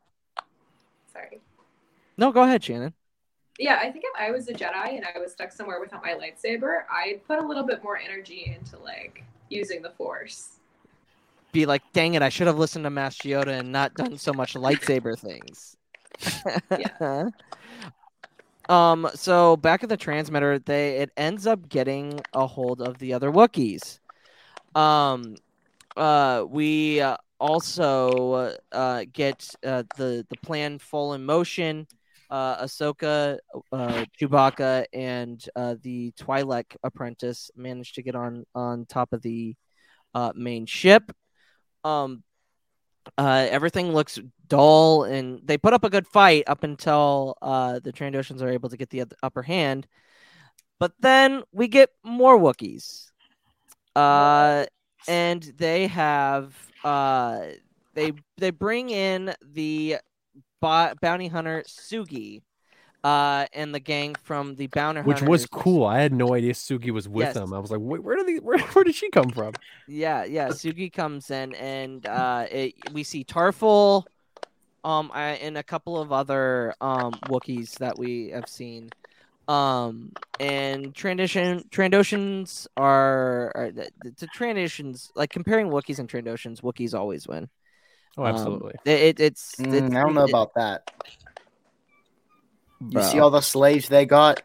Sorry. 1.13 1.41
No, 2.17 2.31
go 2.33 2.43
ahead, 2.43 2.63
Shannon. 2.63 2.95
Yeah, 3.59 3.79
I 3.81 3.91
think 3.93 4.05
if 4.05 4.21
I 4.21 4.31
was 4.31 4.49
a 4.49 4.53
Jedi 4.53 4.97
and 4.97 5.05
I 5.15 5.19
was 5.19 5.33
stuck 5.33 5.53
somewhere 5.53 5.79
without 5.81 6.03
my 6.03 6.15
lightsaber, 6.15 6.85
I'd 6.91 7.25
put 7.27 7.39
a 7.39 7.47
little 7.47 7.65
bit 7.65 7.83
more 7.85 7.97
energy 7.99 8.57
into 8.57 8.79
like 8.83 9.25
using 9.51 9.83
the 9.83 9.91
Force. 9.91 10.59
be 11.53 11.67
like, 11.67 11.83
dang 11.93 12.15
it, 12.15 12.23
I 12.23 12.31
should 12.31 12.47
have 12.47 12.59
listened 12.59 12.85
to 12.87 12.91
Master 12.91 13.29
Yoda 13.29 13.59
and 13.59 13.71
not 13.71 13.93
done 13.95 14.17
so 14.17 14.33
much 14.33 14.55
lightsaber 14.55 15.19
things. 15.19 15.77
Yeah. 16.79 17.29
um, 18.69 19.09
so 19.15 19.57
back 19.57 19.83
at 19.83 19.89
the 19.89 19.97
transmitter, 19.97 20.59
they 20.59 20.99
it 20.99 21.11
ends 21.17 21.47
up 21.47 21.69
getting 21.69 22.21
a 22.33 22.47
hold 22.47 22.81
of 22.81 22.99
the 22.99 23.15
other 23.15 23.31
Wookiees. 23.31 23.99
Um, 24.75 25.37
uh, 25.97 26.45
we 26.49 27.01
uh, 27.01 27.17
also 27.39 28.57
uh, 28.73 29.05
get 29.13 29.49
uh, 29.65 29.83
the 29.97 30.25
the 30.31 30.37
plan 30.43 30.79
full 30.79 31.15
in 31.15 31.25
motion. 31.25 31.87
Uh, 32.31 32.65
Ahsoka, 32.65 33.37
uh, 33.73 34.07
Chewbacca, 34.19 34.87
and 34.95 35.45
uh, 35.55 35.75
the 35.83 36.13
Twi'lek 36.13 36.77
apprentice 36.83 37.51
managed 37.57 37.97
to 37.97 38.03
get 38.03 38.15
on 38.15 38.47
on 38.55 38.87
top 38.87 39.13
of 39.13 39.21
the 39.21 39.55
uh, 40.15 40.33
main 40.35 40.65
ship. 40.65 41.13
Um, 41.85 42.23
uh, 43.19 43.47
everything 43.51 43.93
looks 43.93 44.19
dull, 44.49 45.05
and 45.05 45.41
they 45.45 45.59
put 45.59 45.73
up 45.73 45.85
a 45.85 45.91
good 45.91 46.07
fight 46.07 46.45
up 46.47 46.63
until 46.65 47.37
uh, 47.43 47.79
the 47.81 47.93
Trandoshans 47.93 48.43
are 48.43 48.49
able 48.49 48.69
to 48.69 48.77
get 48.77 48.91
the 48.91 49.05
upper 49.23 49.43
hand. 49.43 49.87
But 50.79 50.93
then 51.01 51.43
we 51.53 51.69
get 51.69 51.91
more 52.03 52.39
Wookiees, 52.39 53.11
uh, 53.95 54.67
and 55.07 55.43
they 55.57 55.87
have 55.87 56.57
uh, 56.85 57.41
they 57.95 58.13
they 58.39 58.51
bring 58.51 58.91
in 58.91 59.35
the 59.43 59.99
bo- 60.61 60.95
bounty 61.01 61.29
hunter 61.29 61.63
Sugi. 61.67 62.43
Uh, 63.05 63.47
and 63.53 63.75
the 63.75 63.81
gang 63.81 64.15
from 64.23 64.55
the 64.55 64.69
bounty 64.69 65.01
Which 65.01 65.23
was 65.23 65.45
cool. 65.47 65.85
I 65.85 66.01
had 66.01 66.13
no 66.13 66.35
idea 66.35 66.53
Sugi 66.53 66.91
was 66.91 67.09
with 67.09 67.27
Yes. 67.27 67.35
them. 67.35 67.53
I 67.53 67.59
was 67.59 67.71
like, 67.71 67.81
where, 67.81 68.01
where 68.01 68.17
did 68.17 68.27
the, 68.29 68.39
where, 68.45 68.59
where 68.59 68.85
did 68.85 68.95
she 68.95 69.11
come 69.11 69.31
from? 69.31 69.53
Yeah, 69.89 70.25
yeah. 70.25 70.49
Sugi 70.49 70.93
comes 70.93 71.31
in, 71.31 71.55
and 71.57 72.07
uh, 72.07 72.47
it, 72.51 72.75
we 72.95 73.03
see 73.03 73.25
Tarfful, 73.25 74.05
um, 74.85 75.11
I- 75.13 75.33
and 75.43 75.59
a 75.59 75.63
couple 75.63 76.01
of 76.01 76.13
other 76.13 76.75
um 76.81 77.13
Wookiees 77.29 77.79
that 77.79 77.99
we 77.99 78.31
have 78.31 78.49
seen. 78.49 78.91
Um, 79.49 80.13
and 80.39 80.95
transition 80.95 81.65
Trandoshans 81.71 82.69
are, 82.77 83.53
are 83.57 83.71
the, 83.73 83.91
the 84.03 84.29
Trandoshans 84.29 85.11
like 85.17 85.31
comparing 85.31 85.69
Wookiees 85.69 85.99
and 85.99 86.09
Trandoshans. 86.09 86.63
Wookiees 86.63 86.95
always 86.95 87.27
win. 87.27 87.49
Oh, 88.17 88.25
Um, 88.25 88.29
absolutely. 88.35 88.75
it, 88.85 89.01
it, 89.01 89.21
it's, 89.21 89.57
Mm, 89.57 89.75
it's 89.89 89.97
I 89.97 90.01
don't 90.01 90.15
know 90.15 90.25
it- 90.25 90.31
about 90.31 90.55
that. 90.55 90.83
You 92.87 92.91
bro. 92.91 93.03
see 93.03 93.19
all 93.19 93.31
the 93.31 93.41
slaves 93.41 93.89
they 93.89 94.07
got? 94.07 94.43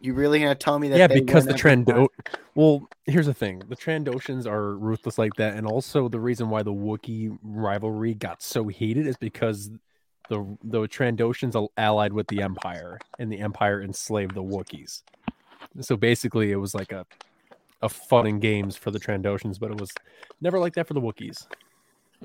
You 0.00 0.14
really 0.14 0.40
gonna 0.40 0.54
tell 0.54 0.78
me 0.78 0.88
that? 0.88 0.98
yeah, 0.98 1.06
they 1.06 1.20
because 1.20 1.44
the 1.44 1.54
every 1.54 1.60
time? 1.60 1.84
Trando. 1.84 2.08
Well, 2.54 2.88
here's 3.06 3.26
the 3.26 3.34
thing: 3.34 3.62
the 3.68 3.76
Trandoshans 3.76 4.46
are 4.46 4.76
ruthless 4.76 5.18
like 5.18 5.34
that, 5.34 5.54
and 5.54 5.66
also 5.66 6.08
the 6.08 6.20
reason 6.20 6.48
why 6.48 6.62
the 6.62 6.72
Wookiee 6.72 7.36
rivalry 7.42 8.14
got 8.14 8.42
so 8.42 8.68
heated 8.68 9.06
is 9.06 9.16
because 9.16 9.70
the 10.28 10.56
the 10.62 10.82
Trandoshans 10.82 11.68
allied 11.76 12.12
with 12.12 12.28
the 12.28 12.42
Empire, 12.42 12.98
and 13.18 13.30
the 13.30 13.40
Empire 13.40 13.82
enslaved 13.82 14.34
the 14.34 14.42
Wookiees. 14.42 15.02
So 15.80 15.96
basically, 15.96 16.52
it 16.52 16.56
was 16.56 16.74
like 16.74 16.92
a 16.92 17.06
a 17.82 17.88
fun 17.88 18.26
and 18.26 18.40
games 18.40 18.76
for 18.76 18.90
the 18.90 19.00
Trandoshans, 19.00 19.58
but 19.58 19.70
it 19.70 19.80
was 19.80 19.92
never 20.40 20.58
like 20.58 20.74
that 20.74 20.86
for 20.86 20.94
the 20.94 21.00
Wookiees. 21.00 21.46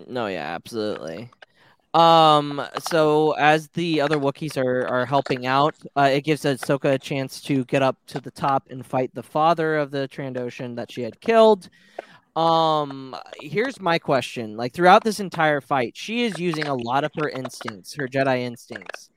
No, 0.07 0.27
yeah, 0.27 0.55
absolutely. 0.55 1.29
Um, 1.93 2.65
so 2.79 3.31
as 3.33 3.67
the 3.69 3.99
other 3.99 4.17
Wookiees 4.17 4.57
are 4.57 4.87
are 4.87 5.05
helping 5.05 5.45
out, 5.45 5.75
uh, 5.97 6.09
it 6.13 6.21
gives 6.21 6.43
Ahsoka 6.43 6.93
a 6.93 6.99
chance 6.99 7.41
to 7.41 7.65
get 7.65 7.81
up 7.81 7.97
to 8.07 8.21
the 8.21 8.31
top 8.31 8.67
and 8.69 8.85
fight 8.85 9.13
the 9.13 9.23
father 9.23 9.77
of 9.77 9.91
the 9.91 10.07
Trandoshan 10.07 10.75
that 10.77 10.91
she 10.91 11.01
had 11.01 11.19
killed. 11.19 11.69
Um, 12.35 13.15
here's 13.41 13.81
my 13.81 13.99
question: 13.99 14.55
like 14.55 14.73
throughout 14.73 15.03
this 15.03 15.19
entire 15.19 15.59
fight, 15.59 15.97
she 15.97 16.23
is 16.23 16.39
using 16.39 16.67
a 16.67 16.75
lot 16.75 17.03
of 17.03 17.11
her 17.19 17.27
instincts, 17.27 17.93
her 17.95 18.07
Jedi 18.07 18.39
instincts. 18.39 19.09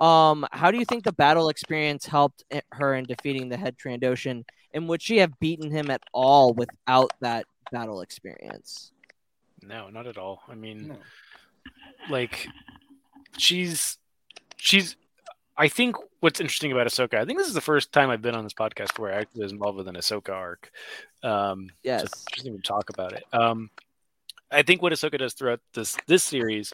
Um, 0.00 0.44
how 0.52 0.70
do 0.70 0.78
you 0.78 0.84
think 0.84 1.04
the 1.04 1.12
battle 1.12 1.48
experience 1.48 2.06
helped 2.06 2.44
her 2.72 2.94
in 2.96 3.04
defeating 3.04 3.48
the 3.48 3.56
head 3.56 3.76
Trandoshan? 3.78 4.44
And 4.74 4.88
would 4.88 5.00
she 5.00 5.18
have 5.18 5.38
beaten 5.38 5.70
him 5.70 5.90
at 5.90 6.02
all 6.12 6.52
without 6.52 7.12
that 7.20 7.46
battle 7.72 8.02
experience? 8.02 8.92
No, 9.62 9.88
not 9.88 10.06
at 10.06 10.18
all. 10.18 10.42
I 10.48 10.54
mean, 10.54 10.88
No. 10.88 10.96
Like 12.10 12.48
she's 13.38 13.98
she's 14.56 14.96
I 15.56 15.68
think 15.68 15.96
what's 16.20 16.40
interesting 16.40 16.72
about 16.72 16.86
Ahsoka, 16.86 17.14
I 17.14 17.24
think 17.24 17.38
this 17.38 17.48
is 17.48 17.54
the 17.54 17.60
first 17.60 17.92
time 17.92 18.10
I've 18.10 18.20
been 18.22 18.34
on 18.34 18.44
this 18.44 18.52
podcast 18.52 18.98
where 18.98 19.12
I 19.12 19.20
actually 19.20 19.42
was 19.42 19.52
involved 19.52 19.78
with 19.78 19.88
an 19.88 19.94
Ahsoka 19.96 20.30
arc. 20.30 20.70
Um, 21.22 21.68
so 21.70 21.74
Yes. 21.82 22.02
it's 22.04 22.24
interesting 22.30 22.56
to 22.56 22.62
talk 22.62 22.90
about 22.90 23.12
it. 23.12 23.24
Um, 23.32 23.70
I 24.50 24.62
think 24.62 24.82
what 24.82 24.92
Ahsoka 24.92 25.18
does 25.18 25.32
throughout 25.34 25.60
this 25.72 25.96
this 26.06 26.24
series 26.24 26.72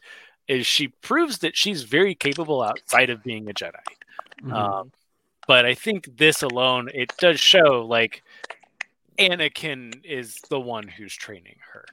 is 0.48 0.66
she 0.66 0.88
proves 0.88 1.38
that 1.38 1.56
she's 1.56 1.84
very 1.84 2.14
capable 2.14 2.62
outside 2.62 3.08
of 3.10 3.22
being 3.22 3.48
a 3.48 3.52
Jedi. 3.54 3.72
Mhm. 4.42 4.52
Um, 4.52 4.92
but 5.46 5.64
I 5.64 5.74
think 5.74 6.16
this 6.16 6.42
alone, 6.42 6.88
it 6.92 7.12
does 7.18 7.38
show 7.38 7.86
like 7.88 8.22
Anakin 9.18 10.04
is 10.04 10.40
the 10.50 10.58
one 10.58 10.88
who's 10.88 11.14
training 11.14 11.56
her. 11.72 11.84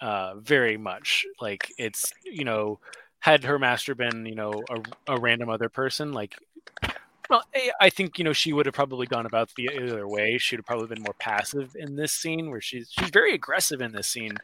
Uh, 0.00 0.34
very 0.36 0.76
much 0.76 1.26
like 1.40 1.72
it's 1.76 2.12
you 2.24 2.44
know, 2.44 2.78
had 3.18 3.42
her 3.44 3.58
master 3.58 3.94
been 3.94 4.24
you 4.26 4.34
know 4.36 4.52
a, 5.08 5.14
a 5.14 5.18
random 5.18 5.48
other 5.48 5.68
person, 5.68 6.12
like 6.12 6.36
well, 7.28 7.42
I- 7.80 7.90
think 7.90 8.16
you 8.18 8.24
know 8.24 8.32
she 8.32 8.52
would 8.52 8.64
have 8.66 8.74
probably 8.74 9.06
gone 9.06 9.26
about 9.26 9.50
the 9.56 9.68
other 9.76 10.06
way. 10.06 10.38
She'd 10.38 10.56
have 10.56 10.64
probably 10.66 10.86
been 10.86 11.02
more 11.02 11.14
passive 11.18 11.74
in 11.76 11.96
this 11.96 12.12
scene, 12.12 12.48
where 12.50 12.60
she's 12.60 12.90
she's 12.90 13.10
very 13.10 13.34
aggressive 13.34 13.80
in 13.80 13.92
this 13.92 14.06
scene, 14.06 14.36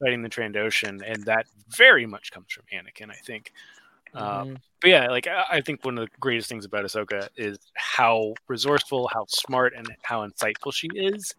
fighting 0.00 0.22
the 0.22 0.28
Trandoshan, 0.30 1.02
and 1.06 1.22
that 1.24 1.46
very 1.68 2.06
much 2.06 2.32
comes 2.32 2.46
from 2.50 2.64
Anakin. 2.72 3.10
I 3.10 3.16
think. 3.16 3.52
Um, 4.14 4.24
Mhm. 4.48 4.56
but 4.80 4.88
yeah, 4.90 5.08
like 5.10 5.26
I 5.26 5.44
I 5.50 5.60
think 5.60 5.84
one 5.84 5.98
of 5.98 6.06
the 6.06 6.10
greatest 6.20 6.48
things 6.48 6.64
about 6.64 6.84
Ahsoka 6.84 7.28
is 7.36 7.58
how 7.74 8.34
resourceful, 8.48 9.08
how 9.08 9.26
smart, 9.28 9.74
and 9.76 9.86
how 10.02 10.26
insightful 10.26 10.72
she 10.72 10.88
is 10.94 11.34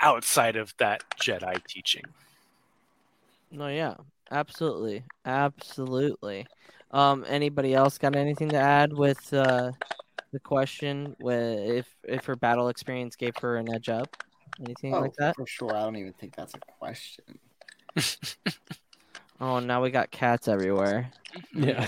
outside 0.00 0.56
of 0.56 0.74
that 0.78 1.02
Jedi 1.20 1.62
teaching. 1.66 2.04
No, 3.50 3.68
yeah, 3.68 3.94
absolutely, 4.30 5.04
absolutely. 5.24 6.46
Um, 6.92 7.24
anybody 7.28 7.74
else 7.74 7.98
got 7.98 8.16
anything 8.16 8.48
to 8.50 8.56
add 8.58 8.92
with 8.92 9.32
uh, 9.32 9.72
the 10.32 10.40
question? 10.40 11.16
With 11.20 11.58
if 11.58 11.88
if 12.04 12.24
her 12.26 12.36
battle 12.36 12.68
experience 12.68 13.16
gave 13.16 13.36
her 13.38 13.56
an 13.56 13.72
edge 13.72 13.88
up, 13.88 14.08
anything 14.64 14.94
Oh, 14.94 15.00
like 15.00 15.14
that? 15.18 15.36
for 15.36 15.46
sure. 15.46 15.74
I 15.74 15.82
don't 15.82 15.96
even 15.96 16.12
think 16.14 16.36
that's 16.36 16.54
a 16.54 16.58
question. 16.78 17.38
Oh, 19.42 19.58
now 19.58 19.82
we 19.82 19.90
got 19.90 20.10
cats 20.10 20.48
everywhere. 20.48 21.10
Yeah. 21.54 21.86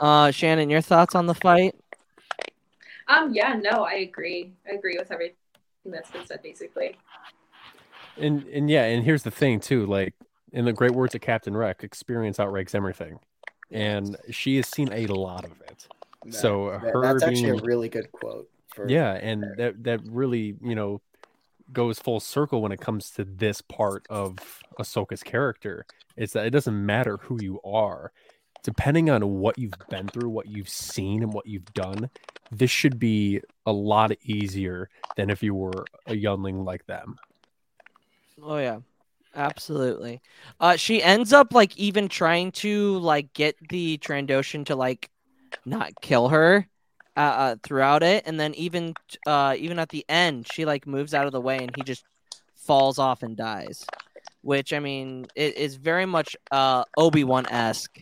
Uh, 0.00 0.32
Shannon, 0.32 0.70
your 0.70 0.80
thoughts 0.80 1.14
on 1.14 1.26
the 1.26 1.34
fight? 1.34 1.76
Um, 3.06 3.32
yeah, 3.32 3.54
no, 3.54 3.84
I 3.84 3.94
agree. 3.94 4.52
I 4.68 4.74
agree 4.74 4.98
with 4.98 5.12
everything 5.12 5.36
that's 5.84 6.10
been 6.10 6.26
said, 6.26 6.42
basically. 6.42 6.96
And 8.18 8.44
and 8.48 8.68
yeah, 8.70 8.84
and 8.84 9.04
here's 9.04 9.22
the 9.22 9.30
thing 9.30 9.60
too, 9.60 9.86
like 9.86 10.14
in 10.52 10.64
the 10.64 10.72
great 10.72 10.92
words 10.92 11.14
of 11.14 11.20
Captain 11.20 11.56
Rex, 11.56 11.84
experience 11.84 12.40
outranks 12.40 12.74
everything. 12.74 13.18
And 13.70 14.16
she 14.30 14.56
has 14.56 14.66
seen 14.66 14.90
a 14.92 15.06
lot 15.06 15.44
of 15.44 15.52
it. 15.62 15.86
So 16.30 16.70
That- 16.70 16.80
her 16.92 17.02
that's 17.02 17.22
actually 17.22 17.42
being- 17.42 17.60
a 17.60 17.62
really 17.62 17.88
good 17.88 18.10
quote. 18.12 18.48
For, 18.74 18.88
Yeah, 18.88 19.12
and 19.14 19.44
that 19.56 19.82
that 19.84 20.00
really, 20.04 20.56
you 20.62 20.74
know, 20.74 21.00
goes 21.72 21.98
full 21.98 22.20
circle 22.20 22.62
when 22.62 22.72
it 22.72 22.80
comes 22.80 23.10
to 23.12 23.24
this 23.24 23.60
part 23.60 24.06
of 24.08 24.62
Ahsoka's 24.78 25.22
character. 25.22 25.84
Is 26.16 26.32
that 26.32 26.46
it 26.46 26.50
doesn't 26.50 26.84
matter 26.86 27.18
who 27.18 27.38
you 27.40 27.60
are, 27.62 28.12
depending 28.62 29.08
on 29.10 29.38
what 29.38 29.58
you've 29.58 29.74
been 29.88 30.08
through, 30.08 30.30
what 30.30 30.46
you've 30.46 30.68
seen, 30.68 31.22
and 31.22 31.32
what 31.32 31.46
you've 31.46 31.72
done. 31.74 32.10
This 32.50 32.70
should 32.70 32.98
be 32.98 33.40
a 33.66 33.72
lot 33.72 34.12
easier 34.24 34.88
than 35.16 35.30
if 35.30 35.42
you 35.42 35.54
were 35.54 35.84
a 36.06 36.16
youngling 36.16 36.64
like 36.64 36.86
them. 36.86 37.18
Oh 38.42 38.58
yeah, 38.58 38.78
absolutely. 39.34 40.20
Uh, 40.60 40.76
she 40.76 41.02
ends 41.02 41.32
up 41.32 41.52
like 41.52 41.76
even 41.76 42.08
trying 42.08 42.52
to 42.52 42.98
like 42.98 43.32
get 43.32 43.56
the 43.68 43.98
Trandoshan 43.98 44.66
to 44.66 44.76
like 44.76 45.10
not 45.64 45.92
kill 46.00 46.28
her 46.28 46.66
uh, 47.16 47.20
uh 47.20 47.56
throughout 47.62 48.02
it, 48.02 48.24
and 48.26 48.38
then 48.38 48.54
even 48.54 48.94
uh 49.26 49.54
even 49.58 49.78
at 49.78 49.88
the 49.88 50.04
end, 50.08 50.46
she 50.46 50.64
like 50.64 50.86
moves 50.86 51.14
out 51.14 51.26
of 51.26 51.32
the 51.32 51.40
way 51.40 51.58
and 51.58 51.74
he 51.76 51.82
just 51.82 52.04
falls 52.56 52.98
off 52.98 53.22
and 53.22 53.36
dies. 53.36 53.84
Which 54.42 54.72
I 54.72 54.78
mean, 54.78 55.26
it 55.34 55.56
is 55.56 55.76
very 55.76 56.06
much 56.06 56.36
uh 56.50 56.84
Obi 56.96 57.24
Wan 57.24 57.46
esque 57.46 57.98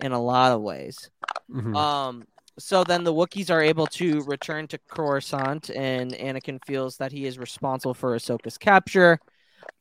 in 0.00 0.12
a 0.12 0.22
lot 0.22 0.52
of 0.52 0.60
ways. 0.62 1.10
Mhm. 1.50 1.76
Um, 1.76 2.24
so 2.58 2.84
then 2.84 3.02
the 3.04 3.12
Wookiees 3.12 3.50
are 3.50 3.62
able 3.62 3.86
to 3.88 4.22
return 4.24 4.68
to 4.68 4.78
Coruscant, 4.88 5.70
and 5.70 6.12
Anakin 6.12 6.62
feels 6.64 6.98
that 6.98 7.12
he 7.12 7.26
is 7.26 7.38
responsible 7.38 7.94
for 7.94 8.14
Ahsoka's 8.14 8.58
capture. 8.58 9.18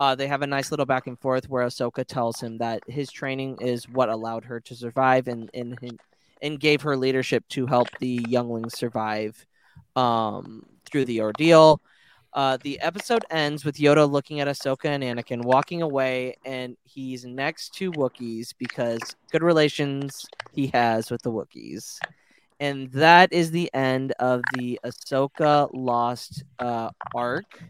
Uh, 0.02 0.16
they 0.16 0.26
have 0.26 0.42
a 0.42 0.48
nice 0.48 0.72
little 0.72 0.88
back 0.88 1.06
and 1.06 1.20
forth 1.20 1.48
where 1.48 1.64
Ahsoka 1.64 2.04
tells 2.04 2.42
him 2.42 2.58
that 2.58 2.82
his 2.88 3.12
training 3.12 3.60
is 3.62 3.88
what 3.88 4.10
allowed 4.10 4.44
her 4.46 4.60
to 4.62 4.74
survive, 4.74 5.28
and 5.28 5.48
and 5.54 5.78
and, 6.42 6.60
gave 6.60 6.82
her 6.82 6.98
leadership 6.98 7.48
to 7.50 7.68
help 7.68 7.88
the 8.00 8.26
younglings 8.28 8.76
survive 8.76 9.46
um, 9.96 10.66
through 10.90 11.06
the 11.06 11.22
ordeal. 11.22 11.80
Uh, 12.34 12.58
the 12.64 12.80
episode 12.80 13.24
ends 13.30 13.64
with 13.64 13.78
Yoda 13.78 14.10
looking 14.10 14.40
at 14.40 14.48
Ahsoka 14.48 14.86
and 14.86 15.04
Anakin 15.04 15.44
walking 15.44 15.84
away, 15.84 16.36
and 16.46 16.78
he's 16.84 17.24
next 17.24 17.76
to 17.76 17.92
Wookiees 17.92 18.56
because 18.58 19.16
good 19.32 19.44
relations 19.44 20.26
he 20.52 20.66
has 20.74 21.12
with 21.12 21.22
the 21.22 21.32
Wookiees. 21.32 22.00
And 22.60 22.92
that 22.94 23.32
is 23.32 23.52
the 23.52 23.72
end 23.72 24.14
of 24.14 24.42
the 24.56 24.80
Ahsoka 24.84 25.70
Lost 25.74 26.44
uh, 26.58 26.90
arc. 27.14 27.62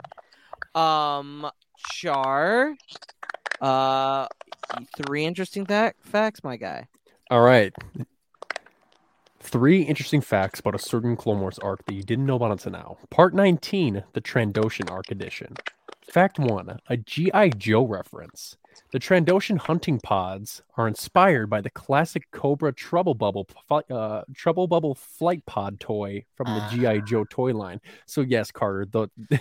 Um, 0.75 1.51
Char, 1.93 2.75
uh, 3.61 4.27
three 4.95 5.25
interesting 5.25 5.63
tha- 5.65 5.93
facts, 6.01 6.43
my 6.43 6.57
guy. 6.57 6.87
All 7.29 7.41
right. 7.41 7.73
Three 9.39 9.81
interesting 9.81 10.21
facts 10.21 10.59
about 10.59 10.75
a 10.75 10.79
certain 10.79 11.15
Clone 11.15 11.39
Wars 11.39 11.59
arc 11.59 11.85
that 11.85 11.93
you 11.93 12.03
didn't 12.03 12.25
know 12.25 12.35
about 12.35 12.51
until 12.51 12.71
now. 12.71 12.97
Part 13.09 13.33
19, 13.33 14.03
the 14.13 14.21
Trandoshan 14.21 14.89
arc 14.89 15.11
edition. 15.11 15.55
Fact 16.09 16.39
one, 16.39 16.79
a 16.87 16.97
G.I. 16.97 17.49
Joe 17.49 17.85
reference. 17.85 18.57
The 18.91 18.99
Trandoshan 18.99 19.57
hunting 19.57 19.99
pods 19.99 20.61
are 20.77 20.87
inspired 20.87 21.49
by 21.49 21.61
the 21.61 21.69
classic 21.69 22.29
Cobra 22.31 22.73
Trouble 22.73 23.13
Bubble, 23.13 23.47
uh, 23.89 24.23
Trouble 24.35 24.67
Bubble 24.67 24.95
flight 24.95 25.45
pod 25.45 25.79
toy 25.79 26.25
from 26.35 26.47
the 26.47 26.67
G.I. 26.71 26.99
Joe 26.99 27.23
toy 27.29 27.53
line. 27.53 27.79
So 28.05 28.19
yes, 28.21 28.51
Carter, 28.51 28.85
the, 28.85 29.09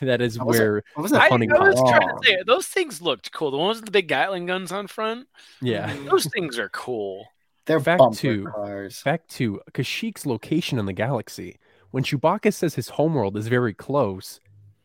that 0.00 0.20
is 0.20 0.38
wasn't- 0.38 0.46
where 0.48 0.82
I 0.96 1.00
wasn't- 1.00 1.22
I, 1.22 1.28
hunting 1.28 1.52
I 1.52 1.58
was 1.58 1.74
pods. 1.74 1.90
trying 1.90 2.08
to 2.08 2.14
say 2.24 2.36
those 2.46 2.66
things 2.68 3.02
looked 3.02 3.32
cool. 3.32 3.50
The 3.50 3.56
ones 3.58 3.78
with 3.78 3.86
the 3.86 3.90
big 3.90 4.06
Gatling 4.08 4.46
guns 4.46 4.70
on 4.70 4.86
front. 4.86 5.26
Yeah. 5.60 5.94
Those 6.08 6.26
things 6.26 6.58
are 6.58 6.68
cool. 6.68 7.26
They're 7.66 7.80
back 7.80 7.98
to 7.98 8.10
two. 8.16 8.44
cars. 8.54 8.98
Fact 9.00 9.28
two, 9.28 9.60
Kashyyyk's 9.72 10.24
location 10.24 10.78
in 10.78 10.86
the 10.86 10.92
galaxy. 10.92 11.58
When 11.90 12.04
Chewbacca 12.04 12.52
says 12.54 12.74
his 12.76 12.90
homeworld 12.90 13.36
is 13.36 13.48
very 13.48 13.74
close, 13.74 14.40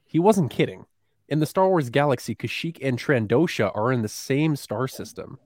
he 0.06 0.20
wasn't 0.20 0.52
kidding. 0.52 0.86
In 1.30 1.40
the 1.40 1.46
Star 1.46 1.70
Wars 1.70 1.90
galaxy, 1.90 2.36
Kashyyyk 2.36 2.80
and 2.82 3.00
Trandosha 3.00 3.72
are 3.76 3.92
in 3.92 4.02
the 4.02 4.10
same 4.10 4.56
star 4.56 4.88
system. 4.88 5.40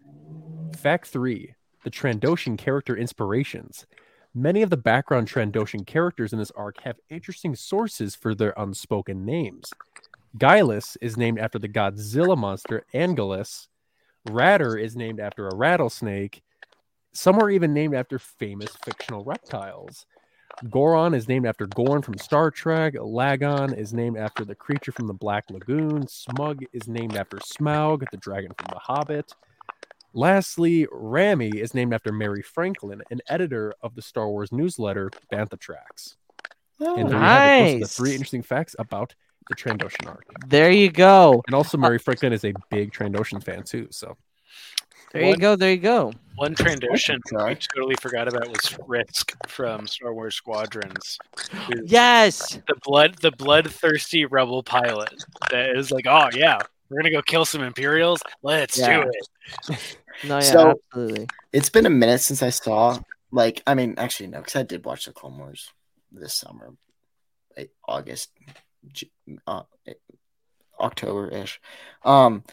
Fact 0.76 1.08
three, 1.08 1.54
the 1.84 1.92
Trandoshan 1.92 2.58
character 2.58 2.98
inspirations. 2.98 3.86
Many 4.34 4.62
of 4.62 4.70
the 4.70 4.78
background 4.78 5.28
Trandoshan 5.28 5.86
characters 5.86 6.34
in 6.34 6.40
this 6.40 6.52
arc 6.52 6.82
have 6.82 7.00
interesting 7.10 7.56
sources 7.56 8.16
for 8.16 8.34
their 8.34 8.54
unspoken 8.58 9.24
names. 9.24 9.72
Gylus 10.38 10.98
is 11.02 11.16
named 11.16 11.40
after 11.40 11.60
the 11.60 11.70
Godzilla 11.70 12.38
monster 12.38 12.86
Anguirus. 12.94 13.68
Ratter 14.30 14.78
is 14.78 14.96
named 14.96 15.20
after 15.20 15.48
a 15.48 15.56
rattlesnake. 15.56 16.44
Some 17.14 17.40
are 17.40 17.50
even 17.50 17.74
named 17.74 17.96
after 17.96 18.20
famous 18.20 18.76
fictional 18.84 19.24
reptiles. 19.24 20.06
Goron 20.70 21.14
is 21.14 21.28
named 21.28 21.46
after 21.46 21.68
Gorn 21.68 22.02
from 22.02 22.18
Star 22.18 22.50
Trek. 22.50 22.96
Lagon 22.96 23.78
is 23.78 23.94
named 23.94 24.18
after 24.18 24.44
the 24.44 24.56
creature 24.56 24.92
from 24.92 25.08
the 25.08 25.14
Black 25.14 25.46
Lagoon. 25.50 26.08
Smug 26.08 26.64
is 26.74 26.88
named 26.88 27.16
after 27.16 27.38
Smaug, 27.38 28.10
the 28.10 28.18
dragon 28.18 28.52
from 28.58 28.68
The 28.72 28.80
Hobbit. 28.80 29.34
Lastly, 30.14 30.88
Rami 30.92 31.50
is 31.50 31.74
named 31.74 31.94
after 31.94 32.12
Mary 32.12 32.42
Franklin, 32.42 33.04
an 33.12 33.22
editor 33.28 33.74
of 33.84 33.94
the 33.94 34.02
Star 34.02 34.30
Wars 34.30 34.52
newsletter 34.52 35.12
Bantha 35.32 35.60
Tracks. 35.60 36.18
Oh, 36.80 36.96
and 36.96 37.10
there 37.10 37.18
you 37.18 37.24
have 37.24 37.52
it. 37.52 37.64
Those 37.64 37.76
are 37.76 37.80
the 37.80 37.88
three 37.88 38.12
interesting 38.14 38.44
facts 38.44 38.76
about 38.80 39.14
the 39.50 39.56
Trandoshan 39.56 40.08
arc. 40.08 40.26
There 40.48 40.72
you 40.72 40.90
go. 40.90 41.44
And 41.48 41.56
also, 41.56 41.78
Mary 41.78 42.00
Franklin 42.00 42.34
is 42.34 42.46
a 42.46 42.54
big 42.72 42.92
Trandoshan 42.92 43.44
fan 43.44 43.64
too. 43.64 43.88
So 43.92 44.18
There 45.14 45.24
you 45.24 45.38
go. 45.38 45.56
There 45.56 45.72
you 45.72 45.78
go. 45.78 46.14
One 46.36 46.54
Trandoshan 46.54 47.18
I 47.40 47.56
totally 47.56 47.96
forgot 48.00 48.28
about 48.28 48.48
was 48.50 48.68
Frisk 48.86 49.36
from 49.48 49.88
Star 49.88 50.14
Wars 50.14 50.36
Squadrons. 50.36 51.18
Yes. 51.86 52.60
The 52.68 52.76
blood, 52.84 53.16
the 53.22 53.32
bloodthirsty 53.32 54.26
rebel 54.26 54.62
pilot 54.62 55.14
that 55.50 55.76
is 55.76 55.90
like, 55.90 56.06
oh 56.08 56.30
yeah, 56.34 56.60
we're 56.90 56.98
gonna 57.02 57.12
go 57.12 57.24
kill 57.24 57.46
some 57.46 57.64
Imperials. 57.64 58.22
Let's 58.44 58.78
Yeah. 58.78 59.04
do 59.04 59.10
it. 59.10 59.98
No, 60.24 60.36
yeah, 60.36 60.40
So- 60.42 60.70
absolutely. 60.72 61.28
It's 61.54 61.70
been 61.70 61.86
a 61.88 61.92
minute 61.92 62.22
since 62.22 62.44
I 62.44 62.50
saw, 62.52 63.00
like, 63.32 63.64
I 63.66 63.74
mean, 63.74 63.96
actually, 63.98 64.28
no, 64.28 64.40
because 64.40 64.56
I 64.56 64.64
did 64.64 64.86
watch 64.86 65.06
the 65.06 65.14
Clone 65.14 65.38
Wars 65.40 65.72
this 66.12 66.36
summer, 66.36 66.74
like, 67.56 67.72
August, 67.88 68.30
uh, 69.48 69.64
October 70.80 71.30
ish. 71.30 71.60
Um, 72.04 72.44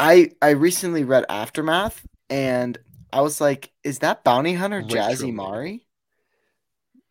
I 0.00 0.30
I 0.40 0.50
recently 0.50 1.04
read 1.04 1.26
Aftermath, 1.28 2.04
and 2.30 2.78
I 3.12 3.20
was 3.20 3.40
like, 3.40 3.70
"Is 3.84 3.98
that 3.98 4.24
Bounty 4.24 4.54
Hunter 4.54 4.80
Jas 4.82 5.20
Emari?" 5.20 5.82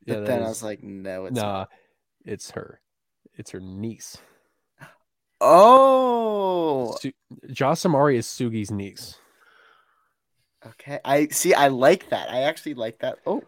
But 0.08 0.22
that 0.22 0.26
then 0.26 0.44
I 0.44 0.48
was 0.48 0.64
like, 0.64 0.82
"No, 0.82 1.26
it's 1.26 1.36
nah, 1.36 1.42
not." 1.42 1.70
it's 2.26 2.52
her. 2.52 2.82
It's 3.36 3.52
her 3.52 3.60
niece. 3.60 4.18
Oh, 5.40 6.96
Su- 7.00 7.14
Jas 7.52 7.84
Emari 7.84 8.16
is 8.16 8.26
Sugi's 8.26 8.72
niece. 8.72 9.16
okay. 10.66 11.00
I 11.06 11.28
see. 11.28 11.54
I 11.54 11.68
like 11.68 12.10
that. 12.10 12.30
I 12.32 12.42
actually 12.42 12.74
like 12.74 13.00
that. 13.00 13.20
Oh, 13.26 13.44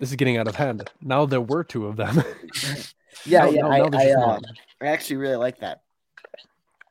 This 0.00 0.10
is 0.10 0.16
getting 0.16 0.36
out 0.36 0.48
of 0.48 0.56
hand. 0.56 0.90
Now 1.00 1.26
there 1.26 1.40
were 1.40 1.64
two 1.64 1.86
of 1.86 1.96
them. 1.96 2.16
yeah, 3.24 3.44
No, 3.44 3.50
yeah. 3.50 3.60
no, 3.62 3.70
I, 3.70 3.78
I, 3.78 4.10
uh. 4.10 4.40
I 4.82 4.86
actually 4.88 5.16
really 5.16 5.36
like 5.36 5.60
that. 5.60 5.80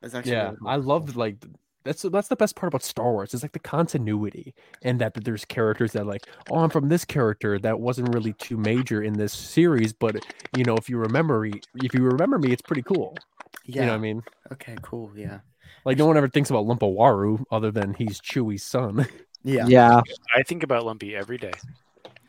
That's 0.00 0.14
actually 0.14 0.32
yeah, 0.32 0.44
really 0.44 0.56
cool. 0.56 0.68
I 0.68 0.76
loved 0.76 1.14
like 1.14 1.36
that's 1.84 2.02
that's 2.02 2.28
the 2.28 2.36
best 2.36 2.56
part 2.56 2.68
about 2.68 2.82
Star 2.82 3.10
Wars. 3.12 3.32
It's 3.32 3.42
like 3.42 3.52
the 3.52 3.58
continuity 3.58 4.54
and 4.82 5.00
that 5.00 5.14
there's 5.14 5.44
characters 5.44 5.92
that 5.92 6.06
like, 6.06 6.26
oh, 6.50 6.58
I'm 6.58 6.70
from 6.70 6.88
this 6.88 7.04
character 7.04 7.58
that 7.60 7.80
wasn't 7.80 8.14
really 8.14 8.34
too 8.34 8.56
major 8.56 9.02
in 9.02 9.14
this 9.14 9.32
series, 9.32 9.92
but 9.92 10.24
you 10.56 10.64
know, 10.64 10.76
if 10.76 10.88
you 10.88 10.98
remember, 10.98 11.40
me- 11.40 11.60
if 11.82 11.94
you 11.94 12.02
remember 12.02 12.38
me, 12.38 12.52
it's 12.52 12.62
pretty 12.62 12.82
cool. 12.82 13.16
Yeah. 13.64 13.82
You 13.82 13.86
know 13.86 13.92
what 13.92 13.98
I 13.98 14.00
mean? 14.00 14.22
Okay. 14.52 14.76
Cool. 14.82 15.10
Yeah. 15.16 15.40
Like 15.84 15.96
no 15.96 16.06
one 16.06 16.16
ever 16.16 16.28
thinks 16.28 16.50
about 16.50 16.66
Lumpawarrump 16.66 17.44
other 17.50 17.70
than 17.70 17.94
he's 17.94 18.20
Chewie's 18.20 18.62
son. 18.62 19.06
Yeah. 19.42 19.66
Yeah. 19.66 20.02
I 20.36 20.42
think 20.42 20.62
about 20.62 20.84
Lumpy 20.84 21.16
every 21.16 21.38
day. 21.38 21.52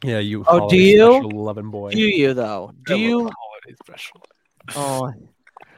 yeah, 0.01 0.19
you. 0.19 0.45
Oh, 0.47 0.69
do 0.69 0.77
you? 0.77 1.11
special 1.11 1.31
loving 1.31 1.69
boy. 1.69 1.91
Do 1.91 1.99
you 1.99 2.33
though? 2.33 2.71
Do 2.85 2.93
I 2.93 2.95
love 2.95 3.01
you? 3.01 3.17
the 3.17 3.33
holiday 3.37 3.75
special? 3.83 4.21
Oh. 4.77 5.13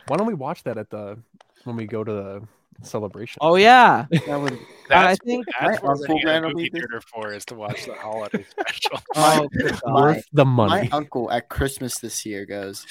Why 0.08 0.18
don't 0.18 0.28
we 0.28 0.36
watch 0.36 0.62
that 0.66 0.78
at 0.78 0.91
the 0.91 1.18
when 1.64 1.76
we 1.76 1.88
go 1.88 2.04
to 2.04 2.12
the 2.12 2.48
celebration? 2.82 3.40
Oh 3.41 3.56
yeah. 3.56 4.06
That 4.12 4.40
would. 4.40 4.58
That's, 4.90 5.18
think 5.24 5.45
that's 5.48 5.82
my 5.82 5.88
what 5.88 5.98
we're 5.98 6.06
uncle 6.06 6.16
getting 6.18 6.28
a 6.28 6.32
ran 6.32 6.45
over 6.45 6.54
movie 6.56 6.70
theater 6.70 7.02
for 7.02 7.34
is 7.34 7.45
to 7.45 7.56
watch 7.56 7.86
the 7.86 7.94
holiday 7.94 8.45
special. 8.60 9.00
Oh. 9.16 9.48
Worth 9.86 10.26
the 10.34 10.45
money. 10.45 10.70
My 10.70 10.78
money. 10.78 10.90
uncle 10.91 11.32
at 11.32 11.48
Christmas 11.50 12.00
this 12.00 12.26
year 12.26 12.45
goes, 12.45 12.86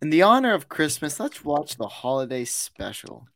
in 0.00 0.10
the 0.10 0.22
honor 0.22 0.54
of 0.54 0.68
Christmas, 0.68 1.18
let's 1.18 1.44
watch 1.44 1.76
the 1.76 1.88
holiday 1.88 2.44
special. 2.44 3.26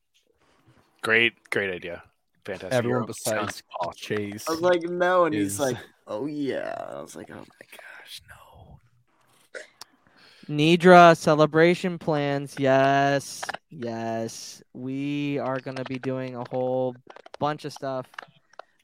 great, 1.03 1.35
great 1.51 1.75
idea. 1.75 2.05
Fantastic. 2.45 2.73
Everyone 2.73 3.03
Hero 3.03 3.07
besides. 3.09 3.63
Chase. 3.97 4.49
I 4.49 4.53
was 4.53 4.61
like, 4.63 4.83
no, 4.83 5.25
and 5.25 5.35
he's 5.35 5.59
like, 5.59 5.77
oh 6.07 6.27
yeah. 6.27 6.87
I 6.91 7.03
was 7.03 7.17
like, 7.17 7.31
oh 7.31 7.35
my 7.35 7.67
gosh, 7.71 8.23
no. 8.29 8.48
Nidra 10.49 11.17
celebration 11.17 11.99
plans. 11.99 12.55
Yes. 12.59 13.45
Yes. 13.71 14.63
We 14.73 15.39
are 15.39 15.61
going 15.61 15.77
to 15.77 15.85
be 15.85 15.99
doing 15.99 16.37
a 16.37 16.45
whole 16.51 16.97
bunch 17.39 17.65
of 17.65 17.73
stuff 17.73 18.07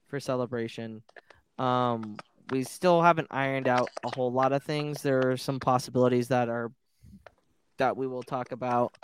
for 0.08 0.20
celebration. 0.20 1.02
Um 1.58 2.16
we 2.50 2.62
still 2.62 3.00
haven't 3.00 3.28
ironed 3.30 3.68
out 3.68 3.88
a 4.04 4.14
whole 4.14 4.30
lot 4.30 4.52
of 4.52 4.62
things. 4.62 5.00
There 5.02 5.30
are 5.30 5.36
some 5.36 5.58
possibilities 5.60 6.28
that 6.28 6.48
are 6.48 6.70
that 7.78 7.96
we 7.96 8.06
will 8.06 8.22
talk 8.22 8.52
about 8.52 8.94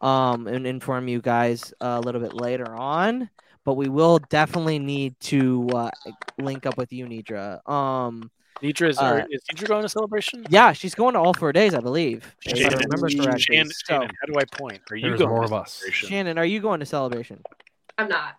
um 0.00 0.46
and 0.46 0.66
inform 0.66 1.08
you 1.08 1.20
guys 1.20 1.74
a 1.80 2.00
little 2.00 2.20
bit 2.20 2.34
later 2.34 2.74
on. 2.74 3.28
But 3.64 3.74
we 3.74 3.88
will 3.88 4.20
definitely 4.30 4.78
need 4.78 5.18
to 5.22 5.68
uh, 5.74 5.90
link 6.38 6.66
up 6.66 6.78
with 6.78 6.92
you, 6.92 7.04
Nidra. 7.06 7.68
Um, 7.68 8.30
Nidra 8.62 8.88
is, 8.88 8.98
Uh, 8.98 9.24
is 9.30 9.42
Nidra 9.52 9.68
going 9.68 9.82
to 9.82 9.88
celebration? 9.88 10.44
yeah, 10.48 10.72
she's 10.72 10.94
going 10.94 11.14
to 11.14 11.20
all 11.20 11.34
four 11.34 11.52
days, 11.52 11.74
I 11.74 11.80
believe. 11.80 12.34
If 12.44 12.54
I 12.54 12.56
Shannon, 12.58 12.78
remember 12.90 13.08
correctly. 13.22 13.40
Shannon, 13.54 13.70
So, 13.70 13.80
Shannon, 13.86 14.10
how 14.20 14.26
do 14.32 14.38
I 14.38 14.44
point? 14.44 14.80
Are 14.90 14.96
you 14.96 15.16
going 15.16 15.28
more 15.30 15.40
to 15.40 15.44
of 15.46 15.52
us. 15.52 15.72
celebration? 15.74 16.08
Shannon, 16.08 16.38
are 16.38 16.44
you 16.46 16.60
going 16.60 16.80
to 16.80 16.86
celebration? 16.86 17.42
I'm 17.98 18.08
not. 18.08 18.36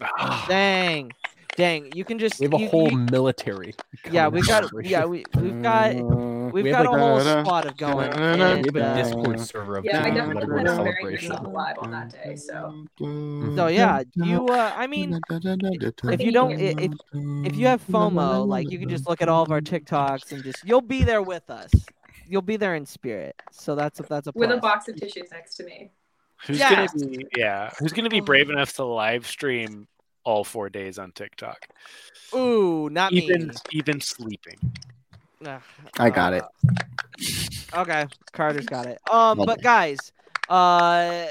Ah, 0.00 0.44
Dang, 0.48 1.12
dang! 1.56 1.92
You 1.94 2.04
can 2.04 2.18
just 2.18 2.40
We 2.40 2.46
have 2.46 2.54
a 2.54 2.58
you- 2.58 2.68
whole 2.68 2.90
you- 2.90 2.98
military. 2.98 3.74
yeah, 4.10 4.26
we've 4.28 4.46
got 4.46 4.64
yeah 4.84 5.04
we 5.04 5.24
we've 5.36 5.62
got 5.62 5.94
we've 6.52 6.64
We 6.64 6.70
got 6.70 6.84
have, 6.84 6.86
a 6.86 6.90
like, 6.90 7.00
whole 7.00 7.42
squad 7.42 7.66
of 7.66 7.76
going. 7.76 8.10
we 8.10 8.16
and, 8.16 8.42
have 8.42 8.76
a 8.76 8.84
uh, 8.84 8.94
Discord 8.94 9.40
server 9.40 9.76
of 9.78 9.84
Yeah, 9.84 10.02
I 10.02 10.10
people 10.10 10.16
definitely 10.16 10.34
that 10.34 10.50
are 10.50 10.54
plan 10.54 10.64
to 10.64 10.70
on 10.70 10.76
burying 10.76 10.94
celebration. 10.94 11.30
yourself 11.30 11.46
alive 11.46 11.76
on 11.78 11.90
that 11.90 12.10
day. 12.10 12.36
So 12.36 12.86
So 13.56 13.66
yeah, 13.66 14.02
you 14.14 14.48
uh, 14.48 14.72
I 14.76 14.86
mean, 14.86 15.20
if 15.30 16.22
you 16.22 16.32
don't 16.32 16.52
if 16.52 16.92
if 17.44 17.56
you 17.56 17.66
have 17.66 17.84
FOMO, 17.86 18.46
like 18.46 18.70
you 18.70 18.78
can 18.78 18.88
just 18.88 19.08
look 19.08 19.22
at 19.22 19.28
all 19.28 19.42
of 19.42 19.50
our 19.50 19.60
TikToks 19.60 20.32
and 20.32 20.42
just 20.44 20.66
you'll 20.66 20.80
be 20.80 21.02
there 21.02 21.22
with 21.22 21.50
us. 21.50 21.72
You'll 22.28 22.42
be 22.42 22.56
there 22.56 22.74
in 22.74 22.86
spirit. 22.86 23.34
So 23.50 23.74
that's 23.74 24.00
a, 24.00 24.04
that's 24.04 24.26
a 24.28 24.32
with 24.34 24.50
a 24.50 24.58
box 24.58 24.88
of 24.88 24.96
tissues 24.96 25.30
next 25.32 25.56
to 25.56 25.64
me. 25.64 25.90
Who's 26.46 26.58
Yeah. 26.58 26.86
gonna 26.86 26.88
be 27.08 27.26
yeah? 27.36 27.70
Who's 27.78 27.92
gonna 27.92 28.10
be 28.10 28.20
brave 28.20 28.50
enough 28.50 28.74
to 28.74 28.84
live 28.84 29.26
stream 29.26 29.86
all 30.24 30.44
four 30.44 30.70
days 30.70 30.98
on 30.98 31.12
TikTok? 31.12 31.58
Ooh, 32.34 32.88
not 32.90 33.12
Even 33.12 33.48
me. 33.48 33.54
even 33.72 34.00
sleeping. 34.00 34.58
Ugh, 35.44 35.60
I 35.98 36.10
got 36.10 36.32
it. 36.32 36.44
Okay, 37.74 38.06
Carter's 38.34 38.66
got 38.66 38.84
it. 38.84 38.98
Um, 39.10 39.38
Love 39.38 39.46
but 39.46 39.58
it. 39.60 39.62
guys, 39.62 40.12
uh, 40.50 41.24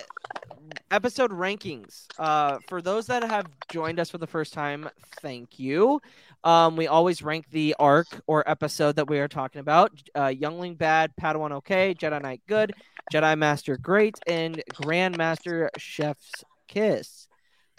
episode 0.89 1.29
rankings. 1.29 2.07
Uh, 2.17 2.57
for 2.67 2.81
those 2.81 3.05
that 3.07 3.23
have 3.23 3.45
joined 3.69 3.99
us 3.99 4.09
for 4.09 4.17
the 4.17 4.25
first 4.25 4.51
time, 4.51 4.89
thank 5.21 5.59
you. 5.59 6.01
Um, 6.43 6.75
we 6.77 6.87
always 6.87 7.21
rank 7.21 7.45
the 7.51 7.75
arc 7.77 8.07
or 8.25 8.49
episode 8.49 8.95
that 8.95 9.07
we 9.07 9.19
are 9.19 9.27
talking 9.27 9.61
about. 9.61 9.91
Uh, 10.15 10.33
Youngling 10.35 10.77
bad, 10.77 11.11
Padawan 11.21 11.51
okay, 11.51 11.93
Jedi 11.93 12.19
Knight 12.19 12.41
good, 12.47 12.73
Jedi 13.13 13.37
Master 13.37 13.77
great, 13.77 14.17
and 14.25 14.63
Grandmaster 14.73 15.69
Chef's 15.77 16.43
kiss. 16.67 17.27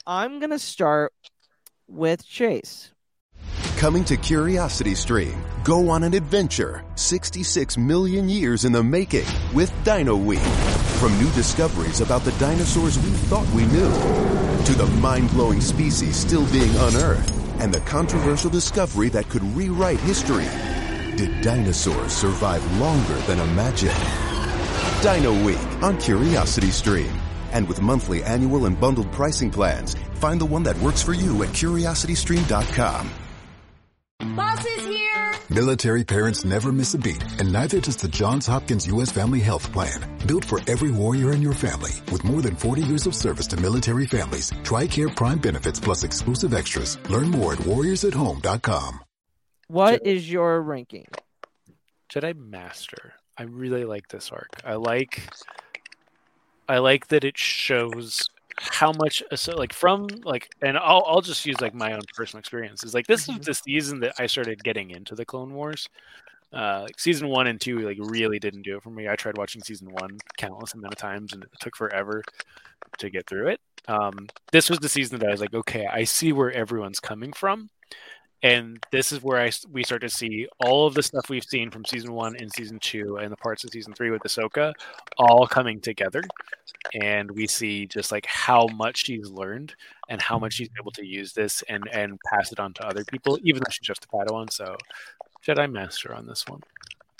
I'm 0.06 0.38
gonna 0.38 0.60
start 0.60 1.12
with 1.88 2.24
Chase. 2.24 2.91
Coming 3.76 4.04
to 4.04 4.16
Curiosity 4.16 4.94
Stream, 4.94 5.44
go 5.64 5.90
on 5.90 6.04
an 6.04 6.14
adventure 6.14 6.84
66 6.94 7.76
million 7.76 8.28
years 8.28 8.64
in 8.64 8.70
the 8.70 8.82
making 8.82 9.26
with 9.52 9.72
Dino 9.82 10.16
Week. 10.16 10.38
From 11.00 11.18
new 11.18 11.30
discoveries 11.32 12.00
about 12.00 12.22
the 12.22 12.30
dinosaurs 12.32 12.96
we 12.96 13.10
thought 13.10 13.48
we 13.48 13.66
knew, 13.66 13.90
to 14.64 14.74
the 14.74 14.86
mind-blowing 15.00 15.60
species 15.60 16.16
still 16.16 16.46
being 16.52 16.70
unearthed, 16.76 17.34
and 17.60 17.74
the 17.74 17.80
controversial 17.80 18.50
discovery 18.50 19.08
that 19.08 19.28
could 19.28 19.42
rewrite 19.56 19.98
history. 20.00 20.46
Did 21.16 21.42
dinosaurs 21.42 22.12
survive 22.12 22.64
longer 22.78 23.16
than 23.26 23.40
imagined? 23.40 23.96
Dino 25.02 25.44
Week 25.44 25.82
on 25.82 25.98
Curiosity 25.98 26.70
Stream. 26.70 27.12
And 27.52 27.66
with 27.66 27.82
monthly, 27.82 28.22
annual, 28.22 28.66
and 28.66 28.78
bundled 28.80 29.10
pricing 29.10 29.50
plans, 29.50 29.94
find 30.14 30.40
the 30.40 30.46
one 30.46 30.62
that 30.62 30.78
works 30.78 31.02
for 31.02 31.12
you 31.12 31.42
at 31.42 31.50
curiositystream.com. 31.50 33.10
Boss 34.22 34.64
is 34.64 34.84
here! 34.86 35.34
Military 35.50 36.04
parents 36.04 36.44
never 36.44 36.70
miss 36.70 36.94
a 36.94 36.98
beat, 36.98 37.22
and 37.40 37.52
neither 37.52 37.80
does 37.80 37.96
the 37.96 38.06
Johns 38.06 38.46
Hopkins 38.46 38.86
U.S. 38.86 39.10
Family 39.10 39.40
Health 39.40 39.70
Plan. 39.72 40.00
Built 40.26 40.44
for 40.44 40.60
every 40.68 40.92
warrior 40.92 41.32
in 41.32 41.42
your 41.42 41.54
family. 41.54 41.90
With 42.12 42.24
more 42.24 42.40
than 42.40 42.54
40 42.54 42.82
years 42.82 43.06
of 43.08 43.16
service 43.16 43.48
to 43.48 43.56
military 43.56 44.06
families, 44.06 44.52
TRICARE 44.62 45.16
Prime 45.16 45.38
benefits 45.38 45.80
plus 45.80 46.04
exclusive 46.04 46.54
extras. 46.54 46.98
Learn 47.10 47.32
more 47.32 47.54
at 47.54 47.58
warriorsathome.com. 47.60 49.00
What 49.66 50.06
is 50.06 50.30
your 50.30 50.62
ranking? 50.62 51.08
Jedi 52.08 52.36
Master. 52.36 53.14
I 53.36 53.44
really 53.44 53.84
like 53.84 54.06
this 54.06 54.30
arc. 54.30 54.50
I 54.64 54.74
like 54.74 55.22
I 56.68 56.78
like 56.78 57.08
that 57.08 57.24
it 57.24 57.36
shows 57.36 58.28
how 58.70 58.92
much 58.92 59.22
so 59.34 59.56
like 59.56 59.72
from 59.72 60.06
like 60.24 60.48
and 60.62 60.78
I'll 60.78 61.04
I'll 61.06 61.20
just 61.20 61.44
use 61.44 61.60
like 61.60 61.74
my 61.74 61.92
own 61.92 62.02
personal 62.14 62.40
experiences. 62.40 62.94
Like 62.94 63.06
this 63.06 63.28
is 63.28 63.38
the 63.40 63.54
season 63.54 64.00
that 64.00 64.14
I 64.18 64.26
started 64.26 64.62
getting 64.62 64.90
into 64.90 65.14
the 65.14 65.24
Clone 65.24 65.52
Wars. 65.52 65.88
Uh, 66.52 66.82
like 66.82 67.00
season 67.00 67.28
one 67.28 67.46
and 67.46 67.58
two 67.58 67.78
like 67.78 67.96
really 67.98 68.38
didn't 68.38 68.62
do 68.62 68.76
it 68.76 68.82
for 68.82 68.90
me. 68.90 69.08
I 69.08 69.16
tried 69.16 69.38
watching 69.38 69.62
season 69.62 69.88
one 69.90 70.18
countless 70.36 70.74
amount 70.74 70.92
of 70.92 70.98
times 70.98 71.32
and 71.32 71.42
it 71.42 71.50
took 71.60 71.74
forever 71.74 72.22
to 72.98 73.10
get 73.10 73.26
through 73.26 73.48
it. 73.48 73.60
Um, 73.88 74.28
this 74.52 74.68
was 74.68 74.78
the 74.78 74.88
season 74.88 75.18
that 75.18 75.28
I 75.28 75.32
was 75.32 75.40
like, 75.40 75.54
okay, 75.54 75.86
I 75.86 76.04
see 76.04 76.32
where 76.32 76.52
everyone's 76.52 77.00
coming 77.00 77.32
from 77.32 77.70
and 78.42 78.84
this 78.90 79.12
is 79.12 79.22
where 79.22 79.38
I 79.38 79.46
s- 79.48 79.66
we 79.70 79.84
start 79.84 80.02
to 80.02 80.08
see 80.08 80.48
all 80.64 80.86
of 80.86 80.94
the 80.94 81.02
stuff 81.02 81.28
we've 81.28 81.44
seen 81.44 81.70
from 81.70 81.84
season 81.84 82.12
one 82.12 82.34
and 82.36 82.52
season 82.52 82.78
two 82.80 83.18
and 83.18 83.30
the 83.30 83.36
parts 83.36 83.64
of 83.64 83.70
season 83.70 83.94
three 83.94 84.10
with 84.10 84.22
Ahsoka 84.22 84.72
all 85.18 85.46
coming 85.46 85.80
together, 85.80 86.22
and 87.00 87.30
we 87.30 87.46
see 87.46 87.86
just 87.86 88.10
like 88.10 88.26
how 88.26 88.66
much 88.74 89.04
she's 89.04 89.28
learned 89.28 89.74
and 90.08 90.20
how 90.20 90.38
much 90.38 90.54
she's 90.54 90.70
able 90.80 90.90
to 90.92 91.06
use 91.06 91.32
this 91.32 91.62
and 91.68 91.88
and 91.92 92.18
pass 92.30 92.52
it 92.52 92.58
on 92.60 92.72
to 92.74 92.86
other 92.86 93.04
people, 93.04 93.38
even 93.42 93.60
though 93.60 93.70
she's 93.70 93.86
just 93.86 94.04
a 94.04 94.08
Padawan. 94.08 94.52
So, 94.52 94.76
Jedi 95.46 95.70
Master 95.70 96.14
on 96.14 96.26
this 96.26 96.44
one. 96.48 96.60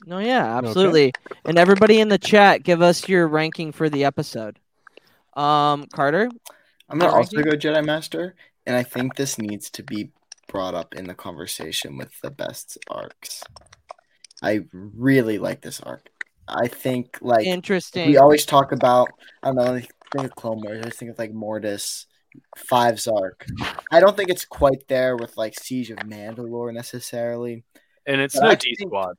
No, 0.05 0.19
yeah, 0.19 0.59
absolutely. 0.59 1.13
And 1.45 1.59
everybody 1.59 2.01
in 2.01 2.09
the 2.09 2.19
chat, 2.19 2.65
give 2.65 2.83
us 2.83 3.09
your 3.09 3.29
ranking 3.29 3.71
for 3.71 3.89
the 3.89 4.05
episode. 4.05 4.59
Um, 5.35 5.87
Carter, 5.95 6.29
I'm 6.89 6.99
gonna 6.99 7.13
also 7.13 7.37
ranking? 7.37 7.53
go 7.53 7.57
Jedi 7.57 7.85
Master, 7.85 8.35
and 8.67 8.75
I 8.75 8.83
think 8.83 9.15
this 9.15 9.39
needs 9.39 9.71
to 9.71 9.85
be 9.85 10.11
brought 10.53 10.75
up 10.75 10.95
in 10.95 11.07
the 11.07 11.15
conversation 11.15 11.97
with 11.97 12.13
the 12.23 12.31
best 12.31 12.77
arcs. 12.89 13.43
I 14.43 14.61
really 14.73 15.39
like 15.39 15.63
this 15.63 15.81
arc. 15.81 16.09
I 16.47 16.69
think 16.69 17.19
like 17.23 17.47
Interesting. 17.47 18.09
we 18.09 18.19
always 18.19 18.45
talk 18.45 18.71
about. 18.73 19.09
I 19.43 19.47
don't 19.49 19.57
know. 19.57 19.75
I 19.75 19.81
think 20.13 20.25
of 20.31 20.35
Clone 20.37 20.61
Wars. 20.63 20.85
I 20.85 20.91
think 20.91 21.11
of 21.13 21.19
like 21.19 21.33
Mortis, 21.33 22.07
Five's 22.59 23.09
arc. 23.09 23.47
I 23.91 24.01
don't 24.01 24.17
think 24.17 24.29
it's 24.29 24.45
quite 24.45 24.87
there 24.89 25.17
with 25.17 25.37
like 25.39 25.59
Siege 25.59 25.91
of 25.91 25.99
Mandalore 25.99 26.75
necessarily. 26.75 27.65
And 28.07 28.21
it's 28.21 28.35
But 28.35 28.43
no 28.45 28.51
I 28.51 28.55
D 28.57 28.75
think- 28.77 28.91
Squad. 28.91 29.17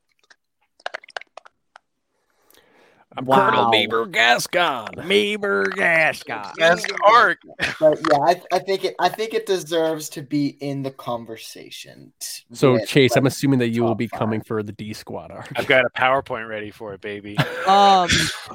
I'm 3.15 3.25
Wow. 3.25 3.49
Colonel 3.49 3.71
Meebur 3.71 4.11
Gascon. 4.11 4.87
Meebur 4.97 5.75
Gascon. 5.75 6.53
Best 6.57 6.91
arc. 7.05 7.39
But 7.79 7.99
yeah, 8.11 8.17
I, 8.19 8.41
I 8.51 8.59
think 8.59 8.85
it. 8.85 8.95
I 8.99 9.09
think 9.09 9.33
it 9.33 9.45
deserves 9.45 10.09
to 10.09 10.21
be 10.21 10.47
in 10.59 10.83
the 10.83 10.91
conversation. 10.91 12.13
So 12.53 12.73
with, 12.73 12.87
Chase, 12.87 13.15
I'm 13.15 13.25
assuming 13.25 13.59
that 13.59 13.69
you 13.69 13.83
will 13.83 13.91
top 13.91 13.97
be 13.97 14.07
five. 14.07 14.19
coming 14.19 14.41
for 14.41 14.63
the 14.63 14.71
D 14.71 14.93
Squad 14.93 15.31
arc. 15.31 15.51
I've 15.55 15.67
got 15.67 15.85
a 15.85 15.89
PowerPoint 15.89 16.49
ready 16.49 16.71
for 16.71 16.93
it, 16.93 17.01
baby. 17.01 17.37
um, 17.67 18.09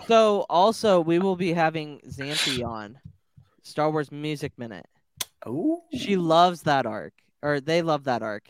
so 0.06 0.46
also 0.50 1.00
we 1.00 1.18
will 1.18 1.36
be 1.36 1.52
having 1.52 2.00
Xanthi 2.08 2.64
on 2.64 2.98
Star 3.62 3.90
Wars 3.90 4.10
Music 4.10 4.52
Minute. 4.58 4.86
Oh, 5.46 5.84
She 5.94 6.16
loves 6.16 6.62
that 6.62 6.84
arc, 6.84 7.12
or 7.42 7.60
they 7.60 7.82
love 7.82 8.04
that 8.04 8.22
arc. 8.22 8.48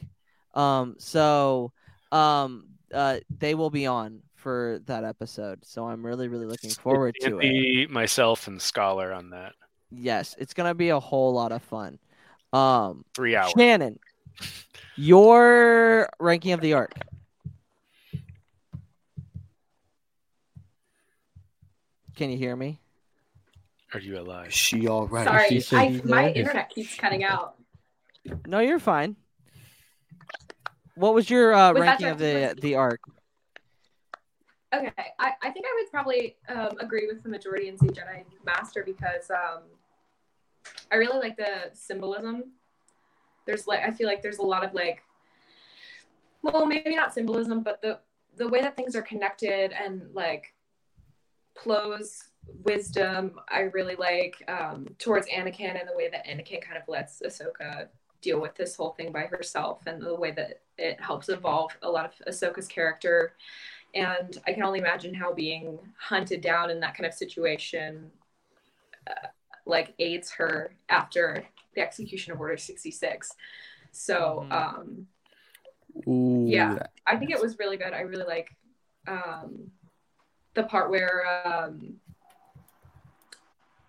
Um, 0.55 0.97
so 0.99 1.73
um, 2.11 2.69
uh, 2.93 3.19
they 3.39 3.55
will 3.55 3.71
be 3.71 3.87
on 3.87 4.23
for 4.39 4.81
that 4.87 5.05
episode. 5.05 5.65
So 5.65 5.87
I'm 5.87 6.05
really, 6.05 6.29
really 6.29 6.47
looking 6.47 6.71
forward 6.71 7.15
It's 7.17 7.27
to 7.27 7.39
it. 7.39 7.45
Anthony, 7.45 7.87
myself, 7.89 8.47
and 8.49 8.61
Scholar 8.61 9.13
on 9.13 9.31
that. 9.31 9.53
Yes, 9.91 10.35
it's 10.39 10.55
gonna 10.55 10.75
be 10.75 10.91
a 10.91 11.01
whole 11.01 11.33
lot 11.33 11.53
of 11.53 11.63
fun. 11.63 11.99
Um, 12.53 13.05
Three 13.15 13.37
hours. 13.37 13.53
Shannon, 13.57 13.99
your 14.97 16.09
ranking 16.21 16.53
of 16.53 16.61
the 16.61 16.75
arc. 16.75 16.95
Can 22.17 22.31
you 22.31 22.37
hear 22.37 22.57
me? 22.57 22.81
Are 23.95 24.01
you 24.01 24.19
alive? 24.19 24.49
is 24.49 24.55
she 24.55 24.87
all 24.89 25.07
right? 25.07 25.25
Sorry, 25.27 25.61
she 25.61 25.77
I, 25.77 26.01
my 26.05 26.25
there. 26.25 26.35
internet 26.35 26.69
keeps 26.71 26.95
cutting 26.97 27.25
out. 27.25 27.55
No, 28.47 28.59
you're 28.59 28.79
fine. 28.79 29.17
What 30.95 31.15
was 31.15 31.31
your 31.31 31.55
uh, 31.55 31.73
ranking 31.73 32.09
of 32.09 32.19
the 32.19 32.55
the 32.61 32.75
arc? 32.75 33.01
Okay, 34.75 34.93
I, 35.19 35.33
I 35.43 35.51
think 35.51 35.65
I 35.67 35.81
would 35.81 35.91
probably 35.91 36.37
um, 36.49 36.77
agree 36.79 37.07
with 37.07 37.23
the 37.23 37.29
majority 37.29 37.69
and 37.69 37.79
say 37.79 37.87
Jedi 37.87 38.25
Master 38.45 38.83
because 38.85 39.31
um, 39.31 39.63
I 40.93 40.97
really 40.97 41.19
like 41.19 41.37
the 41.37 41.71
symbolism. 41.73 42.53
There's 43.47 43.67
like 43.67 43.81
I 43.81 43.91
feel 43.91 44.07
like 44.07 44.23
there's 44.23 44.39
a 44.39 44.43
lot 44.43 44.65
of 44.65 44.75
like, 44.75 45.03
well, 46.43 46.67
maybe 46.67 46.95
not 46.95 47.15
symbolism, 47.15 47.63
but 47.63 47.81
the 47.81 48.01
the 48.37 48.49
way 48.49 48.61
that 48.61 48.77
things 48.77 48.95
are 48.95 49.03
connected 49.03 49.73
and 49.73 50.03
like 50.13 50.55
Plo's 51.55 52.25
wisdom, 52.63 53.41
I 53.49 53.61
really 53.61 53.97
like 53.97 54.43
um, 54.49 54.87
towards 54.99 55.27
Anakin 55.29 55.79
and 55.81 55.89
the 55.89 55.97
way 55.97 56.09
that 56.11 56.27
Anakin 56.27 56.63
kind 56.63 56.77
of 56.77 56.89
lets 56.89 57.21
Ahsoka 57.21 57.89
deal 58.21 58.41
with 58.41 58.55
this 58.55 58.77
whole 58.77 58.91
thing 58.91 59.13
by 59.13 59.23
herself 59.23 59.87
and 59.87 60.03
the 60.03 60.15
way 60.15 60.31
that 60.33 60.61
it 60.77 61.01
helps 61.01 61.29
evolve 61.29 61.77
a 61.83 61.91
lot 61.91 62.05
of 62.05 62.33
Ahsoka's 62.33 62.69
character. 62.69 63.35
And 63.99 64.39
I 64.47 64.53
can 64.53 64.63
only 64.63 64.79
imagine 64.79 65.13
how 65.13 65.33
being 65.33 65.79
hunted 65.99 66.41
down 66.41 66.71
in 66.71 66.79
that 66.81 66.95
kind 66.95 67.07
of 67.07 67.13
situation 67.13 68.11
uh, 69.09 69.27
like 69.67 69.95
aids 69.99 70.31
her 70.33 70.73
after 70.89 71.45
the 71.75 71.81
execution 71.81 72.33
of 72.33 72.41
Order 72.41 72.57
66. 72.57 73.33
So, 73.91 74.47
um, 74.51 75.09
Ooh, 76.07 76.45
yeah, 76.47 76.79
I 77.07 77.17
think 77.17 77.33
it 77.33 77.41
was 77.41 77.59
really 77.59 77.77
good. 77.77 77.93
I 77.93 78.01
really 78.01 78.25
like 78.25 78.55
um, 79.09 79.71
the 80.55 80.63
part 80.63 80.91
where 80.91 81.25
um, 81.45 81.97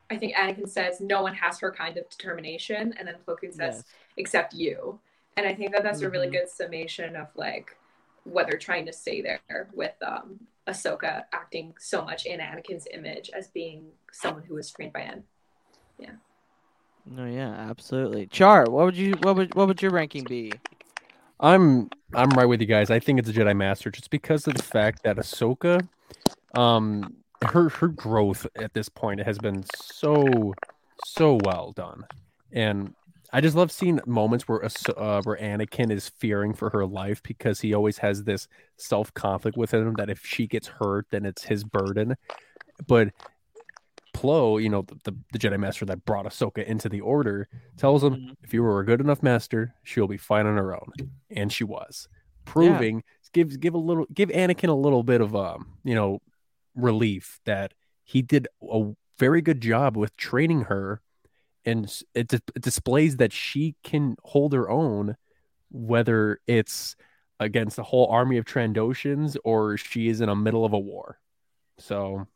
I 0.10 0.18
think 0.18 0.36
Anakin 0.36 0.68
says, 0.68 1.02
"No 1.02 1.22
one 1.22 1.36
has 1.36 1.60
her 1.60 1.72
kind 1.72 1.98
of 1.98 2.10
determination," 2.10 2.96
and 2.98 3.08
then 3.08 3.16
Plo 3.28 3.40
Koon 3.40 3.52
says, 3.52 3.76
Yes. 3.76 3.84
"Except 4.18 4.54
you." 4.54 5.00
And 5.38 5.46
I 5.46 5.54
think 5.54 5.72
that 5.74 5.84
that's 5.84 6.02
a 6.02 6.10
really 6.10 6.28
Mhm. 6.28 6.32
good 6.32 6.50
summation 6.50 7.16
of 7.16 7.28
like 7.36 7.78
what 8.24 8.48
they're 8.48 8.58
trying 8.58 8.86
to 8.86 8.94
say 8.94 9.22
there 9.22 9.70
with 9.74 9.94
um, 10.06 10.40
Ahsoka 10.68 11.24
acting 11.34 11.74
so 11.80 12.04
much 12.04 12.26
in 12.26 12.40
Anakin's 12.40 12.88
image 12.94 13.30
as 13.34 13.48
being 13.48 13.86
someone 14.12 14.44
who 14.44 14.56
was 14.56 14.72
trained 14.72 14.94
by 14.94 15.02
An. 15.02 15.24
Yeah. 15.98 16.12
No, 17.06 17.26
yeah, 17.26 17.50
absolutely. 17.50 18.28
Char, 18.28 18.66
what 18.70 18.86
would 18.86 18.98
you 18.98 19.14
what 19.22 19.36
would 19.36 19.56
what 19.56 19.68
would 19.68 19.82
your 19.82 19.92
ranking 19.92 20.24
be? 20.24 20.52
I'm 21.40 21.90
I'm 22.14 22.30
right 22.32 22.46
with 22.46 22.62
you 22.62 22.68
guys. 22.68 22.92
I 22.92 23.00
think 23.00 23.20
it's 23.20 23.30
a 23.30 23.34
Jedi 23.34 23.56
Master 23.56 23.90
just 23.90 24.10
because 24.10 24.48
of 24.48 24.56
the 24.56 24.64
fact 24.64 25.04
that 25.04 25.18
Ahsoka, 25.18 25.88
um, 26.56 27.16
her 27.44 27.70
her 27.70 27.88
growth 27.88 28.46
at 28.56 28.74
this 28.74 28.90
point 28.90 29.22
has 29.22 29.38
been 29.40 29.64
so 29.74 30.54
so 31.06 31.40
well 31.44 31.72
done, 31.72 32.06
and 32.52 32.94
I 33.32 33.42
just 33.42 33.56
love 33.56 33.72
seeing 33.72 34.00
moments 34.06 34.48
where 34.48 34.64
uh, 34.64 35.22
where 35.24 35.38
Anakin 35.38 35.92
is 35.92 36.10
fearing 36.10 36.54
for 36.54 36.70
her 36.72 36.86
life 36.86 37.22
because 37.22 37.60
he 37.62 37.74
always 37.74 38.00
has 38.00 38.24
this 38.24 38.48
self 38.78 39.14
conflict 39.14 39.58
within 39.58 39.88
him 39.88 39.94
that 39.96 40.10
if 40.10 40.26
she 40.26 40.48
gets 40.48 40.68
hurt, 40.68 41.08
then 41.12 41.26
it's 41.26 41.44
his 41.44 41.64
burden, 41.64 42.16
but. 42.88 43.10
Plo, 44.16 44.62
you 44.62 44.68
know, 44.68 44.82
the, 45.06 45.16
the, 45.32 45.40
Jedi 45.40 45.58
Master 45.58 45.86
that 45.86 46.04
brought 46.04 46.26
Ahsoka 46.26 46.66
into 46.66 46.90
the 46.90 47.00
Order, 47.00 47.48
tells 47.78 48.04
him, 48.04 48.16
Mhm. 48.16 48.36
if 48.44 48.54
you 48.54 48.64
were 48.64 48.82
a 48.82 48.86
good 48.86 49.00
enough 49.00 49.24
master, 49.24 49.76
she'll 49.84 50.08
be 50.08 50.18
fine 50.18 50.46
on 50.46 50.58
her 50.58 50.74
own. 50.76 50.92
And 51.30 51.54
she 51.54 51.64
was. 51.64 52.10
Proving 52.44 53.04
gives 53.32 53.56
give 53.56 53.76
a 53.76 53.78
little 53.78 54.08
give 54.14 54.28
Anakin 54.30 54.68
a 54.68 54.74
little 54.74 55.04
bit 55.04 55.22
of 55.22 55.36
um, 55.36 55.78
you 55.86 55.96
know, 55.96 56.20
relief 56.76 57.40
that 57.46 57.74
he 58.04 58.22
did 58.22 58.48
a 58.62 58.92
very 59.18 59.42
good 59.42 59.62
job 59.62 59.96
with 59.96 60.18
training 60.18 60.62
her 60.64 61.02
and 61.70 62.02
it, 62.14 62.34
it 62.34 62.62
displays 62.62 63.18
that 63.18 63.32
she 63.32 63.76
can 63.84 64.16
hold 64.24 64.54
her 64.54 64.70
own 64.70 65.16
whether 65.72 66.40
it's 66.48 66.96
against 67.40 67.78
a 67.78 67.84
whole 67.84 68.08
army 68.08 68.38
of 68.38 68.46
Trandoshans 68.46 69.38
or 69.44 69.78
she 69.78 70.10
is 70.10 70.20
in 70.20 70.28
the 70.28 70.36
middle 70.36 70.66
of 70.66 70.74
a 70.74 70.80
war. 70.80 71.20
So 71.78 72.28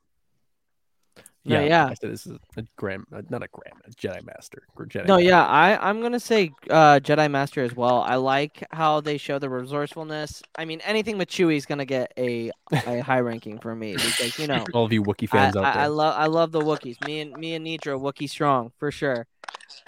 No, 1.45 1.59
yeah, 1.59 1.65
yeah. 1.65 1.85
I 1.87 1.93
said 1.95 2.11
this 2.11 2.25
is 2.25 2.37
a 2.55 2.63
grand, 2.77 3.05
uh, 3.13 3.21
not 3.29 3.43
a 3.43 3.47
grand, 3.51 3.81
a 3.85 3.91
Jedi 3.91 4.25
Master 4.25 4.63
or 4.77 4.85
Jedi. 4.85 5.07
No, 5.07 5.15
Master. 5.15 5.29
yeah, 5.29 5.45
I 5.45 5.89
I'm 5.89 6.01
gonna 6.01 6.19
say 6.19 6.51
uh, 6.69 6.99
Jedi 7.03 7.29
Master 7.29 7.61
as 7.63 7.75
well. 7.75 8.01
I 8.01 8.15
like 8.15 8.65
how 8.71 9.01
they 9.01 9.17
show 9.17 9.39
the 9.39 9.49
resourcefulness. 9.49 10.41
I 10.57 10.63
mean, 10.63 10.79
anything 10.85 11.17
with 11.17 11.29
Chewie 11.29 11.57
is 11.57 11.65
gonna 11.65 11.85
get 11.85 12.13
a 12.17 12.51
a 12.71 13.01
high 13.01 13.19
ranking 13.19 13.59
for 13.59 13.75
me 13.75 13.93
because 13.93 14.39
you 14.39 14.47
know 14.47 14.63
all 14.73 14.85
of 14.85 14.93
you 14.93 15.03
Wookiee 15.03 15.27
I, 15.33 15.37
fans 15.37 15.57
out 15.57 15.65
I, 15.65 15.73
there. 15.73 15.83
I 15.83 15.87
love 15.87 16.15
I 16.17 16.25
love 16.27 16.51
the 16.53 16.61
Wookiees. 16.61 17.05
Me 17.05 17.19
and 17.19 17.33
me 17.33 17.55
and 17.55 17.65
Nitra 17.65 17.99
Wookiee 17.99 18.29
strong 18.29 18.71
for 18.79 18.89
sure. 18.89 19.27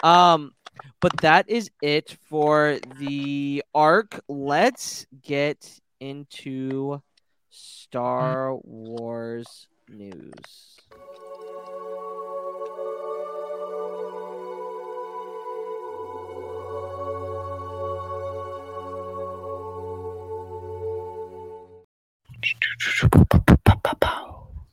Um, 0.02 0.52
but 1.00 1.16
that 1.22 1.48
is 1.48 1.70
it 1.80 2.18
for 2.28 2.78
the 2.98 3.64
arc. 3.74 4.20
Let's 4.28 5.06
get 5.22 5.80
into 6.00 7.00
Star 7.48 8.54
Wars 8.62 9.68
news. 9.88 10.76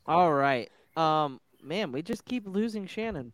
All 0.06 0.32
right. 0.32 0.70
Um, 0.96 1.40
man, 1.62 1.92
we 1.92 2.02
just 2.02 2.24
keep 2.24 2.46
losing 2.46 2.86
Shannon. 2.86 3.32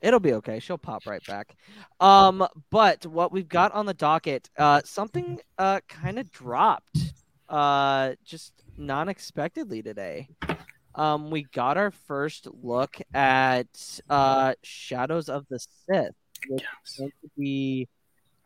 It'll 0.00 0.20
be 0.20 0.32
okay. 0.34 0.60
She'll 0.60 0.78
pop 0.78 1.06
right 1.06 1.24
back. 1.26 1.56
Um, 2.00 2.46
but 2.70 3.04
what 3.04 3.32
we've 3.32 3.48
got 3.48 3.72
on 3.72 3.86
the 3.86 3.94
docket, 3.94 4.48
uh, 4.58 4.80
something 4.84 5.40
uh 5.58 5.80
kind 5.88 6.18
of 6.18 6.30
dropped, 6.30 6.98
uh, 7.48 8.12
just 8.24 8.52
non-expectedly 8.76 9.82
today. 9.82 10.28
Um, 10.94 11.30
we 11.30 11.42
got 11.52 11.76
our 11.76 11.90
first 11.90 12.48
look 12.62 12.96
at 13.14 14.00
uh 14.08 14.54
Shadows 14.62 15.28
of 15.28 15.46
the 15.50 15.58
Sith, 15.58 16.14
which 16.48 16.64
is 16.86 16.96
going 16.96 17.12
to 17.22 17.30
be 17.36 17.88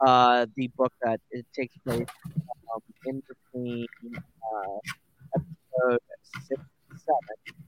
uh 0.05 0.47
the 0.57 0.69
book 0.77 0.93
that 1.03 1.21
it 1.31 1.47
takes 1.55 1.77
place 1.79 2.09
um, 2.75 2.81
in 3.07 3.23
between 3.29 3.87
uh 4.15 4.79
episode 5.83 6.01
six 6.49 6.63
seven. 6.97 7.61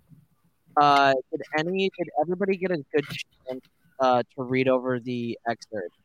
Uh, 0.76 1.14
did 1.30 1.42
any 1.58 1.90
did 1.98 2.08
everybody 2.20 2.56
get 2.56 2.70
a 2.70 2.84
good 2.94 3.06
chance 3.08 3.64
uh, 4.00 4.22
to 4.36 4.42
read 4.42 4.68
over 4.68 5.00
the 5.00 5.38
excerpt? 5.48 5.96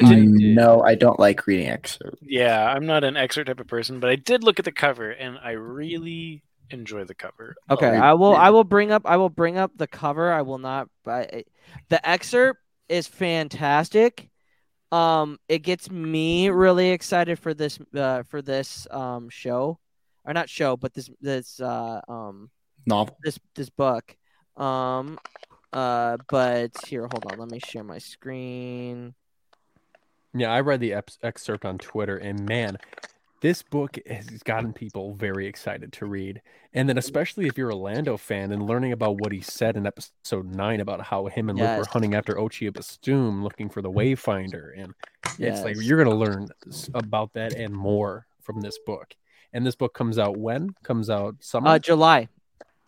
no, 0.00 0.82
I 0.82 0.94
don't 0.94 1.18
like 1.18 1.46
reading 1.46 1.68
excerpts. 1.68 2.18
Yeah, 2.20 2.64
I'm 2.64 2.86
not 2.86 3.04
an 3.04 3.16
excerpt 3.16 3.48
type 3.48 3.60
of 3.60 3.66
person, 3.66 4.00
but 4.00 4.10
I 4.10 4.16
did 4.16 4.44
look 4.44 4.58
at 4.58 4.64
the 4.64 4.72
cover 4.72 5.10
and 5.10 5.38
I 5.42 5.52
really 5.52 6.42
enjoy 6.70 7.04
the 7.04 7.14
cover. 7.14 7.56
Okay, 7.70 7.92
lot. 7.92 8.04
I 8.04 8.14
will 8.14 8.34
I 8.34 8.50
will 8.50 8.64
bring 8.64 8.92
up 8.92 9.02
I 9.04 9.16
will 9.16 9.30
bring 9.30 9.56
up 9.56 9.72
the 9.76 9.86
cover. 9.86 10.32
I 10.32 10.42
will 10.42 10.58
not. 10.58 10.88
I, 11.06 11.44
the 11.88 12.06
excerpt 12.08 12.60
is 12.88 13.06
fantastic. 13.06 14.28
Um, 14.92 15.38
it 15.48 15.60
gets 15.60 15.90
me 15.90 16.48
really 16.48 16.90
excited 16.90 17.38
for 17.38 17.54
this 17.54 17.78
uh, 17.94 18.22
for 18.24 18.42
this 18.42 18.86
um 18.90 19.28
show, 19.28 19.78
or 20.26 20.34
not 20.34 20.48
show, 20.48 20.76
but 20.76 20.92
this 20.94 21.10
this 21.20 21.60
uh 21.60 22.00
um 22.08 22.50
Novel. 22.86 23.16
this 23.22 23.38
this 23.54 23.70
book. 23.70 24.16
Um, 24.56 25.18
uh, 25.72 26.16
but 26.30 26.72
here, 26.86 27.02
hold 27.02 27.24
on. 27.30 27.38
Let 27.38 27.50
me 27.50 27.60
share 27.60 27.84
my 27.84 27.98
screen. 27.98 29.14
Yeah, 30.34 30.50
I 30.50 30.60
read 30.60 30.80
the 30.80 30.94
ep- 30.94 31.10
excerpt 31.22 31.64
on 31.64 31.78
Twitter, 31.78 32.16
and 32.16 32.46
man, 32.46 32.78
this 33.40 33.62
book 33.62 33.98
has 34.06 34.42
gotten 34.44 34.72
people 34.72 35.14
very 35.14 35.46
excited 35.46 35.92
to 35.94 36.06
read. 36.06 36.42
And 36.72 36.88
then, 36.88 36.98
especially 36.98 37.46
if 37.46 37.56
you're 37.56 37.70
a 37.70 37.76
Lando 37.76 38.16
fan 38.16 38.52
and 38.52 38.66
learning 38.66 38.92
about 38.92 39.20
what 39.20 39.32
he 39.32 39.40
said 39.40 39.76
in 39.76 39.86
episode 39.86 40.54
nine 40.54 40.80
about 40.80 41.00
how 41.00 41.26
him 41.26 41.48
and 41.48 41.58
Luke 41.58 41.78
were 41.78 41.86
hunting 41.90 42.14
after 42.14 42.34
Ochi 42.34 42.68
of 42.68 42.74
Bestoon 42.74 43.42
looking 43.42 43.68
for 43.68 43.82
the 43.82 43.90
Wayfinder. 43.90 44.70
And 44.76 44.94
it's 45.38 45.62
like 45.62 45.76
you're 45.80 46.02
going 46.02 46.10
to 46.10 46.24
learn 46.24 46.48
about 46.94 47.32
that 47.34 47.54
and 47.54 47.74
more 47.74 48.26
from 48.42 48.60
this 48.60 48.78
book. 48.86 49.14
And 49.52 49.66
this 49.66 49.74
book 49.74 49.94
comes 49.94 50.18
out 50.18 50.36
when? 50.36 50.70
Comes 50.82 51.08
out 51.10 51.36
summer? 51.40 51.68
Uh, 51.68 51.78
July. 51.78 52.28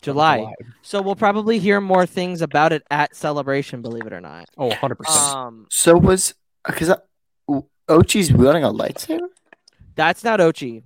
July. 0.02 0.38
July. 0.38 0.54
So 0.82 1.02
we'll 1.02 1.16
probably 1.16 1.58
hear 1.58 1.80
more 1.80 2.06
things 2.06 2.40
about 2.42 2.72
it 2.72 2.82
at 2.90 3.16
Celebration, 3.16 3.82
believe 3.82 4.06
it 4.06 4.12
or 4.12 4.20
not. 4.20 4.48
Oh, 4.56 4.70
100%. 4.70 5.06
Um, 5.34 5.66
So 5.70 5.96
was 5.96 6.34
because 6.64 6.92
Ochi's 7.88 8.32
wielding 8.32 8.62
a 8.64 8.68
lightsaber. 8.72 9.28
that's 9.96 10.22
not 10.22 10.38
Ochi. 10.40 10.82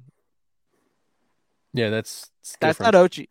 yeah, 1.74 1.90
that's 1.90 2.30
That's 2.60 2.78
different. 2.78 2.94
not 2.94 3.10
Ochi. 3.10 3.26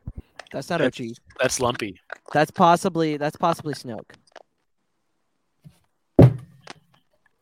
That's 0.51 0.69
not 0.69 0.79
That's- 0.79 0.99
Ochi. 0.99 1.15
That's 1.39 1.59
lumpy. 1.59 1.99
That's 2.33 2.51
possibly 2.51 3.17
that's 3.17 3.37
possibly 3.37 3.73
Snoke. 3.73 4.11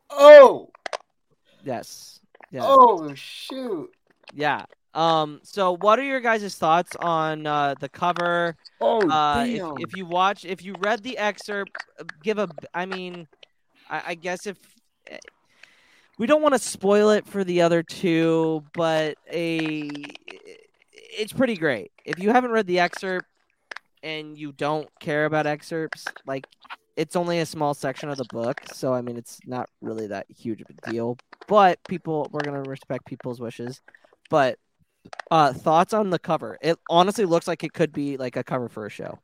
Oh, 0.10 0.70
Yes. 1.64 2.20
Yeah. 2.52 2.62
oh 2.64 3.14
shoot! 3.16 3.92
Yeah. 4.34 4.66
Um. 4.94 5.40
So, 5.44 5.78
what 5.78 5.99
are 5.99 6.03
your 6.03 6.20
guys' 6.20 6.56
thoughts 6.56 6.95
on 6.95 7.45
uh, 7.45 7.76
the 7.80 7.90
cover? 7.90 8.56
Oh 8.82 9.07
Uh, 9.07 9.45
if, 9.48 9.57
damn! 9.57 9.76
if 9.80 9.95
you 9.95 10.06
watch, 10.06 10.45
if 10.45 10.64
you 10.64 10.76
read 10.80 11.03
the 11.03 11.18
excerpt, 11.18 11.72
uh, 11.99 12.06
give 12.24 12.40
a. 12.40 12.49
I 12.74 12.86
mean, 12.86 13.28
I, 13.90 14.02
I 14.07 14.16
guess 14.16 14.48
if 14.48 14.57
eh, 15.07 15.18
we 16.18 16.28
don't 16.28 16.41
want 16.41 16.56
to 16.56 16.60
spoil 16.60 17.11
it 17.11 17.26
for 17.28 17.44
the 17.44 17.61
other 17.61 17.84
two, 17.84 18.64
but 18.74 19.18
a 19.32 19.90
it's 21.18 21.34
pretty 21.34 21.56
great. 21.56 21.91
If 22.06 22.20
you 22.20 22.32
haven't 22.32 22.52
read 22.52 22.68
the 22.68 22.80
excerpt 22.80 23.28
and 24.03 24.38
you 24.38 24.52
don't 24.52 24.88
care 24.99 25.26
about 25.26 25.45
excerpts, 25.48 26.06
like 26.26 26.45
it's 26.95 27.16
only 27.16 27.40
a 27.40 27.45
small 27.45 27.74
section 27.74 28.10
of 28.10 28.18
the 28.18 28.26
book, 28.26 28.61
so 28.74 28.94
I 28.94 29.02
mean 29.02 29.18
it's 29.18 29.40
not 29.45 29.70
really 29.82 30.07
that 30.07 30.26
huge 30.30 30.61
of 30.61 30.68
a 30.70 30.91
deal. 30.91 31.18
But 31.48 31.80
people, 31.88 32.28
we're 32.32 32.41
gonna 32.41 32.64
respect 32.64 33.06
people's 33.06 33.40
wishes. 33.40 33.82
But 34.30 34.60
uh, 35.32 35.54
thoughts 35.54 35.94
on 35.94 36.10
the 36.10 36.20
cover? 36.20 36.58
It 36.62 36.78
honestly 36.90 37.26
looks 37.26 37.48
like 37.48 37.64
it 37.64 37.74
could 37.74 37.92
be 37.94 38.18
like 38.18 38.36
a 38.36 38.44
cover 38.44 38.70
for 38.70 38.86
a 38.86 38.90
show. 38.90 39.20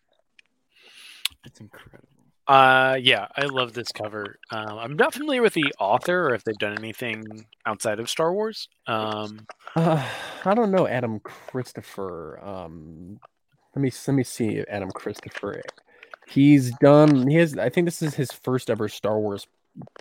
It's 1.46 1.60
incredible. 1.60 2.08
Uh, 2.48 2.98
yeah, 3.02 3.28
I 3.36 3.46
love 3.46 3.74
this 3.74 3.92
cover. 3.92 4.38
Um, 4.52 4.78
I'm 4.78 4.96
not 4.96 5.14
familiar 5.16 5.42
with 5.42 5.54
the 5.54 5.74
author 5.80 6.28
or 6.28 6.36
if 6.36 6.44
they've 6.44 6.58
done 6.60 6.78
anything 6.78 7.26
outside 7.66 8.00
of 8.00 8.08
Star 8.10 8.32
Wars. 8.34 8.70
Um, 8.86 9.48
Uh, 9.76 10.08
I 10.46 10.54
don't 10.54 10.70
know 10.72 10.88
Adam 10.88 11.20
Christopher. 11.22 12.40
Um, 12.44 13.20
let 13.76 13.82
me 13.82 13.92
let 14.08 14.14
me 14.14 14.24
see 14.24 14.64
Adam 14.70 14.92
Christopher. 14.92 15.62
He's 16.28 16.72
done. 16.78 17.28
He 17.28 17.36
has. 17.38 17.58
I 17.58 17.70
think 17.70 17.86
this 17.86 18.02
is 18.04 18.14
his 18.14 18.32
first 18.32 18.70
ever 18.70 18.88
Star 18.90 19.20
Wars 19.20 19.48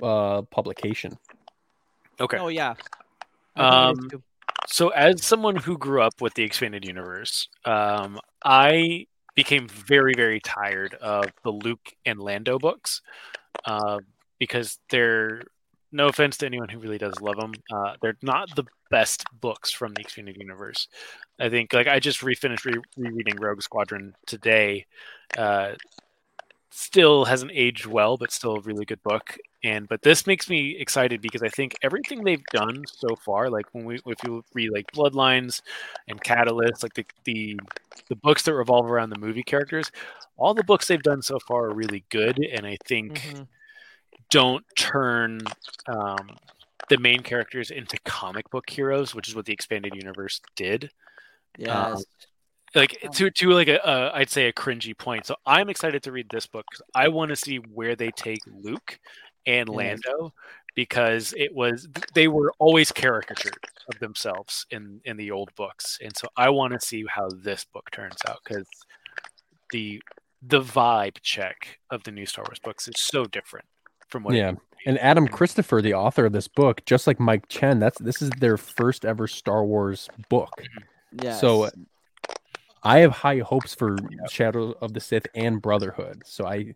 uh 0.03 0.43
publication. 0.43 1.19
okay. 2.21 2.37
Oh 2.39 2.49
yeah. 2.49 2.75
I 3.57 3.93
think 3.93 3.99
it 3.99 3.99
is 3.99 4.05
Um, 4.05 4.11
too. 4.11 4.23
So 4.66 4.89
as 4.89 5.24
someone 5.24 5.57
who 5.57 5.77
grew 5.78 6.03
up 6.03 6.20
with 6.20 6.35
the 6.35 6.43
expanded 6.43 6.85
universe, 6.85 7.49
um, 7.65 8.19
I 8.45 9.07
became 9.35 9.69
very, 9.69 10.15
very 10.16 10.41
tired 10.41 10.95
of 10.95 11.27
the 11.43 11.51
Luke 11.51 11.93
and 12.07 12.20
Lando 12.20 12.59
books 12.59 13.03
uh, 13.65 13.99
because 14.39 14.78
they're 14.91 15.43
no 15.93 16.09
offense 16.09 16.36
to 16.39 16.47
anyone 16.47 16.69
who 16.69 16.78
really 16.78 16.99
does 16.99 17.20
love 17.20 17.36
them, 17.36 17.53
uh, 17.73 17.95
they're 18.03 18.16
not 18.23 18.55
the 18.57 18.65
best 18.91 19.24
books 19.41 19.70
from 19.70 19.95
the 19.95 20.01
expanded 20.01 20.36
universe. 20.36 20.89
I 21.39 21.49
think 21.49 21.73
like 21.73 21.86
I 21.86 22.01
just 22.01 22.20
refinished 22.20 22.65
re- 22.65 22.82
rereading 22.97 23.36
Rogue 23.36 23.62
Squadron 23.62 24.15
today. 24.27 24.86
Uh, 25.39 25.73
still 26.77 27.25
hasn't 27.25 27.53
aged 27.55 27.87
well, 27.87 28.17
but 28.17 28.33
still 28.33 28.57
a 28.57 28.61
really 28.63 28.85
good 28.85 29.03
book. 29.05 29.37
And 29.63 29.89
but 29.89 30.03
this 30.03 30.27
makes 30.27 30.51
me 30.51 30.77
excited 30.77 31.21
because 31.21 31.43
I 31.43 31.49
think 31.49 31.77
everything 31.83 32.25
they've 32.25 32.45
done 32.53 32.83
so 32.87 33.15
far, 33.25 33.49
like 33.49 33.67
when 33.73 33.85
we 33.85 34.01
if 34.07 34.19
you 34.25 34.43
read 34.55 34.71
like 34.73 34.91
Bloodlines 34.93 35.63
and 36.09 36.21
Catalyst, 36.23 36.83
like 36.83 36.95
the 36.95 37.07
the 37.25 37.59
the 38.09 38.17
books 38.17 38.43
that 38.43 38.55
revolve 38.55 38.91
around 38.91 39.11
the 39.11 39.19
movie 39.19 39.45
characters, 39.45 39.93
all 40.37 40.53
the 40.53 40.65
books 40.65 40.89
they've 40.89 41.03
done 41.03 41.23
so 41.23 41.39
far 41.39 41.67
are 41.67 41.75
really 41.75 42.05
good, 42.11 42.39
and 42.39 42.67
I 42.67 42.77
think 42.87 43.21
Mhm. 43.21 43.47
don't 44.31 44.65
turn 44.77 45.41
um, 45.87 46.37
the 46.89 46.99
main 46.99 47.23
characters 47.23 47.71
into 47.71 47.97
comic 48.05 48.51
book 48.51 48.69
heroes, 48.69 49.15
which 49.15 49.29
is 49.29 49.37
what 49.37 49.47
the 49.47 49.53
expanded 49.53 49.95
universe 49.95 50.41
did 50.57 50.91
Yes. 51.57 51.71
um, 51.71 52.03
like 52.75 52.99
oh. 53.05 53.09
to 53.09 53.31
to 53.31 53.51
like 53.51 53.69
a, 53.69 53.79
a 53.85 54.13
I'd 54.15 54.31
say 54.31 54.49
a 54.49 54.53
cringy 54.53 54.97
point. 54.97 55.27
So 55.27 55.37
I'm 55.47 55.69
excited 55.69 56.03
to 56.05 56.13
read 56.13 56.29
this 56.31 56.47
book 56.47 56.65
'cause 56.71 56.83
I 56.95 57.09
want 57.09 57.31
to 57.31 57.37
see 57.37 57.57
where 57.57 57.97
they 57.97 58.11
take 58.11 58.41
Luke 58.47 58.99
and 59.47 59.69
mm-hmm. 59.69 59.79
Lando 59.79 60.35
because 60.75 61.35
it 61.37 61.55
was 61.55 61.89
they 62.15 62.29
were 62.29 62.53
always 62.59 62.91
caricatured 62.91 63.57
of 63.93 63.99
themselves 64.01 64.67
in 64.71 65.01
in 65.05 65.17
the 65.17 65.31
old 65.31 65.55
books, 65.55 65.99
and 66.03 66.17
so 66.17 66.29
I 66.37 66.51
want 66.51 66.73
to 66.73 66.87
see 66.87 67.05
how 67.09 67.29
this 67.29 67.65
book 67.65 67.91
turns 67.91 68.17
out 68.29 68.39
because 68.45 68.67
the 69.71 70.03
the 70.43 70.61
vibe 70.61 71.17
check 71.23 71.79
of 71.91 72.03
the 72.05 72.11
new 72.11 72.27
Star 72.27 72.45
Wars 72.47 72.59
books 72.59 72.87
is 72.89 72.95
so 72.99 73.25
different 73.25 73.67
from 74.09 74.25
what 74.25 74.35
Yeah. 74.35 74.51
used 74.51 74.61
to 74.61 74.77
be. 74.77 74.91
And 74.91 74.99
Adam 74.99 75.27
Christopher, 75.27 75.81
the 75.81 75.95
author 75.95 76.27
of 76.27 76.33
this 76.33 76.49
book, 76.49 76.85
just 76.85 77.07
like 77.07 77.19
Mike 77.19 77.49
Chen, 77.49 77.79
that's 77.79 77.99
this 77.99 78.21
is 78.21 78.31
their 78.39 78.59
first 78.59 79.05
ever 79.05 79.27
Star 79.27 79.65
Wars 79.65 80.09
book. 80.29 80.53
Yeah. 81.23 81.37
So 81.37 81.71
I 82.85 82.98
have 83.01 83.12
high 83.12 83.39
hopes 83.39 83.74
for 83.74 83.97
Shadow 84.31 84.73
of 84.81 84.93
the 84.93 85.01
Sith 85.01 85.27
and 85.35 85.61
Brotherhood. 85.61 86.23
So 86.27 86.47
I 86.47 86.74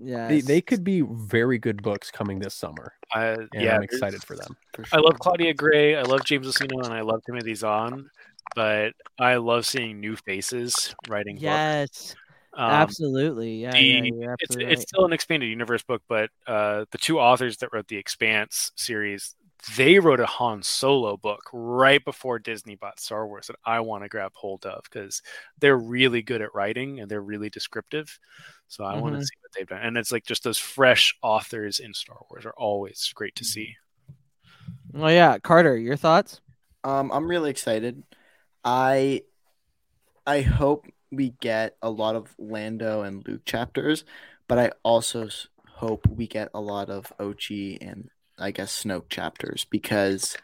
yeah 0.00 0.28
they, 0.28 0.40
they 0.40 0.60
could 0.60 0.84
be 0.84 1.00
very 1.02 1.58
good 1.58 1.82
books 1.82 2.10
coming 2.10 2.38
this 2.38 2.54
summer. 2.54 2.94
I, 3.12 3.26
And 3.28 3.48
yeah, 3.54 3.76
I'm 3.76 3.82
excited 3.82 4.22
for 4.22 4.36
them. 4.36 4.56
I 4.92 4.98
love 4.98 5.18
Claudia 5.18 5.54
Gray. 5.54 5.96
I 5.96 6.02
love 6.02 6.24
James 6.24 6.46
Luceno, 6.46 6.84
and 6.84 6.94
I 6.94 7.00
love 7.00 7.22
Timothy 7.24 7.54
Zahn. 7.54 8.08
But 8.54 8.94
I 9.18 9.36
love 9.36 9.66
seeing 9.66 10.00
new 10.00 10.16
faces 10.16 10.94
writing 11.08 11.36
books. 11.36 11.42
Yes. 11.42 12.14
Um, 12.52 12.70
absolutely. 12.70 13.56
Yeah. 13.62 13.72
the- 13.72 13.78
yeah. 13.80 14.02
You're 14.02 14.32
it's 14.34 14.42
absolutely 14.50 14.72
it's 14.72 14.82
still 14.82 15.04
an 15.04 15.12
expanded 15.12 15.48
universe 15.48 15.82
book, 15.82 16.02
but 16.08 16.30
uh, 16.46 16.84
the 16.90 16.98
two 16.98 17.20
authors 17.20 17.58
that 17.58 17.72
wrote 17.72 17.86
the 17.88 17.96
Expanse 17.96 18.72
series, 18.76 19.36
they 19.76 19.98
wrote 19.98 20.20
a 20.20 20.26
Han 20.26 20.62
Solo 20.62 21.16
book 21.16 21.42
right 21.52 22.04
before 22.04 22.38
Disney 22.38 22.74
bought 22.76 23.00
Star 23.00 23.26
Wars 23.26 23.46
that 23.48 23.56
I 23.64 23.80
want 23.80 24.02
to 24.04 24.08
grab 24.08 24.32
hold 24.34 24.66
of 24.66 24.84
because 24.84 25.22
they're 25.58 25.78
really 25.78 26.22
good 26.22 26.42
at 26.42 26.54
writing 26.54 27.00
and 27.00 27.10
they're 27.10 27.22
really 27.22 27.50
descriptive. 27.50 28.18
So 28.68 28.84
I 28.84 28.96
want 28.96 29.14
Mhm. 29.14 29.20
to 29.20 29.26
see 29.26 29.34
what 29.42 29.52
they've 29.56 29.68
done, 29.68 29.82
and 29.82 29.96
it's 29.98 30.12
like 30.12 30.24
just 30.24 30.44
those 30.44 30.58
fresh 30.58 31.16
authors 31.22 31.80
in 31.80 31.94
Star 31.94 32.18
Wars 32.30 32.46
are 32.46 32.54
always 32.56 33.12
great 33.14 33.34
to 33.36 33.44
see. 33.44 33.76
right. 34.92 35.02
Oh 35.02 35.08
yeah, 35.08 35.38
Carter, 35.38 35.76
your 35.76 35.96
thoughts? 35.96 36.40
Um, 36.84 37.10
I'm 37.12 37.28
really 37.28 37.50
excited. 37.50 38.02
I 38.64 39.22
I 40.26 40.42
hope 40.42 40.86
we 41.10 41.30
get 41.40 41.76
a 41.82 41.90
lot 41.90 42.14
of 42.16 42.34
Lando 42.38 43.02
and 43.02 43.26
Luke 43.26 43.44
chapters, 43.44 44.04
but 44.48 44.58
I 44.58 44.72
also 44.82 45.28
hope 45.68 46.06
we 46.06 46.26
get 46.26 46.50
a 46.54 46.60
lot 46.60 46.90
of 46.90 47.12
Ochi 47.18 47.78
and 47.80 48.10
I 48.40 48.50
guess 48.50 48.84
Snoke 48.84 49.08
chapters 49.08 49.66
because 49.70 50.36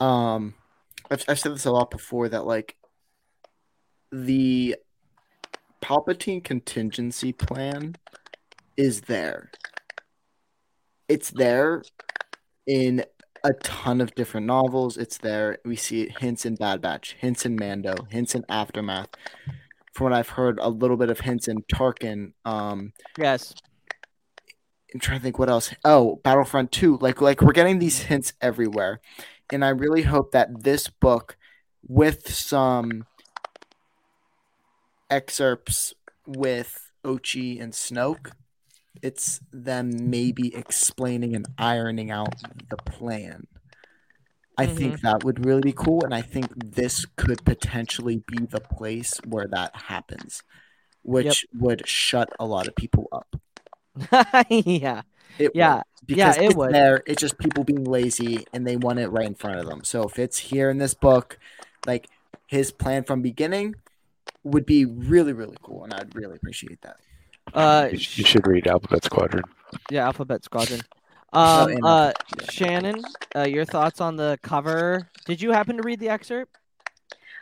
um 0.00 0.54
I've, 1.10 1.24
I've 1.28 1.38
said 1.38 1.54
this 1.54 1.64
a 1.64 1.72
lot 1.72 1.90
before 1.90 2.28
that 2.28 2.46
like 2.46 2.76
the 4.10 4.76
Palpatine 5.82 6.42
contingency 6.42 7.32
plan 7.32 7.94
is 8.76 9.02
there. 9.02 9.50
It's 11.08 11.30
there 11.30 11.82
in 12.66 13.04
a 13.44 13.52
ton 13.62 14.00
of 14.00 14.14
different 14.14 14.46
novels. 14.46 14.96
It's 14.96 15.18
there. 15.18 15.58
We 15.64 15.76
see 15.76 16.02
it 16.02 16.18
hints 16.18 16.44
in 16.44 16.56
Bad 16.56 16.82
Batch, 16.82 17.16
hints 17.18 17.46
in 17.46 17.56
Mando, 17.56 17.94
hints 18.10 18.34
in 18.34 18.44
Aftermath. 18.48 19.08
From 19.94 20.04
what 20.04 20.12
I've 20.12 20.28
heard, 20.30 20.58
a 20.60 20.68
little 20.68 20.96
bit 20.96 21.10
of 21.10 21.20
hints 21.20 21.48
in 21.48 21.62
Tarkin. 21.62 22.32
Um, 22.44 22.92
Yes. 23.16 23.54
I'm 24.92 25.00
trying 25.00 25.18
to 25.18 25.22
think 25.22 25.38
what 25.38 25.50
else. 25.50 25.72
Oh, 25.84 26.20
Battlefront 26.24 26.72
2. 26.72 26.98
Like 26.98 27.20
like 27.20 27.40
we're 27.40 27.52
getting 27.52 27.78
these 27.78 28.02
hints 28.02 28.32
everywhere. 28.40 29.00
And 29.52 29.64
I 29.64 29.70
really 29.70 30.02
hope 30.02 30.32
that 30.32 30.62
this 30.64 30.88
book 30.88 31.36
with 31.86 32.32
some 32.32 33.06
excerpts 35.10 35.94
with 36.26 36.90
Ochi 37.04 37.60
and 37.60 37.72
Snoke, 37.72 38.32
it's 39.02 39.40
them 39.52 40.10
maybe 40.10 40.54
explaining 40.54 41.34
and 41.34 41.46
ironing 41.56 42.10
out 42.10 42.34
the 42.68 42.76
plan. 42.76 43.46
I 44.58 44.66
mm-hmm. 44.66 44.76
think 44.76 45.00
that 45.02 45.22
would 45.24 45.46
really 45.46 45.62
be 45.62 45.72
cool, 45.72 46.02
and 46.04 46.12
I 46.12 46.20
think 46.20 46.52
this 46.74 47.06
could 47.16 47.44
potentially 47.44 48.22
be 48.26 48.44
the 48.44 48.60
place 48.60 49.20
where 49.24 49.46
that 49.46 49.74
happens, 49.74 50.42
which 51.02 51.46
would 51.54 51.86
shut 51.86 52.28
a 52.40 52.44
lot 52.44 52.66
of 52.66 52.74
people 52.74 53.06
up. 53.12 53.40
yeah. 54.50 55.02
It 55.38 55.54
Yeah. 55.54 55.74
would, 55.74 55.82
because 56.06 56.36
yeah, 56.36 56.42
it 56.42 56.50
it's 56.50 56.56
would. 56.56 56.72
there. 56.72 57.02
It's 57.06 57.20
just 57.20 57.38
people 57.38 57.64
being 57.64 57.84
lazy 57.84 58.46
and 58.52 58.66
they 58.66 58.76
want 58.76 58.98
it 58.98 59.08
right 59.08 59.26
in 59.26 59.34
front 59.34 59.60
of 59.60 59.66
them. 59.66 59.84
So 59.84 60.02
if 60.04 60.18
it's 60.18 60.38
here 60.38 60.70
in 60.70 60.78
this 60.78 60.94
book, 60.94 61.38
like 61.86 62.08
his 62.46 62.72
plan 62.72 63.04
from 63.04 63.22
beginning 63.22 63.74
would 64.44 64.66
be 64.66 64.84
really, 64.84 65.32
really 65.32 65.56
cool, 65.62 65.84
and 65.84 65.92
I'd 65.92 66.14
really 66.14 66.36
appreciate 66.36 66.80
that. 66.82 66.96
Uh, 67.54 67.88
You, 67.92 67.98
sh- 67.98 68.18
you 68.18 68.24
should 68.24 68.46
read 68.46 68.66
Alphabet 68.66 69.04
Squadron. 69.04 69.44
yeah, 69.90 70.04
Alphabet 70.06 70.44
Squadron. 70.44 70.80
Oh, 71.32 71.64
Um, 71.64 71.68
and 71.68 71.84
uh, 71.84 72.12
yeah. 72.40 72.50
Shannon, 72.50 73.04
uh, 73.36 73.42
your 73.42 73.66
thoughts 73.66 74.00
on 74.00 74.16
the 74.16 74.38
cover? 74.42 75.06
Did 75.26 75.42
you 75.42 75.52
happen 75.52 75.76
to 75.76 75.82
read 75.82 76.00
the 76.00 76.08
excerpt? 76.08 76.56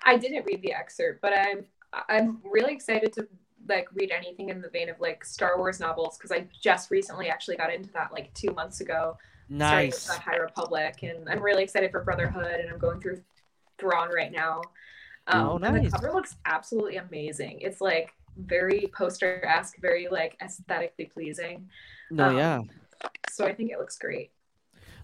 I 0.04 0.16
didn't 0.16 0.44
read 0.44 0.62
the 0.62 0.72
excerpt, 0.72 1.20
but 1.22 1.32
I'm 1.36 1.64
I'm 2.08 2.40
really 2.44 2.72
excited 2.74 3.12
to 3.14 3.28
like 3.68 3.88
read 3.94 4.10
anything 4.10 4.48
in 4.50 4.60
the 4.60 4.68
vein 4.68 4.88
of 4.88 5.00
like 5.00 5.24
Star 5.24 5.56
Wars 5.58 5.80
novels 5.80 6.16
because 6.16 6.32
I 6.32 6.46
just 6.62 6.90
recently 6.90 7.28
actually 7.28 7.56
got 7.56 7.72
into 7.72 7.90
that 7.92 8.12
like 8.12 8.32
two 8.34 8.52
months 8.52 8.80
ago. 8.80 9.16
starting 9.60 9.90
with 9.90 9.94
Nice. 9.94 10.06
the 10.06 10.20
High 10.20 10.36
Republic, 10.36 11.02
and 11.02 11.28
I'm 11.28 11.40
really 11.42 11.62
excited 11.62 11.90
for 11.90 12.02
Brotherhood, 12.02 12.60
and 12.60 12.70
I'm 12.70 12.78
going 12.78 13.00
through 13.00 13.22
Thrawn 13.78 14.10
right 14.10 14.32
now. 14.32 14.62
Um, 15.28 15.46
Oh, 15.48 15.58
And 15.62 15.84
the 15.84 15.90
cover 15.90 16.12
looks 16.12 16.36
absolutely 16.44 16.96
amazing. 16.96 17.60
It's 17.60 17.80
like 17.80 18.12
very 18.36 18.90
poster 18.96 19.44
esque, 19.44 19.78
very 19.80 20.08
like 20.08 20.36
aesthetically 20.42 21.06
pleasing. 21.06 21.68
No, 22.10 22.28
Um, 22.28 22.36
yeah. 22.36 22.62
So 23.30 23.44
I 23.46 23.54
think 23.54 23.70
it 23.70 23.78
looks 23.78 23.98
great. 23.98 24.30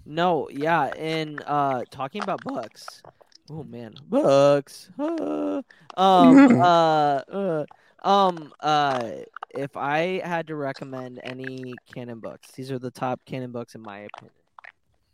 No, 0.05 0.49
yeah, 0.51 0.85
and 0.97 1.43
uh 1.47 1.85
talking 1.91 2.23
about 2.23 2.43
books. 2.43 3.03
Oh 3.51 3.63
man, 3.65 3.95
books. 4.09 4.91
Ah. 4.99 5.63
um 5.97 6.49
uh, 6.61 7.17
uh 7.31 7.67
um 8.03 8.53
uh 8.61 9.11
if 9.51 9.77
I 9.77 10.21
had 10.25 10.47
to 10.49 10.57
recommend 10.57 11.21
any 11.23 11.75
canon 11.95 12.21
books, 12.21 12.51
these 12.53 12.71
are 12.71 12.79
the 12.79 12.91
top 12.91 13.21
canon 13.27 13.53
books 13.53 13.75
in 13.75 13.83
my 13.83 13.99
opinion. 13.99 14.33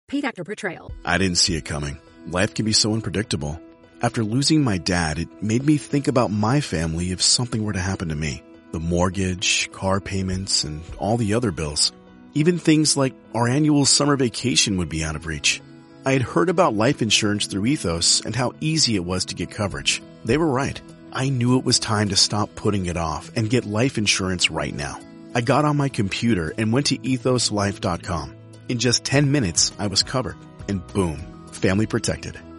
Paid 0.07 0.25
actor 0.25 0.45
portrayal. 0.45 0.93
I 1.05 1.19
didn't 1.19 1.39
see 1.39 1.57
it 1.57 1.65
coming. 1.65 1.99
Life 2.29 2.55
can 2.55 2.65
be 2.65 2.73
so 2.73 2.95
unpredictable. 2.95 3.61
After 4.01 4.23
losing 4.23 4.63
my 4.63 4.79
dad, 4.79 5.19
it 5.19 5.43
made 5.43 5.67
me 5.67 5.77
think 5.77 6.07
about 6.09 6.31
my 6.31 6.61
family 6.61 7.11
if 7.11 7.21
something 7.21 7.65
were 7.65 7.73
to 7.73 7.81
happen 7.81 8.09
to 8.09 8.15
me. 8.15 8.43
The 8.71 8.79
mortgage, 8.79 9.71
car 9.73 10.01
payments, 10.01 10.63
and 10.63 10.83
all 10.99 11.17
the 11.17 11.35
other 11.35 11.51
bills. 11.51 11.93
Even 12.35 12.59
things 12.59 12.97
like 12.97 13.15
our 13.35 13.49
annual 13.49 13.85
summer 13.87 14.17
vacation 14.17 14.77
would 14.77 14.89
be 14.89 15.03
out 15.03 15.17
of 15.17 15.27
reach. 15.27 15.61
I 16.05 16.13
had 16.13 16.23
heard 16.23 16.49
about 16.49 16.75
life 16.75 17.03
insurance 17.03 17.47
through 17.47 17.67
Ethos 17.67 18.21
and 18.25 18.37
how 18.37 18.53
easy 18.61 18.95
it 18.95 19.05
was 19.05 19.25
to 19.27 19.35
get 19.35 19.51
coverage. 19.51 20.01
They 20.25 20.39
were 20.39 20.47
right. 20.47 20.81
I 21.13 21.29
knew 21.29 21.59
it 21.59 21.65
was 21.65 21.79
time 21.79 22.11
to 22.11 22.17
stop 22.17 22.55
putting 22.55 22.87
it 22.87 22.97
off 22.97 23.31
and 23.37 23.51
get 23.51 23.65
life 23.65 23.99
insurance 23.99 24.51
right 24.51 24.75
now. 24.75 24.99
I 25.35 25.41
got 25.41 25.65
on 25.65 25.77
my 25.77 25.89
computer 25.89 26.53
and 26.57 26.73
went 26.73 26.87
to 26.87 26.99
ethoslife.com. 26.99 28.35
In 28.69 28.79
just 28.79 29.05
10 29.05 29.33
minutes, 29.33 29.73
I 29.79 29.87
was 29.87 30.03
covered. 30.03 30.37
And 30.69 30.87
boom, 30.89 31.47
family 31.53 31.87
protected. 31.87 32.39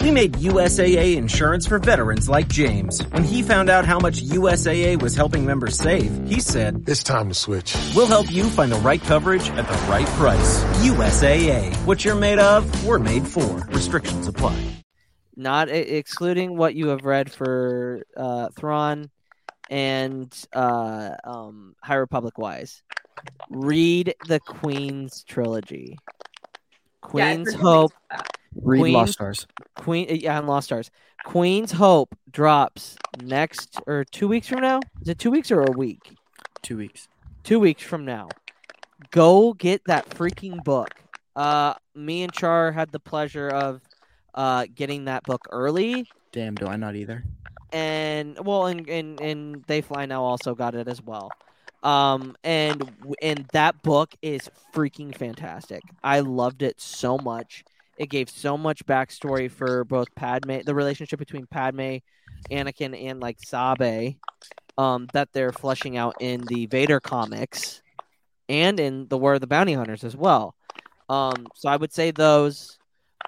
We 0.00 0.10
made 0.10 0.32
USAA 0.32 1.16
insurance 1.16 1.66
for 1.66 1.78
veterans 1.78 2.28
like 2.28 2.48
James. 2.48 3.02
When 3.08 3.22
he 3.22 3.42
found 3.42 3.68
out 3.68 3.84
how 3.84 3.98
much 3.98 4.22
USAA 4.22 5.00
was 5.00 5.14
helping 5.14 5.44
members 5.44 5.76
save, 5.76 6.26
he 6.26 6.40
said, 6.40 6.84
It's 6.86 7.02
time 7.02 7.28
to 7.28 7.34
switch. 7.34 7.76
We'll 7.94 8.06
help 8.06 8.32
you 8.32 8.44
find 8.44 8.72
the 8.72 8.78
right 8.78 9.00
coverage 9.02 9.48
at 9.50 9.68
the 9.68 9.90
right 9.90 10.06
price. 10.06 10.64
USAA. 10.82 11.74
What 11.86 12.04
you're 12.04 12.14
made 12.14 12.38
of, 12.38 12.84
we're 12.86 12.98
made 12.98 13.28
for. 13.28 13.58
Restrictions 13.68 14.26
apply. 14.26 14.58
Not 15.36 15.68
excluding 15.70 16.56
what 16.56 16.74
you 16.74 16.88
have 16.88 17.04
read 17.04 17.30
for 17.30 18.02
uh, 18.16 18.48
Thrawn 18.58 19.10
and 19.68 20.34
uh, 20.52 21.10
um, 21.24 21.74
High 21.82 21.94
Republic 21.96 22.36
wise. 22.38 22.82
Read 23.48 24.14
the 24.28 24.40
Queen's 24.40 25.24
trilogy. 25.24 25.98
Queen's 27.00 27.52
yeah, 27.52 27.60
Hope. 27.60 27.92
Read 28.54 28.80
Queen's, 28.80 28.94
Lost 28.94 29.12
Stars. 29.12 29.46
Queen, 29.76 30.08
yeah, 30.20 30.38
and 30.38 30.46
Lost 30.46 30.66
Stars. 30.66 30.90
Queen's 31.24 31.72
Hope 31.72 32.14
drops 32.30 32.96
next 33.22 33.78
or 33.86 34.04
two 34.04 34.28
weeks 34.28 34.48
from 34.48 34.60
now. 34.60 34.80
Is 35.02 35.08
it 35.08 35.18
two 35.18 35.30
weeks 35.30 35.50
or 35.50 35.60
a 35.60 35.70
week? 35.70 36.16
Two 36.62 36.76
weeks. 36.76 37.08
Two 37.44 37.60
weeks 37.60 37.82
from 37.82 38.04
now. 38.04 38.28
Go 39.10 39.52
get 39.54 39.82
that 39.86 40.08
freaking 40.10 40.62
book. 40.64 40.90
Uh, 41.36 41.74
me 41.94 42.22
and 42.22 42.32
Char 42.32 42.72
had 42.72 42.92
the 42.92 43.00
pleasure 43.00 43.48
of 43.48 43.80
uh 44.34 44.66
getting 44.74 45.06
that 45.06 45.24
book 45.24 45.46
early. 45.50 46.08
Damn, 46.32 46.54
do 46.54 46.66
I 46.66 46.76
not 46.76 46.94
either? 46.94 47.24
And 47.72 48.38
well, 48.44 48.66
and 48.66 48.88
and 48.88 49.20
and 49.20 49.64
they 49.66 49.80
fly 49.80 50.06
now 50.06 50.22
also 50.22 50.54
got 50.54 50.74
it 50.74 50.88
as 50.88 51.02
well. 51.02 51.30
Um, 51.82 52.36
and 52.44 52.90
and 53.22 53.46
that 53.52 53.82
book 53.82 54.14
is 54.22 54.50
freaking 54.74 55.16
fantastic. 55.16 55.82
I 56.02 56.20
loved 56.20 56.62
it 56.62 56.80
so 56.80 57.16
much. 57.18 57.64
It 58.00 58.08
gave 58.08 58.30
so 58.30 58.56
much 58.56 58.86
backstory 58.86 59.50
for 59.50 59.84
both 59.84 60.08
Padme, 60.14 60.60
the 60.64 60.74
relationship 60.74 61.18
between 61.18 61.46
Padme, 61.46 61.98
Anakin, 62.50 62.98
and 62.98 63.20
like 63.20 63.36
Sabe, 63.44 64.16
um, 64.78 65.06
that 65.12 65.28
they're 65.34 65.52
fleshing 65.52 65.98
out 65.98 66.14
in 66.18 66.40
the 66.46 66.64
Vader 66.64 66.98
comics, 66.98 67.82
and 68.48 68.80
in 68.80 69.06
the 69.08 69.18
War 69.18 69.34
of 69.34 69.42
the 69.42 69.46
Bounty 69.46 69.74
Hunters 69.74 70.02
as 70.02 70.16
well. 70.16 70.54
Um, 71.10 71.46
so 71.54 71.68
I 71.68 71.76
would 71.76 71.92
say 71.92 72.10
those. 72.10 72.78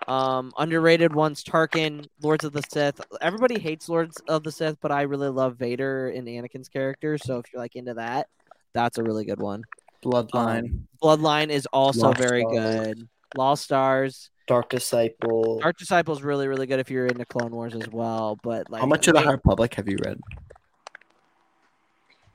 Um, 0.08 0.52
underrated 0.56 1.14
ones: 1.14 1.44
Tarkin, 1.44 2.06
Lords 2.22 2.44
of 2.44 2.54
the 2.54 2.62
Sith. 2.72 2.98
Everybody 3.20 3.58
hates 3.58 3.90
Lords 3.90 4.16
of 4.26 4.42
the 4.42 4.50
Sith, 4.50 4.78
but 4.80 4.90
I 4.90 5.02
really 5.02 5.28
love 5.28 5.58
Vader 5.58 6.08
and 6.08 6.26
Anakin's 6.26 6.70
character. 6.70 7.18
So 7.18 7.38
if 7.38 7.52
you're 7.52 7.60
like 7.60 7.76
into 7.76 7.92
that, 7.94 8.28
that's 8.72 8.96
a 8.96 9.02
really 9.02 9.26
good 9.26 9.38
one. 9.38 9.64
Bloodline. 10.02 10.64
Um, 10.64 10.88
Bloodline 11.02 11.50
is 11.50 11.66
also 11.66 12.08
Lost 12.08 12.18
very 12.18 12.40
Stars. 12.40 12.86
good. 12.86 13.08
Lost 13.36 13.64
Stars. 13.64 14.30
Dark 14.46 14.68
Disciple. 14.70 15.60
Dark 15.60 15.78
Disciple 15.78 16.14
is 16.14 16.22
really, 16.22 16.48
really 16.48 16.66
good 16.66 16.80
if 16.80 16.90
you're 16.90 17.06
into 17.06 17.24
Clone 17.24 17.50
Wars 17.52 17.74
as 17.74 17.88
well. 17.88 18.38
But 18.42 18.70
like, 18.70 18.80
How 18.80 18.86
much 18.86 19.06
of 19.08 19.14
the 19.14 19.20
they- 19.20 19.26
High 19.26 19.32
Republic 19.32 19.74
have 19.74 19.88
you 19.88 19.96
read? 20.04 20.20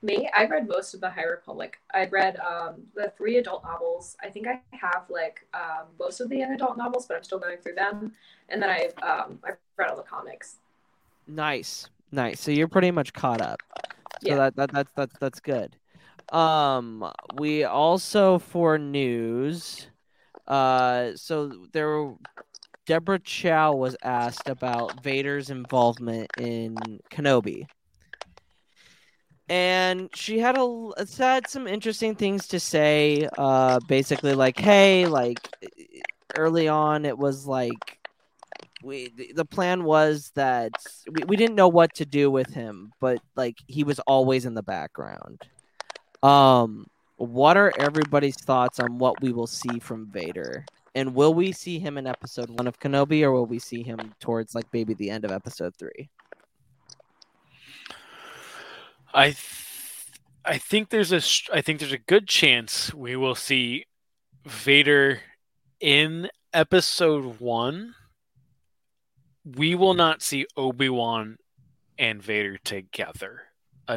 Me, 0.03 0.29
I 0.35 0.45
read 0.45 0.67
most 0.67 0.93
of 0.93 1.01
the 1.01 1.09
High 1.09 1.23
Republic. 1.25 1.79
I 1.91 2.05
read 2.05 2.37
um, 2.39 2.83
the 2.95 3.11
three 3.17 3.37
adult 3.37 3.63
novels. 3.63 4.15
I 4.23 4.29
think 4.29 4.47
I 4.47 4.61
have 4.71 5.05
like 5.09 5.45
um, 5.55 5.87
most 5.99 6.19
of 6.21 6.29
the 6.29 6.37
young 6.37 6.53
adult 6.53 6.77
novels, 6.77 7.07
but 7.07 7.17
I'm 7.17 7.23
still 7.23 7.39
going 7.39 7.57
through 7.57 7.75
them. 7.75 8.13
And 8.49 8.61
then 8.61 8.69
I've 8.69 8.93
um, 9.01 9.39
I've 9.43 9.57
read 9.75 9.89
all 9.89 9.97
the 9.97 10.03
comics. 10.03 10.57
Nice, 11.27 11.89
nice. 12.11 12.39
So 12.39 12.51
you're 12.51 12.67
pretty 12.67 12.91
much 12.91 13.11
caught 13.11 13.41
up. 13.41 13.59
So 14.21 14.29
Yeah. 14.29 14.35
that, 14.35 14.55
that 14.57 14.71
that's 14.71 14.91
that's 14.95 15.15
that's 15.19 15.39
good. 15.39 15.75
Um, 16.31 17.11
we 17.35 17.63
also 17.63 18.37
for 18.37 18.77
news, 18.77 19.87
uh, 20.47 21.11
so 21.15 21.65
there, 21.73 22.13
Deborah 22.85 23.19
Chow 23.19 23.73
was 23.73 23.95
asked 24.03 24.47
about 24.49 25.03
Vader's 25.03 25.49
involvement 25.49 26.29
in 26.39 26.75
Kenobi, 27.11 27.65
and 29.49 30.09
she 30.15 30.39
had 30.39 30.57
a 30.57 30.91
had 31.17 31.47
some 31.47 31.67
interesting 31.67 32.15
things 32.15 32.47
to 32.47 32.59
say. 32.59 33.27
Uh, 33.37 33.79
basically, 33.87 34.33
like, 34.33 34.59
hey, 34.59 35.05
like 35.07 35.39
early 36.37 36.67
on, 36.67 37.05
it 37.05 37.17
was 37.17 37.45
like 37.45 37.99
we 38.83 39.09
the- 39.15 39.33
the 39.33 39.45
plan 39.45 39.83
was 39.83 40.31
that 40.35 40.71
we, 41.11 41.23
we 41.25 41.35
didn't 41.35 41.55
know 41.55 41.67
what 41.67 41.93
to 41.95 42.05
do 42.05 42.29
with 42.29 42.53
him, 42.53 42.91
but 42.99 43.19
like 43.35 43.57
he 43.67 43.83
was 43.83 43.99
always 43.99 44.45
in 44.45 44.53
the 44.53 44.63
background. 44.63 45.41
Um, 46.23 46.87
what 47.17 47.57
are 47.57 47.73
everybody's 47.79 48.37
thoughts 48.37 48.79
on 48.79 48.97
what 48.97 49.21
we 49.21 49.31
will 49.31 49.47
see 49.47 49.79
from 49.79 50.07
Vader? 50.07 50.65
And 50.95 51.13
will 51.13 51.33
we 51.33 51.51
see 51.51 51.79
him 51.79 51.97
in 51.97 52.07
episode 52.07 52.49
one 52.49 52.67
of 52.67 52.79
Kenobi, 52.79 53.23
or 53.23 53.31
will 53.31 53.45
we 53.45 53.59
see 53.59 53.83
him 53.83 53.99
towards 54.19 54.55
like 54.55 54.65
maybe 54.73 54.93
the 54.93 55.09
end 55.09 55.25
of 55.25 55.31
episode 55.31 55.75
three? 55.75 56.09
I 59.13 59.27
th- 59.27 59.63
I 60.45 60.57
think 60.57 60.89
there's 60.89 61.11
a 61.11 61.19
sh- 61.19 61.49
I 61.51 61.61
think 61.61 61.79
there's 61.79 61.91
a 61.91 61.97
good 61.97 62.27
chance 62.27 62.93
we 62.93 63.15
will 63.15 63.35
see 63.35 63.85
Vader 64.45 65.19
in 65.79 66.29
episode 66.53 67.39
1. 67.39 67.93
We 69.43 69.75
will 69.75 69.93
not 69.93 70.21
see 70.21 70.45
Obi-Wan 70.55 71.37
and 71.97 72.21
Vader 72.21 72.57
together. 72.57 73.41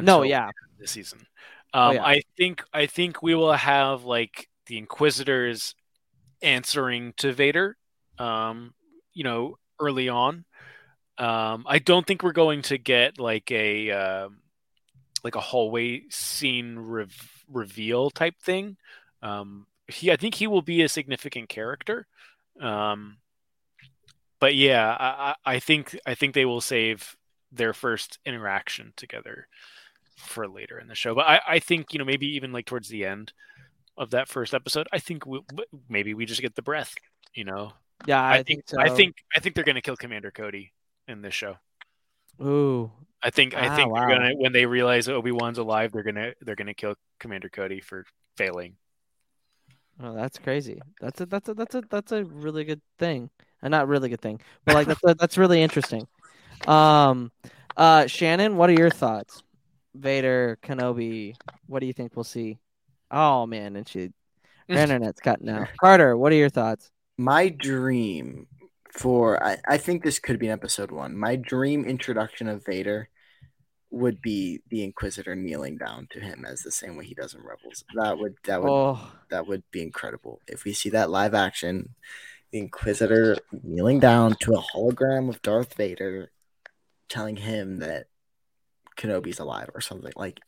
No, 0.01 0.23
yeah. 0.23 0.49
this 0.79 0.91
season. 0.91 1.25
Oh, 1.73 1.89
Um, 1.89 1.91
yeah. 1.91 2.03
I 2.03 2.21
think 2.37 2.63
I 2.73 2.85
think 2.85 3.21
we 3.21 3.35
will 3.35 3.53
have 3.53 4.03
like 4.03 4.49
the 4.67 4.77
Inquisitors 4.77 5.75
answering 6.41 7.13
to 7.17 7.33
Vader. 7.33 7.77
Um, 8.19 8.73
you 9.13 9.23
know, 9.23 9.57
early 9.79 10.09
on. 10.09 10.45
Um, 11.17 11.65
I 11.67 11.79
don't 11.79 12.05
think 12.07 12.23
we're 12.23 12.33
going 12.33 12.63
to 12.63 12.77
get 12.77 13.19
like 13.19 13.51
a 13.51 13.91
um 13.91 14.41
like 15.23 15.35
a 15.35 15.41
hallway 15.41 16.03
scene 16.09 16.77
rev- 16.79 17.43
reveal 17.49 18.09
type 18.11 18.35
thing. 18.41 18.77
Um, 19.21 19.67
he, 19.87 20.11
I 20.11 20.17
think 20.17 20.35
he 20.35 20.47
will 20.47 20.61
be 20.63 20.81
a 20.83 20.89
significant 20.89 21.49
character. 21.49 22.07
Um, 22.61 23.17
but 24.39 24.55
yeah, 24.55 24.95
I 24.99 25.35
I 25.45 25.59
think 25.59 25.97
I 26.05 26.15
think 26.15 26.33
they 26.33 26.45
will 26.45 26.61
save 26.61 27.15
their 27.51 27.73
first 27.73 28.19
interaction 28.25 28.93
together 28.95 29.47
for 30.21 30.47
later 30.47 30.79
in 30.79 30.87
the 30.87 30.95
show. 30.95 31.15
But 31.15 31.27
I, 31.27 31.41
I 31.47 31.59
think 31.59 31.93
you 31.93 31.99
know 31.99 32.05
maybe 32.05 32.27
even 32.35 32.51
like 32.53 32.65
towards 32.65 32.89
the 32.89 33.05
end 33.05 33.33
of 33.97 34.11
that 34.11 34.29
first 34.29 34.53
episode, 34.53 34.87
I 34.93 34.99
think 34.99 35.25
we, 35.25 35.41
maybe 35.89 36.13
we 36.13 36.25
just 36.25 36.41
get 36.41 36.55
the 36.55 36.61
breath. 36.63 36.95
You 37.33 37.45
know, 37.45 37.73
Yeah, 38.05 38.21
I, 38.21 38.39
I 38.39 38.43
think 38.43 38.63
so. 38.67 38.77
I 38.77 38.89
think 38.89 39.15
I 39.35 39.39
think 39.39 39.55
they're 39.55 39.63
gonna 39.65 39.81
kill 39.81 39.97
Commander 39.97 40.31
Cody 40.31 40.73
in 41.07 41.21
this 41.21 41.33
show. 41.35 41.57
Ooh, 42.41 42.91
I 43.23 43.29
think 43.29 43.53
I 43.55 43.67
Ah, 43.67 43.75
think 43.75 43.93
wow. 43.93 43.95
they're 43.95 44.05
gonna 44.05 44.31
when 44.35 44.51
they 44.53 44.65
realize 44.65 45.07
Obi 45.07 45.31
Wan's 45.31 45.57
alive, 45.57 45.91
they're 45.91 46.03
gonna 46.03 46.33
they're 46.41 46.55
gonna 46.55 46.73
kill 46.73 46.95
Commander 47.19 47.49
Cody 47.49 47.81
for 47.81 48.05
failing. 48.37 48.77
Oh, 49.99 50.13
that's 50.15 50.39
crazy. 50.39 50.81
That's 50.99 51.21
a 51.21 51.25
that's 51.25 51.49
a 51.49 51.53
that's 51.53 51.75
a 51.75 51.81
that's 51.89 52.11
a 52.11 52.23
really 52.25 52.63
good 52.63 52.81
thing. 52.97 53.29
Uh, 53.61 53.69
not 53.69 53.87
really 53.87 54.09
good 54.09 54.21
thing, 54.21 54.41
but 54.65 54.73
like 54.73 54.87
that's 54.87 55.01
that's 55.19 55.37
really 55.37 55.61
interesting. 55.61 56.07
Um, 56.67 57.31
uh, 57.77 58.07
Shannon, 58.07 58.57
what 58.57 58.69
are 58.69 58.73
your 58.73 58.91
thoughts? 58.91 59.43
Vader, 59.95 60.57
Kenobi, 60.63 61.35
what 61.67 61.79
do 61.79 61.85
you 61.85 61.93
think 61.93 62.15
we'll 62.15 62.23
see? 62.23 62.59
Oh 63.09 63.45
man, 63.45 63.75
and 63.75 63.87
she, 63.87 64.11
her 64.69 64.75
internet's 64.75 65.19
cutting 65.19 65.49
out. 65.49 65.67
Carter, 65.79 66.15
what 66.17 66.31
are 66.31 66.35
your 66.35 66.49
thoughts? 66.49 66.89
My 67.17 67.49
dream 67.49 68.47
for 68.91 69.41
I, 69.43 69.57
I 69.67 69.77
think 69.77 70.03
this 70.03 70.19
could 70.19 70.39
be 70.39 70.47
in 70.47 70.53
episode 70.53 70.91
one. 70.91 71.15
My 71.15 71.35
dream 71.35 71.85
introduction 71.85 72.47
of 72.47 72.65
Vader 72.65 73.09
would 73.89 74.21
be 74.21 74.61
the 74.69 74.83
Inquisitor 74.83 75.35
kneeling 75.35 75.77
down 75.77 76.07
to 76.11 76.19
him 76.19 76.45
as 76.47 76.61
the 76.61 76.71
same 76.71 76.95
way 76.95 77.05
he 77.05 77.13
does 77.13 77.33
in 77.33 77.41
Rebels. 77.41 77.83
That 77.95 78.17
would 78.17 78.35
that 78.45 78.61
would 78.61 78.69
Oh. 78.71 79.11
that 79.29 79.47
would 79.47 79.63
be 79.71 79.81
incredible. 79.81 80.39
If 80.47 80.63
we 80.63 80.73
see 80.73 80.89
that 80.91 81.09
live 81.09 81.33
action, 81.33 81.95
the 82.51 82.59
Inquisitor 82.59 83.37
kneeling 83.63 83.99
down 83.99 84.35
to 84.41 84.53
a 84.53 84.61
hologram 84.61 85.27
of 85.29 85.41
Darth 85.41 85.73
Vader 85.75 86.31
telling 87.09 87.35
him 87.35 87.79
that 87.79 88.07
Kenobi's 88.97 89.39
alive 89.39 89.69
or 89.73 89.81
something 89.81 90.13
like 90.15 90.39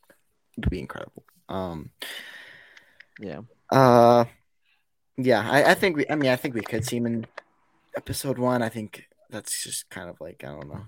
it 0.56 0.60
would 0.60 0.70
be 0.70 0.80
incredible. 0.80 1.24
Um 1.48 1.90
Yeah. 3.18 3.40
uh 3.70 4.24
Yeah, 5.16 5.48
I, 5.48 5.70
I 5.70 5.74
think 5.74 5.96
we. 5.96 6.06
I 6.08 6.14
mean, 6.16 6.30
I 6.30 6.36
think 6.36 6.54
we 6.54 6.60
could 6.60 6.84
see 6.84 6.96
him 6.96 7.06
in 7.06 7.26
episode 7.96 8.38
one. 8.38 8.62
I 8.62 8.68
think 8.68 9.08
that's 9.30 9.62
just 9.62 9.88
kind 9.90 10.08
of 10.08 10.20
like 10.20 10.44
I 10.44 10.48
don't 10.48 10.68
know. 10.68 10.84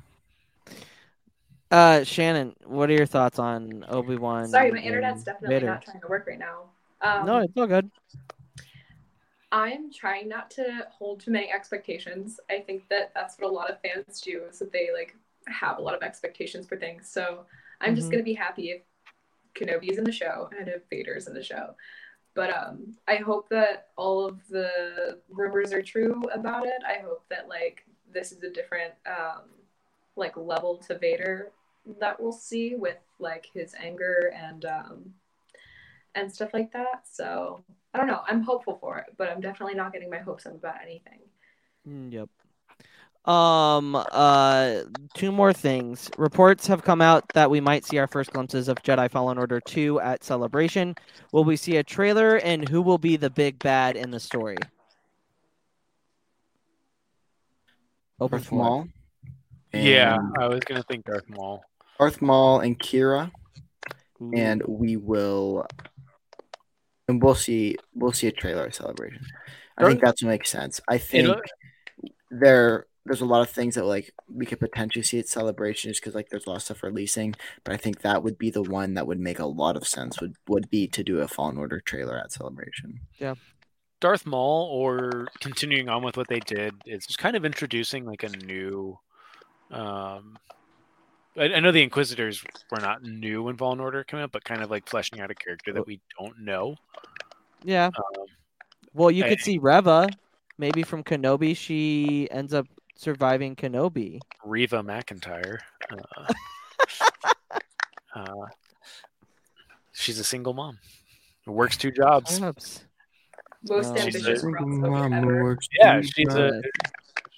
Uh, 1.70 2.04
Shannon, 2.04 2.54
what 2.64 2.90
are 2.90 2.92
your 2.92 3.06
thoughts 3.06 3.38
on 3.38 3.84
Obi 3.88 4.16
Wan? 4.16 4.46
Sorry, 4.46 4.70
my 4.70 4.78
internet's 4.78 5.24
definitely 5.24 5.66
not 5.66 5.82
trying 5.82 6.00
to 6.00 6.06
work 6.06 6.26
right 6.26 6.38
now. 6.38 6.70
Um, 7.00 7.26
No, 7.26 7.38
it's 7.38 7.52
all 7.56 7.66
good. 7.66 7.90
I'm 9.50 9.92
trying 9.92 10.28
not 10.28 10.50
to 10.52 10.86
hold 10.90 11.20
too 11.20 11.30
many 11.30 11.50
expectations. 11.50 12.38
I 12.50 12.60
think 12.60 12.88
that 12.88 13.12
that's 13.14 13.38
what 13.38 13.50
a 13.50 13.52
lot 13.52 13.70
of 13.70 13.80
fans 13.80 14.20
do 14.20 14.42
is 14.48 14.58
that 14.58 14.72
they 14.72 14.90
like 14.92 15.16
have 15.46 15.78
a 15.78 15.82
lot 15.82 15.94
of 15.94 16.02
expectations 16.02 16.66
for 16.66 16.76
things. 16.76 17.08
So 17.10 17.46
I'm 17.80 17.94
just 17.94 18.08
Mhm. 18.08 18.12
gonna 18.12 18.22
be 18.24 18.34
happy 18.34 18.70
if 18.70 18.82
Kenobi's 19.54 19.98
in 19.98 20.04
the 20.04 20.12
show 20.12 20.50
and 20.58 20.68
if 20.68 20.82
Vader's 20.90 21.26
in 21.28 21.34
the 21.34 21.42
show. 21.42 21.74
But 22.34 22.54
um, 22.56 22.96
I 23.08 23.16
hope 23.16 23.48
that 23.50 23.88
all 23.96 24.24
of 24.26 24.46
the 24.48 25.20
rumors 25.30 25.72
are 25.72 25.82
true 25.82 26.22
about 26.32 26.66
it. 26.66 26.82
I 26.86 26.98
hope 27.00 27.24
that 27.30 27.48
like 27.48 27.84
this 28.12 28.32
is 28.32 28.42
a 28.42 28.50
different 28.50 28.94
um, 29.06 29.44
like 30.16 30.36
level 30.36 30.78
to 30.88 30.98
Vader 30.98 31.52
that 32.00 32.20
we'll 32.20 32.32
see 32.32 32.74
with 32.74 32.98
like 33.18 33.46
his 33.54 33.74
anger 33.74 34.32
and 34.36 34.64
um, 34.66 35.14
and 36.14 36.32
stuff 36.32 36.50
like 36.54 36.72
that. 36.72 37.06
So 37.10 37.64
I 37.94 37.98
don't 37.98 38.06
know. 38.06 38.22
I'm 38.26 38.42
hopeful 38.42 38.76
for 38.80 38.98
it, 38.98 39.14
but 39.16 39.28
I'm 39.30 39.40
definitely 39.40 39.74
not 39.74 39.92
getting 39.92 40.10
my 40.10 40.18
hopes 40.18 40.46
up 40.46 40.54
about 40.54 40.76
anything. 40.82 41.20
Mm, 41.86 42.10
Yep. 42.12 42.30
Um. 43.26 43.96
Uh. 43.96 44.82
Two 45.14 45.32
more 45.32 45.52
things. 45.52 46.10
Reports 46.16 46.66
have 46.68 46.82
come 46.84 47.00
out 47.00 47.24
that 47.34 47.50
we 47.50 47.60
might 47.60 47.84
see 47.84 47.98
our 47.98 48.06
first 48.06 48.32
glimpses 48.32 48.68
of 48.68 48.76
Jedi 48.82 49.10
Fallen 49.10 49.36
Order 49.38 49.60
2 49.60 49.98
at 50.00 50.22
Celebration. 50.22 50.94
Will 51.32 51.42
we 51.44 51.56
see 51.56 51.76
a 51.78 51.82
trailer, 51.82 52.36
and 52.36 52.68
who 52.68 52.80
will 52.82 52.98
be 52.98 53.16
the 53.16 53.30
big 53.30 53.58
bad 53.58 53.96
in 53.96 54.10
the 54.10 54.20
story? 54.20 54.56
Open 58.20 58.38
Darth 58.38 58.48
floor. 58.48 58.64
Maul. 58.64 58.88
Yeah, 59.72 60.16
I 60.38 60.48
was 60.48 60.60
gonna 60.60 60.82
think 60.84 61.04
Darth 61.04 61.28
Maul. 61.28 61.62
Darth 61.98 62.22
Maul 62.22 62.60
and 62.60 62.78
Kira, 62.78 63.30
and 64.34 64.62
we 64.66 64.96
will, 64.96 65.66
and 67.08 67.22
we'll 67.22 67.34
see. 67.34 67.76
We'll 67.94 68.12
see 68.12 68.28
a 68.28 68.32
trailer 68.32 68.64
at 68.66 68.74
celebration. 68.74 69.26
I 69.76 69.84
think 69.84 70.00
Darth- 70.00 70.08
that's 70.12 70.22
what 70.22 70.30
makes 70.30 70.50
sense. 70.50 70.80
I 70.88 70.98
think 70.98 71.24
It'll- 71.28 71.40
there 72.30 72.86
there's 73.06 73.20
a 73.22 73.26
lot 73.26 73.40
of 73.40 73.50
things 73.50 73.76
that 73.76 73.84
like 73.84 74.12
we 74.32 74.44
could 74.46 74.60
potentially 74.60 75.02
see 75.02 75.18
at 75.18 75.28
celebration 75.28 75.90
just 75.90 76.02
because 76.02 76.14
like 76.14 76.28
there's 76.28 76.46
a 76.46 76.50
lot 76.50 76.56
of 76.56 76.62
stuff 76.62 76.82
releasing. 76.82 77.34
But 77.64 77.72
I 77.74 77.76
think 77.76 78.02
that 78.02 78.22
would 78.22 78.36
be 78.38 78.50
the 78.50 78.62
one 78.62 78.94
that 78.94 79.06
would 79.06 79.20
make 79.20 79.38
a 79.38 79.46
lot 79.46 79.76
of 79.76 79.86
sense. 79.86 80.20
Would 80.20 80.34
would 80.48 80.68
be 80.70 80.86
to 80.88 81.02
do 81.04 81.20
a 81.20 81.28
Fallen 81.28 81.56
Order 81.56 81.80
trailer 81.80 82.18
at 82.18 82.32
celebration. 82.32 83.00
Yeah. 83.18 83.34
Darth 84.00 84.26
Maul, 84.26 84.68
or 84.70 85.26
continuing 85.40 85.88
on 85.88 86.02
with 86.02 86.18
what 86.18 86.28
they 86.28 86.40
did, 86.40 86.74
is 86.84 87.06
just 87.06 87.18
kind 87.18 87.34
of 87.34 87.44
introducing 87.46 88.04
like 88.04 88.22
a 88.24 88.28
new. 88.28 88.98
Um, 89.70 90.36
I, 91.36 91.44
I 91.54 91.60
know 91.60 91.72
the 91.72 91.82
Inquisitors 91.82 92.44
were 92.70 92.80
not 92.80 93.02
new 93.02 93.42
when 93.42 93.56
Fallen 93.56 93.80
Order 93.80 94.04
came 94.04 94.20
out, 94.20 94.32
but 94.32 94.44
kind 94.44 94.62
of 94.62 94.70
like 94.70 94.88
fleshing 94.88 95.20
out 95.20 95.30
a 95.30 95.34
character 95.34 95.72
that 95.72 95.86
we 95.86 96.00
don't 96.18 96.38
know. 96.40 96.76
Yeah. 97.64 97.86
Um, 97.86 98.26
Well, 98.92 99.10
you 99.10 99.24
I- 99.24 99.28
could 99.30 99.40
see 99.40 99.58
Reva, 99.58 100.08
maybe 100.58 100.82
from 100.82 101.02
Kenobi. 101.02 101.56
She 101.56 102.28
ends 102.30 102.52
up 102.54 102.66
surviving 102.96 103.54
Kenobi. 103.54 104.20
Reva 104.44 104.82
McIntyre. 104.82 105.58
Uh, 105.90 106.32
uh, 108.16 108.46
she's 109.92 110.18
a 110.18 110.24
single 110.24 110.54
mom. 110.54 110.78
Works 111.46 111.76
two 111.76 111.92
jobs. 111.92 112.38
Perhaps. 112.38 112.84
Most 113.68 113.94
No. 113.94 114.00
She's 114.00 114.16
ambitious 114.16 114.42
a- 114.42 114.46
crossover 114.46 115.16
ever. 115.16 115.58
Yeah, 115.78 116.00
she's 116.00 116.34
a 116.34 116.62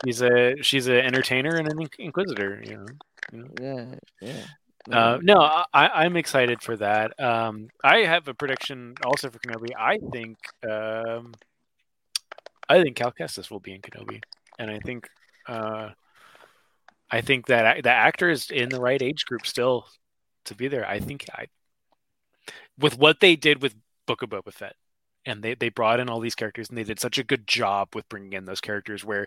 she's 0.05 0.22
a 0.22 0.62
she's 0.62 0.86
an 0.86 0.97
entertainer 0.97 1.56
and 1.56 1.70
an 1.70 1.89
inquisitor. 1.98 2.62
You 2.64 2.76
know. 2.78 2.86
You 3.32 3.39
know? 3.39 3.48
Yeah. 3.60 3.94
Yeah. 4.20 4.44
Uh, 4.90 5.18
no, 5.20 5.40
I, 5.40 5.89
I'm 5.89 6.16
excited 6.16 6.62
for 6.62 6.74
that. 6.78 7.18
Um, 7.20 7.68
I 7.85 7.98
have 7.98 8.26
a 8.26 8.32
prediction 8.32 8.94
also 9.05 9.28
for 9.28 9.39
Kenobi. 9.39 9.70
I 9.78 9.98
think 10.12 10.39
um, 10.66 11.35
I 12.70 12.82
think 12.82 12.97
Cal 12.97 13.12
Kestis 13.12 13.51
will 13.51 13.60
be 13.60 13.74
in 13.74 13.82
Kenobi, 13.82 14.22
and 14.59 14.70
I 14.70 14.78
think 14.78 15.09
uh, 15.48 15.90
I 17.10 17.20
think 17.22 17.46
that 17.46 17.82
the 17.82 17.90
actor 17.90 18.30
is 18.30 18.50
in 18.50 18.68
the 18.68 18.80
right 18.80 19.00
age 19.00 19.24
group 19.24 19.46
still 19.46 19.86
to 20.44 20.54
be 20.54 20.68
there. 20.68 20.86
I 20.86 21.00
think 21.00 21.26
I 21.32 21.46
with 22.78 22.98
what 22.98 23.20
they 23.20 23.36
did 23.36 23.62
with 23.62 23.74
Book 24.06 24.22
of 24.22 24.30
Boba 24.30 24.52
Fett, 24.52 24.76
and 25.24 25.42
they 25.42 25.54
they 25.54 25.68
brought 25.70 26.00
in 26.00 26.08
all 26.08 26.20
these 26.20 26.34
characters, 26.34 26.68
and 26.68 26.78
they 26.78 26.84
did 26.84 27.00
such 27.00 27.18
a 27.18 27.24
good 27.24 27.46
job 27.46 27.94
with 27.94 28.08
bringing 28.08 28.34
in 28.34 28.44
those 28.44 28.60
characters. 28.60 29.04
Where 29.04 29.26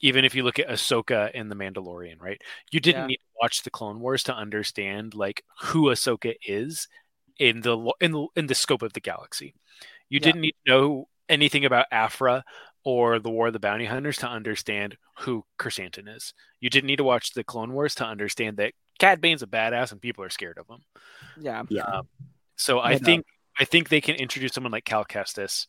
even 0.00 0.24
if 0.24 0.34
you 0.34 0.42
look 0.42 0.58
at 0.58 0.68
Ahsoka 0.68 1.30
in 1.32 1.48
the 1.48 1.56
Mandalorian, 1.56 2.20
right, 2.20 2.40
you 2.72 2.80
didn't 2.80 3.02
Yeah. 3.02 3.06
need 3.08 3.16
to 3.16 3.38
watch 3.42 3.62
the 3.62 3.70
Clone 3.70 4.00
Wars 4.00 4.22
to 4.24 4.34
understand 4.34 5.14
like 5.14 5.44
who 5.60 5.84
Ahsoka 5.86 6.34
is 6.46 6.88
in 7.38 7.60
the 7.60 7.92
in 8.00 8.12
the 8.12 8.26
in 8.36 8.46
the 8.46 8.54
scope 8.54 8.82
of 8.82 8.92
the 8.94 9.00
galaxy. 9.00 9.54
You 10.08 10.20
Yeah. 10.20 10.24
didn't 10.24 10.40
need 10.42 10.54
to 10.66 10.72
know 10.72 11.08
anything 11.28 11.64
about 11.64 11.86
Aphra 11.92 12.44
or 12.84 13.18
the 13.18 13.30
War 13.30 13.48
of 13.48 13.52
the 13.52 13.58
Bounty 13.60 13.84
Hunters 13.84 14.16
to 14.18 14.26
understand 14.28 14.96
who 15.20 15.44
Krrsantan 15.58 16.14
is. 16.14 16.32
You 16.60 16.70
didn't 16.70 16.86
need 16.86 16.96
to 16.96 17.04
watch 17.04 17.32
the 17.32 17.44
Clone 17.44 17.72
Wars 17.72 17.94
to 17.96 18.04
understand 18.06 18.56
that 18.56 18.72
Cad 18.98 19.20
Bane's 19.20 19.42
a 19.42 19.46
badass 19.46 19.92
and 19.92 20.00
people 20.00 20.24
are 20.24 20.30
scared 20.30 20.58
of 20.58 20.66
him. 20.68 20.82
Yeah. 21.40 21.62
Yeah. 21.68 21.82
Um, 21.82 22.08
so 22.56 22.78
I 22.78 22.92
Yeah. 22.92 22.98
think 22.98 23.26
I 23.58 23.64
think 23.64 23.88
they 23.88 24.00
can 24.00 24.16
introduce 24.16 24.52
someone 24.52 24.72
like 24.72 24.84
Cal 24.84 25.04
Kestis 25.04 25.66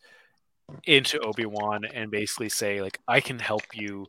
into 0.86 1.20
Obi 1.20 1.46
Wan 1.46 1.84
and 1.94 2.10
basically 2.12 2.50
say 2.50 2.82
like 2.82 3.00
I 3.08 3.20
can 3.20 3.40
help 3.40 3.64
you, 3.74 4.08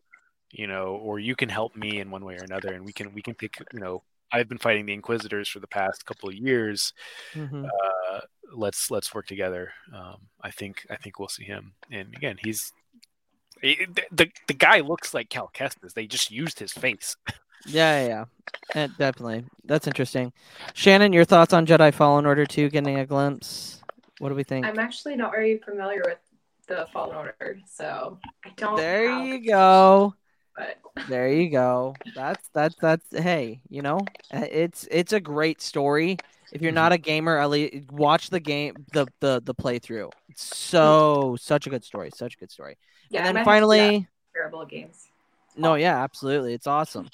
you 0.51 0.67
know, 0.67 0.95
or 0.97 1.19
you 1.19 1.35
can 1.35 1.49
help 1.49 1.75
me 1.75 1.99
in 1.99 2.11
one 2.11 2.25
way 2.25 2.35
or 2.35 2.45
another, 2.45 2.73
and 2.75 2.85
we 2.85 2.93
can 2.93 3.13
we 3.15 3.23
can 3.23 3.35
pick 3.35 3.57
you 3.73 3.81
know. 3.81 4.03
I've 4.35 4.49
been 4.49 4.59
fighting 4.59 4.87
the 4.87 4.95
Inquisitors 4.95 5.49
for 5.49 5.61
the 5.61 5.67
past 5.67 6.07
couple 6.07 6.31
of 6.31 6.35
years. 6.35 6.95
Mhm. 7.35 7.67
Uh, 7.67 8.21
let's 8.55 8.91
let's 8.91 9.15
work 9.15 9.27
together. 9.27 9.73
Um, 9.93 10.29
I 10.41 10.51
think 10.51 10.87
I 10.89 10.97
think 10.97 11.19
we'll 11.19 11.29
see 11.29 11.45
him. 11.45 11.75
And 11.91 12.15
again, 12.17 12.39
he's 12.43 12.73
he- 13.63 13.87
the 13.87 14.03
the, 14.11 14.31
the 14.49 14.55
guy 14.55 14.81
looks 14.81 15.15
like 15.15 15.29
Cal 15.31 15.51
Kestis. 15.55 15.95
They 15.95 16.07
just 16.07 16.31
used 16.31 16.59
his 16.59 16.73
face. 16.73 17.17
Yeah, 17.65 18.03
yeah, 18.03 18.09
yeah. 18.09 18.25
Eh, 18.75 18.89
definitely. 18.99 19.45
That's 19.65 19.87
interesting. 19.87 20.33
Shannon, 20.75 21.13
your 21.13 21.25
thoughts 21.25 21.53
on 21.53 21.65
Jedi 21.65 21.95
Fallen 21.95 22.27
Order 22.27 22.45
2 22.45 22.71
getting 22.71 22.99
a 22.99 23.07
glimpse? 23.07 23.81
What 24.19 24.31
do 24.31 24.35
we 24.35 24.43
think? 24.43 24.67
I'm 24.67 24.81
actually 24.81 25.15
not 25.15 25.31
very 25.31 25.59
familiar 25.59 26.03
with 26.05 26.19
the 26.67 26.89
Fallen 26.93 27.15
Order, 27.15 27.61
so 27.73 28.19
I 28.45 28.49
don't. 28.57 28.77
There 28.77 29.09
have- 29.09 29.25
you 29.27 29.47
go. 29.47 30.15
But 30.57 30.79
There 31.09 31.29
you 31.29 31.51
go. 31.51 31.95
That's 32.17 32.49
that's 32.53 32.75
that's 32.81 33.07
hey, 33.13 33.61
you 33.69 33.83
know, 33.83 34.01
eh, 34.33 34.49
it's 34.51 34.89
it's 34.91 35.13
a 35.13 35.21
great 35.21 35.63
story. 35.63 36.19
If 36.53 36.63
you're 36.63 36.73
not 36.73 36.93
a 36.93 36.99
gamer, 36.99 37.39
at 37.39 37.51
least 37.51 37.91
watch 37.91 38.31
the 38.31 38.41
game 38.41 38.75
the 38.93 39.07
the 39.21 39.43
the 39.45 39.55
playthrough. 39.55 40.11
It's 40.29 40.45
so 40.45 41.37
such 41.41 41.67
a 41.67 41.71
good 41.71 41.85
story, 41.85 42.11
such 42.15 42.35
a 42.35 42.39
good 42.39 42.51
story. 42.53 42.77
yeah, 43.11 43.21
and 43.21 43.27
then 43.27 43.37
have 43.37 43.51
to 43.51 43.59
do 43.59 43.73
that. 43.77 43.97
finally, 43.99 44.09
terrible 44.35 44.65
games. 44.67 45.09
no, 45.57 45.75
yeah, 45.77 46.03
absolutely. 46.03 46.55
It's 46.55 46.67
awesome. 46.67 47.09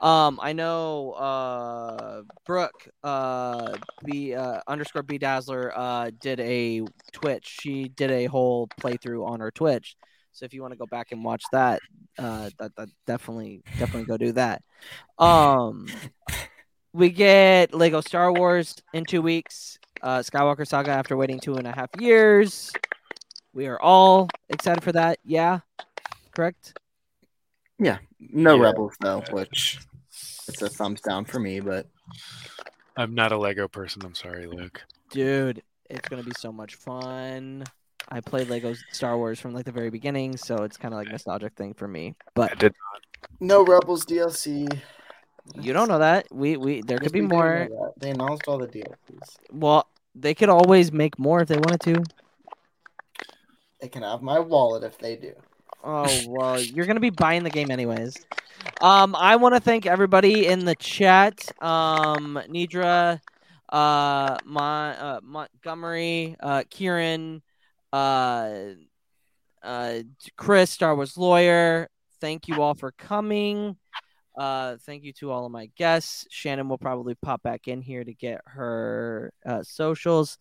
Um, 0.00 0.38
I 0.42 0.52
know 0.52 1.12
uh 1.12 2.22
Brooke 2.44 2.88
uh 3.02 3.78
B 4.04 4.34
uh 4.34 4.60
underscore 4.68 5.02
B 5.02 5.18
Dazzler 5.18 5.72
uh 5.76 6.10
did 6.20 6.40
a 6.40 6.82
Twitch. 7.12 7.46
She 7.62 7.88
did 7.88 8.10
a 8.10 8.26
whole 8.26 8.68
playthrough 8.80 9.26
on 9.26 9.40
her 9.40 9.50
Twitch. 9.50 9.96
So 10.32 10.44
if 10.44 10.52
you 10.52 10.60
want 10.62 10.72
to 10.74 10.78
go 10.78 10.86
back 10.86 11.12
and 11.12 11.24
watch 11.24 11.44
that, 11.52 11.80
uh 12.18 12.50
that, 12.58 12.76
that 12.76 12.88
definitely 13.06 13.62
definitely 13.78 14.04
go 14.06 14.18
do 14.18 14.32
that. 14.32 14.62
Um 15.18 15.86
we 16.96 17.10
get 17.10 17.74
Lego 17.74 18.00
Star 18.00 18.32
Wars 18.32 18.74
in 18.94 19.04
two 19.04 19.20
weeks. 19.22 19.78
Uh 20.02 20.18
Skywalker 20.18 20.66
Saga 20.66 20.90
after 20.90 21.16
waiting 21.16 21.38
two 21.38 21.56
and 21.56 21.66
a 21.66 21.72
half 21.72 21.90
years. 21.98 22.72
We 23.52 23.66
are 23.66 23.80
all 23.80 24.28
excited 24.48 24.82
for 24.82 24.92
that. 24.92 25.18
Yeah. 25.24 25.60
Correct? 26.34 26.78
Yeah, 27.78 27.98
no 28.18 28.56
Yeah. 28.56 28.62
rebels 28.62 28.94
though, 29.00 29.22
which 29.30 29.78
it's 30.48 30.62
a 30.62 30.68
thumbs 30.68 31.00
down 31.02 31.24
for 31.26 31.38
me. 31.38 31.60
But 31.60 31.86
I'm 32.96 33.14
not 33.14 33.32
a 33.32 33.38
Lego 33.38 33.68
person. 33.68 34.02
I'm 34.04 34.14
sorry, 34.14 34.46
Luke. 34.46 34.82
Dude, 35.10 35.62
it's 35.90 36.08
gonna 36.08 36.22
be 36.22 36.32
so 36.38 36.50
much 36.52 36.74
fun. 36.76 37.64
I 38.08 38.20
played 38.20 38.48
Lego 38.48 38.74
Star 38.92 39.16
Wars 39.18 39.40
from 39.40 39.52
like 39.52 39.64
the 39.64 39.72
very 39.72 39.90
beginning, 39.90 40.36
so 40.36 40.62
it's 40.62 40.76
kind 40.76 40.94
of 40.94 40.98
like 40.98 41.08
nostalgic 41.10 41.54
thing 41.56 41.74
for 41.74 41.88
me. 41.88 42.14
But 42.34 42.58
did 42.58 42.74
no 43.40 43.64
rebels 43.64 44.06
DLC. 44.06 44.66
You 45.54 45.72
don't 45.72 45.88
know 45.88 45.98
that 45.98 46.26
we 46.32 46.56
we 46.56 46.82
there 46.82 46.98
could 46.98 47.12
be 47.12 47.20
we 47.20 47.26
do 47.26 47.32
know 47.32 47.66
more. 47.68 47.92
They 47.98 48.10
announced 48.10 48.42
all 48.46 48.58
the 48.58 48.66
DLCs. 48.66 49.38
Well, 49.52 49.88
they 50.14 50.34
could 50.34 50.48
always 50.48 50.92
make 50.92 51.18
more 51.18 51.40
if 51.40 51.48
they 51.48 51.56
wanted 51.58 51.80
to. 51.82 52.04
They 53.80 53.88
can 53.88 54.02
have 54.02 54.22
my 54.22 54.38
wallet 54.38 54.82
if 54.82 54.98
they 54.98 55.16
do. 55.16 55.32
Oh 55.84 56.22
well, 56.26 56.60
you're 56.60 56.86
gonna 56.86 57.00
be 57.00 57.10
buying 57.10 57.44
the 57.44 57.50
game 57.50 57.70
anyways. 57.70 58.26
Um, 58.80 59.14
I 59.14 59.36
want 59.36 59.54
to 59.54 59.60
thank 59.60 59.86
everybody 59.86 60.46
in 60.46 60.64
the 60.64 60.74
chat. 60.74 61.50
Um, 61.62 62.40
Nidra, 62.48 63.20
uh, 63.68 64.38
Mon- 64.44 64.96
uh, 64.96 65.20
Montgomery, 65.22 66.36
uh, 66.40 66.64
Kieran, 66.68 67.42
uh, 67.92 68.50
uh, 69.62 69.98
Chris, 70.36 70.70
Star 70.70 70.94
Wars 70.94 71.16
lawyer. 71.16 71.88
Thank 72.20 72.48
you 72.48 72.62
all 72.62 72.74
for 72.74 72.92
coming. 72.92 73.76
Uh, 74.36 74.76
thank 74.84 75.02
you 75.02 75.12
to 75.14 75.30
all 75.30 75.46
of 75.46 75.52
my 75.52 75.70
guests. 75.76 76.26
Shannon 76.30 76.68
will 76.68 76.78
probably 76.78 77.14
pop 77.14 77.42
back 77.42 77.68
in 77.68 77.80
here 77.80 78.04
to 78.04 78.12
get 78.12 78.40
her 78.46 79.32
uh, 79.44 79.62
socials. 79.62 80.38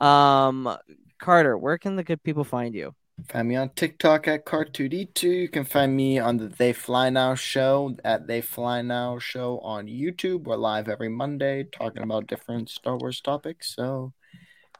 Um, 0.00 0.76
Carter, 1.18 1.56
where 1.56 1.78
can 1.78 1.96
the 1.96 2.04
good 2.04 2.22
people 2.22 2.44
find 2.44 2.74
you? 2.74 2.94
Find 3.28 3.48
me 3.48 3.56
on 3.56 3.70
TikTok 3.70 4.28
at 4.28 4.46
Cart2D2. 4.46 5.22
You 5.22 5.48
can 5.48 5.64
find 5.64 5.94
me 5.94 6.18
on 6.18 6.38
the 6.38 6.48
They 6.48 6.72
Fly 6.72 7.10
Now 7.10 7.34
show 7.34 7.96
at 8.04 8.26
They 8.26 8.40
Fly 8.40 8.82
Now 8.82 9.18
show 9.18 9.58
on 9.60 9.86
YouTube. 9.86 10.44
We're 10.44 10.56
live 10.56 10.88
every 10.88 11.10
Monday 11.10 11.64
talking 11.64 12.02
about 12.02 12.26
different 12.26 12.70
Star 12.70 12.96
Wars 12.96 13.20
topics. 13.20 13.74
So, 13.74 14.12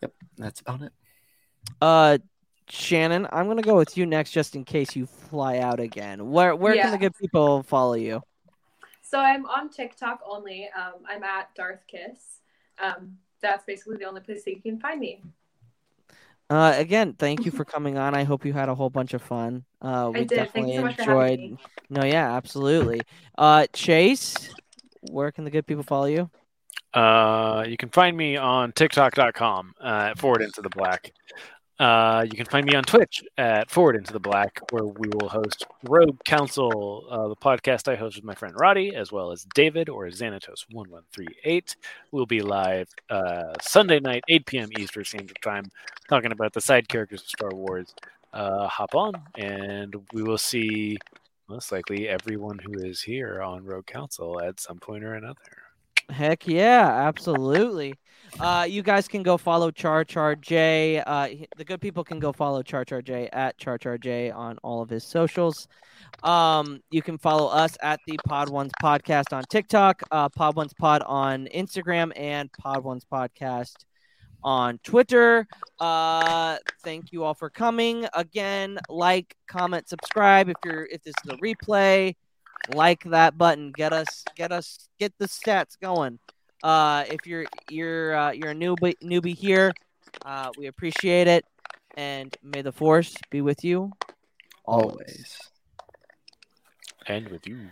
yep, 0.01 0.15
that's 0.39 0.61
about 0.61 0.82
it. 0.82 0.93
Uh, 1.82 2.19
Shannon, 2.69 3.27
I'm 3.31 3.47
gonna 3.47 3.62
go 3.62 3.77
with 3.77 3.99
you 3.99 4.07
next, 4.07 4.31
just 4.31 4.55
in 4.55 4.65
case 4.65 4.97
you 4.97 5.07
fly 5.07 5.59
out 5.59 5.81
again. 5.81 6.31
Where 6.31 6.55
where 6.55 6.74
can 6.74 6.93
the 6.93 6.99
good 6.99 7.16
people 7.16 7.62
follow 7.65 7.95
you? 7.95 8.23
So 9.11 9.19
I'm 9.19 9.45
on 9.47 9.70
TikTok 9.70 10.20
only. 10.24 10.70
Um, 10.77 11.03
I'm 11.05 11.24
at 11.24 11.53
Darth 11.57 11.85
Kiss. 11.89 12.39
Um, 12.78 13.16
that's 13.43 13.65
basically 13.65 13.97
the 13.97 14.05
only 14.05 14.20
place 14.20 14.45
that 14.45 14.53
you 14.53 14.61
can 14.61 14.78
find 14.78 15.01
me. 15.01 15.20
Uh, 16.49 16.74
again, 16.77 17.15
thank 17.19 17.45
you 17.45 17.51
for 17.51 17.65
coming 17.65 17.99
on. 17.99 18.15
I 18.15 18.23
hope 18.23 18.45
you 18.45 18.53
had 18.53 18.69
a 18.69 18.74
whole 18.74 18.89
bunch 18.89 19.12
of 19.12 19.20
fun. 19.20 19.65
Uh, 19.82 20.12
we 20.15 20.20
I 20.20 20.23
did. 20.23 20.28
Thank 20.28 20.47
definitely 20.47 20.73
you 20.74 20.78
so 20.78 20.85
much 20.85 20.97
for 20.97 21.03
enjoyed. 21.03 21.39
me. 21.41 21.57
No, 21.89 22.05
yeah, 22.05 22.37
absolutely. 22.37 23.01
Uh, 23.37 23.66
Chase, 23.73 24.49
where 25.01 25.32
can 25.32 25.43
the 25.43 25.51
good 25.51 25.66
people 25.66 25.82
follow 25.82 26.07
you? 26.07 26.31
Uh, 26.95 27.65
you 27.66 27.77
can 27.77 27.89
find 27.89 28.16
me 28.16 28.37
on 28.37 28.70
TikTok.com 28.70 29.74
uh, 29.81 30.15
forward 30.15 30.43
into 30.43 30.62
the 30.62 30.70
black. 30.70 31.12
Uh, 31.81 32.27
you 32.31 32.36
can 32.36 32.44
find 32.44 32.66
me 32.66 32.74
on 32.74 32.85
Twitch 32.85 33.24
at 33.39 33.70
Forward 33.70 33.97
Into 33.97 34.12
the 34.12 34.20
Black, 34.20 34.61
where 34.70 34.85
we 34.85 35.09
will 35.15 35.31
host 35.31 35.65
Rogue 35.89 36.23
Council, 36.27 37.07
uh, 37.09 37.28
the 37.28 37.36
podcast 37.36 37.90
I 37.90 37.97
host 37.97 38.16
with 38.16 38.24
my 38.24 38.35
friend 38.35 38.55
Roddy, 38.55 38.94
as 38.94 39.11
well 39.11 39.32
as 39.32 39.47
David 39.55 39.89
or 39.89 40.05
Xanatos1138. 40.09 41.77
We'll 42.12 42.27
be 42.27 42.43
live 42.43 42.86
uh, 43.09 43.55
Sunday 43.62 43.98
night, 43.98 44.24
8 44.28 44.44
p.m. 44.44 44.69
Eastern 44.78 45.07
Standard 45.07 45.39
Time, 45.40 45.70
talking 46.07 46.32
about 46.32 46.52
the 46.52 46.61
side 46.61 46.86
characters 46.86 47.23
of 47.23 47.28
Star 47.28 47.55
Wars. 47.55 47.94
Uh, 48.35 48.69
hop 48.69 48.94
on, 48.94 49.15
and 49.39 49.97
we 50.12 50.23
will 50.23 50.36
see 50.36 50.98
most 51.48 51.73
likely 51.73 52.11
everyone 52.11 52.59
who 52.59 52.74
is 52.74 53.01
here 53.01 53.40
on 53.40 53.65
Rogue 53.65 53.86
Council 53.86 54.39
at 54.43 54.61
some 54.61 54.78
point 54.78 55.02
or 55.02 55.15
another. 55.15 55.40
Heck 56.11 56.47
yeah, 56.47 57.07
absolutely. 57.09 57.94
Uh, 58.39 58.66
you 58.69 58.82
guys 58.82 59.09
can 59.09 59.23
go 59.23 59.36
follow 59.36 59.70
Char 59.70 60.05
Char 60.05 60.36
J. 60.36 61.02
Uh, 61.05 61.28
the 61.57 61.65
good 61.65 61.81
people 61.81 62.05
can 62.05 62.19
go 62.19 62.32
follow 62.32 62.62
Char 62.62 62.85
Char 62.85 63.02
J 63.02 63.28
at 63.32 63.59
Char 63.59 63.78
Char 63.78 63.98
J 63.98 64.31
on 64.31 64.59
all 64.62 64.81
of 64.81 64.89
his 64.89 65.05
socials. 65.05 65.66
Um, 66.23 66.81
you 66.90 67.02
can 67.02 67.19
follow 67.19 67.48
us 67.48 67.77
at 67.82 68.01
the 68.07 68.19
Podwans 68.28 68.70
Podcast 68.82 69.32
on 69.32 69.43
TikTok, 69.51 70.02
uh, 70.11 70.28
Podwans 70.28 70.77
Pod 70.77 71.02
on 71.02 71.48
Instagram, 71.55 72.12
and 72.16 72.51
Podwans 72.52 73.02
Podcast 73.11 73.74
on 74.43 74.78
Twitter. 74.82 75.47
Uh, 75.78 76.57
thank 76.82 77.12
you 77.12 77.24
all 77.24 77.35
for 77.35 77.51
coming. 77.51 78.07
Again, 78.15 78.78
like, 78.89 79.36
comment, 79.48 79.89
subscribe 79.89 80.48
if 80.48 80.57
you're 80.65 80.86
if 80.86 81.02
this 81.02 81.15
is 81.24 81.32
a 81.32 81.36
replay. 81.36 82.15
Like 82.74 83.02
that 83.05 83.39
button. 83.39 83.73
Get 83.73 83.93
us 83.93 84.24
get 84.36 84.52
us 84.52 84.89
get 84.98 85.15
the 85.19 85.27
stats 85.27 85.78
going. 85.81 86.19
Uh, 86.62 87.05
if 87.09 87.27
you're 87.27 87.47
you're 87.70 88.15
uh, 88.15 88.32
you're 88.32 88.51
a 88.51 88.55
newbie 88.55 88.95
newbie 89.03 89.37
here, 89.37 89.73
uh, 90.24 90.51
we 90.59 90.66
appreciate 90.66 91.27
it, 91.27 91.45
and 91.97 92.37
may 92.43 92.62
the 92.62 92.73
force 92.73 93.15
be 93.31 93.41
with 93.41 93.65
you 93.65 93.93
always. 94.70 95.39
And 97.07 97.28
with 97.28 97.47
you. 97.47 97.70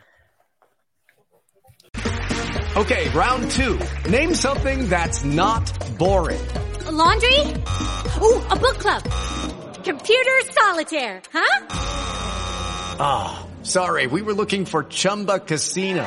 Okay, 2.77 3.09
round 3.10 3.51
two. 3.51 3.78
Name 4.09 4.35
something 4.35 4.89
that's 4.89 5.24
not 5.24 5.65
boring. 5.98 6.40
laundry? 6.90 7.40
Ooh, 8.20 8.43
a 8.51 8.56
book 8.56 8.78
club. 8.78 9.02
Computer 9.85 10.40
solitaire, 10.52 11.23
huh? 11.32 11.66
Ah, 13.01 13.47
sorry, 13.62 14.06
we 14.06 14.23
were 14.23 14.35
looking 14.35 14.65
for 14.65 14.85
Chumba 14.85 15.39
Casino. 15.39 16.06